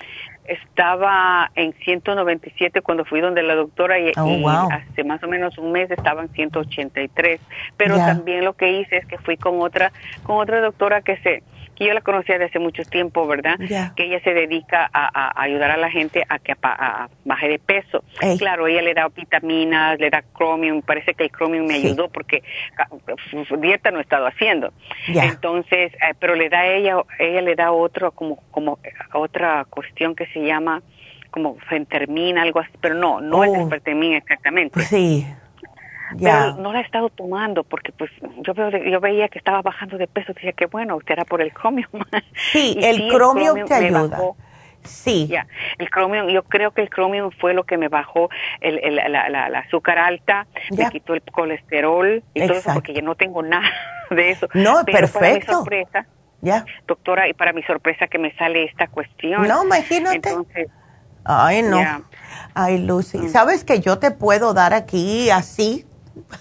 estaba 0.44 1.50
en 1.54 1.72
197 1.74 2.82
cuando 2.82 3.04
fui 3.04 3.20
donde 3.20 3.42
la 3.42 3.54
doctora 3.54 3.98
y, 3.98 4.12
oh, 4.16 4.48
hace 4.48 5.04
más 5.04 5.22
o 5.22 5.28
menos 5.28 5.56
un 5.58 5.72
mes 5.72 5.90
estaba 5.90 6.22
en 6.22 6.28
183. 6.30 7.40
Pero 7.76 7.96
también 7.96 8.44
lo 8.44 8.54
que 8.54 8.80
hice 8.80 8.98
es 8.98 9.06
que 9.06 9.18
fui 9.18 9.36
con 9.36 9.60
otra 9.60 9.92
con 10.24 10.38
otra 10.38 10.60
doctora 10.60 11.02
que 11.02 11.16
se 11.18 11.42
que 11.80 11.86
yo 11.86 11.94
la 11.94 12.02
conocía 12.02 12.34
desde 12.34 12.50
hace 12.50 12.58
mucho 12.58 12.82
tiempo, 12.84 13.26
¿verdad? 13.26 13.58
Que 13.96 14.04
ella 14.04 14.20
se 14.22 14.34
dedica 14.34 14.90
a, 14.92 15.32
ayudar 15.42 15.70
a 15.70 15.78
la 15.78 15.90
gente 15.90 16.22
a 16.28 16.38
que 16.38 16.54
baje 17.24 17.48
de 17.48 17.58
peso. 17.58 18.04
Claro, 18.38 18.66
ella 18.66 18.82
le 18.82 18.92
da 18.92 19.08
vitaminas, 19.08 19.98
le 19.98 20.10
da 20.10 20.20
cromium, 20.20 20.82
parece 20.82 21.14
que 21.14 21.24
el 21.24 21.30
cromium 21.30 21.66
me 21.66 21.76
ayudó 21.76 22.08
porque 22.08 22.42
dieta 23.58 23.90
no 23.90 23.98
he 23.98 24.02
estado 24.02 24.26
haciendo. 24.26 24.74
Entonces, 25.08 25.94
eh, 25.94 26.14
pero 26.18 26.34
le 26.34 26.50
da 26.50 26.66
ella, 26.66 26.96
ella 27.18 27.40
le 27.40 27.54
da 27.54 27.72
otro, 27.72 28.12
como, 28.12 28.36
como 28.50 28.78
otra 29.14 29.64
cuestión 29.70 30.14
que 30.14 30.26
se 30.26 30.40
llama 30.40 30.82
como 31.30 31.56
fentermina, 31.68 32.42
algo 32.42 32.60
así, 32.60 32.72
pero 32.80 32.94
no, 32.94 33.22
no 33.22 33.42
es 33.42 33.54
es 33.54 33.68
fentermina 33.70 34.18
exactamente. 34.18 34.80
Sí. 34.80 35.26
Pero 36.18 36.56
no 36.56 36.72
la 36.72 36.80
he 36.80 36.82
estado 36.82 37.08
tomando 37.10 37.64
porque 37.64 37.92
pues 37.92 38.10
yo 38.38 38.54
veo 38.54 38.70
yo 38.70 39.00
veía 39.00 39.28
que 39.28 39.38
estaba 39.38 39.62
bajando 39.62 39.98
de 39.98 40.06
peso, 40.06 40.32
dije 40.32 40.52
que 40.52 40.66
bueno, 40.66 40.96
usted 40.96 41.12
era 41.12 41.24
por 41.24 41.40
el 41.40 41.52
cromio. 41.52 41.88
Sí, 42.52 42.76
el, 42.80 43.08
cromio 43.08 43.54
te 43.64 43.74
ayuda. 43.74 44.18
Sí. 44.82 45.30
El 45.78 46.32
yo 46.32 46.42
creo 46.44 46.72
que 46.72 46.82
el 46.82 46.90
cromio 46.90 47.30
fue 47.38 47.54
lo 47.54 47.64
que 47.64 47.76
me 47.76 47.88
bajó 47.88 48.30
el, 48.60 48.78
el, 48.78 48.96
la, 48.96 49.28
la, 49.28 49.58
azúcar 49.58 49.98
alta, 49.98 50.46
me 50.76 50.88
quitó 50.90 51.14
el 51.14 51.22
colesterol 51.22 52.22
y 52.34 52.46
todo 52.46 52.58
eso 52.58 52.70
porque 52.74 52.94
yo 52.94 53.02
no 53.02 53.14
tengo 53.14 53.42
nada 53.44 53.70
de 54.10 54.30
eso. 54.30 54.48
No, 54.54 54.84
perfecto. 54.84 55.18
Para 55.18 55.34
mi 55.34 55.42
sorpresa. 55.42 56.06
Doctora, 56.86 57.28
y 57.28 57.34
para 57.34 57.52
mi 57.52 57.62
sorpresa 57.62 58.06
que 58.08 58.18
me 58.18 58.34
sale 58.36 58.64
esta 58.64 58.86
cuestión. 58.86 59.46
No, 59.46 59.64
imagínate. 59.64 60.34
Ay, 61.24 61.62
no. 61.62 61.78
Ay, 62.54 62.78
Lucy, 62.78 63.18
mm. 63.18 63.28
¿sabes 63.28 63.64
que 63.64 63.80
yo 63.80 63.98
te 63.98 64.10
puedo 64.10 64.54
dar 64.54 64.72
aquí 64.72 65.30
así 65.30 65.86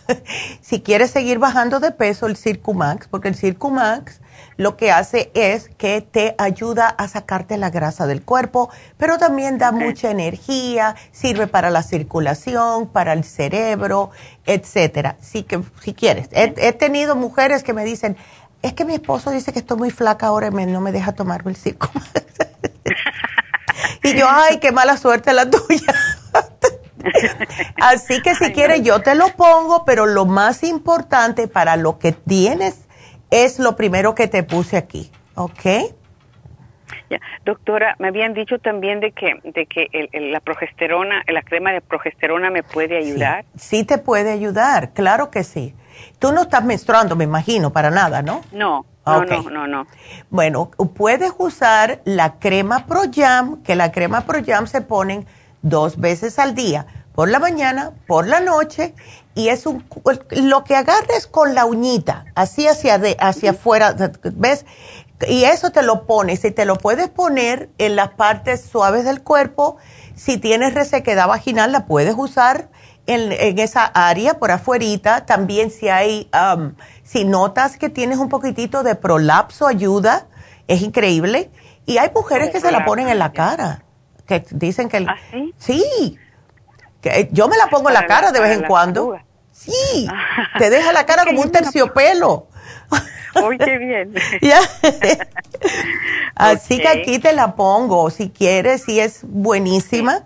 si 0.61 0.81
quieres 0.81 1.11
seguir 1.11 1.39
bajando 1.39 1.79
de 1.79 1.91
peso, 1.91 2.27
el 2.27 2.37
Circumax, 2.37 3.07
porque 3.07 3.27
el 3.27 3.35
Circumax 3.35 4.21
lo 4.57 4.75
que 4.75 4.91
hace 4.91 5.31
es 5.35 5.69
que 5.77 6.01
te 6.01 6.35
ayuda 6.37 6.87
a 6.89 7.07
sacarte 7.07 7.57
la 7.57 7.69
grasa 7.69 8.07
del 8.07 8.21
cuerpo, 8.23 8.69
pero 8.97 9.17
también 9.17 9.57
da 9.57 9.71
mucha 9.71 10.11
energía, 10.11 10.95
sirve 11.11 11.47
para 11.47 11.69
la 11.69 11.81
circulación, 11.81 12.89
para 12.89 13.13
el 13.13 13.23
cerebro, 13.23 14.11
etcétera. 14.45 15.15
Si, 15.21 15.43
que, 15.43 15.61
si 15.81 15.93
quieres. 15.93 16.27
He, 16.31 16.73
tenido 16.73 17.15
mujeres 17.15 17.63
que 17.63 17.71
me 17.71 17.85
dicen, 17.85 18.17
es 18.61 18.73
que 18.73 18.83
mi 18.83 18.95
esposo 18.95 19.31
dice 19.31 19.53
que 19.53 19.59
estoy 19.59 19.77
muy 19.77 19.91
flaca 19.91 20.27
ahora 20.27 20.49
y 20.49 20.65
no 20.65 20.81
me 20.81 20.91
deja 20.91 21.13
tomarme 21.13 21.51
el 21.51 21.57
Circumax. 21.57 22.09
y 24.03 24.13
yo, 24.13 24.27
ay, 24.29 24.59
qué 24.59 24.73
mala 24.73 24.97
suerte 24.97 25.31
la 25.31 25.49
tuya. 25.49 25.93
Así 27.81 28.21
que 28.21 28.35
si 28.35 28.51
quieres 28.51 28.81
yo 28.83 29.01
te 29.01 29.15
lo 29.15 29.29
pongo, 29.29 29.85
pero 29.85 30.05
lo 30.05 30.25
más 30.25 30.63
importante 30.63 31.47
para 31.47 31.75
lo 31.75 31.99
que 31.99 32.11
tienes 32.11 32.87
es 33.31 33.59
lo 33.59 33.75
primero 33.75 34.15
que 34.15 34.27
te 34.27 34.43
puse 34.43 34.77
aquí, 34.77 35.11
¿ok? 35.35 35.65
Ya. 37.09 37.19
Doctora, 37.43 37.95
me 37.99 38.07
habían 38.07 38.33
dicho 38.33 38.59
también 38.59 38.99
de 38.99 39.11
que, 39.11 39.39
de 39.43 39.65
que 39.65 40.09
la 40.13 40.39
progesterona, 40.39 41.23
la 41.27 41.41
crema 41.41 41.71
de 41.71 41.81
progesterona 41.81 42.51
me 42.51 42.63
puede 42.63 42.97
ayudar. 42.97 43.45
Sí, 43.55 43.83
te 43.83 43.97
puede 43.97 44.31
ayudar, 44.31 44.93
claro 44.93 45.31
que 45.31 45.43
sí. 45.43 45.73
Tú 46.19 46.31
no 46.31 46.43
estás 46.43 46.63
menstruando, 46.63 47.15
me 47.15 47.23
imagino, 47.23 47.71
para 47.71 47.89
nada, 47.89 48.21
¿no? 48.21 48.41
No, 48.51 48.85
no, 49.05 49.25
no, 49.25 49.49
no, 49.49 49.67
no. 49.67 49.87
Bueno, 50.29 50.71
puedes 50.95 51.33
usar 51.37 52.01
la 52.05 52.39
crema 52.39 52.85
Pro 52.85 53.01
Jam, 53.11 53.63
que 53.63 53.75
la 53.75 53.91
crema 53.91 54.21
Pro 54.21 54.39
Jam 54.45 54.67
se 54.67 54.81
ponen 54.81 55.25
dos 55.61 55.99
veces 55.99 56.39
al 56.39 56.55
día, 56.55 56.85
por 57.13 57.29
la 57.29 57.39
mañana, 57.39 57.91
por 58.07 58.27
la 58.27 58.39
noche, 58.39 58.93
y 59.35 59.49
es 59.49 59.65
un, 59.65 59.83
lo 60.31 60.63
que 60.63 60.75
agarres 60.75 61.27
con 61.27 61.53
la 61.53 61.65
uñita, 61.65 62.25
así 62.35 62.67
hacia, 62.67 62.97
de, 62.97 63.17
hacia 63.19 63.51
afuera, 63.51 63.93
¿ves? 64.35 64.65
Y 65.27 65.43
eso 65.43 65.71
te 65.71 65.83
lo 65.83 66.07
pones, 66.07 66.45
y 66.45 66.51
te 66.51 66.63
lo 66.63 66.77
puedes 66.77 67.09
poner 67.09 67.69
en 67.77 67.95
las 67.95 68.11
partes 68.11 68.61
suaves 68.61 69.03
del 69.03 69.21
cuerpo, 69.21 69.77
si 70.15 70.37
tienes 70.37 70.73
resequedad 70.73 71.27
vaginal 71.27 71.71
la 71.71 71.85
puedes 71.85 72.15
usar 72.17 72.69
en, 73.05 73.59
esa 73.59 73.85
área 73.85 74.39
por 74.39 74.51
afuerita, 74.51 75.25
también 75.25 75.71
si 75.71 75.89
hay, 75.89 76.29
um, 76.33 76.73
si 77.03 77.25
notas 77.25 77.77
que 77.77 77.89
tienes 77.89 78.17
un 78.17 78.29
poquitito 78.29 78.83
de 78.83 78.95
prolapso 78.95 79.67
ayuda, 79.67 80.27
es 80.67 80.81
increíble, 80.81 81.51
y 81.85 81.97
hay 81.97 82.11
mujeres 82.13 82.51
que 82.51 82.61
se 82.61 82.71
la 82.71 82.85
ponen 82.85 83.09
en 83.09 83.19
la 83.19 83.33
cara 83.33 83.83
que 84.29 84.45
dicen 84.51 84.89
que... 84.89 84.97
¿Ah, 84.97 85.17
sí? 85.57 86.19
Que 87.01 87.29
yo 87.31 87.47
me 87.47 87.57
la 87.57 87.67
pongo 87.67 87.89
en 87.89 87.95
la 87.95 88.05
cara 88.05 88.31
de 88.31 88.39
vez 88.39 88.57
en 88.57 88.65
cuando. 88.65 89.17
Sí, 89.51 90.07
te 90.59 90.69
deja 90.69 90.93
la 90.93 91.05
cara 91.07 91.25
como 91.25 91.41
un 91.41 91.51
terciopelo. 91.51 92.47
Uy, 93.43 93.57
qué 93.57 93.77
bien. 93.77 94.13
Así 96.35 96.77
que 96.77 96.87
aquí 96.87 97.17
te 97.17 97.33
la 97.33 97.55
pongo, 97.55 98.11
si 98.11 98.29
quieres, 98.29 98.83
si 98.83 98.99
es 98.99 99.21
buenísima. 99.23 100.23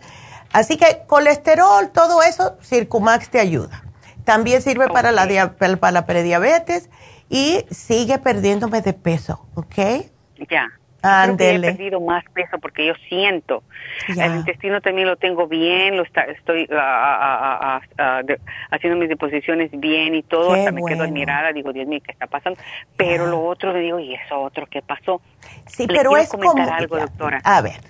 Así 0.51 0.77
que 0.77 1.03
colesterol, 1.07 1.89
todo 1.91 2.21
eso, 2.21 2.57
Circumax 2.61 3.29
te 3.29 3.39
ayuda. 3.39 3.83
También 4.25 4.61
sirve 4.61 4.87
para, 4.89 5.11
la 5.11 5.55
para 5.57 5.91
la 5.91 6.05
prediabetes 6.05 6.89
y 7.29 7.65
sigue 7.71 8.19
perdiéndome 8.19 8.81
de 8.81 8.93
peso, 8.93 9.47
¿ok? 9.55 10.05
Ya. 10.49 10.69
Creo 11.03 11.35
que 11.35 11.55
he 11.55 11.59
perdido 11.59 11.99
más 11.99 12.23
peso 12.33 12.57
porque 12.59 12.85
yo 12.85 12.93
siento. 13.09 13.63
El 14.07 14.35
intestino 14.35 14.79
también 14.79 15.07
lo 15.07 15.17
tengo 15.17 15.47
bien, 15.47 15.97
lo 15.97 16.03
está, 16.03 16.21
estoy 16.21 16.65
ah, 16.71 17.59
ah, 17.61 17.81
ah, 17.97 18.21
haciendo 18.71 18.97
mis 18.97 19.09
deposiciones 19.09 19.69
bien 19.73 20.15
y 20.15 20.23
todo. 20.23 20.53
hasta 20.53 20.71
me 20.71 20.81
quedo 20.85 21.03
admirada, 21.03 21.51
digo, 21.51 21.73
Dios 21.73 21.87
mío, 21.87 21.99
¿qué 22.05 22.13
está 22.13 22.27
pasando? 22.27 22.57
Pero 22.95 23.27
lo 23.27 23.43
otro, 23.43 23.73
me 23.73 23.81
digo, 23.81 23.99
¿y 23.99 24.13
eso 24.13 24.39
otro 24.39 24.65
qué 24.67 24.81
pasó? 24.81 25.21
Sí, 25.67 25.87
pero 25.87 26.15
es 26.15 26.29
comentar 26.29 26.69
algo, 26.69 26.97
doctora. 26.97 27.41
A 27.43 27.61
ver. 27.61 27.81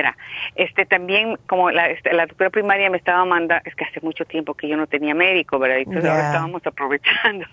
Mira, 0.00 0.16
este 0.54 0.86
también 0.86 1.36
como 1.46 1.70
la, 1.70 1.90
este, 1.90 2.14
la 2.14 2.24
doctora 2.24 2.48
primaria 2.48 2.88
me 2.88 2.96
estaba 2.96 3.22
mandando, 3.26 3.62
es 3.66 3.74
que 3.74 3.84
hace 3.84 4.00
mucho 4.00 4.24
tiempo 4.24 4.54
que 4.54 4.66
yo 4.66 4.78
no 4.78 4.86
tenía 4.86 5.14
médico, 5.14 5.58
¿verdad? 5.58 5.76
Entonces 5.76 6.08
ahora 6.08 6.28
estábamos 6.28 6.66
aprovechando. 6.66 7.44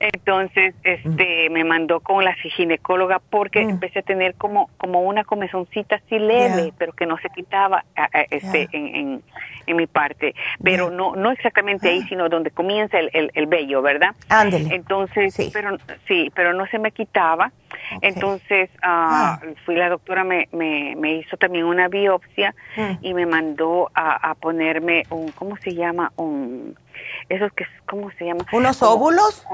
Entonces, 0.00 0.74
este, 0.82 1.48
me 1.50 1.62
mandó 1.62 2.00
con 2.00 2.24
la 2.24 2.34
ginecóloga 2.34 3.20
porque 3.30 3.64
mm. 3.64 3.70
empecé 3.70 4.00
a 4.00 4.02
tener 4.02 4.34
como 4.34 4.68
como 4.78 5.02
una 5.02 5.22
comezoncita 5.22 5.96
así 5.96 6.18
leve, 6.18 6.72
pero 6.76 6.92
que 6.92 7.06
no 7.06 7.18
se 7.18 7.28
quitaba 7.30 7.84
este 8.30 8.68
en, 8.72 9.22
en 9.66 9.76
mi 9.76 9.86
parte, 9.86 10.34
pero 10.60 10.90
no 10.90 11.14
no 11.14 11.30
exactamente 11.30 11.88
ahí, 11.88 12.00
ah. 12.02 12.06
sino 12.08 12.28
donde 12.28 12.50
comienza 12.50 12.98
el, 12.98 13.10
el, 13.12 13.30
el 13.34 13.46
vello, 13.46 13.80
¿verdad? 13.80 14.16
Ándele. 14.28 14.74
Entonces, 14.74 15.34
sí. 15.34 15.50
pero 15.52 15.76
sí, 16.08 16.32
pero 16.34 16.52
no 16.52 16.66
se 16.66 16.80
me 16.80 16.90
quitaba. 16.90 17.52
Entonces, 18.00 18.70
uh, 18.84 19.54
fui 19.64 19.76
la 19.76 19.88
doctora, 19.88 20.24
me, 20.24 20.48
me, 20.52 20.94
me, 20.96 21.14
hizo 21.16 21.36
también 21.36 21.64
una 21.64 21.75
biopsia 21.88 22.54
mm. 22.76 22.98
y 23.02 23.14
me 23.14 23.26
mandó 23.26 23.90
a, 23.94 24.30
a, 24.30 24.34
ponerme 24.34 25.04
un, 25.10 25.30
¿cómo 25.32 25.56
se 25.58 25.74
llama? 25.74 26.12
Un, 26.16 26.76
esos 27.28 27.52
que, 27.52 27.66
¿cómo 27.86 28.10
se 28.18 28.26
llama? 28.26 28.44
¿Unos 28.52 28.82
óvulos? 28.82 29.44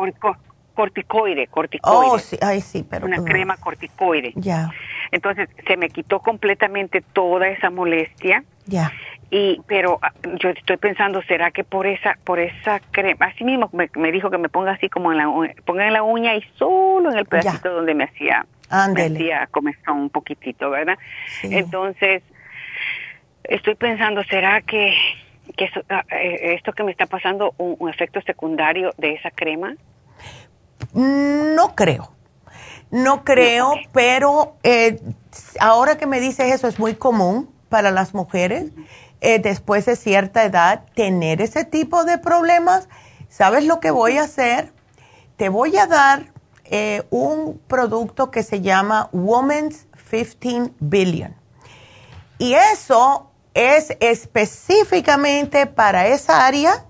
corticoide, 0.75 1.49
corticoide. 1.49 2.11
Oh, 2.11 2.19
sí, 2.19 2.39
ay, 2.41 2.63
sí, 2.63 2.83
pero. 2.89 3.05
Una 3.05 3.23
crema 3.23 3.59
corticoide. 3.59 4.33
Ya. 4.37 4.71
Entonces, 5.11 5.51
se 5.67 5.77
me 5.77 5.91
quitó 5.91 6.21
completamente 6.21 7.03
toda 7.13 7.49
esa 7.49 7.69
molestia. 7.69 8.43
Ya 8.65 8.91
y 9.35 9.63
pero 9.67 9.99
ah, 10.03 10.13
yo 10.39 10.51
estoy 10.51 10.77
pensando 10.77 11.23
será 11.23 11.51
que 11.51 11.65
por 11.65 11.87
esa 11.87 12.19
por 12.23 12.39
esa 12.39 12.81
crema 12.91 13.27
así 13.27 13.45
mismo 13.45 13.71
me, 13.73 13.91
me 13.95 14.13
dijo 14.13 14.31
que 14.31 14.37
me 14.37 14.51
ponga 14.51 14.73
así 14.73 14.91
como 14.91 15.11
en 15.11 15.19
la 15.19 15.55
ponga 15.65 15.87
en 15.87 15.95
la 15.95 16.03
uña 16.03 16.37
y 16.37 16.43
solo 16.59 17.11
en 17.11 17.17
el 17.17 17.25
pedacito 17.25 17.73
donde 17.73 17.95
me 17.95 18.05
hacía 18.05 18.45
me 18.95 19.03
hacía 19.05 19.47
comezón 19.51 19.99
un 19.99 20.11
poquitito 20.11 20.71
verdad 20.71 20.99
entonces 21.43 22.23
estoy 23.45 23.75
pensando 23.75 24.23
será 24.25 24.63
que 24.63 24.95
que 25.57 25.69
ah, 25.89 26.05
eh, 26.11 26.55
esto 26.55 26.73
que 26.73 26.85
me 26.85 26.93
está 26.93 27.07
pasando 27.07 27.55
un, 27.59 27.89
efecto 27.89 28.21
secundario 28.23 28.91
de 28.97 29.15
esa 29.15 29.31
crema 29.31 29.75
no 30.95 31.75
creo. 31.75 32.13
No 32.91 33.25
creo 33.25 33.75
pero 33.93 34.57
eh, 34.63 35.01
ahora 35.61 35.97
que 35.97 36.07
me 36.07 36.21
dices 36.21 36.53
eso 36.53 36.69
es 36.69 36.79
muy 36.79 36.95
común 36.95 37.51
para 37.69 37.91
las 37.91 38.15
mujeres 38.15 38.71
eh, 39.23 39.39
después 39.39 39.87
de 39.87 39.95
cierta 39.95 40.45
edad 40.45 40.83
tener 40.95 41.41
ese 41.41 41.65
tipo 41.65 42.05
de 42.05 42.19
problemas, 42.19 42.89
¿sabes 43.29 43.65
lo 43.65 43.79
que 43.79 43.93
voy 43.93 44.19
a 44.19 44.25
hacer? 44.25 44.73
Te 45.37 45.49
voy 45.49 45.77
a 45.77 45.87
dar 45.87 46.32
eh, 46.75 47.03
un 47.11 47.61
producto 47.69 48.31
que 48.31 48.43
se 48.43 48.63
llama 48.63 49.11
Women's 49.13 49.87
15 50.11 50.73
Billion. 50.81 51.35
Y 52.39 52.55
eso 52.55 53.31
es 53.53 53.95
específicamente 54.01 55.67
para 55.67 56.07
esa 56.07 56.47
área 56.47 56.87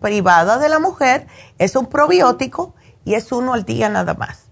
privada 0.00 0.58
de 0.58 0.68
la 0.68 0.78
mujer. 0.80 1.26
Es 1.56 1.76
un 1.76 1.86
probiótico 1.86 2.74
y 3.06 3.14
es 3.14 3.32
uno 3.32 3.54
al 3.54 3.64
día 3.64 3.88
nada 3.88 4.12
más. 4.12 4.50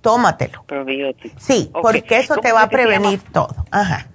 Tómatelo. 0.00 0.64
Probiótico. 0.64 1.36
Sí, 1.38 1.70
porque 1.80 2.18
eso 2.18 2.36
te 2.38 2.50
va 2.50 2.62
a 2.62 2.68
prevenir 2.68 3.22
todo. 3.32 3.64
Ajá. 3.70 4.08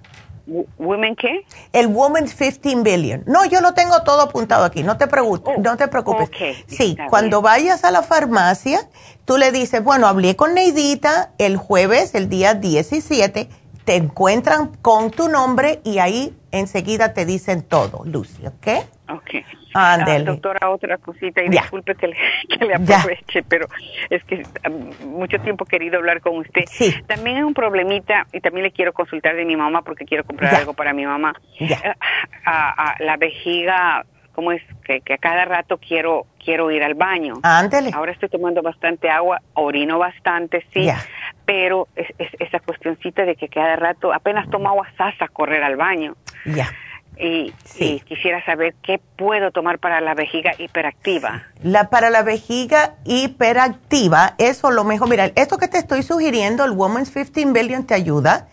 ¿Women 0.46 1.16
qué? 1.16 1.44
El 1.72 1.88
Women's 1.88 2.34
15 2.34 2.82
Billion. 2.82 3.24
No, 3.26 3.44
yo 3.44 3.60
lo 3.60 3.74
tengo 3.74 4.02
todo 4.02 4.22
apuntado 4.22 4.64
aquí, 4.64 4.82
no 4.82 4.96
te, 4.96 5.06
preocupes. 5.08 5.54
Oh, 5.56 5.60
no 5.60 5.76
te 5.76 5.88
preocupes. 5.88 6.30
sí, 6.66 6.96
cuando 7.10 7.42
vayas 7.42 7.84
a 7.84 7.90
la 7.90 8.02
farmacia, 8.02 8.88
tú 9.24 9.38
le 9.38 9.50
dices, 9.50 9.82
bueno, 9.82 10.06
hablé 10.06 10.36
con 10.36 10.54
Neidita 10.54 11.32
el 11.38 11.56
jueves, 11.56 12.14
el 12.14 12.28
día 12.28 12.54
17, 12.54 13.48
te 13.84 13.94
encuentran 13.94 14.76
con 14.82 15.10
tu 15.10 15.28
nombre 15.28 15.80
y 15.84 15.98
ahí 15.98 16.36
enseguida 16.52 17.12
te 17.12 17.26
dicen 17.26 17.62
todo, 17.62 18.04
Lucy, 18.04 18.46
¿ok? 18.46 18.68
Ok. 19.08 19.30
Ah, 19.78 19.98
doctora, 20.24 20.70
otra 20.70 20.96
cosita, 20.98 21.42
y 21.42 21.48
disculpe 21.48 21.94
que 21.94 22.08
le, 22.08 22.16
que 22.58 22.64
le 22.64 22.74
aproveche, 22.74 23.42
pero 23.42 23.66
es 24.08 24.24
que 24.24 24.42
mucho 25.04 25.38
tiempo 25.38 25.64
he 25.64 25.68
querido 25.68 25.98
hablar 25.98 26.20
con 26.20 26.38
usted. 26.38 26.64
Sí. 26.66 26.94
También 27.06 27.38
es 27.38 27.44
un 27.44 27.54
problemita, 27.54 28.26
y 28.32 28.40
también 28.40 28.64
le 28.64 28.72
quiero 28.72 28.92
consultar 28.92 29.36
de 29.36 29.44
mi 29.44 29.56
mamá 29.56 29.82
porque 29.82 30.04
quiero 30.04 30.24
comprar 30.24 30.54
algo 30.54 30.72
para 30.72 30.92
mi 30.92 31.04
mamá. 31.04 31.34
Ya. 31.60 31.76
Eh, 31.76 31.94
a, 32.46 32.94
la 33.00 33.16
vejiga, 33.16 34.04
¿cómo 34.32 34.52
es? 34.52 34.62
Que, 34.84 35.00
que, 35.00 35.14
a 35.14 35.18
cada 35.18 35.44
rato 35.44 35.78
quiero 35.78 36.26
quiero 36.42 36.70
ir 36.70 36.82
al 36.82 36.94
baño. 36.94 37.34
Ándele. 37.42 37.90
Ahora 37.92 38.12
estoy 38.12 38.28
tomando 38.28 38.62
bastante 38.62 39.10
agua, 39.10 39.40
orino 39.54 39.98
bastante, 39.98 40.64
sí, 40.72 40.88
pero 41.44 41.88
es, 41.96 42.06
esa 42.38 42.60
cuestioncita 42.60 43.24
de 43.24 43.34
que 43.34 43.48
cada 43.48 43.76
rato 43.76 44.14
apenas 44.14 44.48
tomo 44.48 44.68
agua 44.68 44.86
sasa 44.96 45.26
correr 45.28 45.62
al 45.64 45.76
baño. 45.76 46.14
Ya. 46.46 46.68
Y, 47.18 47.52
quisiera 48.06 48.44
saber 48.44 48.74
qué 48.82 49.00
puedo 49.16 49.50
tomar 49.50 49.78
para 49.78 50.00
la 50.00 50.14
vejiga 50.14 50.52
hiperactiva. 50.58 51.44
La 51.62 51.88
para 51.88 52.10
la 52.10 52.22
vejiga 52.22 52.96
hiperactiva, 53.04 54.34
eso 54.36 54.70
lo 54.70 54.84
mejor. 54.84 55.08
Mira, 55.08 55.32
esto 55.34 55.56
que 55.56 55.68
te 55.68 55.78
estoy 55.78 56.02
sugiriendo, 56.02 56.64
el 56.64 56.72
Woman's 56.72 57.10
15 57.10 57.46
Billion, 57.46 57.86
te 57.86 57.94
ayuda. 57.94 58.48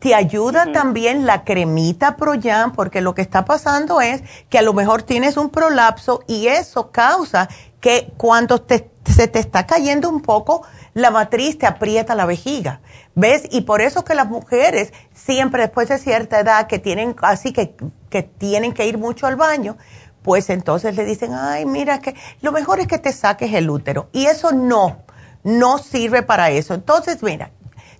Te 0.00 0.14
ayuda 0.14 0.70
también 0.72 1.26
la 1.26 1.42
cremita 1.42 2.16
Proyam, 2.16 2.72
porque 2.72 3.00
lo 3.00 3.14
que 3.14 3.22
está 3.22 3.44
pasando 3.44 4.00
es 4.00 4.22
que 4.48 4.58
a 4.58 4.62
lo 4.62 4.72
mejor 4.72 5.02
tienes 5.02 5.36
un 5.36 5.50
prolapso 5.50 6.22
y 6.28 6.46
eso 6.46 6.92
causa 6.92 7.48
que 7.80 8.12
cuando 8.16 8.64
se 8.68 9.28
te 9.28 9.38
está 9.40 9.66
cayendo 9.66 10.08
un 10.08 10.22
poco, 10.22 10.64
la 10.94 11.10
matriz 11.10 11.58
te 11.58 11.66
aprieta 11.66 12.14
la 12.14 12.26
vejiga. 12.26 12.80
¿Ves? 13.18 13.48
Y 13.50 13.62
por 13.62 13.80
eso 13.80 14.04
que 14.04 14.14
las 14.14 14.28
mujeres 14.28 14.92
siempre 15.12 15.62
después 15.62 15.88
de 15.88 15.98
cierta 15.98 16.38
edad 16.38 16.68
que 16.68 16.78
tienen 16.78 17.16
así 17.20 17.52
que, 17.52 17.74
que 18.10 18.22
tienen 18.22 18.72
que 18.72 18.86
ir 18.86 18.96
mucho 18.96 19.26
al 19.26 19.34
baño, 19.34 19.76
pues 20.22 20.48
entonces 20.50 20.94
le 20.94 21.04
dicen, 21.04 21.34
ay, 21.34 21.66
mira 21.66 22.00
que 22.00 22.14
lo 22.42 22.52
mejor 22.52 22.78
es 22.78 22.86
que 22.86 22.98
te 22.98 23.12
saques 23.12 23.52
el 23.54 23.68
útero. 23.70 24.08
Y 24.12 24.26
eso 24.26 24.52
no, 24.52 24.98
no 25.42 25.78
sirve 25.78 26.22
para 26.22 26.50
eso. 26.50 26.74
Entonces, 26.74 27.20
mira, 27.24 27.50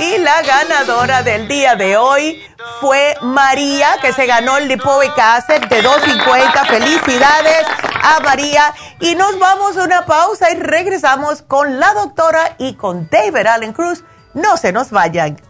Y 0.00 0.16
la 0.16 0.40
ganadora 0.40 1.22
del 1.22 1.46
día 1.46 1.76
de 1.76 1.98
hoy 1.98 2.42
fue 2.80 3.14
María, 3.20 3.98
que 4.00 4.14
se 4.14 4.24
ganó 4.24 4.56
el 4.56 4.66
Lipoic 4.66 5.12
Acid 5.18 5.66
de 5.68 5.82
250. 5.82 6.64
Felicidades 6.64 7.66
a 8.02 8.20
María. 8.20 8.72
Y 8.98 9.14
nos 9.14 9.38
vamos 9.38 9.76
a 9.76 9.84
una 9.84 10.06
pausa 10.06 10.50
y 10.52 10.54
regresamos 10.54 11.42
con 11.42 11.78
la 11.78 11.92
doctora 11.92 12.54
y 12.56 12.76
con 12.76 13.10
David 13.10 13.46
Allen 13.46 13.74
Cruz. 13.74 14.02
No 14.32 14.56
se 14.56 14.72
nos 14.72 14.90
vayan. 14.90 15.49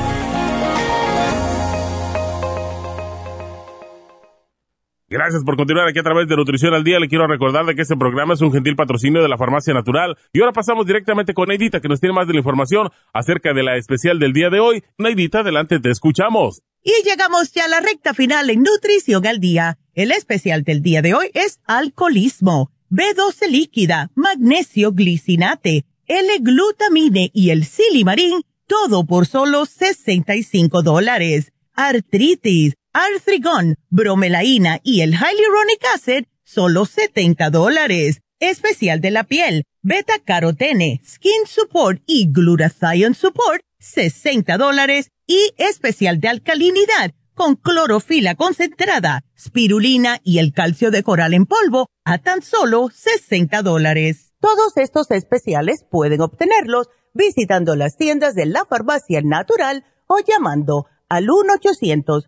Gracias 5.11 5.43
por 5.43 5.57
continuar 5.57 5.89
aquí 5.89 5.99
a 5.99 6.03
través 6.03 6.25
de 6.29 6.37
Nutrición 6.37 6.73
al 6.73 6.85
Día. 6.85 6.97
Le 6.97 7.09
quiero 7.09 7.27
recordar 7.27 7.65
de 7.65 7.75
que 7.75 7.81
este 7.81 7.97
programa 7.97 8.33
es 8.33 8.39
un 8.39 8.53
gentil 8.53 8.77
patrocinio 8.77 9.21
de 9.21 9.27
la 9.27 9.37
Farmacia 9.37 9.73
Natural. 9.73 10.17
Y 10.31 10.39
ahora 10.39 10.53
pasamos 10.53 10.87
directamente 10.87 11.33
con 11.33 11.49
Neidita, 11.49 11.81
que 11.81 11.89
nos 11.89 11.99
tiene 11.99 12.15
más 12.15 12.27
de 12.27 12.33
la 12.33 12.39
información 12.39 12.87
acerca 13.11 13.53
de 13.53 13.61
la 13.61 13.75
especial 13.75 14.19
del 14.19 14.31
día 14.31 14.49
de 14.49 14.61
hoy. 14.61 14.85
Neidita, 14.97 15.39
adelante, 15.39 15.81
te 15.81 15.91
escuchamos. 15.91 16.61
Y 16.81 16.93
llegamos 17.03 17.51
ya 17.51 17.65
a 17.65 17.67
la 17.67 17.81
recta 17.81 18.13
final 18.13 18.49
en 18.51 18.63
Nutrición 18.63 19.27
al 19.27 19.41
Día. 19.41 19.77
El 19.95 20.13
especial 20.13 20.63
del 20.63 20.81
día 20.81 21.01
de 21.01 21.13
hoy 21.13 21.29
es 21.33 21.59
alcoholismo, 21.65 22.71
B12 22.89 23.49
líquida, 23.49 24.11
magnesio 24.15 24.93
glicinate, 24.93 25.83
L-glutamine 26.07 27.31
y 27.33 27.49
el 27.49 27.65
silimarín, 27.65 28.43
todo 28.65 29.05
por 29.05 29.25
solo 29.25 29.65
65 29.65 30.81
dólares. 30.83 31.51
Artritis 31.73 32.75
Arthrigon, 32.93 33.77
bromelaína 33.89 34.81
y 34.83 34.99
el 34.99 35.11
Hyaluronic 35.13 35.85
Acid, 35.95 36.25
solo 36.43 36.85
70 36.85 37.49
dólares. 37.49 38.21
Especial 38.39 38.99
de 38.99 39.11
la 39.11 39.23
piel, 39.23 39.63
beta 39.81 40.15
carotene, 40.25 40.99
skin 41.05 41.45
support 41.45 42.01
y 42.05 42.31
glutathione 42.33 43.15
support, 43.15 43.61
60 43.79 44.57
dólares. 44.57 45.09
Y 45.25 45.53
especial 45.57 46.19
de 46.19 46.27
alcalinidad, 46.27 47.13
con 47.33 47.55
clorofila 47.55 48.35
concentrada, 48.35 49.23
spirulina 49.39 50.19
y 50.23 50.39
el 50.39 50.51
calcio 50.51 50.91
de 50.91 51.03
coral 51.03 51.33
en 51.33 51.45
polvo, 51.45 51.87
a 52.03 52.17
tan 52.17 52.41
solo 52.41 52.89
60 52.93 53.61
dólares. 53.61 54.33
Todos 54.41 54.75
estos 54.75 55.11
especiales 55.11 55.85
pueden 55.89 56.19
obtenerlos 56.19 56.89
visitando 57.13 57.77
las 57.77 57.95
tiendas 57.95 58.35
de 58.35 58.47
la 58.47 58.65
farmacia 58.65 59.21
natural 59.23 59.85
o 60.07 60.17
llamando 60.19 60.87
al 61.07 61.29
1 61.29 61.53
800 61.53 62.27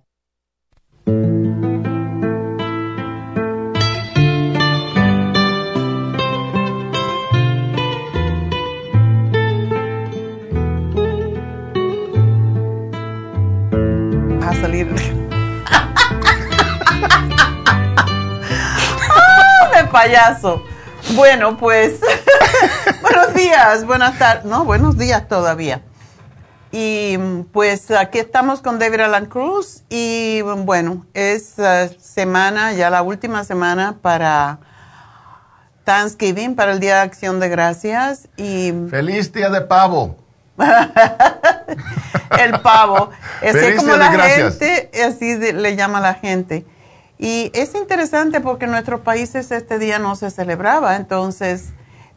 Salir. 14.55 14.87
¡Ah, 19.09 19.71
de 19.75 19.83
payaso! 19.85 20.63
Bueno, 21.15 21.57
pues, 21.57 21.99
buenos 23.01 23.33
días, 23.33 23.85
buenas 23.85 24.17
tardes, 24.17 24.45
no, 24.45 24.63
buenos 24.63 24.97
días 24.97 25.27
todavía. 25.27 25.81
Y 26.71 27.17
pues 27.51 27.91
aquí 27.91 28.19
estamos 28.19 28.61
con 28.61 28.79
David 28.79 29.01
Alan 29.01 29.25
Cruz 29.25 29.83
y 29.89 30.41
bueno, 30.41 31.05
es 31.13 31.59
eh, 31.59 31.97
semana, 31.99 32.71
ya 32.71 32.89
la 32.89 33.01
última 33.01 33.43
semana 33.43 33.97
para 34.01 34.59
Thanksgiving, 35.83 36.55
para 36.55 36.71
el 36.71 36.79
Día 36.79 36.95
de 36.95 37.01
Acción 37.01 37.41
de 37.41 37.49
Gracias 37.49 38.29
y... 38.37 38.71
Feliz 38.89 39.33
Día 39.33 39.49
de 39.49 39.61
Pavo. 39.61 40.20
el 42.39 42.59
pavo. 42.61 43.09
es 43.41 43.75
como 43.75 43.95
la 43.95 44.11
gente, 44.11 44.91
así 45.05 45.37
le 45.37 45.75
llama 45.75 45.99
la 45.99 46.13
gente. 46.13 46.65
Y 47.17 47.51
es 47.53 47.75
interesante 47.75 48.41
porque 48.41 48.65
en 48.65 48.71
nuestros 48.71 49.01
países 49.01 49.51
este 49.51 49.77
día 49.77 49.99
no 49.99 50.15
se 50.15 50.31
celebraba, 50.31 50.95
entonces 50.95 51.69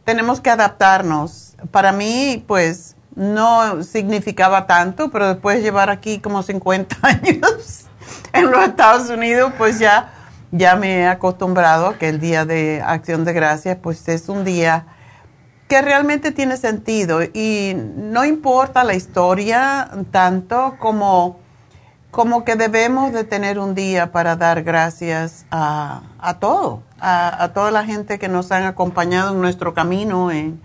tenemos 0.03 0.41
que 0.41 0.49
adaptarnos. 0.49 1.55
Para 1.71 1.91
mí, 1.91 2.43
pues, 2.47 2.95
no 3.15 3.83
significaba 3.83 4.67
tanto, 4.67 5.09
pero 5.09 5.27
después 5.29 5.57
de 5.57 5.63
llevar 5.63 5.89
aquí 5.89 6.19
como 6.19 6.43
50 6.43 6.97
años 7.01 7.85
en 8.33 8.51
los 8.51 8.67
Estados 8.67 9.09
Unidos, 9.09 9.53
pues 9.57 9.79
ya, 9.79 10.11
ya 10.51 10.75
me 10.75 11.01
he 11.01 11.07
acostumbrado 11.07 11.87
a 11.87 11.97
que 11.97 12.09
el 12.09 12.19
Día 12.19 12.45
de 12.45 12.81
Acción 12.85 13.25
de 13.25 13.33
Gracias, 13.33 13.77
pues 13.81 14.07
es 14.07 14.27
un 14.27 14.43
día 14.43 14.85
que 15.67 15.81
realmente 15.81 16.31
tiene 16.31 16.57
sentido 16.57 17.21
y 17.23 17.75
no 17.75 18.23
importa 18.23 18.83
la 18.83 18.93
historia 18.93 19.89
tanto 20.11 20.75
como, 20.79 21.39
como 22.11 22.45
que 22.45 22.55
debemos 22.55 23.11
de 23.13 23.23
tener 23.23 23.57
un 23.57 23.73
día 23.73 24.11
para 24.11 24.35
dar 24.35 24.63
gracias 24.63 25.45
a, 25.49 26.03
a 26.19 26.35
todo, 26.35 26.83
a, 26.99 27.51
toda 27.53 27.71
la 27.71 27.83
gente 27.83 28.19
que 28.19 28.27
nos 28.27 28.51
han 28.51 28.63
acompañado 28.63 29.33
en 29.33 29.41
nuestro 29.41 29.73
camino, 29.73 30.31
en, 30.31 30.61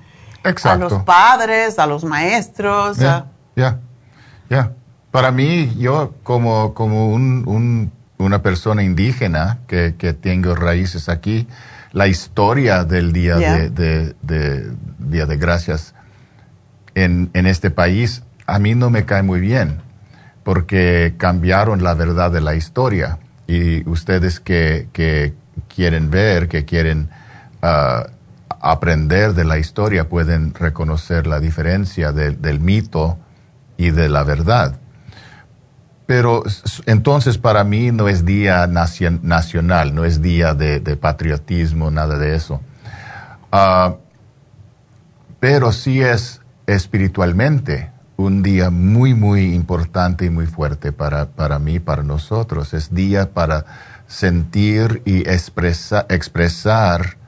a 0.64 0.77
los 0.77 0.93
padres, 1.05 1.78
a 1.78 1.86
los 1.86 2.05
maestros. 2.05 2.98
Ya, 2.98 3.27
ya, 3.56 3.81
ya. 4.51 4.72
Para 5.10 5.32
mí, 5.32 5.74
yo 5.78 6.14
como, 6.22 6.74
como 6.74 7.09
un, 7.09 7.44
un, 7.48 7.90
una 8.18 8.43
persona 8.43 8.82
indígena 8.82 9.60
que, 9.66 9.94
que 9.98 10.12
tengo 10.12 10.55
raíces 10.55 11.09
aquí, 11.09 11.48
la 11.92 12.06
historia 12.06 12.84
del 12.84 13.12
Día 13.12 13.36
de, 13.36 14.14
Día 14.98 15.26
de 15.26 15.36
Gracias 15.36 15.94
en, 16.94 17.30
en 17.34 17.46
este 17.46 17.70
país 17.70 18.22
a 18.46 18.58
mí 18.58 18.74
no 18.74 18.90
me 18.90 19.04
cae 19.04 19.22
muy 19.22 19.40
bien 19.40 19.80
porque 20.42 21.14
cambiaron 21.18 21.84
la 21.84 21.94
verdad 21.94 22.32
de 22.32 22.40
la 22.40 22.54
historia 22.54 23.18
y 23.46 23.88
ustedes 23.88 24.40
que, 24.40 24.88
que 24.92 25.34
quieren 25.72 26.10
ver, 26.10 26.48
que 26.48 26.64
quieren 26.64 27.10
ah, 27.62 28.06
aprender 28.60 29.34
de 29.34 29.44
la 29.44 29.58
historia 29.58 30.08
pueden 30.08 30.52
reconocer 30.54 31.26
la 31.26 31.38
diferencia 31.38 32.12
del 32.12 32.60
mito 32.60 33.18
y 33.76 33.90
de 33.90 34.08
la 34.08 34.24
verdad. 34.24 34.80
Pero 36.11 36.43
entonces 36.87 37.39
para 37.39 37.62
mí 37.62 37.93
no 37.93 38.09
es 38.09 38.24
día 38.24 38.66
nacional, 38.66 39.95
no 39.95 40.05
es 40.05 40.20
día 40.20 40.55
de, 40.55 40.81
patriotismo, 40.97 41.93
nada 41.93 42.19
de 42.19 42.35
eso. 42.35 42.61
Ah, 43.53 43.95
pero 45.39 45.70
sí 45.70 46.01
es 46.01 46.41
espiritualmente 46.66 47.93
un 48.16 48.43
día 48.43 48.70
muy, 48.70 49.15
muy 49.15 49.55
importante 49.55 50.24
y 50.24 50.31
muy 50.31 50.47
fuerte 50.47 50.91
para, 50.91 51.27
para 51.27 51.61
mí, 51.61 51.78
para 51.78 52.03
nosotros. 52.03 52.74
Es 52.74 52.93
día 52.93 53.31
para 53.32 53.65
sentir 54.09 55.03
y 55.05 55.28
expresar 55.28 57.19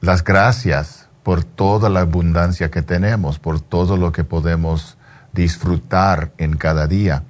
las 0.00 0.24
gracias 0.24 1.06
por 1.22 1.44
toda 1.44 1.90
la 1.90 2.00
abundancia 2.00 2.70
que 2.70 2.80
tenemos, 2.80 3.38
por 3.38 3.60
todo 3.60 3.98
lo 3.98 4.10
que 4.10 4.24
podemos 4.24 4.96
disfrutar 5.34 6.32
en 6.38 6.56
cada 6.56 6.86
día. 6.86 7.24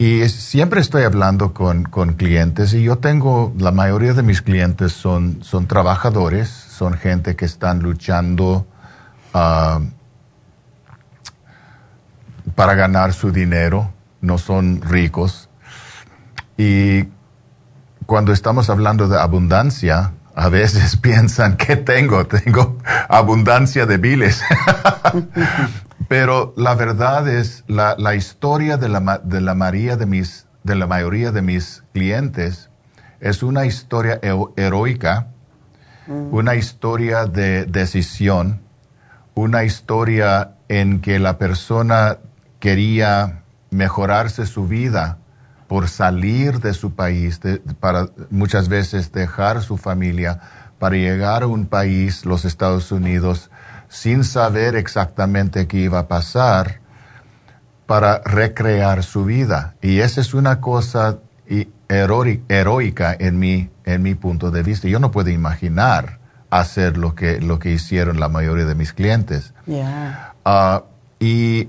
Y 0.00 0.26
siempre 0.30 0.80
estoy 0.80 1.02
hablando 1.02 1.52
con, 1.52 1.84
clientes 2.14 2.72
y 2.72 2.82
yo 2.82 2.96
tengo, 2.96 3.52
la 3.58 3.70
mayoría 3.70 4.14
de 4.14 4.22
mis 4.22 4.40
clientes 4.40 4.94
son, 4.94 5.44
son 5.44 5.66
trabajadores, 5.66 6.48
son 6.48 6.94
gente 6.94 7.36
que 7.36 7.44
están 7.44 7.80
luchando 7.80 8.66
uh, 9.34 9.84
para 12.54 12.74
ganar 12.76 13.12
su 13.12 13.30
dinero, 13.30 13.92
no 14.22 14.38
son 14.38 14.80
ricos. 14.80 15.50
Y 16.56 17.04
cuando 18.06 18.32
estamos 18.32 18.70
hablando 18.70 19.06
de 19.06 19.20
abundancia, 19.20 20.14
a 20.34 20.48
veces 20.48 20.96
piensan 21.02 21.58
que 21.58 21.76
tengo, 21.76 22.26
tengo 22.26 22.78
abundancia 23.10 23.84
de 23.84 23.98
biles. 23.98 24.40
Pero 26.08 26.54
la 26.56 26.74
verdad 26.74 27.28
es, 27.28 27.64
la, 27.66 27.94
la 27.98 28.14
historia 28.14 28.76
de 28.76 28.88
la, 28.88 29.20
de 29.22 29.40
la, 29.40 29.54
María 29.54 29.96
de, 29.96 30.06
mis, 30.06 30.46
de 30.62 30.74
la 30.74 30.86
mayoría 30.86 31.32
de 31.32 31.42
mis 31.42 31.84
clientes 31.92 32.70
es 33.20 33.42
una 33.42 33.66
historia 33.66 34.18
heroica, 34.56 35.28
mm. 36.06 36.34
una 36.34 36.54
historia 36.54 37.26
de 37.26 37.66
decisión, 37.66 38.60
una 39.34 39.64
historia 39.64 40.54
en 40.68 41.00
que 41.00 41.18
la 41.18 41.38
persona 41.38 42.18
quería 42.58 43.42
mejorarse 43.70 44.46
su 44.46 44.66
vida 44.66 45.18
por 45.68 45.88
salir 45.88 46.60
de 46.60 46.74
su 46.74 46.94
país, 46.94 47.40
para 47.78 48.08
muchas 48.30 48.68
veces 48.68 49.12
dejar 49.12 49.62
su 49.62 49.76
familia, 49.76 50.40
para 50.80 50.96
llegar 50.96 51.44
a 51.44 51.46
un 51.46 51.66
país, 51.66 52.26
los 52.26 52.44
Estados 52.44 52.90
Unidos, 52.90 53.50
sin 53.90 54.24
saber 54.24 54.76
exactamente 54.76 55.66
qué 55.66 55.78
iba 55.78 55.98
a 55.98 56.08
pasar, 56.08 56.80
para 57.90 58.20
recrear 58.20 59.02
su 59.02 59.24
vida. 59.24 59.74
Y 59.82 59.98
esa 59.98 60.20
es 60.20 60.32
una 60.32 60.60
cosa 60.60 61.18
heroica 61.88 63.16
en 63.18 63.40
mi, 63.40 63.68
en 63.84 64.02
mi 64.02 64.14
punto 64.14 64.52
de 64.52 64.62
vista. 64.62 64.86
Yo 64.86 65.00
no 65.00 65.10
puedo 65.10 65.28
imaginar 65.30 66.20
hacer 66.50 66.96
lo 66.96 67.16
que, 67.16 67.40
lo 67.40 67.58
que 67.58 67.72
hicieron 67.72 68.20
la 68.20 68.28
mayoría 68.28 68.64
de 68.64 68.76
mis 68.76 68.92
clientes. 68.92 69.54
Ah, 70.44 70.84
y 71.18 71.68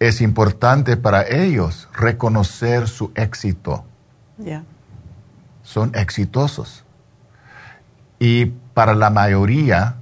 es 0.00 0.20
importante 0.20 0.98
para 0.98 1.26
ellos 1.26 1.88
reconocer 1.94 2.88
su 2.88 3.12
éxito. 3.14 3.86
Son 5.62 5.92
exitosos. 5.94 6.84
Y 8.18 8.52
para 8.74 8.94
la 8.94 9.08
mayoría, 9.08 9.96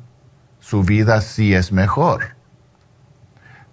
su 0.68 0.82
vida 0.82 1.20
sí 1.20 1.54
es 1.54 1.72
mejor. 1.72 2.36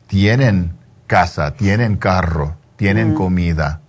Tienen 0.08 0.78
casa, 1.08 1.56
tienen 1.56 1.98
carro, 1.98 2.56
tienen 2.76 3.16
comida, 3.16 3.82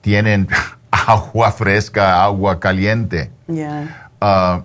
tienen 0.00 0.48
agua 0.90 1.52
fresca, 1.52 2.22
agua 2.24 2.60
caliente. 2.60 3.30
Ah, 4.20 4.64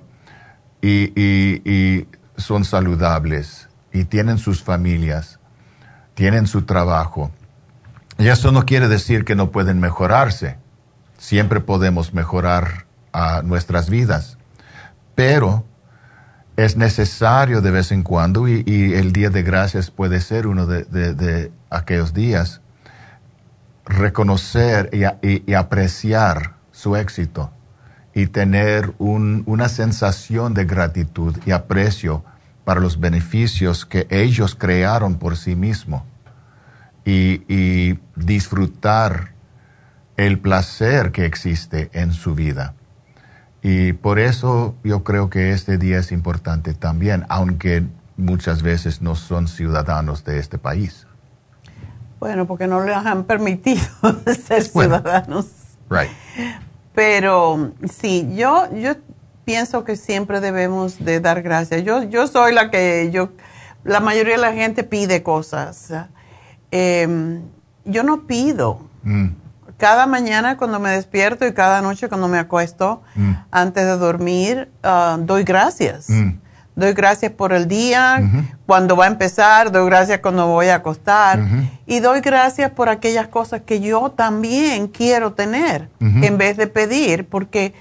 y 0.81 2.07
son 2.37 2.65
saludables 2.65 3.69
y 3.91 4.05
tienen 4.05 4.37
sus 4.37 4.61
familias 4.61 5.39
tienen 6.15 6.47
su 6.47 6.63
trabajo. 6.63 7.29
Y 8.17 8.29
eso 8.29 8.51
no 8.51 8.65
quiere 8.65 8.87
decir 8.87 9.25
que 9.25 9.35
no 9.35 9.51
pueden 9.51 9.79
mejorarse. 9.79 10.57
Siempre 11.19 11.59
podemos 11.59 12.13
mejorar 12.13 12.85
nuestras 13.43 13.89
vidas. 13.89 14.37
Pero 15.13 15.65
es 16.57 16.77
necesario 16.77 17.61
de 17.61 17.71
vez 17.71 17.91
en 17.91 18.03
cuando, 18.03 18.47
y, 18.47 18.63
el 18.93 19.11
Día 19.11 19.29
de 19.29 19.43
Gracias 19.43 19.91
puede 19.91 20.21
ser 20.21 20.47
uno 20.47 20.65
de, 20.65 21.51
aquellos 21.69 22.13
días, 22.13 22.61
reconocer 23.85 24.89
y, 24.93 25.53
apreciar 25.53 26.55
su 26.71 26.95
éxito 26.95 27.51
y 28.13 28.27
tener 28.27 28.93
una 28.99 29.67
sensación 29.67 30.53
de 30.53 30.65
gratitud 30.65 31.35
y 31.45 31.51
aprecio 31.51 32.23
para 32.63 32.79
los 32.79 32.99
beneficios 32.99 33.85
que 33.85 34.07
ellos 34.09 34.55
crearon 34.55 35.15
por 35.15 35.37
sí 35.37 35.55
mismos 35.55 36.03
y, 37.03 37.99
disfrutar 38.15 39.33
el 40.15 40.39
placer 40.39 41.11
que 41.11 41.25
existe 41.25 41.89
en 41.91 42.13
su 42.13 42.33
vida. 42.33 42.73
Y 43.67 43.93
por 43.93 44.19
eso 44.19 44.75
yo 44.83 45.03
creo 45.03 45.31
que 45.31 45.51
este 45.51 45.79
día 45.79 45.97
es 45.97 46.11
importante 46.11 46.75
también, 46.75 47.25
aunque 47.29 47.83
muchas 48.15 48.61
veces 48.61 49.01
no 49.01 49.15
son 49.15 49.47
ciudadanos 49.47 50.23
de 50.23 50.37
este 50.37 50.59
país. 50.59 51.07
Bueno, 52.19 52.45
porque 52.45 52.67
no 52.67 52.83
les 52.83 52.95
han 52.95 53.23
permitido 53.23 53.81
ser 54.45 54.61
ciudadanos. 54.61 55.47
Right. 55.89 56.11
Pero 56.93 57.71
sí, 57.91 58.29
yo, 58.35 58.71
yo 58.71 58.97
pienso 59.45 59.83
que 59.83 59.95
siempre 59.95 60.41
debemos 60.41 61.03
de 61.03 61.19
dar 61.19 61.41
gracias. 61.41 61.83
Yo, 61.83 62.03
yo 62.03 62.27
soy 62.27 62.53
la 62.53 62.69
que, 62.69 63.09
yo, 63.11 63.31
la 63.83 63.99
mayoría 63.99 64.35
de 64.35 64.41
la 64.41 64.53
gente 64.53 64.83
pide 64.83 65.23
cosas. 65.23 65.91
Em, 66.69 67.41
yo 67.83 68.03
no 68.03 68.27
pido. 68.27 68.87
Mm. 69.01 69.29
Cada 69.77 70.07
mañana 70.07 70.57
cuando 70.57 70.79
me 70.79 70.91
despierto 70.91 71.45
y 71.45 71.53
cada 71.53 71.81
noche 71.81 72.07
cuando 72.07 72.27
me 72.27 72.37
acuesto, 72.37 73.03
mm. 73.15 73.31
antes 73.51 73.85
de 73.85 73.97
dormir, 73.97 74.71
ah, 74.83 75.17
doy 75.19 75.43
gracias. 75.43 76.09
Mm. 76.09 76.39
Doy 76.75 76.93
gracias 76.93 77.31
por 77.31 77.53
el 77.53 77.69
día, 77.69 78.21
cuando 78.65 78.97
va 78.97 79.05
a 79.05 79.07
empezar, 79.07 79.71
doy 79.71 79.85
gracias 79.85 80.19
cuando 80.19 80.47
voy 80.47 80.67
a 80.67 80.75
acostar 80.75 81.39
y 81.85 82.01
doy 82.01 82.19
gracias 82.19 82.69
por 82.71 82.89
aquellas 82.89 83.29
cosas 83.29 83.61
que 83.61 83.79
yo 83.79 84.11
también 84.11 84.89
quiero 84.89 85.31
tener 85.31 85.87
en 86.01 86.37
vez 86.37 86.57
de 86.57 86.67
pedir, 86.67 87.29
porque 87.29 87.73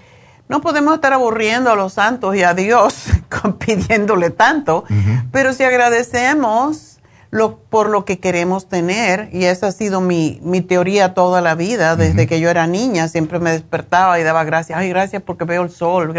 no 0.49 0.61
podemos 0.61 0.95
estar 0.95 1.13
aburriendo 1.13 1.73
a 1.73 1.75
los 1.75 1.95
santos 1.95 2.37
y 2.37 2.45
a 2.45 2.55
Dios 2.55 3.07
pidiéndole 3.59 4.31
tanto, 4.31 4.85
pero 5.33 5.53
si 5.55 5.65
agradecemos 5.65 6.94
lo, 7.35 7.57
por 7.59 7.91
lo 7.91 8.05
que 8.05 8.21
queremos 8.21 8.69
tener, 8.69 9.29
y 9.33 9.47
esa 9.47 9.67
ha 9.67 9.73
sido 9.73 10.01
mi, 10.01 10.39
mi 10.45 10.61
teoría 10.61 11.15
toda 11.15 11.41
la 11.41 11.57
vida, 11.57 11.97
desde 11.97 12.29
que 12.29 12.39
yo 12.39 12.49
era 12.49 12.69
niña, 12.69 13.09
siempre 13.09 13.41
me 13.41 13.51
despertaba 13.51 14.21
y 14.21 14.23
daba 14.23 14.45
gracias, 14.45 14.79
ay, 14.79 14.89
gracias 14.89 15.21
porque 15.21 15.45
veo 15.45 15.65
el 15.65 15.71
sol, 15.71 16.15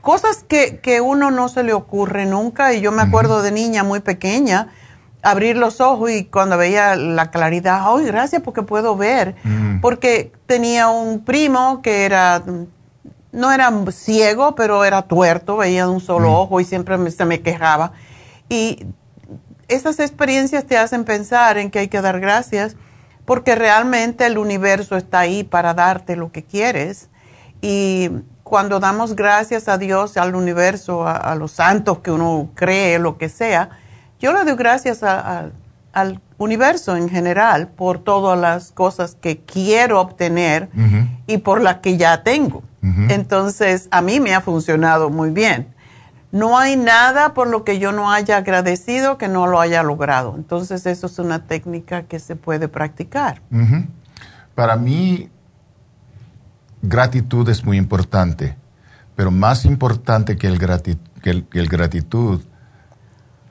cosas 0.00 0.46
que, 0.48 0.78
que 0.78 1.02
uno 1.02 1.30
no 1.30 1.50
se 1.50 1.62
le 1.62 1.74
ocurre 1.74 2.24
nunca, 2.24 2.72
y 2.72 2.80
yo 2.80 2.90
me 2.90 3.02
acuerdo 3.02 3.42
de 3.42 3.52
niña 3.52 3.84
muy 3.84 4.00
pequeña, 4.00 4.68
abrir 5.20 5.58
los 5.58 5.82
ojos 5.82 6.10
y 6.10 6.24
cuando 6.24 6.56
veía 6.56 6.96
la 6.96 7.30
claridad, 7.30 7.82
ay, 7.84 8.06
gracias 8.06 8.40
porque 8.40 8.62
puedo 8.62 8.96
ver, 8.96 9.34
porque 9.82 10.32
tenía 10.46 10.88
un 10.88 11.22
primo 11.22 11.82
que 11.82 12.06
era 12.06 12.42
no 13.30 13.52
era 13.52 13.70
ciego, 13.92 14.54
pero 14.54 14.86
era 14.86 15.02
tuerto, 15.02 15.58
veía 15.58 15.84
de 15.84 15.92
un 15.92 16.00
solo 16.00 16.30
mm. 16.30 16.34
ojo 16.34 16.60
y 16.60 16.64
siempre 16.64 17.10
se 17.10 17.26
me 17.26 17.42
quejaba. 17.42 17.92
Y 18.48 18.86
esas 19.68 19.98
experiencias 19.98 20.64
te 20.64 20.76
hacen 20.78 21.04
pensar 21.04 21.58
en 21.58 21.70
que 21.70 21.80
hay 21.80 21.88
que 21.88 22.00
dar 22.00 22.20
gracias 22.20 22.76
porque 23.24 23.54
realmente 23.56 24.26
el 24.26 24.38
universo 24.38 24.96
está 24.96 25.20
ahí 25.20 25.42
para 25.42 25.74
darte 25.74 26.14
lo 26.16 26.30
que 26.30 26.44
quieres. 26.44 27.08
Y 27.60 28.10
cuando 28.44 28.78
damos 28.78 29.16
gracias 29.16 29.68
a 29.68 29.78
Dios, 29.78 30.16
al 30.16 30.36
universo, 30.36 31.06
a, 31.06 31.34
los 31.34 31.50
santos 31.50 31.98
que 31.98 32.12
uno 32.12 32.50
cree, 32.54 33.00
lo 33.00 33.18
que 33.18 33.28
sea, 33.28 33.70
yo 34.20 34.32
le 34.32 34.44
doy 34.44 34.54
gracias 34.54 35.02
al 35.02 35.52
universo 36.38 36.96
en 36.96 37.08
general 37.08 37.68
por 37.68 37.98
todas 37.98 38.38
las 38.38 38.70
cosas 38.70 39.16
que 39.20 39.38
quiero 39.38 40.00
obtener 40.00 40.68
y 41.26 41.38
por 41.38 41.60
las 41.60 41.78
que 41.78 41.96
ya 41.96 42.22
tengo. 42.22 42.62
Entonces, 43.08 43.88
a 43.90 44.00
mí 44.00 44.20
me 44.20 44.32
ha 44.32 44.40
funcionado 44.40 45.10
muy 45.10 45.30
bien. 45.30 45.74
No 46.36 46.58
hay 46.58 46.76
nada 46.76 47.34
por 47.34 47.48
lo 47.48 47.64
que 47.64 47.78
yo 47.78 47.92
no 47.92 48.10
haya 48.12 48.36
agradecido 48.36 49.18
que 49.18 49.28
no 49.28 49.46
lo 49.46 49.60
haya 49.60 49.82
logrado. 49.82 50.34
Entonces, 50.36 50.86
eso 50.86 51.06
es 51.06 51.18
una 51.18 51.46
técnica 51.46 52.02
que 52.02 52.18
se 52.18 52.36
puede 52.36 52.68
practicar. 52.68 53.42
Para 54.54 54.76
mí, 54.76 55.28
gratitud 56.82 57.48
es 57.48 57.64
muy 57.64 57.76
importante, 57.76 58.56
pero 59.14 59.30
más 59.30 59.64
importante 59.64 60.36
que 60.36 60.46
el, 60.46 60.58
que 61.22 61.30
el, 61.30 61.68
gratitud, 61.68 62.42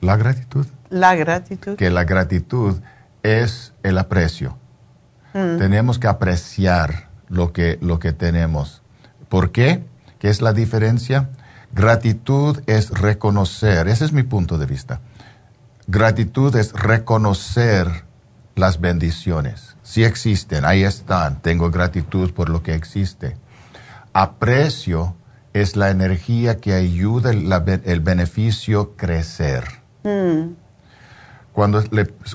la 0.00 0.16
gratitud. 0.16 0.66
La 0.88 1.14
gratitud. 1.14 1.76
Que 1.76 1.90
la 1.90 2.04
gratitud 2.04 2.76
es 3.22 3.74
el 3.82 3.98
aprecio. 3.98 4.56
Mm. 5.34 5.58
Tenemos 5.58 5.98
que 5.98 6.06
apreciar 6.06 7.08
lo 7.28 7.52
que, 7.52 7.78
lo 7.80 7.98
que 7.98 8.12
tenemos 8.12 8.82
¿Por 9.28 9.50
qué? 9.50 9.84
¿Qué 10.18 10.28
es 10.28 10.40
la 10.40 10.52
diferencia? 10.52 11.28
Gratitud 11.76 12.62
es 12.64 12.88
reconocer, 12.88 13.86
ese 13.86 14.06
es 14.06 14.12
mi 14.14 14.22
punto 14.22 14.56
de 14.56 14.64
vista. 14.64 15.00
gratitud 15.86 16.56
es 16.56 16.72
reconocer 16.72 18.06
las 18.54 18.80
bendiciones. 18.80 19.76
Si 19.82 20.02
existen, 20.02 20.64
ahí 20.64 20.84
están. 20.84 21.42
Tengo 21.42 21.70
gratitud 21.70 22.32
por 22.32 22.48
lo 22.48 22.62
que 22.62 22.74
existe. 22.74 23.36
Aprecio 24.14 25.16
es 25.52 25.76
la 25.76 25.90
energía 25.90 26.56
que 26.56 26.72
ayuda 26.72 27.30
el, 27.30 28.00
beneficio 28.00 28.96
crecer. 28.96 29.64
Mm. 30.02 30.54
Cuando, 31.52 31.84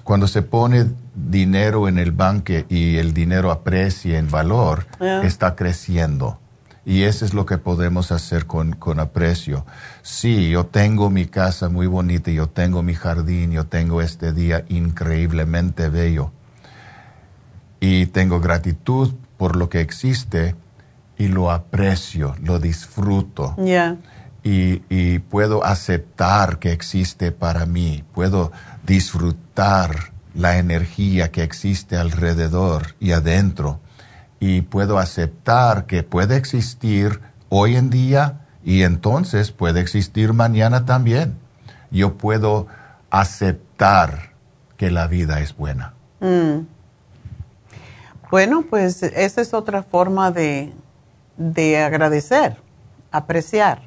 cuando 0.03 0.27
se 0.27 0.43
pone 0.43 0.85
dinero 1.15 1.87
en 1.87 1.97
el 1.97 2.11
banco 2.11 2.53
y 2.69 2.97
el 2.97 3.11
dinero 3.11 3.49
aprecia 3.49 4.19
en 4.19 4.29
valor, 4.29 4.85
está 5.23 5.55
creciendo. 5.55 6.37
Y 6.83 7.03
eso 7.03 7.25
es 7.25 7.33
lo 7.33 7.45
que 7.45 7.59
podemos 7.59 8.11
hacer 8.11 8.47
con, 8.47 8.73
con, 8.73 8.99
aprecio. 8.99 9.65
Sí, 10.01 10.49
yo 10.49 10.65
tengo 10.65 11.11
mi 11.11 11.27
casa 11.27 11.69
muy 11.69 11.85
bonita, 11.85 12.31
yo 12.31 12.47
tengo 12.47 12.81
mi 12.81 12.95
jardín, 12.95 13.51
yo 13.51 13.67
tengo 13.67 14.01
este 14.01 14.33
día 14.33 14.65
increíblemente 14.67 15.89
bello. 15.89 16.31
Y 17.79 18.07
tengo 18.07 18.39
gratitud 18.39 19.13
por 19.37 19.55
lo 19.55 19.69
que 19.69 19.81
existe 19.81 20.55
y 21.17 21.27
lo 21.27 21.51
aprecio, 21.51 22.35
lo 22.41 22.57
disfruto. 22.57 23.55
Y, 24.43 24.81
y 24.89 25.19
puedo 25.19 25.63
aceptar 25.63 26.57
que 26.57 26.71
existe 26.71 27.31
para 27.31 27.67
mí, 27.67 28.03
puedo 28.15 28.51
disfrutar 28.87 30.13
la 30.33 30.57
energía 30.57 31.29
que 31.29 31.43
existe 31.43 31.95
alrededor 31.95 32.95
y 32.99 33.11
adentro 33.11 33.80
y 34.41 34.61
puedo 34.61 34.97
aceptar 34.97 35.85
que 35.85 36.01
puede 36.01 36.35
existir 36.35 37.21
hoy 37.49 37.75
en 37.75 37.91
día 37.91 38.39
y 38.65 38.81
entonces 38.81 39.51
puede 39.51 39.81
existir 39.81 40.33
mañana 40.33 40.83
también. 40.85 41.37
Yo 41.91 42.17
puedo 42.17 42.65
aceptar 43.11 44.31
que 44.77 44.89
la 44.89 45.05
vida 45.05 45.41
es 45.41 45.55
buena. 45.55 45.93
Mm. 46.21 46.65
Bueno, 48.31 48.65
pues 48.67 49.03
esa 49.03 49.41
es 49.41 49.53
otra 49.53 49.83
forma 49.83 50.31
de, 50.31 50.73
agradecer, 51.85 52.57
apreciar. 53.11 53.83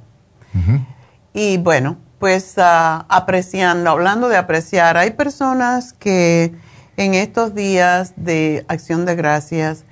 Y 1.32 1.58
bueno, 1.58 1.96
pues 2.20 2.54
ah, 2.58 3.06
apreciando, 3.08 3.90
hablando 3.90 4.28
de 4.28 4.36
apreciar, 4.36 4.96
hay 4.98 5.10
personas 5.10 5.92
que 5.94 6.54
en 6.96 7.14
estos 7.14 7.56
días 7.56 8.12
de 8.16 8.64
acción 8.68 9.04
de 9.04 9.16
gracias, 9.16 9.84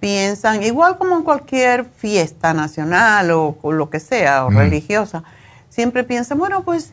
piensan, 0.00 0.62
igual 0.62 0.96
como 0.96 1.16
en 1.16 1.22
cualquier 1.22 1.84
fiesta 1.84 2.54
nacional 2.54 3.30
o, 3.30 3.72
lo 3.72 3.90
que 3.90 4.00
sea, 4.00 4.44
o 4.44 4.50
religiosa, 4.50 5.24
siempre 5.68 6.04
piensan, 6.04 6.38
bueno, 6.38 6.62
pues 6.62 6.92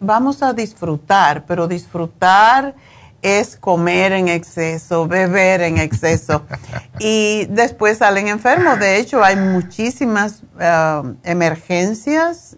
vamos 0.00 0.42
a 0.42 0.52
disfrutar, 0.52 1.44
pero 1.46 1.66
disfrutar 1.66 2.74
es 3.22 3.56
comer 3.56 4.12
en 4.12 4.28
exceso, 4.28 5.08
beber 5.08 5.62
en 5.62 5.78
exceso 5.78 6.44
y 6.98 7.46
después 7.46 7.98
salen 7.98 8.28
enfermos. 8.28 8.78
De 8.78 8.98
hecho, 8.98 9.24
hay 9.24 9.36
muchísimas 9.36 10.42
um, 10.54 11.16
emergencias, 11.24 12.56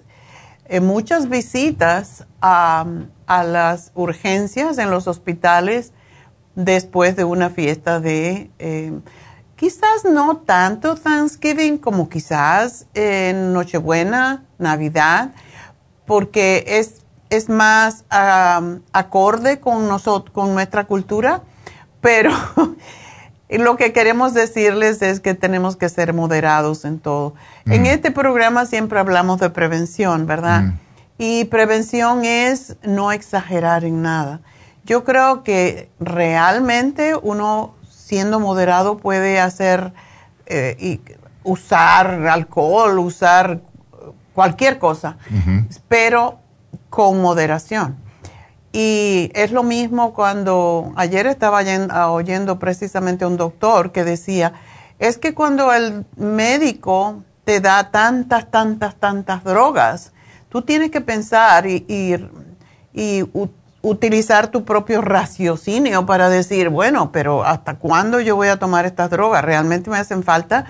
eh, 0.65 0.81
muchas 0.81 1.29
visitas 1.29 2.27
a, 2.41 2.85
a 3.27 3.45
las 3.45 3.93
urgencias 3.95 4.79
en 4.79 4.91
los 4.91 5.07
hospitales 5.07 5.93
después 6.57 7.15
de 7.15 7.25
una 7.25 7.51
fiesta 7.51 8.01
de... 8.01 8.51
Eh, 8.59 8.93
Quizás 9.57 10.05
no 10.05 10.37
tanto 10.37 10.97
Thanksgiving 10.97 11.79
como 11.79 12.11
quizás 12.11 12.87
en 12.93 13.55
Nochebuena, 13.55 14.45
Navidad, 14.59 15.31
porque 16.05 16.65
es, 16.67 17.03
es 17.31 17.49
más 17.49 18.05
acorde 18.11 19.59
con, 19.59 19.89
nosotros, 19.89 20.35
con 20.35 20.53
nuestra 20.53 20.85
cultura, 20.85 21.43
pero 22.03 22.31
lo 23.49 23.77
que 23.77 23.95
queremos 23.95 24.35
decirles 24.35 25.01
es 25.01 25.21
que 25.21 25.33
tenemos 25.33 25.77
que 25.77 25.89
ser 25.89 26.13
moderados 26.13 26.85
en 26.85 26.99
todo. 26.99 27.35
En 27.65 27.85
mm. 27.85 27.87
este 27.87 28.11
programa 28.11 28.67
siempre 28.67 28.99
hablamos 28.99 29.41
de 29.41 29.49
prevención, 29.49 30.27
¿verdad? 30.27 30.63
Mm. 30.63 30.79
Y 31.17 31.45
prevención 31.47 32.27
es 32.27 32.77
no 32.83 33.11
exagerar 33.11 33.85
en 33.85 34.03
nada. 34.03 34.41
Yo 34.85 35.03
creo 35.03 35.43
que 35.43 35.89
realmente 35.99 37.17
uno 37.21 37.75
siendo 38.07 38.39
moderado 38.39 38.99
puede 38.99 39.41
hacer 39.41 39.93
eh, 40.47 40.77
y 40.79 41.01
usar 41.43 42.29
alcohol, 42.29 43.01
usar 43.01 43.59
cualquier 44.33 44.79
cosa, 44.79 45.17
pero 45.89 46.39
con 46.89 47.21
moderación. 47.21 47.97
Y 48.73 49.33
es 49.35 49.51
lo 49.51 49.65
mismo 49.65 50.15
cuando 50.15 50.93
ayer 50.95 51.27
estaba 51.27 51.59
oyendo 52.13 52.61
precisamente 52.61 53.25
a 53.25 53.29
un 53.29 53.37
doctor 53.37 53.91
que 53.91 54.05
decía, 54.05 54.53
es 55.01 55.19
que 55.19 55.35
cuando 55.35 55.73
el 55.73 56.05
médico 56.17 57.25
te 57.45 57.61
da 57.61 57.91
tantas, 57.91 58.53
tantas, 58.53 58.95
tantas 58.95 59.43
drogas, 59.43 60.13
tú 60.49 60.63
tienes 60.63 60.93
que 60.93 61.01
pensar 61.01 61.67
y, 61.67 61.85
y, 61.89 62.15
y 62.95 63.25
utilizar 63.89 64.49
tu 64.49 64.65
propio 64.65 65.01
raciocinio 65.01 66.07
para 66.07 66.29
decir, 66.29 66.71
bueno, 66.71 67.13
pero 67.13 67.45
¿hasta 67.45 67.75
cuándo 67.75 68.21
yo 68.21 68.35
voy 68.35 68.49
a 68.49 68.59
tomar 68.59 68.85
estas 68.85 69.11
drogas? 69.11 69.45
¿Realmente 69.45 69.91
me 69.91 69.97
hacen 69.97 70.25
falta? 70.25 70.67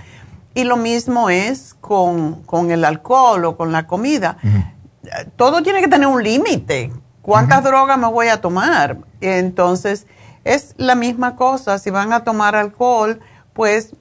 Y 0.54 0.64
lo 0.64 0.76
mismo 0.76 1.30
es 1.30 1.74
con, 1.80 2.44
el 2.70 2.84
alcohol 2.84 3.46
o 3.46 3.56
con 3.56 3.72
la 3.72 3.86
comida. 3.86 4.36
Todo 5.36 5.62
tiene 5.62 5.80
que 5.80 5.88
tener 5.88 6.08
un 6.08 6.22
límite. 6.22 6.92
¿Cuántas 7.22 7.64
drogas 7.64 7.96
me 7.96 8.06
voy 8.06 8.28
a 8.28 8.42
tomar? 8.42 8.98
Entonces, 9.22 10.06
es 10.44 10.74
la 10.76 10.94
misma 10.94 11.36
cosa. 11.36 11.78
Si 11.78 11.88
van 11.88 12.12
a 12.12 12.22
tomar 12.22 12.54
alcohol, 12.54 13.20
pues 13.54 13.96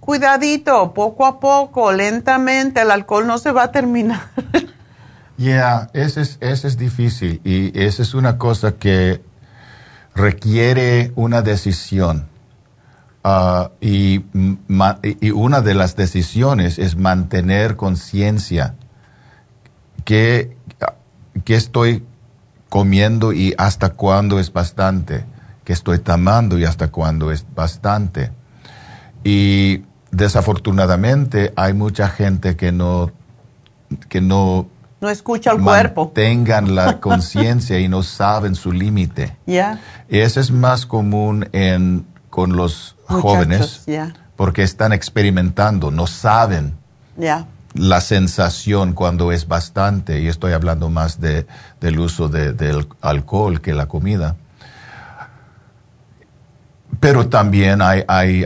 cuidadito, 0.00 0.92
poco 0.92 1.24
a 1.24 1.38
poco, 1.38 1.92
lentamente, 1.92 2.80
el 2.80 2.90
alcohol 2.90 3.28
no 3.28 3.38
se 3.38 3.52
va 3.52 3.64
a 3.64 3.72
terminar. 3.72 4.22
Yeah, 5.38 5.90
ese 5.92 6.22
es, 6.22 6.38
ese 6.40 6.68
es 6.68 6.78
difícil 6.78 7.40
y 7.44 7.78
esa 7.78 8.02
es 8.02 8.14
una 8.14 8.38
cosa 8.38 8.72
que 8.72 9.20
requiere 10.14 11.12
una 11.14 11.42
decisión. 11.42 12.26
Uh, 13.22 13.70
y, 13.80 14.24
y, 15.20 15.30
una 15.32 15.60
de 15.60 15.74
las 15.74 15.96
decisiones 15.96 16.78
es 16.78 16.96
mantener 16.96 17.74
conciencia 17.74 18.76
que, 20.04 20.56
que 21.44 21.56
estoy 21.56 22.04
comiendo 22.68 23.32
y 23.32 23.52
hasta 23.58 23.90
cuándo 23.90 24.38
es 24.38 24.52
bastante, 24.52 25.24
que 25.64 25.72
estoy 25.72 25.98
tomando 25.98 26.56
y 26.56 26.64
hasta 26.64 26.88
cuándo 26.88 27.32
es 27.32 27.44
bastante. 27.52 28.30
Y 29.24 29.82
desafortunadamente 30.12 31.52
hay 31.56 31.72
mucha 31.72 32.08
gente 32.08 32.54
que 32.54 32.70
no, 32.70 33.10
que 34.08 34.20
no 34.20 34.68
no 35.00 35.10
escucha 35.10 35.52
el 35.52 35.60
cuerpo. 35.60 36.10
Tengan 36.14 36.74
la 36.74 37.00
conciencia 37.00 37.78
y 37.78 37.88
no 37.88 38.02
saben 38.02 38.54
su 38.54 38.72
límite. 38.72 39.36
Ya. 39.46 39.80
Ese 40.08 40.40
es 40.40 40.50
más 40.50 40.86
común 40.86 41.48
en, 41.52 42.06
con 42.30 42.56
los 42.56 42.96
jóvenes 43.06 43.84
porque 44.36 44.62
están 44.62 44.92
experimentando, 44.92 45.90
no 45.90 46.06
saben 46.06 46.74
la 47.74 48.00
sensación 48.00 48.92
cuando 48.92 49.32
es 49.32 49.48
bastante, 49.48 50.20
y 50.20 50.28
estoy 50.28 50.52
hablando 50.52 50.90
más 50.90 51.20
de, 51.20 51.46
del 51.80 51.98
uso 51.98 52.28
de, 52.28 52.52
del 52.52 52.88
alcohol 53.00 53.60
que 53.60 53.74
la 53.74 53.86
comida. 53.86 54.36
Pero 57.00 57.28
también 57.28 57.82
hay, 57.82 58.04
hay 58.08 58.44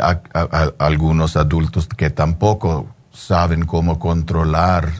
algunos 0.78 1.36
adultos 1.36 1.86
que 1.86 2.10
tampoco 2.10 2.88
saben 3.12 3.64
cómo 3.64 3.98
controlar 3.98 4.90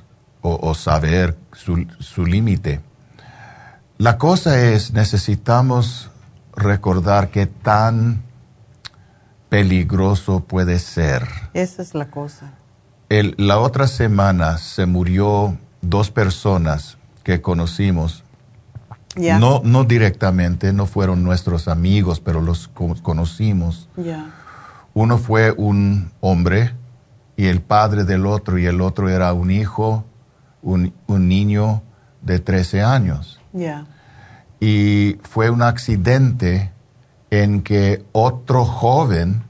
o, 0.43 0.75
saber 0.75 1.37
su, 1.53 1.87
su 1.99 2.25
límite. 2.25 2.81
La 3.99 4.17
cosa 4.17 4.59
es, 4.61 4.93
necesitamos 4.93 6.11
recordar 6.57 7.31
qué 7.31 7.47
tan 7.47 8.23
peligroso 9.51 10.41
puede 10.41 10.79
ser. 10.79 11.29
Esa 11.53 11.83
es 11.83 11.95
la 11.95 12.11
cosa. 12.11 12.55
El, 13.09 13.35
la 13.37 13.59
otra 13.59 13.87
semana 13.87 14.57
se 14.57 14.87
murió 14.87 15.59
dos 15.83 16.11
personas 16.11 16.97
que 17.25 17.43
conocimos. 17.43 18.25
No, 19.17 19.61
no 19.65 19.85
directamente, 19.85 20.73
no 20.73 20.87
fueron 20.87 21.25
nuestros 21.25 21.67
amigos, 21.67 22.21
pero 22.21 22.41
los 22.41 22.69
conocimos. 22.69 23.89
Uno 24.95 25.19
fue 25.19 25.51
un 25.51 26.13
hombre 26.21 26.73
y 27.37 27.47
el 27.47 27.61
padre 27.61 28.05
del 28.05 28.25
otro, 28.25 28.57
y 28.57 28.67
el 28.67 28.81
otro 28.81 29.09
era 29.09 29.33
un 29.33 29.51
hijo 29.51 30.05
un, 30.63 30.93
niño 31.09 31.83
de 32.23 32.39
13 32.39 32.83
años. 32.83 33.41
Y 34.61 35.19
fue 35.23 35.51
un 35.51 35.63
accidente 35.63 36.73
en 37.31 37.63
que 37.63 38.05
otro 38.13 38.65
joven 38.65 39.45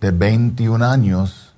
de 0.00 0.10
21 0.10 0.84
años 0.84 1.54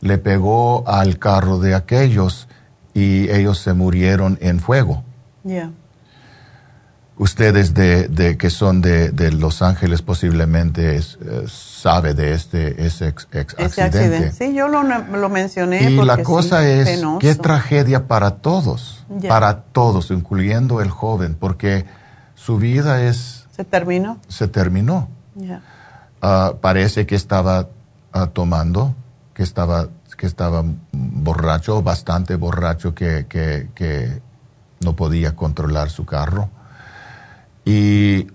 le 0.00 0.18
pegó 0.18 0.88
al 0.88 1.18
carro 1.18 1.58
de 1.58 1.74
aquellos 1.74 2.48
y 2.94 3.30
ellos 3.30 3.58
se 3.58 3.74
murieron 3.74 4.38
en 4.40 4.60
fuego. 4.60 5.04
Ustedes 7.18 7.74
de, 7.74 8.36
que 8.38 8.50
son 8.50 8.82
de, 8.82 9.32
Los 9.32 9.62
Ángeles 9.62 10.02
posiblemente 10.02 10.96
eh, 10.96 11.02
sabe 11.48 12.14
de 12.14 12.34
este 12.34 12.86
ese 12.86 13.06
accidente. 13.06 14.32
Sí, 14.32 14.54
yo 14.54 14.68
lo, 14.68 15.28
mencioné. 15.28 15.90
Y 15.90 15.96
la 15.96 16.22
cosa 16.22 16.66
es, 16.68 17.02
qué 17.20 17.34
tragedia 17.34 18.06
para 18.06 18.32
todos, 18.36 19.04
para 19.28 19.62
todos, 19.62 20.10
incluyendo 20.10 20.80
el 20.80 20.90
joven, 20.90 21.34
porque 21.38 21.86
su 22.34 22.58
vida 22.58 23.02
es... 23.02 23.46
Se 23.54 23.64
terminó. 23.64 24.18
Se 24.28 24.48
terminó. 24.48 25.08
Ah, 26.20 26.54
parece 26.60 27.06
que 27.06 27.14
estaba 27.14 27.68
ah, 28.12 28.26
tomando, 28.26 28.94
que 29.32 29.42
estaba, 29.42 29.88
que 30.16 30.26
estaba 30.26 30.64
borracho, 30.92 31.82
bastante 31.82 32.36
borracho, 32.36 32.94
que, 32.94 33.26
que 33.28 34.20
no 34.80 34.94
podía 34.94 35.34
controlar 35.34 35.88
su 35.88 36.04
carro 36.04 36.50
y 37.66 38.28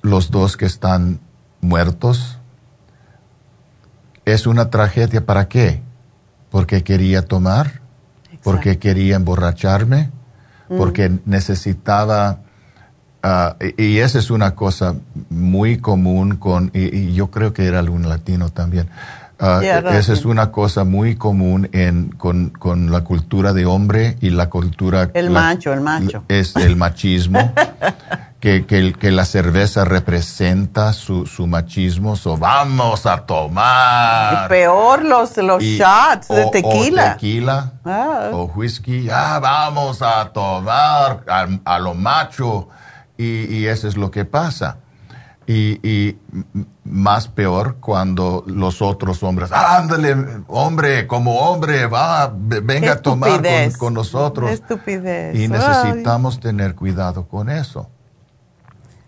los 0.00 0.30
dos 0.30 0.56
que 0.56 0.64
están 0.64 1.20
muertos. 1.60 2.38
Es 4.24 4.46
una 4.46 4.70
tragedia 4.70 5.26
para 5.26 5.48
qué? 5.48 5.82
Porque 6.50 6.82
quería 6.84 7.22
tomar, 7.22 7.80
porque 8.42 8.78
quería 8.78 9.16
emborracharme, 9.16 10.10
porque 10.68 11.18
necesitaba... 11.26 12.38
Ah, 13.20 13.56
y, 13.76 13.98
esa 13.98 14.20
es 14.20 14.30
una 14.30 14.54
cosa 14.54 14.94
muy 15.28 15.78
común 15.78 16.36
con, 16.36 16.70
y, 16.72 17.12
yo 17.12 17.32
creo 17.32 17.52
que 17.52 17.66
era 17.66 17.80
algún 17.80 18.08
latino 18.08 18.50
también, 18.50 18.88
uh, 19.40 19.60
esa 19.60 20.12
es 20.12 20.24
una 20.24 20.52
cosa 20.52 20.84
muy 20.84 21.16
común 21.16 21.68
en, 21.72 22.10
con, 22.10 22.50
con, 22.50 22.92
la 22.92 23.02
cultura 23.02 23.52
de 23.52 23.66
hombre 23.66 24.16
y 24.20 24.30
la 24.30 24.48
cultura... 24.48 25.10
El 25.14 25.30
macho, 25.30 25.72
el 25.72 25.80
macho. 25.80 26.22
Es 26.28 26.54
el 26.54 26.76
machismo. 26.76 27.52
que, 28.40 28.66
que, 28.66 29.10
la 29.10 29.24
cerveza 29.24 29.84
representa 29.84 30.92
su, 30.92 31.26
su 31.26 31.48
machismo, 31.48 32.14
so 32.14 32.36
vamos 32.36 33.04
a 33.04 33.18
tomar. 33.26 34.44
Y 34.44 34.48
peor 34.48 35.04
los, 35.04 35.36
los 35.38 35.60
shots 35.62 36.28
de 36.28 36.46
tequila. 36.52 37.02
O 37.02 37.12
tequila 37.14 37.72
ah. 37.84 38.30
o 38.32 38.44
whisky, 38.44 39.08
ah, 39.10 39.40
vamos 39.42 40.02
a 40.02 40.30
tomar 40.32 41.24
a, 41.64 41.78
lo 41.80 41.94
macho. 41.94 42.68
Y, 43.16 43.56
y, 43.56 43.66
eso 43.66 43.88
es 43.88 43.96
lo 43.96 44.12
que 44.12 44.24
pasa. 44.24 44.78
Y, 45.44 45.80
y, 45.82 46.16
más 46.84 47.26
peor 47.26 47.78
cuando 47.80 48.44
los 48.46 48.80
otros 48.80 49.22
hombres, 49.24 49.50
ándale, 49.50 50.44
hombre, 50.46 51.08
como 51.08 51.40
hombre, 51.40 51.86
va, 51.86 52.32
venga 52.32 52.92
a 52.92 53.02
tomar 53.02 53.42
con, 53.42 53.72
con 53.78 53.94
nosotros. 53.94 54.52
Estupidez. 54.52 55.36
Y 55.36 55.48
necesitamos 55.48 56.38
tener 56.38 56.76
cuidado 56.76 57.26
con 57.26 57.50
eso. 57.50 57.90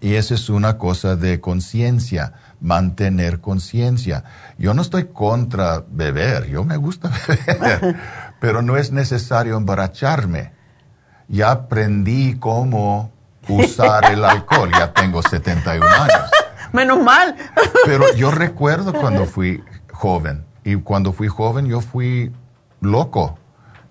Y 0.00 0.14
esa 0.14 0.34
es 0.34 0.48
una 0.48 0.78
cosa 0.78 1.14
de 1.14 1.40
conciencia, 1.40 2.32
mantener 2.60 3.40
conciencia. 3.40 4.24
Yo 4.56 4.72
no 4.72 4.80
estoy 4.80 5.08
contra 5.08 5.84
beber, 5.86 6.48
yo 6.48 6.64
me 6.64 6.76
gusta 6.76 7.10
beber, 7.46 7.96
pero 8.40 8.62
no 8.62 8.76
es 8.76 8.92
necesario 8.92 9.56
emborracharme. 9.56 10.52
Ya 11.28 11.50
aprendí 11.50 12.36
cómo 12.38 13.12
usar 13.46 14.12
el 14.12 14.24
alcohol, 14.24 14.70
ya 14.72 14.92
tengo 14.92 15.22
71 15.22 15.86
años. 15.86 16.30
Menos 16.72 17.02
mal. 17.02 17.36
pero 17.84 18.14
yo 18.14 18.30
recuerdo 18.30 18.92
cuando 18.92 19.26
fui 19.26 19.62
joven, 19.92 20.44
y 20.64 20.76
cuando 20.76 21.12
fui 21.12 21.28
joven 21.28 21.66
yo 21.66 21.80
fui 21.80 22.32
loco 22.80 23.38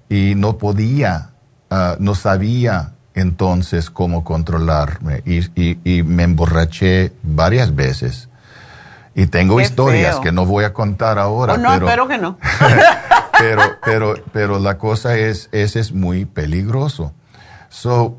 y 0.07 0.33
no 0.35 0.57
podía, 0.57 1.31
ah, 1.69 1.95
no 1.99 2.15
sabía 2.15 2.93
entonces 3.15 3.89
cómo 3.89 4.23
controlarme 4.23 5.23
y, 5.25 6.03
me 6.03 6.23
emborraché 6.23 7.11
varias 7.23 7.75
veces. 7.75 8.29
Y 9.15 9.27
tengo 9.27 9.59
historias 9.59 10.19
que 10.19 10.31
no 10.31 10.45
voy 10.45 10.63
a 10.63 10.73
contar 10.73 11.19
ahora. 11.19 11.53
Oh, 11.53 11.57
no, 11.57 11.69
pero, 11.73 11.85
espero 11.85 12.07
que 12.07 12.17
no. 12.17 12.37
pero, 13.39 13.61
pero, 13.83 14.15
pero 14.31 14.59
la 14.59 14.77
cosa 14.77 15.17
es, 15.17 15.49
ese 15.51 15.79
es 15.79 15.91
muy 15.91 16.25
peligroso. 16.25 17.13
So, 17.69 18.17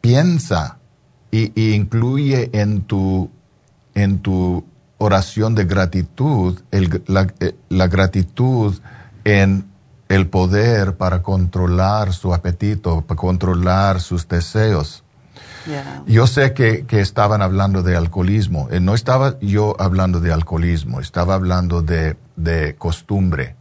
piensa 0.00 0.78
y, 1.30 1.74
incluye 1.74 2.50
en 2.52 2.82
tu, 2.82 3.30
en 3.94 4.20
tu 4.20 4.64
oración 4.98 5.54
de 5.54 5.64
gratitud 5.64 6.60
la, 7.06 7.26
eh, 7.40 7.54
la 7.68 7.88
gratitud 7.88 8.78
en 9.24 9.66
el 10.08 10.28
poder 10.28 10.96
para 10.96 11.22
controlar 11.22 12.12
su 12.12 12.32
apetito, 12.32 13.02
para 13.02 13.18
controlar 13.18 14.00
sus 14.00 14.28
deseos. 14.28 15.02
Yo 16.06 16.28
sé 16.28 16.52
que, 16.52 16.86
estaban 16.90 17.42
hablando 17.42 17.82
de 17.82 17.96
alcoholismo. 17.96 18.68
Eh, 18.70 18.78
no 18.78 18.94
estaba 18.94 19.38
yo 19.40 19.74
hablando 19.80 20.20
de 20.20 20.32
alcoholismo, 20.32 21.00
estaba 21.00 21.34
hablando 21.34 21.82
de, 21.82 22.16
costumbre. 22.78 23.56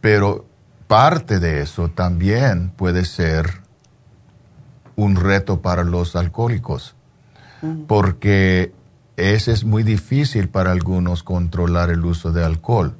Pero 0.00 0.44
parte 0.86 1.38
de 1.38 1.62
eso 1.62 1.88
también 1.88 2.70
puede 2.70 3.06
ser 3.06 3.62
un 4.94 5.16
reto 5.16 5.62
para 5.62 5.84
los 5.84 6.16
alcohólicos, 6.16 6.96
porque 7.86 8.74
ese 9.16 9.52
es 9.52 9.64
muy 9.64 9.84
difícil 9.84 10.50
para 10.50 10.70
algunos 10.70 11.22
controlar 11.22 11.88
el 11.88 12.04
uso 12.04 12.30
de 12.30 12.44
alcohol 12.44 12.96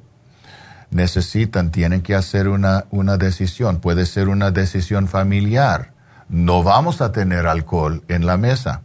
necesitan, 0.93 1.71
tienen 1.71 2.01
que 2.01 2.15
hacer 2.15 2.47
una, 2.47 2.85
una 2.91 3.17
decisión. 3.17 3.79
Puede 3.79 4.05
ser 4.05 4.29
una 4.29 4.51
decisión 4.51 5.07
familiar. 5.07 5.93
No 6.29 6.63
vamos 6.63 7.01
a 7.01 7.11
tener 7.11 7.47
alcohol 7.47 8.03
en 8.07 8.25
la 8.25 8.37
mesa. 8.37 8.81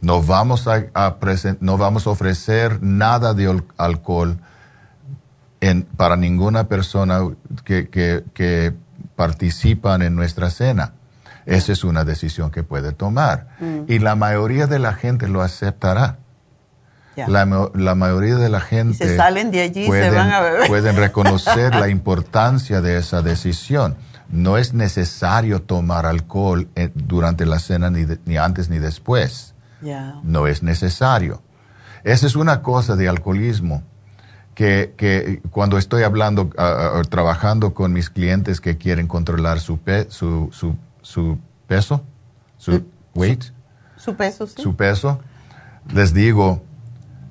No, 0.00 0.22
vamos 0.22 0.66
a, 0.66 0.84
no 1.60 1.76
vamos 1.76 2.06
a 2.06 2.10
ofrecer 2.10 2.82
nada 2.82 3.34
de 3.34 3.62
alcohol 3.76 4.38
en, 5.60 5.82
para 5.82 6.16
ninguna 6.16 6.68
persona 6.68 7.20
que, 7.64 7.88
que, 7.88 8.24
que 8.32 8.72
participan 9.14 10.02
en 10.02 10.16
nuestra 10.16 10.50
cena. 10.50 10.94
Esa 11.44 11.72
es 11.72 11.84
una 11.84 12.04
decisión 12.04 12.50
que 12.50 12.62
puede 12.62 12.92
tomar. 12.92 13.48
Mm. 13.60 13.80
Y 13.88 13.98
la 13.98 14.14
mayoría 14.14 14.66
de 14.66 14.78
la 14.78 14.94
gente 14.94 15.28
lo 15.28 15.42
aceptará. 15.42 16.18
La, 17.16 17.70
la, 17.74 17.94
mayoría 17.94 18.36
de 18.36 18.48
la 18.48 18.60
gente 18.60 19.06
se 19.06 19.16
salen 19.16 19.50
de 19.50 19.60
allí, 19.60 19.86
pueden, 19.86 20.10
se 20.10 20.16
van 20.16 20.32
a 20.32 20.40
beber. 20.40 20.66
pueden 20.66 20.96
reconocer 20.96 21.74
la 21.78 21.88
importancia 21.88 22.80
de 22.80 22.96
esa 22.96 23.20
decisión. 23.20 23.96
No 24.30 24.56
es 24.56 24.72
necesario 24.72 25.60
tomar 25.60 26.06
alcohol 26.06 26.68
eh, 26.74 26.90
durante 26.94 27.44
la 27.44 27.58
cena 27.58 27.90
ni, 27.90 28.06
ni 28.24 28.38
antes 28.38 28.70
ni 28.70 28.78
después. 28.78 29.54
No 30.22 30.46
es 30.46 30.62
necesario. 30.62 31.42
Esa 32.04 32.26
es 32.26 32.36
una 32.36 32.62
cosa 32.62 32.96
de 32.96 33.08
alcoholismo 33.08 33.82
que, 34.54 34.94
que 34.96 35.40
cuando 35.50 35.78
estoy 35.78 36.02
hablando, 36.02 36.50
trabajando 37.08 37.74
con 37.74 37.92
mis 37.92 38.10
clientes 38.10 38.60
que 38.60 38.76
quieren 38.76 39.06
controlar 39.06 39.60
su, 39.60 39.78
su, 40.08 40.50
su, 40.52 40.76
su, 41.00 41.38
peso, 41.66 42.02
su 42.58 42.84
weight, 43.14 43.44
su 43.96 44.14
peso, 44.14 44.46
sí. 44.46 44.62
su 44.62 44.76
peso, 44.76 45.20
les 45.92 46.12
digo, 46.12 46.62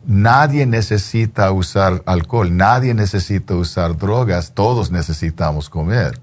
Nadie 0.05 0.65
necesita 0.65 1.51
usar 1.51 2.01
alcohol, 2.05 2.55
nadie 2.55 2.93
necesita 2.93 3.55
usar 3.55 3.97
drogas, 3.97 4.53
todos 4.53 4.91
necesitamos 4.91 5.69
comer. 5.69 6.19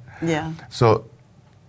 So, 0.69 1.09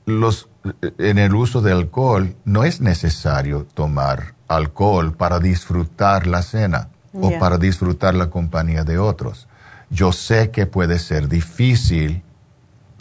los, 0.06 0.50
en 0.98 1.20
el 1.20 1.36
uso 1.36 1.62
de 1.62 1.72
alcohol 1.72 2.36
no 2.46 2.64
es 2.64 2.82
necesario 2.82 3.68
tomar 3.74 4.34
alcohol 4.48 5.14
para 5.14 5.40
disfrutar 5.40 6.26
la 6.26 6.42
cena 6.42 6.90
o 7.14 7.38
para 7.38 7.58
disfrutar 7.58 8.16
la 8.16 8.30
compañía 8.30 8.84
de 8.84 8.98
otros. 8.98 9.48
Yo 9.92 10.12
sé 10.12 10.50
que 10.50 10.66
puede 10.66 10.98
ser 11.00 11.28
difícil 11.28 12.24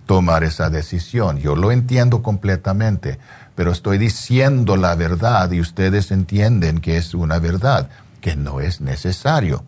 tomar 0.05 0.45
esa 0.45 0.71
decisión, 0.71 1.39
yo 1.39 1.55
lo 1.55 1.71
entiendo 1.71 2.23
completamente, 2.23 3.19
pero 3.55 3.73
estoy 3.73 3.99
diciendo 3.99 4.77
la 4.77 4.95
verdad 4.95 5.51
y 5.51 5.61
ustedes 5.61 6.11
entienden 6.11 6.81
que 6.81 6.97
es 6.97 7.15
una 7.15 7.39
verdad 7.39 7.91
que 8.29 8.37
no 8.37 8.61
es 8.61 8.83
necesario. 8.83 9.65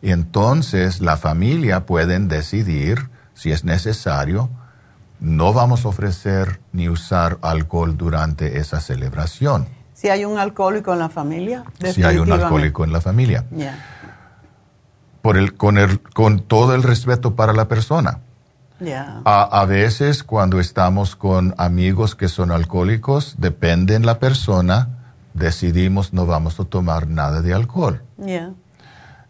Entonces 0.00 1.00
la 1.00 1.16
familia 1.16 1.86
pueden 1.86 2.28
decidir 2.28 3.10
si 3.34 3.50
es 3.50 3.64
necesario. 3.64 4.48
No 5.18 5.52
vamos 5.52 5.84
a 5.84 5.88
ofrecer 5.88 6.60
ni 6.70 6.88
usar 6.88 7.38
alcohol 7.42 7.96
durante 7.96 8.58
esa 8.58 8.80
celebración. 8.80 9.66
Si 9.92 10.08
hay 10.08 10.24
un 10.24 10.38
alcohólico 10.38 10.92
en 10.92 11.00
la 11.00 11.08
familia. 11.08 11.64
Si 11.92 12.04
hay 12.04 12.18
un 12.18 12.30
alcohólico 12.30 12.84
en 12.84 12.92
la 12.92 13.00
familia. 13.00 13.44
Por 15.20 15.36
el, 15.36 15.56
con, 15.56 15.76
el, 15.76 16.00
con 16.00 16.38
todo 16.38 16.76
el 16.76 16.84
respeto 16.84 17.34
para 17.34 17.52
la 17.54 17.66
persona. 17.66 18.20
A, 19.24 19.42
a, 19.42 19.64
veces 19.64 20.22
cuando 20.22 20.60
estamos 20.60 21.16
con 21.16 21.56
amigos 21.58 22.14
que 22.14 22.28
son 22.28 22.52
alcohólicos, 22.52 23.34
depende 23.38 23.96
en 23.96 24.06
la 24.06 24.20
persona, 24.20 25.05
decidimos 25.36 26.12
no 26.12 26.26
vamos 26.26 26.58
a 26.58 26.64
tomar 26.64 27.06
nada 27.06 27.42
de 27.42 27.54
alcohol. 27.54 28.02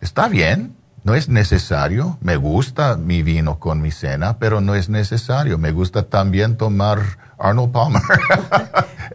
Está 0.01 0.29
bien, 0.29 0.77
no 1.05 1.15
es 1.15 1.29
necesario. 1.29 2.19
Me 2.21 2.37
gusta 2.37 2.97
mi 2.97 3.23
vino 3.23 3.59
con 3.59 3.81
mi 3.81 3.91
cena, 3.91 4.39
pero 4.39 4.61
no 4.61 4.75
es 4.75 4.89
necesario. 4.89 5.59
Me 5.59 5.73
gusta 5.73 6.05
también 6.05 6.57
tomar 6.57 7.01
Arnold 7.39 7.73
Palmer. 7.73 8.03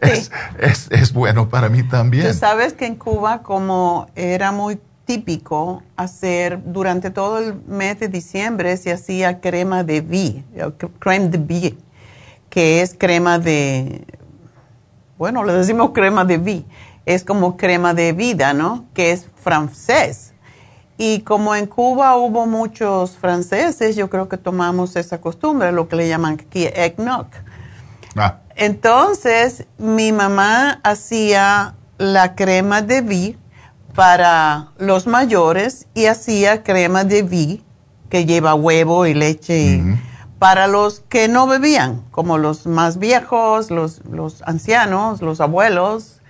es, 0.00 0.30
es, 0.90 1.12
bueno 1.12 1.48
para 1.48 1.68
mí 1.68 1.82
también. 1.82 2.28
Tú 2.28 2.34
sabes 2.34 2.72
que 2.74 2.86
en 2.86 2.96
Cuba, 2.96 3.42
como 3.42 4.08
era 4.14 4.52
muy 4.52 4.78
típico 5.04 5.82
hacer 5.96 6.60
durante 6.64 7.10
todo 7.10 7.38
el 7.38 7.54
mes 7.66 8.00
de 8.00 8.08
diciembre, 8.08 8.76
se 8.76 8.92
hacía 8.92 9.40
crema 9.40 9.84
de 9.84 10.00
vie, 10.00 10.44
creme 10.98 11.28
de 11.28 11.38
vie, 11.38 11.78
que 12.48 12.80
es 12.80 12.94
crema 12.98 13.38
de, 13.38 14.06
bueno, 15.22 15.44
le 15.44 15.52
decimos 15.52 15.92
crema 15.94 16.24
de 16.24 16.36
vie, 16.36 16.64
es 17.06 17.22
como 17.22 17.56
crema 17.56 17.94
de 17.94 18.12
vida, 18.12 18.54
¿no? 18.54 18.86
Que 18.92 19.12
es 19.12 19.28
francés. 19.36 20.32
Y 20.98 21.20
como 21.20 21.54
en 21.54 21.66
Cuba 21.66 22.16
hubo 22.16 22.44
muchos 22.44 23.12
franceses, 23.12 23.94
yo 23.94 24.10
creo 24.10 24.28
que 24.28 24.36
tomamos 24.36 24.96
esa 24.96 25.20
costumbre, 25.20 25.70
lo 25.70 25.86
que 25.86 25.94
le 25.94 26.08
llaman 26.08 26.40
aquí 26.44 26.66
eggnog. 26.66 27.26
Ah. 28.16 28.40
Entonces, 28.56 29.66
mi 29.78 30.10
mamá 30.10 30.80
hacía 30.82 31.76
la 31.98 32.34
crema 32.34 32.82
de 32.82 33.02
vie 33.02 33.38
para 33.94 34.70
los 34.76 35.06
mayores 35.06 35.86
y 35.94 36.06
hacía 36.06 36.64
crema 36.64 37.04
de 37.04 37.22
vie 37.22 37.62
que 38.10 38.24
lleva 38.24 38.56
huevo 38.56 39.06
y 39.06 39.14
leche 39.14 39.80
para 40.42 40.66
los 40.66 41.04
que 41.08 41.28
no 41.28 41.46
bebían, 41.46 42.02
como 42.10 42.36
los 42.36 42.66
más 42.66 42.98
viejos, 42.98 43.70
los, 43.70 44.04
los 44.10 44.42
ancianos, 44.42 45.22
los 45.22 45.40
abuelos 45.40 46.20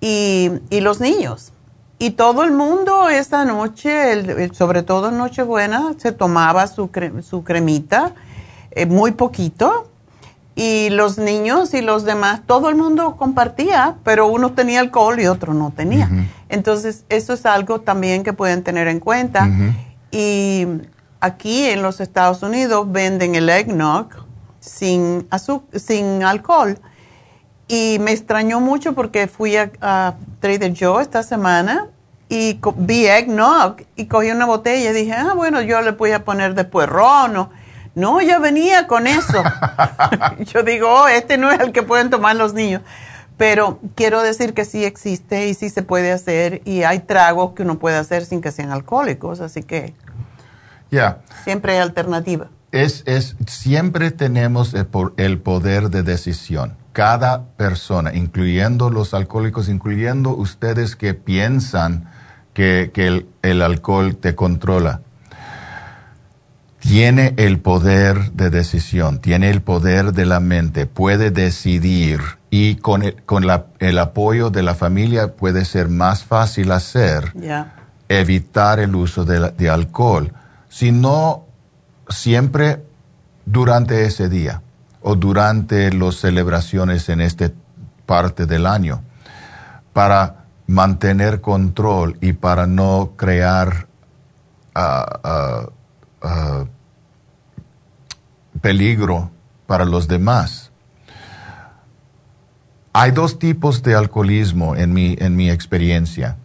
y, 0.00 0.52
y 0.70 0.78
los 0.78 1.00
niños. 1.00 1.52
Y 1.98 2.10
todo 2.10 2.44
el 2.44 2.52
mundo 2.52 3.08
esa 3.08 3.44
noche, 3.44 4.52
sobre 4.54 4.84
todo 4.84 5.08
en 5.08 5.18
Nochebuena, 5.18 5.94
se 5.96 6.12
tomaba 6.12 6.68
su, 6.68 6.88
su 7.28 7.42
cremita, 7.42 8.12
eh, 8.70 8.86
muy 8.86 9.10
poquito, 9.10 9.90
y 10.54 10.90
los 10.90 11.18
niños 11.18 11.74
y 11.74 11.80
los 11.80 12.04
demás, 12.04 12.42
todo 12.46 12.68
el 12.68 12.76
mundo 12.76 13.16
compartía, 13.16 13.96
pero 14.04 14.28
uno 14.28 14.52
tenía 14.52 14.78
alcohol 14.78 15.18
y 15.18 15.26
otro 15.26 15.52
no 15.52 15.72
tenía. 15.74 16.08
Entonces, 16.48 17.06
eso 17.08 17.32
es 17.32 17.44
algo 17.44 17.80
también 17.80 18.22
que 18.22 18.32
pueden 18.32 18.62
tener 18.62 18.86
en 18.86 19.00
cuenta. 19.00 19.50
Y 20.12 20.64
aquí 21.20 21.64
en 21.64 21.82
los 21.82 22.00
Estados 22.00 22.42
Unidos 22.42 22.90
venden 22.90 23.34
el 23.34 23.48
eggnog 23.48 24.08
sin, 24.60 25.28
sin 25.74 26.22
alcohol 26.22 26.78
y 27.68 27.98
me 28.00 28.12
extrañó 28.12 28.60
mucho 28.60 28.94
porque 28.94 29.28
fui 29.28 29.56
a, 29.56 30.14
Trader 30.40 30.74
Joe 30.78 31.02
esta 31.02 31.22
semana 31.22 31.88
y 32.28 32.60
vi 32.76 33.06
eggnog 33.06 33.76
y 33.96 34.06
cogí 34.06 34.30
una 34.30 34.46
botella 34.46 34.90
y 34.90 34.92
dije, 34.92 35.12
ah, 35.12 35.32
bueno, 35.34 35.60
yo 35.62 35.80
le 35.82 35.92
voy 35.92 36.12
a 36.12 36.24
poner 36.24 36.54
después 36.54 36.88
ron 36.88 37.36
o... 37.36 37.50
No, 37.94 38.20
ya 38.20 38.38
venía 38.38 38.86
con 38.86 39.08
eso. 39.08 39.42
yo 40.38 40.62
digo, 40.62 40.88
oh, 40.88 41.08
este 41.08 41.36
no 41.36 41.50
es 41.50 41.58
el 41.58 41.72
que 41.72 41.82
pueden 41.82 42.10
tomar 42.10 42.36
los 42.36 42.54
niños. 42.54 42.82
Pero 43.36 43.80
quiero 43.94 44.22
decir 44.22 44.54
que 44.54 44.64
sí 44.64 44.84
existe 44.84 45.48
y 45.48 45.54
sí 45.54 45.68
se 45.68 45.82
puede 45.82 46.12
hacer 46.12 46.62
y 46.64 46.82
hay 46.82 47.00
tragos 47.00 47.52
que 47.54 47.62
uno 47.62 47.78
puede 47.78 47.96
hacer 47.96 48.24
sin 48.24 48.40
que 48.40 48.52
sean 48.52 48.70
alcohólicos, 48.70 49.40
así 49.40 49.62
que 49.62 49.94
ya. 50.90 51.18
Siempre 51.44 51.72
hay 51.72 51.78
alternativa. 51.78 52.48
Es, 52.72 53.02
es, 53.06 53.36
siempre 53.46 54.10
tenemos 54.10 54.74
el, 54.74 54.88
el 55.16 55.38
poder 55.38 55.90
de 55.90 56.02
decisión. 56.02 56.76
Cada 56.92 57.44
persona, 57.56 58.14
incluyendo 58.14 58.90
los 58.90 59.14
alcohólicos, 59.14 59.68
incluyendo 59.68 60.30
ustedes 60.30 60.96
que 60.96 61.14
piensan 61.14 62.08
que, 62.58 63.26
el, 63.42 63.62
alcohol 63.62 64.16
te 64.16 64.34
controla, 64.34 65.02
tiene 66.80 67.34
el 67.36 67.60
poder 67.60 68.32
de 68.32 68.50
decisión, 68.50 69.20
tiene 69.20 69.50
el 69.50 69.62
poder 69.62 70.12
de 70.12 70.26
la 70.26 70.40
mente, 70.40 70.86
puede 70.86 71.30
decidir 71.30 72.20
y 72.50 72.74
con 72.76 73.04
el, 73.04 73.22
con 73.22 73.44
el 73.78 73.98
apoyo 73.98 74.50
de 74.50 74.64
la 74.64 74.74
familia 74.74 75.34
puede 75.34 75.64
ser 75.64 75.88
más 75.88 76.24
fácil 76.24 76.72
hacer, 76.72 77.32
evitar 78.08 78.80
el 78.80 78.96
uso 78.96 79.24
de, 79.24 79.52
de 79.52 79.70
alcohol, 79.70 80.32
sino 80.78 81.44
siempre 82.08 82.84
durante 83.44 84.04
ese 84.04 84.28
día 84.28 84.62
o 85.02 85.16
durante 85.16 85.92
las 85.92 86.14
celebraciones 86.14 87.08
en 87.08 87.20
esta 87.20 87.50
parte 88.06 88.46
del 88.46 88.64
año 88.64 89.02
para 89.92 90.44
mantener 90.68 91.40
control 91.40 92.16
y 92.20 92.32
para 92.32 92.68
no 92.68 93.14
crear 93.16 93.88
ah, 94.72 95.18
ah, 95.24 95.66
ah, 96.22 96.64
peligro 98.60 99.32
para 99.66 99.84
los 99.84 100.06
demás. 100.06 100.70
Hay 102.92 103.10
dos 103.10 103.40
tipos 103.40 103.82
de 103.82 103.96
alcoholismo 103.96 104.76
en 104.76 104.92
mi, 104.92 105.16
en 105.18 105.34
mi 105.34 105.50
experiencia. 105.50 106.36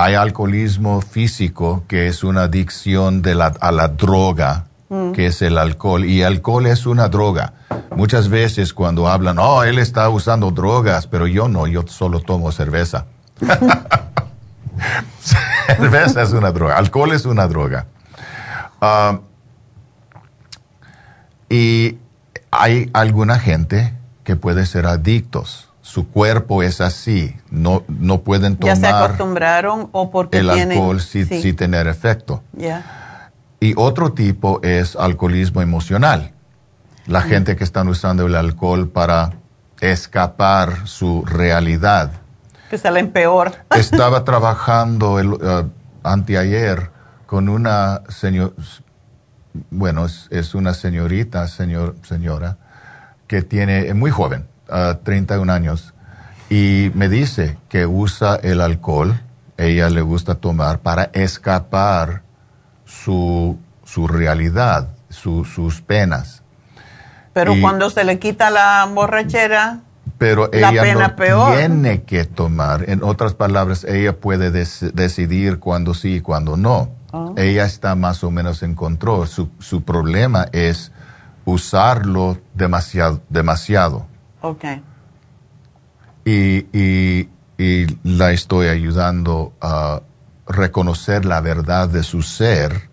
Hay 0.00 0.14
alcoholismo 0.14 1.00
físico, 1.00 1.84
que 1.88 2.06
es 2.06 2.22
una 2.22 2.42
adicción 2.42 3.20
de 3.20 3.34
la, 3.34 3.46
a 3.60 3.72
la 3.72 3.88
droga, 3.88 4.68
Mm. 4.88 5.12
que 5.12 5.26
es 5.26 5.42
el 5.42 5.58
alcohol. 5.58 6.04
Y 6.04 6.22
alcohol 6.22 6.66
es 6.66 6.86
una 6.86 7.08
droga. 7.08 7.52
Muchas 7.94 8.28
veces 8.28 8.72
cuando 8.72 9.08
hablan, 9.08 9.38
oh, 9.38 9.62
él 9.62 9.78
está 9.78 10.08
usando 10.08 10.50
drogas, 10.50 11.06
pero 11.06 11.26
yo 11.26 11.48
no, 11.48 11.66
yo 11.66 11.84
solo 11.86 12.20
tomo 12.20 12.52
cerveza. 12.52 13.06
cerveza 15.76 16.22
es 16.22 16.32
una 16.32 16.52
droga, 16.52 16.76
alcohol 16.76 17.12
es 17.12 17.26
una 17.26 17.46
droga. 17.46 17.86
Ah, 18.80 19.20
y 21.50 21.98
hay 22.50 22.90
alguna 22.92 23.38
gente 23.38 23.94
que 24.24 24.36
puede 24.36 24.64
ser 24.64 24.86
adictos. 24.86 25.67
Su 25.88 26.10
cuerpo 26.10 26.62
es 26.62 26.82
así, 26.82 27.34
no, 27.50 27.82
no 27.88 28.20
pueden 28.20 28.58
tomar. 28.58 28.76
Ya 28.76 28.80
se 28.80 28.94
acostumbraron 28.94 29.88
o 29.92 30.10
porque 30.10 30.40
el 30.40 30.50
alcohol 30.50 31.00
sin, 31.00 31.56
tener 31.56 31.86
efecto. 31.86 32.42
Y 33.58 33.72
otro 33.74 34.12
tipo 34.12 34.60
es 34.62 34.96
alcoholismo 34.96 35.62
emocional. 35.62 36.32
La 37.06 37.22
gente 37.22 37.56
que 37.56 37.64
están 37.64 37.88
usando 37.88 38.26
el 38.26 38.34
alcohol 38.34 38.90
para 38.90 39.30
escapar 39.80 40.86
su 40.86 41.24
realidad. 41.24 42.12
Que 42.68 42.76
salen 42.76 43.10
peor. 43.10 43.54
Estaba 43.74 44.24
trabajando 44.24 45.18
el, 45.18 45.28
uh, 45.28 45.70
anteayer 46.02 46.90
con 47.24 47.48
una 47.48 48.02
señora, 48.10 48.52
bueno, 49.70 50.04
es, 50.04 50.54
una 50.54 50.74
señorita, 50.74 51.48
señor, 51.48 51.96
señora, 52.02 52.58
que 53.26 53.40
tiene, 53.40 53.88
es 53.88 53.94
muy 53.94 54.10
joven, 54.10 54.46
31 55.02 55.50
uh, 55.50 55.54
años, 55.54 55.94
y 56.50 56.90
me 56.94 57.08
dice 57.08 57.58
que 57.68 57.86
usa 57.86 58.36
el 58.36 58.60
alcohol, 58.60 59.20
ella 59.56 59.90
le 59.90 60.02
gusta 60.02 60.36
tomar 60.36 60.78
para 60.78 61.04
escapar 61.12 62.22
su, 62.84 63.58
su 63.84 64.06
realidad, 64.06 64.88
sus 65.10 65.82
penas. 65.82 66.42
Pero 67.32 67.54
cuando 67.60 67.90
se 67.90 68.04
le 68.04 68.18
quita 68.18 68.50
la 68.50 68.88
borrachera, 68.92 69.80
pero 70.18 70.50
ella 70.52 70.72
no 70.94 71.54
tiene 71.54 72.02
que 72.02 72.24
tomar. 72.24 72.90
En 72.90 73.04
otras 73.04 73.34
palabras, 73.34 73.84
ella 73.84 74.16
puede 74.16 74.50
decidir 74.50 75.60
cuándo 75.60 75.94
sí 75.94 76.16
y 76.16 76.20
cuándo 76.20 76.56
no. 76.56 76.90
Ah. 77.12 77.30
Ella 77.36 77.64
está 77.64 77.94
más 77.94 78.24
o 78.24 78.30
menos 78.32 78.64
en 78.64 78.74
control. 78.74 79.28
Su, 79.28 79.48
su 79.60 79.82
problema 79.82 80.48
es 80.52 80.90
usarlo 81.44 82.38
demasiado. 82.54 83.20
demasiado. 83.28 84.07
Okay. 84.40 84.82
Y, 86.24 86.66
y, 86.72 87.28
y 87.58 87.86
la 88.04 88.32
estoy 88.32 88.68
ayudando 88.68 89.52
a 89.60 90.02
reconocer 90.46 91.24
la 91.24 91.40
verdad 91.40 91.88
de 91.88 92.02
su 92.02 92.22
ser 92.22 92.88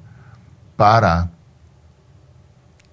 para 0.76 1.30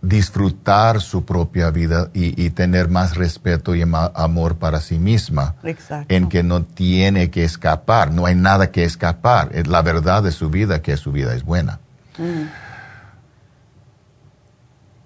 disfrutar 0.02 1.00
su 1.00 1.24
propia 1.24 1.70
vida 1.70 2.10
y, 2.12 2.50
tener 2.50 2.88
más 2.88 3.16
respeto 3.16 3.74
y 3.76 3.82
amor 3.82 4.56
para 4.56 4.80
sí 4.80 4.98
misma. 4.98 5.54
En 6.08 6.28
que 6.28 6.42
no 6.42 6.64
tiene 6.64 7.30
que 7.30 7.44
escapar, 7.44 8.12
no 8.12 8.26
hay 8.26 8.34
nada 8.34 8.72
que 8.72 8.84
escapar. 8.84 9.50
Es 9.52 9.68
la 9.68 9.80
verdad 9.80 10.24
de 10.24 10.32
su 10.32 10.50
vida, 10.50 10.82
que 10.82 10.96
su 10.96 11.12
vida 11.12 11.34
es 11.34 11.44
buena. 11.44 11.78
Mm. 12.18 12.71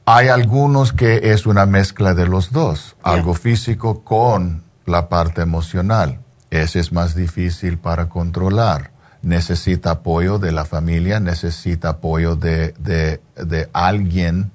Hay 0.07 0.28
algunos 0.28 0.93
que 0.93 1.33
es 1.33 1.47
una 1.47 1.66
mezcla 1.66 2.15
de 2.15 2.27
los 2.27 2.53
dos, 2.53 2.97
algo 3.03 3.35
físico 3.35 4.05
con 4.05 4.62
la 4.87 5.09
parte 5.09 5.43
emocional. 5.43 6.20
Ese 6.51 6.78
es 6.78 6.93
más 6.93 7.15
difícil 7.15 7.78
para 7.78 8.09
controlar 8.09 8.97
necesita 9.27 9.91
apoyo 9.91 10.39
de 10.39 10.53
la 10.53 10.65
familia, 10.65 11.19
necesita 11.19 11.91
apoyo 11.91 12.37
de, 12.37 12.74
de, 12.78 13.69
alguien 13.73 14.53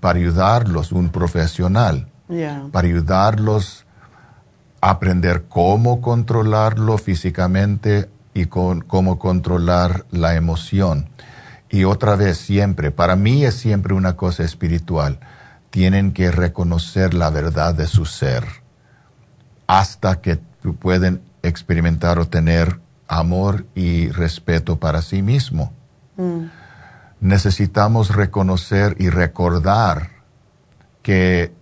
para 0.00 0.18
ayudarlos, 0.18 0.90
un 0.92 1.10
profesional, 1.10 2.08
para 2.72 2.88
ayudarlos 2.88 3.84
a 4.80 4.90
aprender 4.90 5.44
cómo 5.50 6.00
controlarlo 6.00 6.96
físicamente 6.96 8.08
y 8.32 8.46
con, 8.46 8.80
cómo 8.80 9.18
controlar 9.18 10.06
la 10.10 10.34
emoción. 10.34 11.10
Y 11.70 11.84
otra 11.84 12.16
vez, 12.16 12.38
siempre, 12.38 12.90
para 12.90 13.14
mí 13.14 13.44
es 13.44 13.54
siempre 13.54 13.94
una 13.94 14.16
cosa 14.16 14.42
espiritual. 14.42 15.20
Tienen 15.70 16.12
que 16.12 16.32
reconocer 16.32 17.14
la 17.14 17.30
verdad 17.30 17.74
de 17.74 17.86
su 17.86 18.04
ser 18.06 18.44
hasta 19.68 20.20
que 20.20 20.40
pueden 20.80 21.22
experimentar 21.42 22.18
o 22.18 22.26
tener 22.26 22.80
amor 23.06 23.66
y 23.76 24.08
respeto 24.08 24.80
para 24.80 25.00
sí 25.00 25.22
mismo. 25.22 25.72
Mm. 26.16 26.46
Necesitamos 27.20 28.14
reconocer 28.14 28.96
y 28.98 29.10
recordar 29.10 30.10
que 31.02 31.52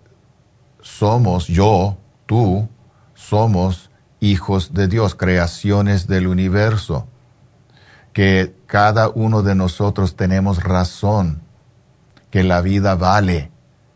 somos 0.81 1.47
yo, 1.47 1.97
tú, 2.25 2.67
somos 3.13 3.91
hijos 4.19 4.73
de 4.73 4.87
Dios, 4.87 5.13
creaciones 5.13 6.07
del 6.07 6.27
universo, 6.27 7.07
que 8.13 8.55
cada 8.65 9.09
uno 9.09 9.41
de 9.41 9.55
nosotros 9.55 10.15
tenemos 10.15 10.63
razón, 10.63 11.41
que 12.31 12.43
la 12.43 12.61
vida 12.61 12.95
vale, 12.95 13.51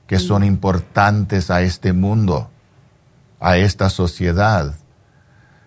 que 0.07 0.19
son 0.19 0.43
importantes 0.43 1.49
a 1.49 1.61
este 1.61 1.93
mundo, 1.93 2.49
a 3.39 3.57
esta 3.57 3.89
sociedad, 3.89 4.75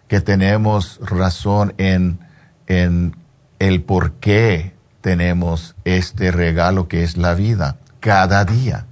que 0.09 0.21
tenemos 0.21 1.01
razón 1.03 1.75
en, 1.79 2.21
en 2.67 3.17
el 3.59 3.83
por 3.83 4.13
qué 4.15 4.75
tenemos 5.01 5.75
este 5.85 6.31
regalo 6.31 6.89
que 6.89 7.05
es 7.05 7.17
la 7.17 7.35
vida 7.35 7.77
cada 8.01 8.45
día. 8.45 8.87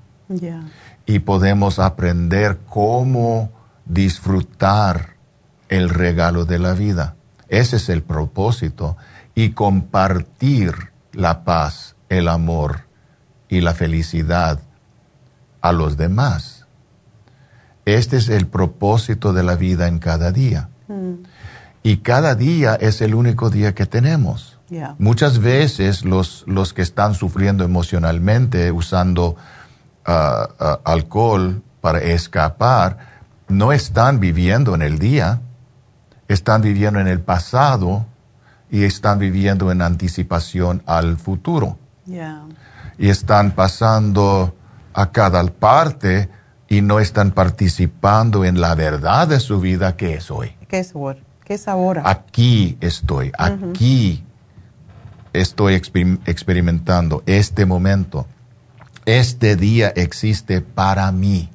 Y 1.06 1.20
podemos 1.20 1.78
aprender 1.78 2.58
cómo 2.68 3.50
disfrutar 3.84 5.10
el 5.68 5.88
regalo 5.90 6.44
de 6.44 6.58
la 6.58 6.72
vida. 6.72 7.16
Ese 7.48 7.76
es 7.76 7.88
el 7.88 8.02
propósito. 8.02 8.96
Y 9.34 9.50
compartir 9.50 10.74
la 11.12 11.44
paz, 11.44 11.96
el 12.08 12.28
amor 12.28 12.82
y 13.48 13.60
la 13.60 13.74
felicidad 13.74 14.60
a 15.60 15.72
los 15.72 15.96
demás. 15.96 16.66
Este 17.84 18.16
es 18.16 18.28
el 18.28 18.46
propósito 18.46 19.32
de 19.32 19.42
la 19.42 19.56
vida 19.56 19.88
en 19.88 19.98
cada 19.98 20.32
día. 20.32 20.68
Mm. 20.88 21.24
Y 21.82 21.98
cada 21.98 22.34
día 22.34 22.74
es 22.76 23.00
el 23.02 23.14
único 23.14 23.50
día 23.50 23.74
que 23.74 23.86
tenemos. 23.86 24.54
Muchas 24.98 25.38
veces 25.38 26.04
los, 26.04 26.44
los 26.46 26.72
que 26.72 26.82
están 26.82 27.14
sufriendo 27.14 27.64
emocionalmente 27.64 28.72
usando 28.72 29.36
ah, 30.04 30.48
ah, 30.58 30.80
alcohol 30.84 31.62
para 31.80 32.00
escapar, 32.00 32.98
no 33.46 33.72
están 33.72 34.20
viviendo 34.20 34.74
en 34.74 34.82
el 34.82 34.98
día, 34.98 35.42
están 36.28 36.62
viviendo 36.62 36.98
en 36.98 37.06
el 37.06 37.20
pasado 37.20 38.06
y 38.70 38.84
están 38.84 39.18
viviendo 39.18 39.70
en 39.70 39.82
anticipación 39.82 40.82
al 40.86 41.16
futuro. 41.16 41.78
Y 42.98 43.08
están 43.08 43.52
pasando 43.52 44.54
a 44.92 45.10
cada 45.10 45.44
parte 45.44 46.28
y 46.68 46.80
no 46.80 47.00
están 47.00 47.32
participando 47.32 48.44
en 48.44 48.60
la 48.60 48.74
verdad 48.74 49.28
de 49.28 49.40
su 49.40 49.60
vida 49.60 49.96
que 49.96 50.14
es 50.14 50.30
hoy. 50.30 50.56
¿Qué 50.68 50.78
es, 50.78 50.92
¿Qué 51.44 51.54
es 51.54 51.68
ahora? 51.68 52.02
Aquí 52.04 52.76
estoy, 52.80 53.32
aquí 53.38 54.24
estoy 55.32 55.74
experimentando, 55.74 57.22
este 57.26 57.66
momento. 57.66 58.26
Este 59.04 59.56
día 59.56 59.88
existe 59.88 60.62
para 60.62 61.10
mí. 61.12 61.50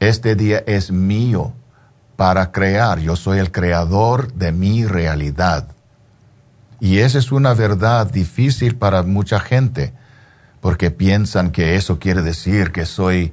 Este 0.00 0.34
día 0.34 0.62
es 0.66 0.90
mío 0.90 1.54
para 2.16 2.52
crear. 2.52 2.98
Yo 2.98 3.16
soy 3.16 3.38
el 3.38 3.50
creador 3.50 4.32
de 4.32 4.52
mi 4.52 4.86
realidad. 4.86 5.68
Y 6.80 6.98
esa 6.98 7.18
es 7.18 7.30
una 7.30 7.54
verdad 7.54 8.10
difícil 8.10 8.76
para 8.76 9.02
mucha 9.02 9.38
gente, 9.38 9.92
porque 10.60 10.90
piensan 10.90 11.50
que 11.50 11.76
eso 11.76 11.98
quiere 11.98 12.22
decir 12.22 12.72
que 12.72 12.86
soy 12.86 13.32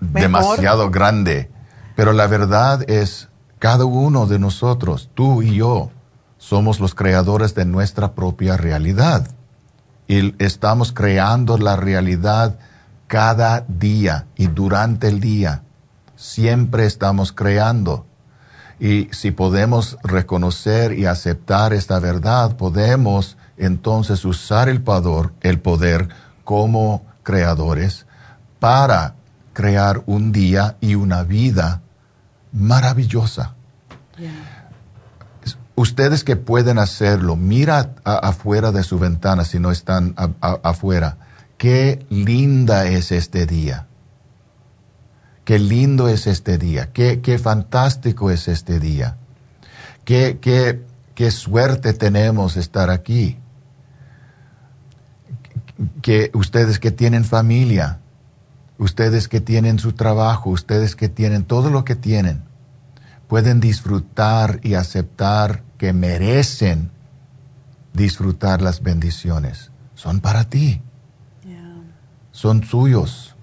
demasiado 0.00 0.90
grande. 0.90 1.50
Pero 1.96 2.12
la 2.12 2.26
verdad 2.26 2.88
es, 2.88 3.28
cada 3.58 3.84
uno 3.84 4.26
de 4.26 4.38
nosotros, 4.38 5.10
tú 5.14 5.42
y 5.42 5.56
yo, 5.56 5.90
somos 6.38 6.78
los 6.78 6.94
creadores 6.94 7.54
de 7.54 7.64
nuestra 7.64 8.12
propia 8.12 8.56
realidad. 8.56 9.28
Y 10.06 10.34
estamos 10.42 10.92
creando 10.92 11.56
la 11.56 11.76
realidad 11.76 12.58
cada 13.06 13.64
día 13.66 14.26
y 14.36 14.48
durante 14.48 15.08
el 15.08 15.20
día. 15.20 15.62
Siempre 16.24 16.86
estamos 16.86 17.32
creando. 17.32 18.06
Y 18.80 19.08
si 19.12 19.30
podemos 19.30 19.98
reconocer 20.02 20.98
y 20.98 21.04
aceptar 21.04 21.74
esta 21.74 21.98
verdad, 21.98 22.56
podemos 22.56 23.36
entonces 23.58 24.24
usar 24.24 24.70
el 24.70 24.80
poder, 24.80 25.32
el 25.42 25.60
poder 25.60 26.08
como 26.42 27.04
creadores 27.22 28.06
para 28.58 29.16
crear 29.52 30.02
un 30.06 30.32
día 30.32 30.76
y 30.80 30.94
una 30.94 31.24
vida 31.24 31.82
maravillosa. 32.52 33.54
Ustedes 35.74 36.24
que 36.24 36.36
pueden 36.36 36.78
hacerlo, 36.78 37.36
mira 37.36 37.96
afuera 38.02 38.72
de 38.72 38.82
su 38.82 38.98
ventana 38.98 39.44
si 39.44 39.58
no 39.58 39.70
están 39.70 40.14
afuera. 40.40 41.18
Qué 41.58 42.06
linda 42.08 42.86
es 42.86 43.12
este 43.12 43.44
día. 43.44 43.88
Qué 45.44 45.58
lindo 45.58 46.08
es 46.08 46.26
este 46.26 46.58
día. 46.58 46.92
Qué, 46.92 47.20
qué 47.20 47.38
fantástico 47.38 48.30
es 48.30 48.48
este 48.48 48.80
día. 48.80 49.16
Qué, 50.04 50.38
qué, 50.40 50.82
qué 51.14 51.30
suerte 51.30 51.92
tenemos 51.92 52.56
estar 52.56 52.90
aquí. 52.90 53.38
Que 56.02 56.30
ustedes 56.34 56.78
que 56.78 56.90
tienen 56.90 57.24
familia, 57.24 57.98
ustedes 58.78 59.28
que 59.28 59.40
tienen 59.40 59.78
su 59.78 59.92
trabajo, 59.92 60.50
ustedes 60.50 60.96
que 60.96 61.08
tienen 61.08 61.44
todo 61.44 61.70
lo 61.70 61.84
que 61.84 61.96
tienen 61.96 62.42
pueden 63.34 63.60
disfrutar 63.60 64.60
y 64.62 64.74
aceptar 64.74 65.62
que 65.78 65.92
merecen 65.92 66.90
disfrutar 67.92 68.62
las 68.62 68.82
bendiciones. 68.82 69.70
Son 69.94 70.20
para 70.20 70.44
ti. 70.44 70.80
Son 72.32 72.64
suyos. 72.64 73.36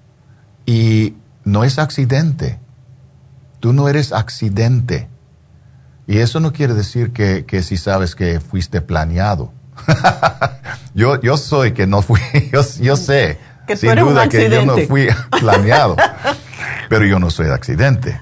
Y 0.66 1.16
no 1.52 1.66
es 1.66 1.80
accidente. 1.80 2.60
Tú 3.60 3.74
no 3.74 3.90
eres 3.90 4.14
accidente. 4.14 5.10
Y 6.08 6.20
eso 6.20 6.40
no 6.40 6.54
quiere 6.54 6.74
decir 6.74 7.12
que, 7.12 7.64
si 7.64 7.78
sabes 7.78 8.16
que 8.16 8.40
fuiste 8.40 8.82
planeado. 8.82 9.52
yo, 10.94 11.20
yo 11.22 11.38
soy 11.38 11.74
que 11.74 11.88
no 11.88 12.02
fui, 12.02 12.20
yo, 12.52 12.96
sé, 12.96 13.38
sin 13.76 13.96
duda 13.96 14.30
que 14.30 14.50
yo 14.50 14.66
no 14.66 14.78
fui 14.80 15.08
planeado, 15.40 15.96
pero 16.90 17.06
yo 17.06 17.20
no 17.20 17.30
soy 17.30 17.48
de 17.48 17.54
accidente. 17.54 18.22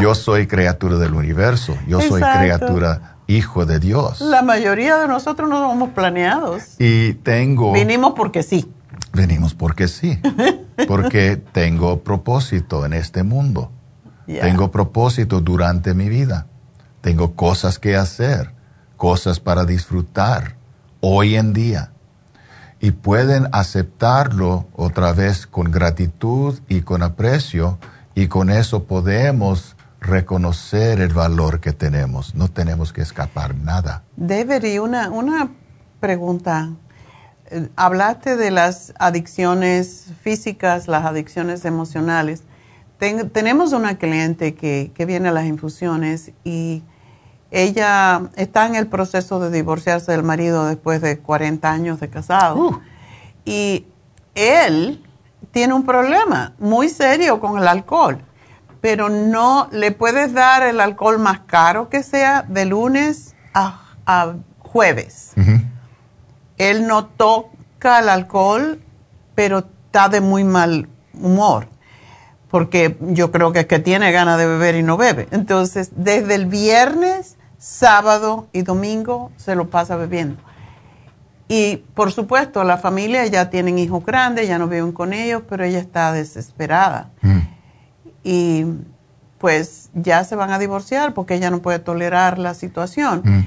Yo 0.00 0.14
soy 0.14 0.46
criatura 0.46 0.96
del 0.96 1.14
universo, 1.14 1.76
yo 1.86 2.00
soy 2.00 2.20
criatura 2.20 3.16
hijo 3.26 3.64
de 3.64 3.78
Dios. 3.78 4.20
La 4.20 4.42
mayoría 4.42 4.98
de 4.98 5.08
nosotros 5.08 5.48
no 5.48 5.70
somos 5.70 5.90
planeados. 5.90 6.74
Y 6.78 7.14
tengo... 7.14 7.72
Vinimos 7.72 8.12
porque 8.14 8.42
sí. 8.42 8.70
Venimos 9.14 9.54
porque 9.54 9.88
sí, 9.88 10.20
porque 10.88 11.36
tengo 11.36 12.02
propósito 12.02 12.84
en 12.84 12.92
este 12.92 13.22
mundo. 13.22 13.70
Tengo 14.26 14.70
propósito 14.70 15.40
durante 15.40 15.94
mi 15.94 16.08
vida. 16.08 16.46
Tengo 17.00 17.34
cosas 17.34 17.78
que 17.78 17.96
hacer, 17.96 18.52
cosas 18.96 19.38
para 19.38 19.64
disfrutar 19.64 20.56
hoy 21.00 21.36
en 21.36 21.52
día. 21.52 21.90
Y 22.80 22.92
pueden 22.92 23.48
aceptarlo 23.52 24.66
otra 24.74 25.12
vez 25.12 25.46
con 25.46 25.70
gratitud 25.70 26.58
y 26.68 26.80
con 26.80 27.02
aprecio 27.02 27.78
y 28.14 28.28
con 28.28 28.50
eso 28.50 28.84
podemos 28.84 29.76
reconocer 30.00 31.00
el 31.00 31.12
valor 31.12 31.60
que 31.60 31.72
tenemos. 31.72 32.34
No 32.34 32.48
tenemos 32.48 32.92
que 32.92 33.02
escapar 33.02 33.54
nada. 33.54 34.02
Debería, 34.16 34.82
una, 34.82 35.10
una 35.10 35.50
pregunta. 36.00 36.70
Hablaste 37.76 38.36
de 38.36 38.50
las 38.50 38.94
adicciones 38.98 40.06
físicas, 40.22 40.88
las 40.88 41.04
adicciones 41.04 41.64
emocionales. 41.64 42.42
tenemos 42.98 43.72
una 43.72 43.98
cliente 43.98 44.54
que, 44.54 44.92
que, 44.94 45.04
viene 45.04 45.28
a 45.28 45.32
las 45.32 45.44
infusiones 45.44 46.32
y 46.42 46.82
ella 47.50 48.30
está 48.36 48.66
en 48.66 48.74
el 48.74 48.86
proceso 48.86 49.40
de 49.40 49.50
divorciarse 49.50 50.12
del 50.12 50.22
marido 50.22 50.66
después 50.66 51.00
de 51.00 51.18
40 51.18 51.70
años 51.70 52.00
de 52.00 52.08
casado. 52.08 52.56
Uh. 52.56 52.80
Y 53.44 53.86
él 54.34 55.04
tiene 55.50 55.74
un 55.74 55.84
problema 55.84 56.54
muy 56.58 56.88
serio 56.88 57.40
con 57.40 57.58
el 57.58 57.68
alcohol 57.68 58.24
pero 58.84 59.08
no 59.08 59.66
le 59.72 59.92
puedes 59.92 60.34
dar 60.34 60.62
el 60.62 60.78
alcohol 60.78 61.18
más 61.18 61.40
caro 61.46 61.88
que 61.88 62.02
sea 62.02 62.42
de 62.42 62.66
lunes 62.66 63.34
a, 63.54 64.34
jueves. 64.58 65.32
Él 66.58 66.86
no 66.86 67.06
toca 67.06 68.00
el 68.00 68.08
alcohol, 68.08 68.80
pero 69.34 69.58
está 69.58 70.08
de 70.08 70.20
muy 70.20 70.44
mal 70.44 70.88
humor, 71.14 71.68
porque 72.50 72.96
yo 73.00 73.30
creo 73.30 73.52
que 73.52 73.60
es 73.60 73.66
que 73.66 73.78
tiene 73.78 74.12
ganas 74.12 74.38
de 74.38 74.46
beber 74.46 74.74
y 74.74 74.82
no 74.82 74.96
bebe. 74.96 75.28
Entonces, 75.30 75.90
desde 75.96 76.34
el 76.34 76.46
viernes, 76.46 77.36
sábado 77.58 78.48
y 78.52 78.62
domingo 78.62 79.32
se 79.36 79.54
lo 79.54 79.70
pasa 79.70 79.96
bebiendo. 79.96 80.42
Y 81.48 81.78
por 81.94 82.10
supuesto, 82.10 82.64
la 82.64 82.78
familia 82.78 83.26
ya 83.26 83.50
tienen 83.50 83.78
hijos 83.78 84.04
grandes, 84.04 84.48
ya 84.48 84.58
no 84.58 84.66
viven 84.66 84.92
con 84.92 85.12
ellos, 85.12 85.42
pero 85.48 85.64
ella 85.64 85.78
está 85.78 86.12
desesperada. 86.12 87.10
Mm 87.20 87.54
y 88.24 88.64
pues 89.38 89.90
ya 89.92 90.24
se 90.24 90.34
van 90.34 90.50
a 90.50 90.58
divorciar 90.58 91.12
porque 91.12 91.34
ella 91.34 91.50
no 91.50 91.60
puede 91.60 91.78
tolerar 91.78 92.38
la 92.38 92.54
situación. 92.54 93.20
Mm. 93.22 93.40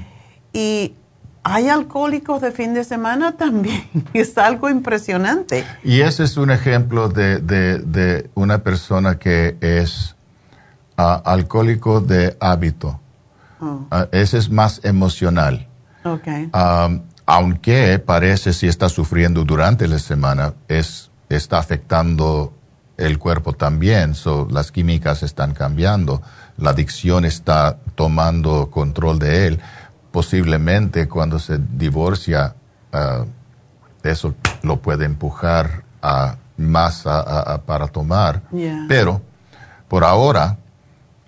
Y 0.52 0.94
hay 1.48 1.68
alcohólicos 1.68 2.40
de 2.40 2.52
fin 2.52 2.74
de 2.74 2.84
semana 2.84 3.32
también. 3.36 3.84
es 4.12 4.36
algo 4.38 4.68
impresionante. 4.68 5.64
Y 5.82 6.00
ese 6.00 6.24
es 6.24 6.36
un 6.36 6.50
ejemplo 6.50 7.08
de, 7.08 8.30
una 8.34 8.58
persona 8.58 9.18
que 9.18 9.56
es 9.60 10.14
ah, 10.96 11.22
alcohólico 11.24 12.00
de 12.00 12.36
hábito. 12.40 13.00
Oh. 13.60 13.86
Ah, 13.90 14.08
ese 14.12 14.38
es 14.38 14.50
más 14.50 14.80
emocional. 14.84 15.66
Okay. 16.04 16.48
aunque 17.26 17.98
parece 17.98 18.54
si 18.54 18.66
está 18.66 18.88
sufriendo 18.88 19.44
durante 19.44 19.86
la 19.88 19.98
semana, 19.98 20.54
es, 20.68 21.10
está 21.28 21.58
afectando 21.58 22.54
el 22.96 23.18
cuerpo 23.18 23.52
también, 23.52 24.14
las 24.50 24.72
químicas 24.72 25.22
están 25.22 25.54
cambiando, 25.54 26.22
la 26.56 26.70
adicción 26.70 27.24
está 27.24 27.78
tomando 27.94 28.70
control 28.70 29.18
de 29.18 29.46
él. 29.46 29.60
Posiblemente 30.18 31.06
cuando 31.06 31.38
se 31.38 31.58
divorcia, 31.58 32.54
ah, 32.92 33.24
eso 34.02 34.34
lo 34.62 34.80
puede 34.80 35.04
empujar 35.04 35.84
a 36.02 36.36
más 36.56 37.04
para 37.66 37.86
tomar. 37.86 38.42
Pero 38.88 39.20
por 39.86 40.02
ahora 40.02 40.58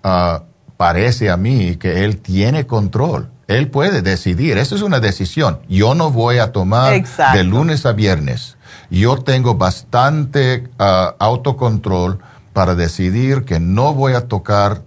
ah, 0.03 0.43
parece 0.75 1.29
a 1.29 1.37
mí 1.37 1.77
que 1.77 2.03
él 2.03 2.17
tiene 2.17 2.67
control. 2.67 3.29
Él 3.47 3.69
puede 3.69 4.01
decidir, 4.01 4.57
esa 4.57 4.75
es 4.75 4.81
una 4.81 4.99
decisión. 4.99 5.59
Yo 5.69 5.95
no 5.95 6.11
voy 6.11 6.39
a 6.39 6.51
tomar 6.51 7.01
de 7.33 7.43
lunes 7.43 7.85
a 7.85 7.93
viernes 7.93 8.57
yo 8.91 9.17
tengo 9.17 9.55
bastante 9.55 10.69
ah, 10.77 11.15
autocontrol 11.17 12.19
para 12.51 12.75
decidir 12.75 13.45
que 13.45 13.59
no 13.59 13.93
voy 13.93 14.13
a 14.13 14.27
tocar 14.27 14.81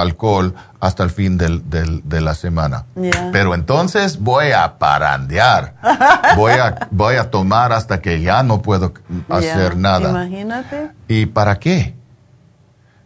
alcohol 0.00 0.54
hasta 0.80 1.02
el 1.02 1.10
fin 1.10 1.38
de 1.38 2.20
la 2.20 2.34
semana. 2.34 2.86
Pero 3.32 3.54
entonces 3.54 4.18
voy 4.20 4.52
a 4.52 4.78
parandear. 4.78 5.74
voy, 6.36 6.52
a, 6.52 6.88
voy 6.90 7.16
a 7.16 7.30
tomar 7.30 7.72
hasta 7.72 8.00
que 8.00 8.20
ya 8.20 8.42
no 8.42 8.62
puedo 8.62 8.92
hacer 9.28 9.76
nada. 9.76 10.10
Imagínate. 10.10 10.90
¿Y 11.08 11.26
para 11.26 11.58
qué? 11.58 11.94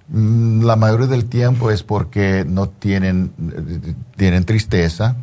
Mm, 0.08 0.64
la 0.64 0.76
mayoría 0.76 1.06
del 1.06 1.26
tiempo 1.26 1.70
es 1.70 1.82
porque 1.82 2.44
no 2.46 2.68
tienen, 2.68 3.32
tienen 4.16 4.44
tristeza 4.44 5.16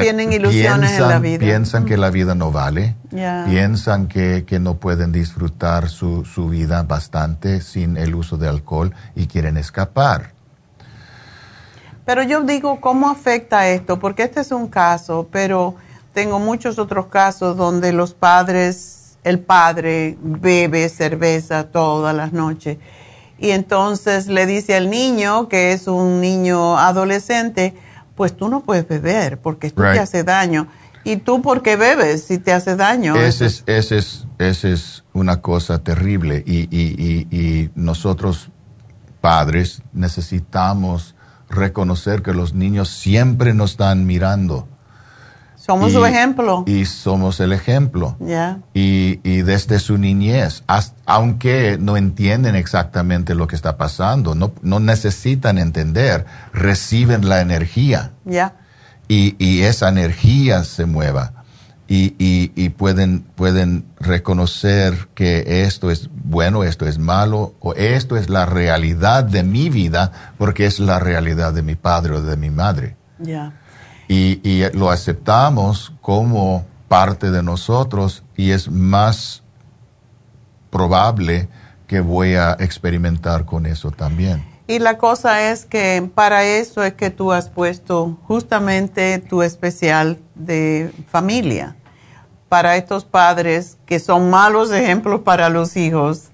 tienen 0.00 0.32
ilusiones 0.32 0.90
piensan, 0.90 1.02
en 1.02 1.08
la 1.08 1.18
vida. 1.18 1.38
Piensan 1.38 1.84
que 1.84 1.96
la 1.96 2.10
vida 2.10 2.34
no 2.34 2.52
vale. 2.52 2.94
Piensan 3.10 4.06
que, 4.06 4.44
no 4.60 4.74
pueden 4.76 5.12
disfrutar 5.12 5.88
su, 5.88 6.22
vida 6.50 6.82
bastante 6.84 7.60
sin 7.60 7.96
el 7.96 8.14
uso 8.14 8.36
de 8.36 8.48
alcohol 8.48 8.94
y 9.16 9.26
quieren 9.26 9.56
escapar. 9.56 10.31
Pero 12.14 12.24
yo 12.24 12.42
digo, 12.42 12.78
¿cómo 12.78 13.08
afecta 13.08 13.70
esto? 13.70 13.98
Porque 13.98 14.24
este 14.24 14.40
es 14.40 14.52
un 14.52 14.68
caso, 14.68 15.28
pero 15.32 15.76
tengo 16.12 16.38
muchos 16.38 16.78
otros 16.78 17.06
casos 17.06 17.56
donde 17.56 17.94
los 17.94 18.12
padres, 18.12 19.16
el 19.24 19.38
padre 19.38 20.18
bebe 20.20 20.90
cerveza 20.90 21.68
todas 21.68 22.14
las 22.14 22.34
noches. 22.34 22.76
Y 23.38 23.52
entonces 23.52 24.26
le 24.26 24.44
dice 24.44 24.76
al 24.76 24.90
niño, 24.90 25.48
que 25.48 25.72
es 25.72 25.86
un 25.86 26.20
niño 26.20 26.76
adolescente, 26.76 27.72
pues 28.14 28.36
tú 28.36 28.50
no 28.50 28.60
puedes 28.60 28.86
beber 28.86 29.38
porque 29.38 29.68
esto 29.68 29.80
te 29.80 29.98
hace 29.98 30.22
daño. 30.22 30.66
¿Y 31.04 31.16
tú 31.16 31.40
por 31.40 31.62
qué 31.62 31.76
bebes 31.76 32.24
si 32.24 32.36
te 32.36 32.52
hace 32.52 32.76
daño? 32.76 33.16
Esa 33.16 33.46
es, 33.46 33.64
ese 33.66 33.96
es, 33.96 34.26
es 34.38 35.02
una 35.14 35.40
cosa 35.40 35.78
terrible 35.78 36.44
y, 36.46 36.68
y, 36.70 37.26
y, 37.30 37.70
nosotros 37.74 38.50
padres 39.22 39.80
necesitamos 39.94 41.14
reconocer 41.52 42.22
que 42.22 42.34
los 42.34 42.54
niños 42.54 42.88
siempre 42.88 43.54
nos 43.54 43.72
están 43.72 44.06
mirando. 44.06 44.66
Somos 45.64 45.92
su 45.92 46.04
ejemplo. 46.04 46.64
Y 46.66 46.86
somos 46.86 47.38
el 47.38 47.52
ejemplo. 47.52 48.16
Y, 48.74 49.20
y, 49.22 49.42
desde 49.42 49.78
su 49.78 49.96
niñez, 49.96 50.64
aunque 51.06 51.78
no 51.80 51.96
entienden 51.96 52.56
exactamente 52.56 53.36
lo 53.36 53.46
que 53.46 53.54
está 53.54 53.76
pasando, 53.76 54.34
no, 54.34 54.50
no 54.62 54.80
necesitan 54.80 55.58
entender, 55.58 56.26
reciben 56.52 57.28
la 57.28 57.40
energía. 57.42 58.10
Y, 59.06 59.36
y, 59.38 59.62
esa 59.62 59.88
energía 59.88 60.64
se 60.64 60.84
mueva. 60.84 61.41
Y, 61.94 62.14
y, 62.56 62.68
pueden, 62.70 63.20
pueden 63.20 63.84
reconocer 64.00 65.08
que 65.14 65.64
esto 65.66 65.90
es 65.90 66.08
bueno, 66.24 66.64
esto 66.64 66.86
es 66.86 66.98
malo, 66.98 67.54
o 67.60 67.74
esto 67.74 68.16
es 68.16 68.30
la 68.30 68.46
realidad 68.46 69.24
de 69.24 69.42
mi 69.42 69.68
vida, 69.68 70.32
porque 70.38 70.64
es 70.64 70.80
la 70.80 70.98
realidad 71.00 71.52
de 71.52 71.62
mi 71.62 71.74
padre 71.74 72.14
o 72.14 72.22
de 72.22 72.38
mi 72.38 72.48
madre. 72.48 72.96
Ya 73.18 73.52
y, 74.12 74.62
lo 74.74 74.90
aceptamos 74.90 75.92
como 76.00 76.64
parte 76.88 77.30
de 77.30 77.42
nosotros 77.42 78.22
y 78.36 78.50
es 78.50 78.70
más 78.70 79.42
probable 80.70 81.48
que 81.86 82.00
voy 82.00 82.34
a 82.34 82.56
experimentar 82.58 83.44
con 83.44 83.66
eso 83.66 83.90
también. 83.90 84.44
Y 84.66 84.78
la 84.78 84.96
cosa 84.96 85.50
es 85.50 85.64
que 85.64 86.08
para 86.14 86.44
eso 86.44 86.82
es 86.82 86.94
que 86.94 87.10
tú 87.10 87.32
has 87.32 87.48
puesto 87.48 88.18
justamente 88.26 89.18
tu 89.18 89.42
especial 89.42 90.18
de 90.34 90.92
familia, 91.08 91.76
para 92.52 92.76
estos 92.76 93.06
padres 93.06 93.78
que 93.86 93.98
son 93.98 94.28
malos 94.28 94.70
ejemplos 94.72 95.22
para 95.22 95.48
los 95.48 95.74
hijos 95.74 96.24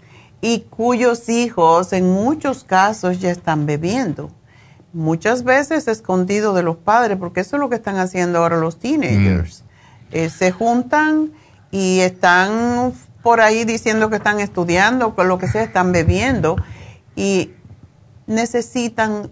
y 0.40 0.62
cuyos 0.62 1.28
hijos 1.28 1.92
en 1.92 2.10
muchos 2.10 2.64
casos 2.64 3.20
ya 3.20 3.30
están 3.30 3.66
bebiendo 3.66 4.28
muchas 4.92 5.44
veces 5.44 5.86
escondido 5.86 6.54
de 6.54 6.64
los 6.64 6.76
padres, 6.76 7.18
porque 7.18 7.38
eso 7.38 7.54
es 7.54 7.60
lo 7.60 7.68
que 7.68 7.76
están 7.76 7.98
haciendo 7.98 8.40
ahora 8.40 8.56
los 8.56 8.80
teenagers. 8.80 9.62
Mm. 9.62 10.16
Eh, 10.16 10.28
se 10.28 10.50
juntan 10.50 11.30
y 11.70 12.00
están 12.00 12.92
por 13.22 13.40
ahí 13.40 13.64
diciendo 13.64 14.10
que 14.10 14.16
están 14.16 14.40
estudiando, 14.40 15.14
con 15.14 15.28
lo 15.28 15.38
que 15.38 15.46
sea, 15.46 15.62
están 15.62 15.92
bebiendo 15.92 16.56
y 17.14 17.52
necesitan 18.26 19.30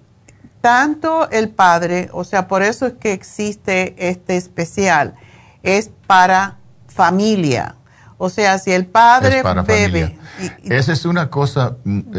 tanto 0.60 1.28
el 1.30 1.48
padre, 1.48 2.10
o 2.12 2.22
sea, 2.22 2.46
por 2.46 2.62
eso 2.62 2.86
es 2.86 2.92
que 2.92 3.12
existe 3.12 3.96
este 3.98 4.36
especial, 4.36 5.16
es 5.64 5.90
para 6.06 6.58
familia. 6.96 7.76
O 8.18 8.30
sea, 8.30 8.58
si 8.58 8.72
el 8.72 8.86
padre 8.86 9.42
bebe. 9.66 10.18
esa 10.64 10.92
es 10.92 11.04
una 11.04 11.28
cosa, 11.28 11.76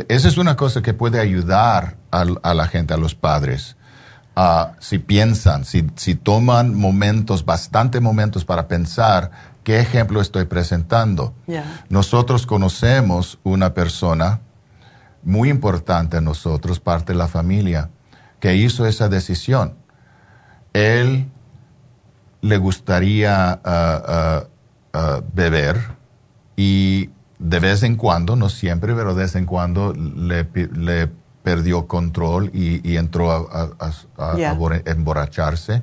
esa 0.08 0.28
es 0.28 0.38
una 0.38 0.56
cosa 0.56 0.82
que 0.82 0.94
puede 0.94 1.20
ayudar 1.20 1.98
a, 2.12 2.54
la 2.54 2.68
gente, 2.68 2.94
a 2.94 2.98
los 2.98 3.16
padres. 3.16 3.76
si 4.80 5.00
piensan, 5.00 5.66
si, 5.66 6.16
toman 6.16 6.76
momentos, 6.76 7.46
bastante 7.46 8.00
momentos 8.00 8.46
para 8.46 8.68
pensar 8.68 9.32
qué 9.64 9.80
ejemplo 9.80 10.22
estoy 10.22 10.46
presentando. 10.46 11.34
Nosotros 11.90 12.46
conocemos 12.46 13.40
una 13.44 13.74
persona 13.74 14.42
muy 15.24 15.50
importante 15.50 16.18
a 16.18 16.22
nosotros, 16.22 16.80
parte 16.80 17.14
de 17.14 17.20
la 17.20 17.28
familia, 17.28 17.90
que 18.40 18.56
hizo 18.56 18.86
esa 18.86 19.10
decisión. 19.10 19.76
Él 20.74 21.30
le 22.42 22.58
gustaría 22.58 23.60
uh, 23.66 24.46
uh, 24.46 24.57
uh, 24.98 25.22
beber 25.34 25.78
y 26.56 27.10
de 27.40 27.60
vez 27.60 27.84
en 27.84 27.96
cuando, 27.96 28.36
no 28.36 28.50
siempre, 28.50 28.96
pero 28.96 29.14
de 29.14 29.24
vez 29.24 29.36
en 29.36 29.46
cuando 29.46 29.94
le, 29.94 30.48
le 30.74 31.10
perdió 31.44 31.88
control 31.88 32.50
y, 32.54 32.98
entró 32.98 33.32
a, 33.32 33.94
emborracharse. 34.86 35.82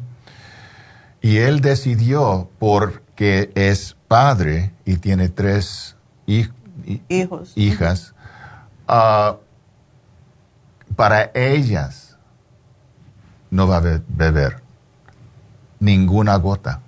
Y 1.23 1.39
él 1.39 1.61
decidió, 1.61 2.51
porque 2.59 3.51
es 3.55 3.97
padre 4.09 4.73
y 4.85 4.97
tiene 4.97 5.31
tres 5.31 5.97
Hijos. 7.09 7.53
hijas, 7.55 8.15
ah, 8.89 9.37
para 10.97 11.31
ellas 11.35 12.19
no 13.51 13.67
va 13.67 13.79
a 13.79 14.01
beber 14.09 14.63
ninguna 15.81 16.37
gota. 16.37 16.81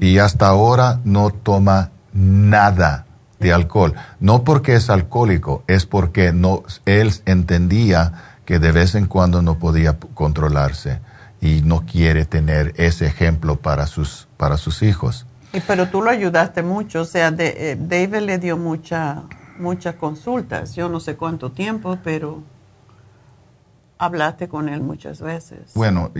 Y 0.00 0.18
hasta 0.18 0.48
ahora 0.48 1.00
no 1.04 1.30
toma 1.30 1.90
nada 2.12 3.06
de 3.38 3.52
alcohol. 3.52 3.94
No 4.18 4.44
porque 4.44 4.74
es 4.74 4.90
alcohólico, 4.90 5.62
es 5.66 5.86
porque 5.86 6.32
no, 6.32 6.62
él 6.84 7.12
entendía 7.26 8.12
que 8.44 8.58
de 8.58 8.72
vez 8.72 8.94
en 8.94 9.06
cuando 9.06 9.42
no 9.42 9.58
podía 9.58 9.98
controlarse 10.14 11.00
y 11.40 11.62
no 11.62 11.84
quiere 11.86 12.24
tener 12.24 12.72
ese 12.76 13.06
ejemplo 13.06 13.56
para 13.56 13.86
sus, 13.86 14.26
para 14.36 14.56
sus 14.56 14.82
hijos. 14.82 15.26
Y 15.52 15.60
pero 15.60 15.88
tú 15.88 16.02
lo 16.02 16.10
ayudaste 16.10 16.62
mucho, 16.62 17.02
o 17.02 17.04
sea, 17.04 17.30
de, 17.30 17.72
eh, 17.72 17.76
David 17.80 18.26
le 18.26 18.38
dio 18.38 18.56
mucha, 18.56 19.22
muchas 19.58 19.94
consultas, 19.94 20.74
yo 20.74 20.88
no 20.88 21.00
sé 21.00 21.16
cuánto 21.16 21.52
tiempo, 21.52 21.98
pero 22.04 22.42
hablaste 23.98 24.48
con 24.48 24.68
él 24.68 24.80
muchas 24.80 25.20
veces. 25.20 25.72
Bueno, 25.74 26.10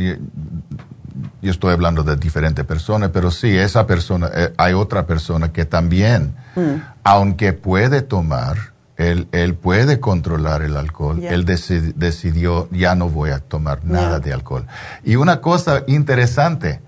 yo 1.43 1.51
estoy 1.51 1.73
hablando 1.73 2.03
de 2.03 2.17
diferentes 2.17 2.65
personas, 2.65 3.11
pero 3.13 3.31
sí, 3.31 3.57
esa 3.57 3.87
persona, 3.87 4.31
eh, 4.35 4.53
hay 4.57 4.73
otra 4.75 5.07
persona 5.07 5.53
que 5.53 5.65
también, 5.65 6.35
mm. 6.57 6.75
aunque 7.05 7.53
puede 7.53 8.03
tomar, 8.03 8.57
Él, 8.97 9.29
él 9.31 9.55
puede 9.55 10.01
controlar 10.01 10.63
el 10.63 10.77
alcohol. 10.77 11.23
Él 11.23 11.45
decidió, 11.45 12.69
ya 12.73 12.95
no 12.97 13.09
voy 13.09 13.31
a 13.31 13.39
tomar 13.39 13.85
nada 13.85 14.19
de 14.19 14.33
alcohol. 14.33 14.67
Y 15.05 15.15
una 15.15 15.41
cosa 15.41 15.85
interesante, 15.87 16.81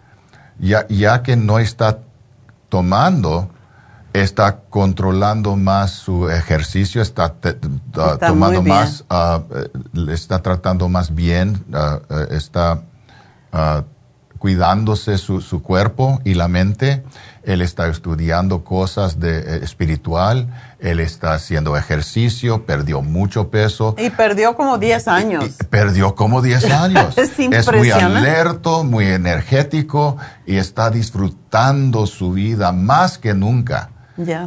ya, 0.58 0.86
ya 0.88 1.22
que 1.22 1.36
no 1.36 1.60
está 1.60 1.98
tomando, 2.68 3.48
está 4.12 4.58
controlando 4.68 5.54
más 5.54 5.92
su 5.92 6.28
ejercicio, 6.28 7.00
está, 7.00 7.32
tomando 8.18 8.62
más, 8.62 9.04
uh, 9.08 10.10
está 10.10 10.40
tratando 10.42 10.88
más 10.88 11.14
bien, 11.14 11.64
uh, 11.72 12.34
está 12.34 12.82
cuidándose 14.40 15.18
su, 15.18 15.42
su, 15.42 15.62
cuerpo 15.62 16.22
y 16.24 16.32
la 16.32 16.48
mente. 16.48 17.04
Él 17.42 17.60
está 17.60 17.88
estudiando 17.88 18.64
cosas 18.64 19.20
de 19.20 19.38
eh, 19.38 19.60
espiritual, 19.62 20.48
él 20.78 20.98
está 20.98 21.34
haciendo 21.34 21.76
ejercicio, 21.76 22.64
perdió 22.64 23.02
mucho 23.02 23.50
peso. 23.50 23.94
Y 23.98 24.08
perdió 24.08 24.56
como 24.56 24.78
10 24.78 25.08
años. 25.08 25.44
perdió 25.68 26.14
como 26.14 26.40
10 26.40 26.64
años. 26.72 27.18
es, 27.18 27.38
es 27.38 27.72
muy 27.72 27.90
alerto, 27.90 28.82
muy 28.82 29.08
energético 29.08 30.16
y 30.46 30.56
está 30.56 30.90
disfrutando 30.90 32.06
su 32.06 32.32
vida 32.32 32.72
más 32.72 33.18
que 33.18 33.34
nunca. 33.34 33.90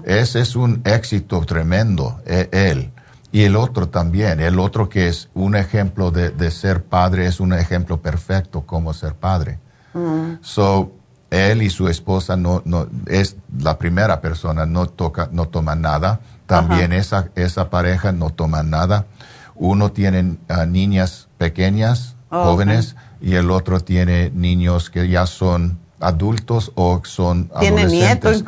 Ese 0.06 0.42
es 0.42 0.56
un 0.56 0.82
éxito 0.86 1.42
tremendo, 1.46 2.20
e, 2.26 2.50
él. 2.52 2.92
Y 3.32 3.44
el 3.44 3.56
otro 3.56 3.90
también, 3.90 4.40
el 4.40 4.60
otro 4.60 4.90
que 4.90 5.08
es 5.08 5.30
un 5.36 5.56
ejemplo 5.56 6.10
de, 6.10 6.32
de 6.32 6.50
ser 6.50 6.84
padre, 6.84 7.28
es 7.28 7.40
un 7.40 7.54
ejemplo 7.54 8.02
perfecto 8.02 8.62
como 8.62 8.94
ser 8.94 9.14
padre. 9.14 9.60
Mm. 9.94 10.40
So, 10.42 10.92
él 11.30 11.64
y 11.64 11.70
su 11.70 11.88
esposa 11.88 12.38
no, 12.38 12.62
no, 12.66 12.88
es 13.08 13.38
la 13.58 13.78
primera 13.78 14.22
persona, 14.22 14.66
no 14.66 14.86
toca, 14.88 15.30
no 15.32 15.48
toma 15.48 15.76
nada. 15.76 16.22
También 16.46 16.94
esa, 16.94 17.30
esa 17.36 17.70
pareja 17.70 18.12
no 18.12 18.30
toma 18.30 18.62
nada. 18.62 19.08
Uno 19.56 19.92
tiene 19.92 20.38
ah, 20.50 20.66
niñas 20.66 21.30
pequeñas, 21.38 22.16
oh, 22.30 22.44
jóvenes, 22.44 22.96
y 23.22 23.36
el 23.36 23.50
otro 23.50 23.80
tiene 23.80 24.30
niños 24.32 24.90
que 24.90 25.08
ya 25.08 25.26
son 25.26 25.80
adultos 26.04 26.72
o 26.76 27.02
son 27.04 27.50
Tiene 27.60 27.84
adolescentes. 27.84 28.44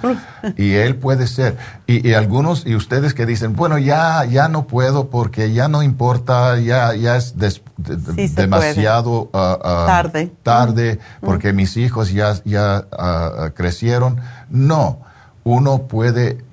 Y 0.57 0.73
él 0.73 0.97
puede 0.97 1.27
ser. 1.27 1.57
Y, 1.87 2.13
algunos, 2.13 2.65
y 2.65 2.75
ustedes 2.75 3.13
que 3.13 3.25
dicen, 3.25 3.55
bueno, 3.55 3.77
ya, 3.77 4.25
ya 4.25 4.47
no 4.47 4.67
puedo 4.67 5.09
porque 5.09 5.53
ya 5.53 5.67
no 5.67 5.83
importa, 5.83 6.59
ya, 6.59 6.93
ya 6.95 7.15
es 7.15 7.35
demasiado 8.35 9.29
ah, 9.33 9.57
ah, 9.63 9.83
tarde, 9.87 10.31
tarde 10.43 10.99
porque 11.21 11.53
mis 11.53 11.77
hijos 11.77 12.11
ya, 12.11 12.35
ya 12.43 12.85
ah, 12.91 13.49
crecieron. 13.55 14.19
No, 14.49 15.01
uno 15.43 15.83
puede 15.83 16.43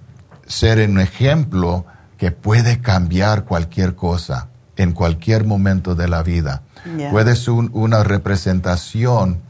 ser 0.47 0.89
un 0.89 1.01
ejemplo 1.01 1.85
que 2.17 2.31
puede 2.31 2.81
cambiar 2.81 3.45
cualquier 3.45 3.95
cosa 3.95 4.49
en 4.77 4.93
cualquier 4.93 5.45
momento 5.45 5.95
de 5.95 6.09
la 6.09 6.23
vida. 6.23 6.63
Puede 7.11 7.37
ser 7.37 7.55
una 7.55 8.03
representación 8.03 9.41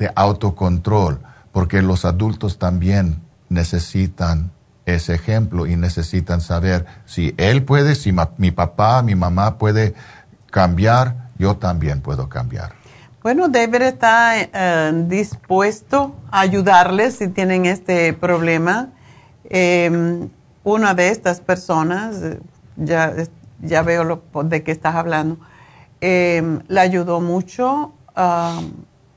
de 0.00 0.10
autocontrol, 0.16 1.20
porque 1.52 1.82
los 1.82 2.04
adultos 2.04 2.58
también 2.58 3.20
necesitan 3.50 4.50
ese 4.86 5.14
ejemplo 5.14 5.66
y 5.66 5.76
necesitan 5.76 6.40
saber 6.40 6.86
si 7.04 7.34
él 7.36 7.62
puede, 7.62 7.94
si 7.94 8.12
mi 8.38 8.50
papá, 8.50 9.02
mi 9.02 9.14
mamá 9.14 9.58
puede 9.58 9.94
cambiar, 10.50 11.30
yo 11.38 11.56
también 11.56 12.00
puedo 12.00 12.28
cambiar. 12.28 12.72
Bueno, 13.22 13.48
David 13.48 13.82
está 13.82 14.40
eh, 14.40 15.04
dispuesto 15.06 16.16
a 16.30 16.40
ayudarles 16.40 17.16
si 17.16 17.28
tienen 17.28 17.66
este 17.66 18.14
problema. 18.14 18.88
Em, 19.44 20.30
una 20.64 20.94
de 20.94 21.08
estas 21.08 21.40
personas, 21.42 22.16
ya, 22.76 23.14
ya 23.60 23.82
veo 23.82 24.04
lo, 24.04 24.22
de 24.44 24.62
qué 24.62 24.72
estás 24.72 24.94
hablando, 24.94 25.38
eh, 26.00 26.60
le 26.68 26.80
ayudó 26.80 27.20
mucho 27.20 27.92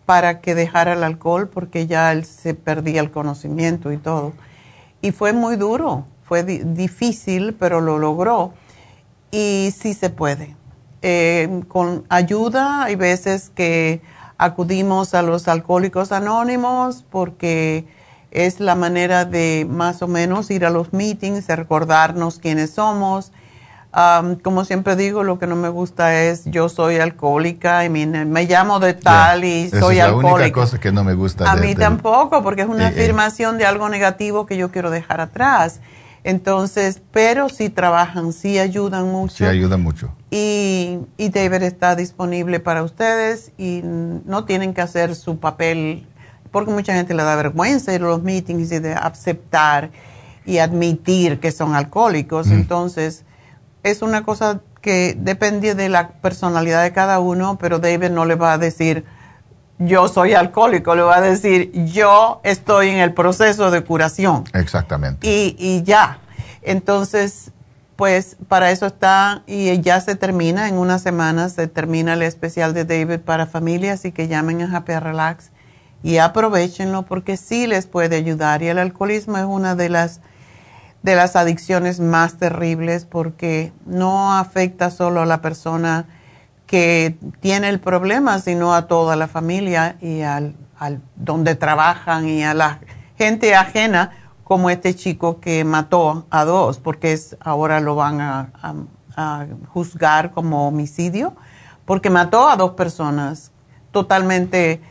para 0.05 0.41
que 0.41 0.55
dejara 0.55 0.93
el 0.93 1.03
alcohol 1.03 1.49
porque 1.49 1.87
ya 1.87 2.11
él 2.11 2.25
se 2.25 2.53
perdía 2.53 3.01
el 3.01 3.11
conocimiento 3.11 3.91
y 3.91 3.97
todo. 3.97 4.33
Y 5.01 5.11
fue 5.11 5.33
muy 5.33 5.55
duro, 5.55 6.05
fue 6.23 6.43
difícil, 6.43 7.53
pero 7.53 7.81
lo 7.81 7.97
logró. 7.99 8.53
Y 9.31 9.73
sí 9.77 9.93
se 9.93 10.09
puede. 10.09 10.55
Eh, 11.01 11.61
con 11.67 12.05
ayuda, 12.09 12.83
hay 12.83 12.95
veces 12.95 13.49
que 13.49 14.01
acudimos 14.37 15.13
a 15.13 15.21
los 15.21 15.47
alcohólicos 15.47 16.11
anónimos 16.11 17.05
porque 17.09 17.85
es 18.31 18.59
la 18.59 18.75
manera 18.75 19.25
de 19.25 19.67
más 19.69 20.01
o 20.01 20.07
menos 20.07 20.49
ir 20.49 20.65
a 20.65 20.69
los 20.69 20.93
meetings, 20.93 21.47
recordarnos 21.47 22.39
quiénes 22.39 22.71
somos 22.71 23.31
como 24.41 24.65
siempre 24.65 24.95
digo, 24.95 25.23
lo 25.23 25.37
que 25.37 25.45
no 25.45 25.55
me 25.55 25.69
gusta 25.69 26.23
es 26.23 26.45
yo 26.45 26.67
soy 26.67 26.97
alcohólica, 26.97 27.85
y 27.85 27.89
me 27.89 28.45
llamo 28.45 28.79
de 28.79 28.93
tal 28.93 29.43
y 29.43 29.69
soy 29.69 29.99
alcohólica. 29.99 30.27
Es 30.27 30.33
la 30.33 30.43
única 30.43 30.51
cosa 30.51 30.79
que 30.79 30.91
no 30.91 31.03
me 31.03 31.13
gusta. 31.13 31.51
A 31.51 31.55
mí 31.55 31.75
tampoco, 31.75 32.41
porque 32.41 32.63
es 32.63 32.67
una 32.67 32.87
afirmación 32.87 33.57
de 33.57 33.65
algo 33.65 33.89
negativo 33.89 34.45
que 34.45 34.57
yo 34.57 34.71
quiero 34.71 34.89
dejar 34.89 35.21
atrás. 35.21 35.79
Entonces, 36.23 37.01
pero 37.11 37.49
sí 37.49 37.69
trabajan, 37.69 38.31
sí 38.31 38.57
ayudan 38.57 39.11
mucho. 39.11 39.35
Sí 39.35 39.43
ayudan 39.43 39.81
mucho. 39.81 40.09
Y, 40.31 40.99
y 41.17 41.29
David 41.29 41.63
está 41.63 41.95
disponible 41.95 42.61
para 42.61 42.81
ustedes 42.81 43.51
y 43.57 43.81
no 43.83 44.45
tienen 44.45 44.73
que 44.73 44.81
hacer 44.81 45.15
su 45.15 45.37
papel, 45.37 46.07
porque 46.49 46.71
mucha 46.71 46.93
gente 46.93 47.13
le 47.13 47.23
da 47.23 47.35
vergüenza 47.35 47.93
ir 47.93 48.01
a 48.03 48.05
los 48.05 48.23
meetings 48.23 48.71
y 48.71 48.79
de 48.79 48.93
aceptar 48.93 49.91
y 50.45 50.59
admitir 50.59 51.39
que 51.39 51.51
son 51.51 51.75
alcohólicos. 51.75 52.47
Mm. 52.47 52.53
Entonces, 52.53 53.25
es 53.83 54.01
una 54.01 54.23
cosa 54.23 54.61
que 54.81 55.15
depende 55.17 55.75
de 55.75 55.89
la 55.89 56.09
personalidad 56.09 56.83
de 56.83 56.91
cada 56.91 57.19
uno, 57.19 57.57
pero 57.59 57.79
David 57.79 58.09
no 58.09 58.25
le 58.25 58.35
va 58.35 58.53
a 58.53 58.57
decir, 58.57 59.05
yo 59.79 60.07
soy 60.07 60.33
alcohólico, 60.33 60.95
le 60.95 61.01
va 61.01 61.17
a 61.17 61.21
decir, 61.21 61.71
yo 61.85 62.41
estoy 62.43 62.89
en 62.89 62.97
el 62.97 63.13
proceso 63.13 63.71
de 63.71 63.83
curación. 63.83 64.43
Exactamente. 64.53 65.27
Y, 65.27 65.55
y 65.57 65.83
ya. 65.83 66.19
Entonces, 66.61 67.51
pues 67.95 68.37
para 68.47 68.71
eso 68.71 68.85
está 68.85 69.43
y 69.47 69.79
ya 69.81 70.01
se 70.01 70.15
termina, 70.15 70.67
en 70.67 70.77
unas 70.77 71.01
semanas 71.01 71.53
se 71.53 71.67
termina 71.67 72.13
el 72.13 72.21
especial 72.21 72.73
de 72.73 72.85
David 72.85 73.19
para 73.19 73.45
familias, 73.45 73.99
así 73.99 74.11
que 74.11 74.27
llamen 74.27 74.61
a 74.61 74.77
Happy 74.77 74.93
Relax 74.93 75.51
y 76.03 76.17
aprovechenlo 76.17 77.03
porque 77.03 77.37
sí 77.37 77.67
les 77.67 77.87
puede 77.87 78.15
ayudar. 78.17 78.61
Y 78.61 78.67
el 78.67 78.79
alcoholismo 78.79 79.37
es 79.37 79.45
una 79.45 79.75
de 79.75 79.89
las 79.89 80.19
de 81.03 81.15
las 81.15 81.35
adicciones 81.35 81.99
más 81.99 82.37
terribles 82.37 83.05
porque 83.05 83.71
no 83.85 84.33
afecta 84.33 84.89
solo 84.89 85.21
a 85.21 85.25
la 85.25 85.41
persona 85.41 86.05
que 86.65 87.17
tiene 87.39 87.69
el 87.69 87.79
problema, 87.79 88.39
sino 88.39 88.73
a 88.73 88.87
toda 88.87 89.15
la 89.15 89.27
familia 89.27 89.97
y 90.01 90.21
al, 90.21 90.55
donde 91.15 91.55
trabajan 91.55 92.27
y 92.27 92.43
a 92.43 92.53
la 92.53 92.79
gente 93.17 93.53
ajena, 93.53 94.11
como 94.43 94.69
este 94.69 94.93
chico 94.95 95.39
que 95.39 95.63
mató 95.63 96.25
a 96.29 96.43
dos, 96.43 96.79
porque 96.79 97.13
es, 97.13 97.37
ahora 97.39 97.79
lo 97.79 97.95
van 97.95 98.19
a, 98.19 98.51
a 99.15 99.45
juzgar 99.69 100.31
como 100.31 100.67
homicidio, 100.67 101.33
porque 101.85 102.09
mató 102.09 102.49
a 102.49 102.57
dos 102.57 102.71
personas 102.71 103.51
totalmente 103.91 104.81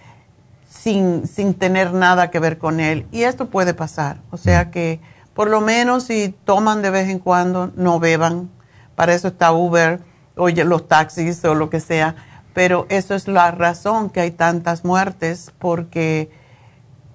sin, 0.69 1.27
sin 1.27 1.55
tener 1.55 1.93
nada 1.93 2.31
que 2.31 2.39
ver 2.39 2.59
con 2.59 2.81
él. 2.81 3.07
Y 3.13 3.23
esto 3.23 3.47
puede 3.47 3.75
pasar. 3.75 4.19
O 4.31 4.37
sea 4.37 4.71
que 4.71 5.01
por 5.35 5.49
lo 5.49 5.61
menos 5.61 6.05
si 6.05 6.35
toman 6.44 6.83
de 6.83 6.91
vez 6.91 7.09
en 7.09 7.19
cuando, 7.19 7.70
no 7.77 8.01
beban. 8.01 8.51
Para 8.94 9.15
eso 9.15 9.28
está 9.28 9.52
Uber 9.52 10.01
o 10.36 10.49
los 10.49 10.89
taxis 10.89 11.44
o 11.44 11.55
lo 11.55 11.70
que 11.70 11.81
sea. 11.81 12.17
Pero 12.55 12.86
eso 12.91 13.15
es 13.15 13.28
la 13.28 13.51
razón 13.51 14.11
que 14.11 14.20
hay 14.20 14.31
tantas 14.31 14.85
muertes 14.85 15.52
porque 15.59 16.31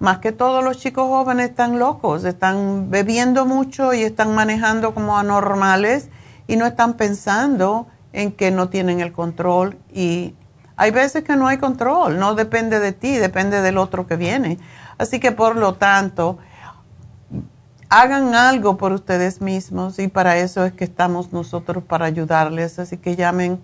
más 0.00 0.18
que 0.18 0.32
todos 0.32 0.62
los 0.64 0.78
chicos 0.78 1.08
jóvenes 1.08 1.50
están 1.50 1.78
locos, 1.78 2.24
están 2.24 2.90
bebiendo 2.90 3.46
mucho 3.46 3.94
y 3.94 4.02
están 4.02 4.34
manejando 4.34 4.94
como 4.94 5.16
anormales 5.16 6.08
y 6.46 6.56
no 6.56 6.66
están 6.66 6.94
pensando 6.94 7.86
en 8.12 8.32
que 8.32 8.50
no 8.50 8.68
tienen 8.68 9.00
el 9.00 9.12
control 9.12 9.76
y 9.92 10.34
hay 10.76 10.92
veces 10.92 11.24
que 11.24 11.36
no 11.36 11.48
hay 11.48 11.58
control, 11.58 12.18
no 12.18 12.34
depende 12.34 12.78
de 12.78 12.92
ti, 12.92 13.16
depende 13.16 13.60
del 13.60 13.78
otro 13.78 14.06
que 14.06 14.14
viene. 14.14 14.58
Así 14.96 15.18
que 15.18 15.32
por 15.32 15.56
lo 15.56 15.74
tanto, 15.74 16.38
hagan 17.88 18.34
algo 18.34 18.76
por 18.76 18.92
ustedes 18.92 19.40
mismos 19.40 19.98
y 19.98 20.08
para 20.08 20.36
eso 20.36 20.64
es 20.64 20.72
que 20.72 20.84
estamos 20.84 21.32
nosotros 21.32 21.82
para 21.84 22.06
ayudarles. 22.06 22.78
Así 22.78 22.98
que 22.98 23.16
llamen 23.16 23.60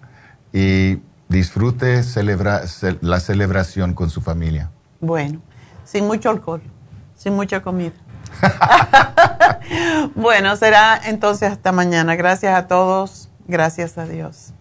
y 0.52 0.98
disfrute 1.28 2.02
celebra, 2.02 2.62
la 3.00 3.20
celebración 3.20 3.94
con 3.94 4.10
su 4.10 4.20
familia. 4.20 4.70
Bueno, 5.00 5.40
sin 5.84 6.06
mucho 6.06 6.30
alcohol, 6.30 6.62
sin 7.14 7.34
mucha 7.34 7.62
comida. 7.62 7.94
bueno, 10.14 10.56
será 10.56 11.00
entonces 11.04 11.50
hasta 11.50 11.72
mañana. 11.72 12.16
Gracias 12.16 12.54
a 12.54 12.66
todos. 12.66 13.29
Gracias 13.50 13.98
a 13.98 14.06
Dios. 14.06 14.54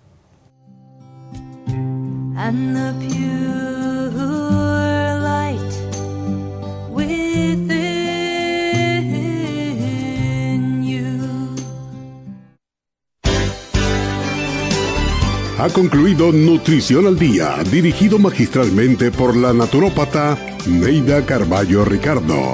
Ha 15.60 15.68
concluido 15.74 16.32
Nutrición 16.32 17.06
al 17.06 17.20
Día, 17.20 17.58
dirigido 17.70 18.18
magistralmente 18.18 19.12
por 19.12 19.36
la 19.36 19.54
naturópata 19.54 20.36
Neida 20.66 21.24
Carballo 21.26 21.86
Ricardo. 21.86 22.54